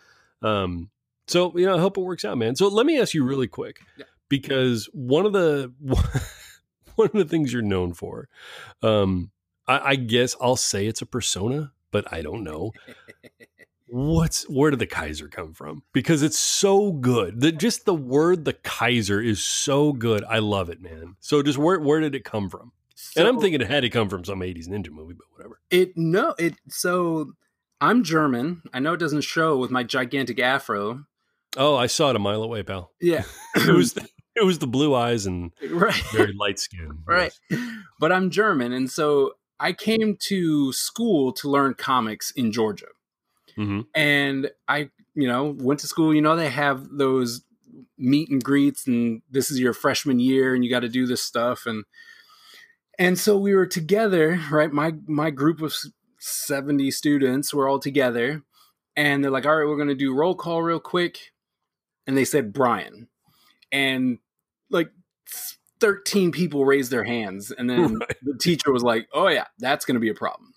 Um, 0.42 0.90
so 1.28 1.56
you 1.56 1.68
know, 1.68 1.76
I 1.78 1.80
hope 1.80 2.00
it 2.00 2.02
works 2.02 2.26
out, 2.26 2.40
man. 2.40 2.56
So 2.56 2.68
let 2.68 2.88
me 2.88 3.00
ask 3.00 3.14
you 3.14 3.24
really 3.24 3.48
quick, 3.48 3.80
Yeah. 3.96 4.06
because 4.28 4.90
one 4.92 5.28
of 5.28 5.34
the 5.34 5.72
one 7.02 7.22
of 7.22 7.28
the 7.28 7.32
things 7.32 7.54
you're 7.54 7.62
known 7.62 7.94
for, 7.94 8.30
um, 8.82 9.32
I, 9.68 9.80
I 9.80 9.96
guess 9.96 10.36
I'll 10.42 10.56
say 10.56 10.88
it's 10.88 11.02
a 11.02 11.06
persona, 11.06 11.72
but 11.92 12.12
I 12.12 12.22
don't 12.22 12.44
know 12.44 12.72
what's 13.92 14.44
where 14.50 14.72
did 14.72 14.80
the 14.80 14.88
Kaiser 14.88 15.28
come 15.28 15.54
from? 15.54 15.84
Because 15.94 16.24
it's 16.24 16.40
so 16.40 16.94
good. 16.94 17.42
The, 17.42 17.52
just 17.52 17.86
the 17.86 17.94
word 17.94 18.46
the 18.46 18.54
Kaiser 18.54 19.22
is 19.22 19.44
so 19.44 19.92
good. 19.92 20.24
I 20.24 20.40
love 20.40 20.70
it, 20.70 20.82
man. 20.82 21.18
So 21.20 21.44
just 21.44 21.58
where 21.58 21.80
where 21.80 22.00
did 22.00 22.16
it 22.16 22.24
come 22.24 22.50
from? 22.50 22.72
and 23.18 23.28
I'm 23.28 23.40
thinking 23.40 23.62
it 23.62 23.68
had 23.68 23.82
to 23.82 23.90
come 23.90 24.10
from 24.10 24.24
some 24.24 24.42
80s 24.42 24.68
ninja 24.68 24.90
movie, 24.90 25.16
but 25.16 25.26
whatever. 25.32 25.60
It 25.70 25.98
no, 25.98 26.34
it 26.40 26.56
so 26.70 27.34
I'm 27.82 28.04
German. 28.04 28.62
I 28.74 28.80
know 28.80 28.94
it 28.94 29.00
doesn't 29.00 29.22
show 29.22 29.58
with 29.58 29.72
my 29.72 29.84
gigantic 29.84 30.40
afro. 30.40 31.06
Oh, 31.58 31.76
I 31.76 31.88
saw 31.88 32.12
it 32.12 32.16
a 32.16 32.20
mile 32.20 32.44
away, 32.44 32.64
pal. 32.64 32.92
Yeah. 33.02 33.24
It 33.56 33.74
was 33.74 33.98
it 34.42 34.46
was 34.46 34.60
the 34.60 34.68
blue 34.68 34.94
eyes 34.96 35.26
and 35.26 35.52
right. 35.70 36.04
very 36.12 36.34
light 36.34 36.60
skin. 36.60 37.00
right. 37.06 37.34
But 38.00 38.12
I'm 38.12 38.30
German 38.30 38.74
and 38.74 38.90
so 38.90 39.34
I 39.60 39.74
came 39.74 40.18
to 40.22 40.74
school 40.74 41.32
to 41.34 41.50
learn 41.50 41.76
comics 41.76 42.32
in 42.32 42.52
Georgia. 42.52 42.88
hmm 43.56 43.82
And 43.94 44.50
I, 44.68 44.90
you 45.14 45.28
know, 45.28 45.56
went 45.58 45.80
to 45.82 45.88
school, 45.88 46.14
you 46.14 46.22
know, 46.22 46.36
they 46.36 46.50
have 46.50 46.88
those 46.92 47.44
meet 47.98 48.30
and 48.30 48.44
greets 48.44 48.88
and 48.88 49.22
this 49.30 49.52
is 49.52 49.60
your 49.60 49.74
freshman 49.74 50.20
year 50.20 50.56
and 50.56 50.64
you 50.66 50.70
got 50.70 50.80
to 50.80 50.90
do 50.90 51.06
this 51.06 51.24
stuff 51.24 51.66
and 51.66 51.86
and 53.00 53.18
so 53.18 53.38
we 53.38 53.56
were 53.56 53.66
together, 53.66 54.40
right? 54.52 54.72
My 54.72 54.94
my 55.08 55.30
group 55.30 55.62
of 55.62 55.74
70 56.20 56.92
students 56.92 57.54
were 57.54 57.68
all 57.68 57.80
together 57.80 58.44
and 58.96 59.24
they're 59.24 59.32
like, 59.32 59.46
"All 59.46 59.56
right, 59.56 59.68
we're 59.68 59.78
going 59.78 59.88
to 59.88 59.96
do 59.96 60.14
roll 60.14 60.36
call 60.36 60.62
real 60.62 60.80
quick." 60.80 61.32
And 62.06 62.18
they 62.18 62.26
said 62.26 62.54
Brian. 62.54 63.08
And 63.72 64.20
like 64.72 64.92
13 65.80 66.32
people 66.32 66.66
raised 66.66 66.92
their 66.92 67.04
hands. 67.04 67.52
And 67.52 67.70
then 67.70 67.96
Right. 68.00 68.16
the 68.22 68.38
teacher 68.38 68.72
was 68.72 68.84
like, 68.84 69.08
oh, 69.14 69.28
yeah, 69.28 69.46
that's 69.60 69.86
going 69.86 69.96
to 69.96 70.00
be 70.02 70.10
a 70.10 70.14
problem. 70.16 70.54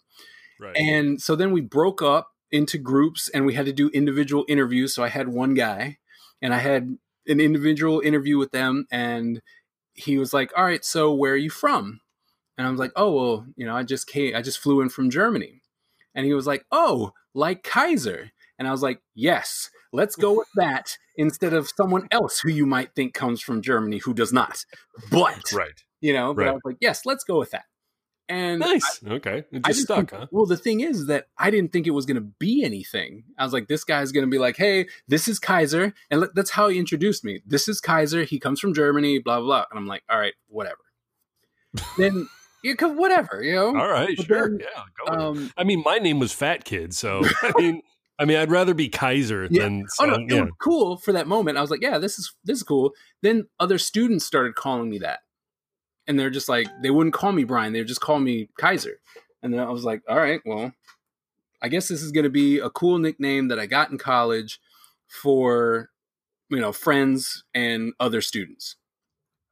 Right. 0.60 0.76
And 0.76 1.20
so 1.20 1.34
then 1.36 1.52
we 1.52 1.60
broke 1.60 2.02
up 2.02 2.30
into 2.52 2.78
groups 2.78 3.28
and 3.30 3.44
we 3.46 3.54
had 3.54 3.66
to 3.66 3.72
do 3.72 3.88
individual 3.90 4.44
interviews. 4.48 4.94
So 4.94 5.02
I 5.02 5.08
had 5.08 5.28
one 5.28 5.54
guy 5.54 5.98
and 6.40 6.54
I 6.54 6.58
had 6.58 6.96
an 7.26 7.40
individual 7.40 8.00
interview 8.00 8.38
with 8.38 8.52
them. 8.52 8.86
And 8.90 9.42
he 9.94 10.18
was 10.18 10.32
like, 10.32 10.52
all 10.56 10.64
right, 10.64 10.84
so 10.84 11.12
where 11.12 11.32
are 11.32 11.36
you 11.36 11.50
from? 11.50 12.00
And 12.56 12.66
I 12.66 12.70
was 12.70 12.78
like, 12.78 12.92
oh, 12.94 13.10
well, 13.12 13.46
you 13.56 13.66
know, 13.66 13.74
I 13.76 13.82
just 13.82 14.06
came, 14.06 14.36
I 14.36 14.42
just 14.42 14.58
flew 14.58 14.80
in 14.80 14.88
from 14.88 15.10
Germany. 15.10 15.62
And 16.14 16.24
he 16.24 16.34
was 16.34 16.46
like, 16.46 16.64
oh, 16.70 17.12
like 17.34 17.64
Kaiser. 17.64 18.30
And 18.58 18.68
I 18.68 18.70
was 18.70 18.82
like, 18.82 19.00
yes, 19.14 19.70
let's 19.94 20.16
go 20.16 20.32
with 20.36 20.48
that 20.56 20.96
instead 21.16 21.54
of 21.54 21.68
someone 21.76 22.08
else 22.10 22.40
who 22.40 22.50
you 22.50 22.66
might 22.66 22.94
think 22.94 23.14
comes 23.14 23.40
from 23.40 23.62
Germany 23.62 23.98
who 23.98 24.12
does 24.12 24.32
not. 24.32 24.64
But, 25.10 25.40
right. 25.52 25.80
you 26.00 26.12
know, 26.12 26.34
but 26.34 26.48
I 26.48 26.52
was 26.52 26.62
like, 26.64 26.76
yes, 26.80 27.06
let's 27.06 27.24
go 27.24 27.38
with 27.38 27.52
that. 27.52 27.64
And 28.28 28.60
Nice. 28.60 29.00
okay. 29.06 29.44
It 29.52 29.64
just 29.66 29.82
stuck, 29.82 30.10
think- 30.10 30.12
huh? 30.12 30.26
Well, 30.30 30.46
the 30.46 30.56
thing 30.56 30.80
is 30.80 31.06
that 31.08 31.26
I 31.38 31.50
didn't 31.50 31.72
think 31.72 31.86
it 31.86 31.90
was 31.90 32.06
going 32.06 32.16
to 32.16 32.28
be 32.40 32.64
anything. 32.64 33.24
I 33.38 33.44
was 33.44 33.52
like, 33.52 33.68
this 33.68 33.84
guy's 33.84 34.12
going 34.12 34.24
to 34.26 34.30
be 34.30 34.38
like, 34.38 34.56
hey, 34.56 34.86
this 35.06 35.28
is 35.28 35.38
Kaiser. 35.38 35.92
And 36.10 36.20
let- 36.22 36.34
that's 36.34 36.50
how 36.50 36.68
he 36.68 36.78
introduced 36.78 37.22
me. 37.24 37.40
This 37.46 37.68
is 37.68 37.80
Kaiser. 37.80 38.24
He 38.24 38.40
comes 38.40 38.60
from 38.60 38.72
Germany, 38.74 39.18
blah, 39.18 39.38
blah, 39.40 39.46
blah. 39.46 39.64
And 39.70 39.78
I'm 39.78 39.86
like, 39.86 40.02
all 40.10 40.18
right, 40.18 40.32
whatever. 40.48 40.78
then, 41.98 42.26
you 42.62 42.76
could, 42.76 42.96
whatever, 42.96 43.42
you 43.42 43.54
know? 43.54 43.66
All 43.78 43.88
right. 43.90 44.16
But 44.16 44.26
Sure. 44.26 44.48
then, 44.48 44.58
yeah. 44.60 44.82
Go. 45.06 45.28
Um, 45.28 45.52
I 45.56 45.64
mean, 45.64 45.82
my 45.84 45.98
name 45.98 46.18
was 46.18 46.32
Fat 46.32 46.64
Kid, 46.64 46.94
so 46.94 47.22
I 47.42 47.52
mean, 47.58 47.82
I 48.18 48.24
mean, 48.24 48.36
I'd 48.36 48.50
rather 48.50 48.74
be 48.74 48.88
Kaiser 48.88 49.48
Yeah. 49.50 49.64
than. 49.64 49.86
oh 50.00 50.06
no, 50.06 50.14
it 50.14 50.30
yeah. 50.30 50.40
was 50.42 50.50
cool 50.60 50.96
for 50.96 51.12
that 51.12 51.26
moment. 51.26 51.58
I 51.58 51.60
was 51.60 51.70
like, 51.70 51.82
yeah, 51.82 51.98
this 51.98 52.18
is 52.18 52.32
this 52.44 52.58
is 52.58 52.62
cool. 52.62 52.92
Then 53.22 53.48
other 53.58 53.78
students 53.78 54.24
started 54.24 54.54
calling 54.54 54.88
me 54.90 54.98
that, 54.98 55.20
and 56.06 56.18
they're 56.18 56.30
just 56.30 56.48
like, 56.48 56.68
they 56.82 56.90
wouldn't 56.90 57.14
call 57.14 57.32
me 57.32 57.44
Brian. 57.44 57.72
They 57.72 57.80
would 57.80 57.88
just 57.88 58.00
call 58.00 58.20
me 58.20 58.48
Kaiser. 58.58 59.00
And 59.42 59.52
then 59.52 59.60
I 59.60 59.70
was 59.70 59.84
like, 59.84 60.02
all 60.08 60.16
right, 60.16 60.40
well, 60.46 60.72
I 61.60 61.68
guess 61.68 61.88
this 61.88 62.02
is 62.02 62.12
going 62.12 62.24
to 62.24 62.30
be 62.30 62.58
a 62.60 62.70
cool 62.70 62.98
nickname 62.98 63.48
that 63.48 63.58
I 63.58 63.66
got 63.66 63.90
in 63.90 63.98
college 63.98 64.60
for 65.08 65.90
you 66.50 66.60
know 66.60 66.72
friends 66.72 67.44
and 67.54 67.92
other 67.98 68.20
students. 68.20 68.76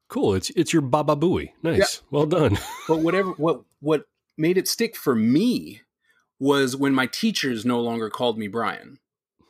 Cool. 0.08 0.34
It's 0.34 0.50
it's 0.50 0.72
your 0.72 0.82
Baba 0.82 1.16
Booey. 1.16 1.50
Nice. 1.62 2.02
Well 2.10 2.26
done. 2.26 2.58
But 2.86 3.00
whatever 3.00 3.30
what 3.32 3.62
what 3.80 4.04
made 4.38 4.56
it 4.58 4.68
stick 4.68 4.94
for 4.96 5.14
me 5.14 5.80
was 6.42 6.74
when 6.74 6.92
my 6.92 7.06
teachers 7.06 7.64
no 7.64 7.80
longer 7.80 8.10
called 8.10 8.36
me 8.36 8.48
Brian. 8.48 8.98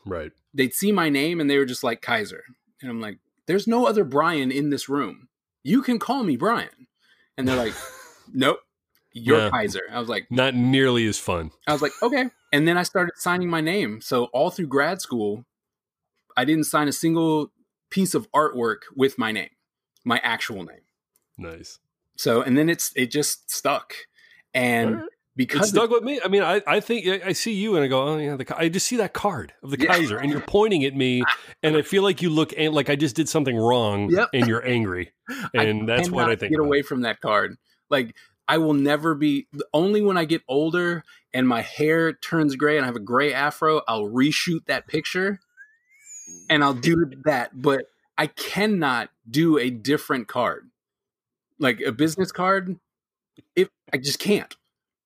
right. 0.04 0.30
they'd 0.52 0.74
see 0.74 0.92
my 0.92 1.08
name 1.08 1.40
and 1.40 1.48
they 1.48 1.56
were 1.56 1.64
just 1.64 1.82
like 1.82 2.02
Kaiser. 2.02 2.44
And 2.82 2.90
I'm 2.90 3.00
like, 3.00 3.18
there's 3.46 3.66
no 3.66 3.86
other 3.86 4.04
Brian 4.04 4.52
in 4.52 4.68
this 4.68 4.90
room. 4.90 5.28
You 5.62 5.80
can 5.80 5.98
call 5.98 6.22
me 6.22 6.36
Brian. 6.36 6.88
And 7.38 7.48
they're 7.48 7.56
like, 7.56 7.72
nope, 8.34 8.58
you're 9.14 9.38
Yeah. 9.38 9.48
Kaiser. 9.50 9.80
I 9.90 9.98
was 10.00 10.10
like, 10.10 10.26
Not 10.30 10.54
nearly 10.54 11.06
as 11.06 11.18
fun. 11.18 11.50
I 11.66 11.72
was 11.72 11.80
like, 11.80 11.92
okay. 12.02 12.26
And 12.52 12.68
then 12.68 12.76
I 12.76 12.82
started 12.82 13.14
signing 13.16 13.48
my 13.48 13.62
name. 13.62 14.02
So 14.02 14.24
all 14.26 14.50
through 14.50 14.66
grad 14.66 15.00
school, 15.00 15.46
I 16.36 16.44
didn't 16.44 16.64
sign 16.64 16.88
a 16.88 16.92
single 16.92 17.52
piece 17.88 18.14
of 18.14 18.30
artwork 18.32 18.80
with 18.94 19.16
my 19.16 19.32
name, 19.32 19.50
my 20.04 20.20
actual 20.22 20.62
name. 20.62 20.84
Nice. 21.38 21.78
So 22.18 22.42
and 22.42 22.58
then 22.58 22.68
it's 22.68 22.92
it 22.94 23.10
just 23.10 23.50
stuck. 23.50 23.94
And 24.52 25.04
Right. 25.34 25.44
It 25.44 25.48
because 25.48 25.68
stuck 25.70 25.88
with 25.90 26.02
me. 26.02 26.20
I 26.22 26.28
mean, 26.28 26.42
I, 26.42 26.60
I 26.66 26.80
think 26.80 27.06
I 27.06 27.28
I 27.28 27.32
see 27.32 27.52
you 27.54 27.74
and 27.74 27.82
I 27.84 27.88
go, 27.88 28.02
oh 28.06 28.18
yeah, 28.18 28.36
the, 28.36 28.54
I 28.58 28.68
just 28.68 28.86
see 28.86 28.96
that 28.96 29.14
card 29.14 29.54
of 29.62 29.70
the 29.70 29.78
Yeah. 29.78 29.86
Kaiser, 29.86 30.18
and 30.18 30.30
you're 30.30 30.40
pointing 30.42 30.84
at 30.84 30.94
me, 30.94 31.22
and 31.62 31.74
I 31.76 31.80
feel 31.82 32.02
like 32.02 32.20
you 32.20 32.28
look 32.28 32.52
an- 32.58 32.72
like 32.74 32.90
I 32.90 32.96
just 32.96 33.16
did 33.16 33.28
something 33.30 33.56
wrong, 33.56 34.10
Yep. 34.10 34.28
and 34.34 34.46
you're 34.46 34.66
angry, 34.66 35.12
I 35.56 35.62
and 35.64 35.88
that's 35.88 36.10
what 36.10 36.28
I 36.28 36.36
think. 36.36 36.50
Get 36.52 36.58
about. 36.60 36.66
away 36.66 36.82
from 36.82 37.00
that 37.02 37.20
card. 37.20 37.56
Like 37.88 38.14
I 38.46 38.58
will 38.58 38.74
never 38.74 39.14
be. 39.14 39.46
Only 39.72 40.02
when 40.02 40.18
I 40.18 40.26
get 40.26 40.42
older 40.48 41.02
and 41.32 41.48
my 41.48 41.62
hair 41.62 42.12
turns 42.12 42.54
gray 42.56 42.76
and 42.76 42.84
I 42.84 42.88
have 42.88 42.96
a 42.96 43.00
gray 43.00 43.32
afro, 43.32 43.80
I'll 43.88 44.04
reshoot 44.04 44.66
that 44.66 44.86
picture, 44.86 45.40
and 46.50 46.62
I'll 46.62 46.74
do 46.74 47.10
that. 47.24 47.50
But 47.62 47.86
I 48.18 48.26
cannot 48.26 49.08
do 49.30 49.56
a 49.56 49.70
different 49.70 50.28
card, 50.28 50.68
like 51.58 51.80
a 51.80 51.90
business 51.92 52.32
card. 52.32 52.76
If 53.56 53.70
I 53.90 53.96
just 53.96 54.18
can't. 54.18 54.54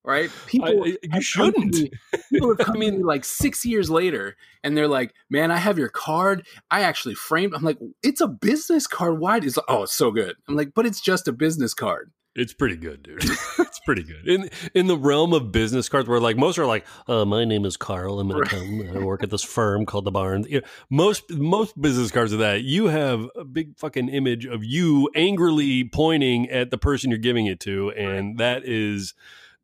Right? 0.07 0.31
People. 0.47 0.85
I- 0.85 0.87
you 0.87 0.99
have 1.03 1.11
come 1.11 1.19
to 1.21 1.23
shouldn't. 1.23 1.75
me- 1.75 1.91
People 2.33 2.49
have 2.57 2.59
come 2.67 2.77
I 2.77 2.79
mean- 2.79 3.03
like 3.03 3.25
six 3.25 3.67
years 3.67 3.91
later, 3.91 4.37
and 4.63 4.77
they're 4.77 4.87
like, 4.89 5.13
"Man, 5.29 5.51
I 5.51 5.57
have 5.57 5.79
your 5.79 5.89
card. 5.89 6.47
I 6.71 6.83
actually 6.83 7.17
framed." 7.17 7.53
I'm 7.55 7.65
like, 7.65 7.79
"It's 8.05 8.21
a 8.21 8.29
business 8.29 8.87
card. 8.87 9.19
Why?" 9.19 9.39
It's 9.39 9.57
like, 9.57 9.67
"Oh, 9.69 9.83
it's 9.83 9.93
so 9.95 10.13
good." 10.13 10.37
I'm 10.49 10.55
like, 10.55 10.71
"But 10.75 10.87
it's 10.87 11.01
just 11.01 11.27
a 11.27 11.33
business 11.33 11.75
card." 11.75 12.13
It's 12.39 12.53
pretty 12.53 12.77
good, 12.77 13.03
dude. 13.03 13.25
it's 13.59 13.81
pretty 13.87 14.03
good. 14.05 14.29
In 14.29 14.51
in 14.75 14.87
the 14.87 14.97
realm 14.97 15.33
of 15.33 15.51
business 15.51 15.89
cards, 15.89 16.07
where 16.07 16.21
like 16.21 16.37
most 16.37 16.57
are 16.59 16.67
like, 16.67 16.85
uh, 17.09 17.25
my 17.25 17.45
name 17.45 17.65
is 17.65 17.77
Carl. 17.77 18.21
I'm 18.21 18.31
an 18.31 18.37
Right. 18.37 18.47
accountant. 18.53 18.95
I 18.97 19.01
work 19.01 19.23
at 19.25 19.31
this 19.31 19.43
firm 19.43 19.87
called 19.87 20.05
the 20.05 20.13
Barn." 20.13 20.45
You 20.49 20.61
know, 20.61 20.67
most 20.89 21.31
most 21.33 21.81
business 21.81 22.13
cards 22.13 22.33
are 22.33 22.37
that. 22.37 22.63
You 22.63 22.87
have 22.87 23.27
a 23.35 23.45
big 23.45 23.77
fucking 23.77 24.09
image 24.11 24.45
of 24.47 24.63
you 24.63 25.11
angrily 25.17 25.83
pointing 25.83 26.49
at 26.51 26.71
the 26.71 26.79
person 26.79 27.11
you're 27.11 27.19
giving 27.19 27.47
it 27.47 27.59
to, 27.61 27.91
and 27.93 28.39
that 28.39 28.63
is 28.65 29.15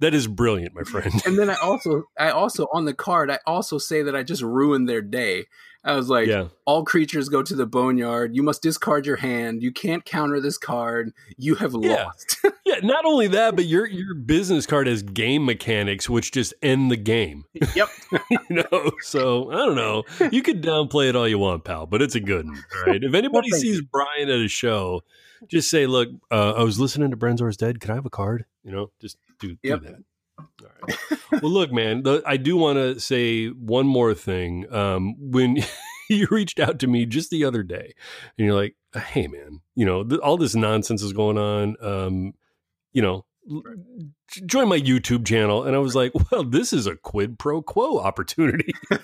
that 0.03 0.15
is 0.15 0.27
brilliant, 0.29 0.75
my 0.75 0.83
friend. 0.83 1.13
And 1.27 1.39
then 1.39 1.49
I 1.51 1.55
also, 1.63 2.05
I 2.19 2.31
also 2.31 2.69
on 2.73 2.85
the 2.85 2.95
card, 2.95 3.31
I 3.31 3.39
also 3.47 3.79
say 3.79 4.03
that 4.03 4.15
I 4.15 4.23
just 4.23 4.43
ruined 4.43 4.89
their 4.89 5.03
day. 5.03 5.47
I 5.85 5.97
was 5.97 6.09
like, 6.09 6.29
yeah, 6.29 6.47
all 6.65 6.85
creatures 6.85 7.29
go 7.29 7.43
to 7.43 7.57
the 7.57 7.67
boneyard. 7.67 8.37
You 8.37 8.45
must 8.45 8.63
discard 8.63 9.05
your 9.05 9.17
hand. 9.17 9.65
You 9.65 9.73
can't 9.73 10.05
counter 10.05 10.39
this 10.41 10.57
card. 10.57 11.13
You 11.37 11.57
have 11.57 11.75
Yeah. 11.81 12.05
lost. 12.05 12.37
yeah. 12.65 12.77
Not 12.85 13.05
only 13.05 13.27
that, 13.29 13.57
but 13.57 13.65
your 13.65 13.87
your 13.87 14.15
business 14.15 14.65
card 14.65 14.87
has 14.87 15.03
game 15.03 15.45
mechanics, 15.45 16.09
which 16.09 16.31
just 16.31 16.55
end 16.63 16.93
the 16.93 16.97
game. 16.97 17.47
yep. 17.75 17.89
you 18.31 18.39
know, 18.51 18.93
so 19.01 19.51
I 19.51 19.57
don't 19.57 19.75
know. 19.75 20.05
You 20.31 20.43
could 20.43 20.63
downplay 20.63 21.09
it 21.09 21.17
all 21.17 21.27
you 21.27 21.41
want, 21.41 21.65
pal, 21.65 21.87
but 21.87 22.01
it's 22.01 22.15
a 22.15 22.21
good 22.21 22.47
one. 22.47 22.63
All 22.77 22.93
right. 22.93 23.03
If 23.03 23.15
anybody 23.15 23.51
thank 23.51 23.63
sees 23.63 23.81
Brian 23.81 24.29
at 24.29 24.39
a 24.39 24.47
show, 24.47 25.03
just 25.49 25.69
say, 25.69 25.87
"Look, 25.87 26.11
uh, 26.31 26.53
I 26.53 26.63
was 26.63 26.79
listening 26.79 27.11
to 27.11 27.17
Brenzor's 27.17 27.57
Dead. 27.57 27.81
Could 27.81 27.91
I 27.91 27.97
have 27.97 28.07
a 28.07 28.11
card?" 28.11 28.45
You 28.63 28.71
know, 28.71 28.93
just 29.01 29.17
do, 29.49 29.57
Yep. 29.63 29.81
do 29.81 29.87
that. 29.87 29.99
All 30.39 30.69
right. 30.89 31.43
well, 31.43 31.53
look, 31.53 31.71
man, 31.73 32.03
the, 32.05 32.23
I 32.27 32.37
do 32.39 32.57
want 32.57 32.77
to 32.79 32.99
say 32.99 33.49
one 33.49 33.87
more 33.87 34.15
thing. 34.15 34.73
Um, 34.73 35.15
when 35.19 35.59
you 36.09 36.27
reached 36.31 36.59
out 36.59 36.79
to 36.81 36.87
me 36.87 37.05
just 37.07 37.31
the 37.31 37.45
other 37.45 37.63
day, 37.63 37.93
and 38.39 38.47
you're 38.47 38.55
like, 38.55 38.75
"Hey, 38.95 39.27
man, 39.27 39.61
you 39.75 39.85
know, 39.85 40.03
th- 40.05 40.21
all 40.21 40.37
this 40.39 40.55
nonsense 40.55 41.03
is 41.03 41.13
going 41.13 41.39
on. 41.39 41.77
Um, 41.83 42.33
you 42.93 43.03
know." 43.03 43.25
l- 43.51 43.63
Join 44.47 44.67
my 44.69 44.79
YouTube 44.81 45.27
channel, 45.27 45.65
and 45.65 45.77
I 45.77 45.79
was 45.79 45.95
like, 45.95 46.13
"Well, 46.31 46.43
this 46.45 46.73
is 46.73 46.87
a 46.87 46.97
quid 46.97 47.39
pro 47.39 47.61
quo 47.61 47.99
opportunity." 47.99 48.73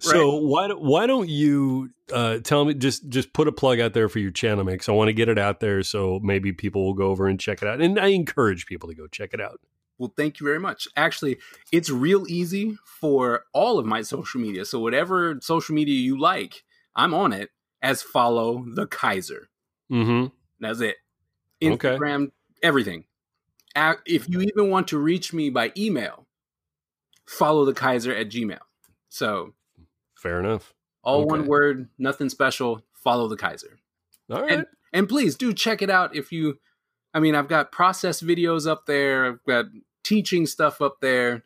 So 0.00 0.36
why 0.36 0.66
don't 0.68 0.82
why 0.82 1.06
don't 1.06 1.28
you 1.28 1.90
uh, 2.12 2.38
tell 2.38 2.64
me 2.64 2.74
just 2.74 3.08
just 3.08 3.32
put 3.32 3.48
a 3.48 3.52
plug 3.52 3.80
out 3.80 3.94
there 3.94 4.08
for 4.08 4.18
your 4.18 4.30
channel 4.30 4.64
mix? 4.64 4.88
I 4.88 4.92
want 4.92 5.08
to 5.08 5.12
get 5.12 5.28
it 5.28 5.38
out 5.38 5.60
there 5.60 5.82
so 5.82 6.20
maybe 6.22 6.52
people 6.52 6.84
will 6.84 6.94
go 6.94 7.08
over 7.08 7.26
and 7.26 7.38
check 7.38 7.62
it 7.62 7.68
out, 7.68 7.80
and 7.80 7.98
I 7.98 8.08
encourage 8.08 8.66
people 8.66 8.88
to 8.88 8.94
go 8.94 9.06
check 9.06 9.30
it 9.32 9.40
out. 9.40 9.60
Well, 9.98 10.12
thank 10.16 10.40
you 10.40 10.44
very 10.46 10.58
much. 10.58 10.88
Actually, 10.96 11.38
it's 11.70 11.88
real 11.88 12.26
easy 12.28 12.76
for 12.84 13.44
all 13.52 13.78
of 13.78 13.86
my 13.86 14.02
social 14.02 14.40
media. 14.40 14.64
So 14.64 14.80
whatever 14.80 15.38
social 15.40 15.74
media 15.74 15.94
you 15.94 16.18
like, 16.18 16.64
I'm 16.96 17.14
on 17.14 17.32
it 17.32 17.50
as 17.80 18.02
follow 18.02 18.64
the 18.66 18.86
Kaiser. 18.86 19.48
Mm-hmm. 19.90 20.26
That's 20.60 20.80
it. 20.80 20.96
Okay. 21.62 21.90
Instagram, 21.90 22.32
everything. 22.62 23.04
If 23.76 24.28
you 24.28 24.40
even 24.40 24.70
want 24.70 24.88
to 24.88 24.98
reach 24.98 25.32
me 25.32 25.50
by 25.50 25.72
email, 25.76 26.26
follow 27.26 27.64
the 27.64 27.74
Kaiser 27.74 28.14
at 28.14 28.28
Gmail. 28.28 28.58
So 29.12 29.52
Fair 30.14 30.40
enough. 30.40 30.72
all 31.04 31.20
Okay. 31.20 31.30
one 31.30 31.46
word, 31.46 31.90
nothing 31.98 32.30
special. 32.30 32.82
Follow 32.94 33.28
the 33.28 33.36
Kaiser. 33.36 33.78
All 34.30 34.40
right. 34.40 34.52
And 34.52 34.66
and 34.92 35.08
please 35.08 35.36
do 35.36 35.52
check 35.52 35.82
it 35.82 35.90
out 35.90 36.16
if 36.16 36.32
you 36.32 36.58
I 37.12 37.20
mean 37.20 37.34
I've 37.34 37.48
got 37.48 37.72
process 37.72 38.22
videos 38.22 38.66
up 38.66 38.86
there, 38.86 39.26
I've 39.26 39.44
got 39.44 39.66
teaching 40.02 40.46
stuff 40.46 40.80
up 40.80 41.00
there. 41.02 41.44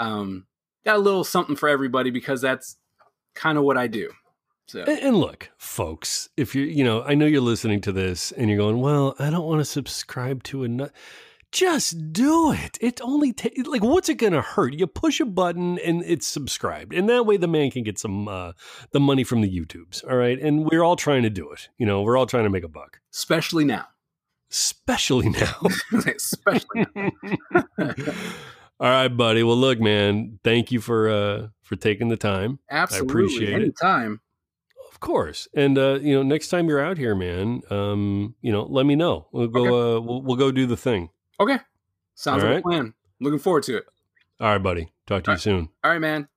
Um 0.00 0.46
got 0.86 0.96
a 0.96 1.00
little 1.00 1.22
something 1.22 1.54
for 1.54 1.68
everybody 1.68 2.10
because 2.10 2.40
that's 2.40 2.78
kind 3.34 3.58
of 3.58 3.64
what 3.64 3.76
I 3.76 3.88
do. 3.88 4.10
So 4.66 4.80
And, 4.80 4.98
and 5.00 5.16
look, 5.16 5.50
folks, 5.58 6.30
if 6.38 6.54
you 6.54 6.62
you 6.62 6.82
know, 6.82 7.02
I 7.02 7.14
know 7.14 7.26
you're 7.26 7.42
listening 7.42 7.82
to 7.82 7.92
this 7.92 8.32
and 8.32 8.48
you're 8.48 8.58
going, 8.58 8.80
well, 8.80 9.14
I 9.18 9.28
don't 9.28 9.44
want 9.46 9.60
to 9.60 9.66
subscribe 9.66 10.42
to 10.44 10.64
another. 10.64 10.92
Just 11.52 12.14
do 12.14 12.50
it. 12.50 12.78
It 12.80 12.98
only 13.02 13.34
ta- 13.34 13.50
like 13.66 13.82
what's 13.82 14.08
it 14.08 14.14
going 14.14 14.32
to 14.32 14.40
hurt? 14.40 14.72
You 14.72 14.86
push 14.86 15.20
a 15.20 15.26
button 15.26 15.78
and 15.80 16.02
it's 16.06 16.26
subscribed, 16.26 16.94
and 16.94 17.10
that 17.10 17.26
way 17.26 17.36
the 17.36 17.46
man 17.46 17.70
can 17.70 17.82
get 17.82 17.98
some 17.98 18.26
uh, 18.26 18.52
the 18.92 19.00
money 19.00 19.22
from 19.22 19.42
the 19.42 19.50
YouTubes. 19.50 20.02
All 20.10 20.16
right, 20.16 20.38
and 20.40 20.64
we're 20.64 20.82
all 20.82 20.96
trying 20.96 21.22
to 21.24 21.30
do 21.30 21.50
it. 21.52 21.68
You 21.76 21.84
know, 21.84 22.00
we're 22.00 22.16
all 22.16 22.24
trying 22.24 22.44
to 22.44 22.50
make 22.50 22.64
a 22.64 22.68
buck, 22.68 23.00
especially 23.12 23.66
now. 23.66 23.84
especially 24.50 25.28
now. 25.28 25.60
especially 26.16 26.86
now. 26.94 27.10
all 28.80 28.88
right, 28.88 29.08
buddy. 29.08 29.42
Well, 29.42 29.56
look, 29.56 29.78
man. 29.78 30.38
Thank 30.42 30.72
you 30.72 30.80
for 30.80 31.10
uh 31.10 31.48
for 31.60 31.76
taking 31.76 32.08
the 32.08 32.16
time. 32.16 32.60
Absolutely. 32.70 33.10
appreciate 33.10 33.50
it. 33.50 33.62
Anytime. 33.62 34.22
Of 34.90 35.00
course. 35.00 35.48
And 35.54 35.76
uh, 35.76 35.98
you 36.00 36.14
know, 36.14 36.22
next 36.22 36.48
time 36.48 36.66
you're 36.66 36.80
out 36.80 36.96
here, 36.96 37.14
man, 37.14 37.60
um, 37.68 38.36
you 38.40 38.52
know, 38.52 38.62
let 38.62 38.86
me 38.86 38.96
know. 38.96 39.26
We'll 39.32 39.48
go. 39.48 39.64
Uh, 39.64 40.00
we'll, 40.00 40.22
we'll 40.22 40.36
go 40.36 40.50
do 40.50 40.66
the 40.66 40.78
thing. 40.78 41.10
Okay. 41.40 41.58
Sounds 42.14 42.42
All 42.42 42.48
like 42.48 42.64
right. 42.64 42.74
a 42.74 42.80
plan. 42.80 42.94
Looking 43.20 43.38
forward 43.38 43.62
to 43.64 43.78
it. 43.78 43.84
All 44.40 44.48
right, 44.48 44.58
buddy. 44.58 44.92
Talk 45.06 45.24
to 45.24 45.30
All 45.30 45.32
you 45.32 45.36
right. 45.36 45.40
soon. 45.40 45.68
All 45.84 45.90
right, 45.90 46.00
man. 46.00 46.28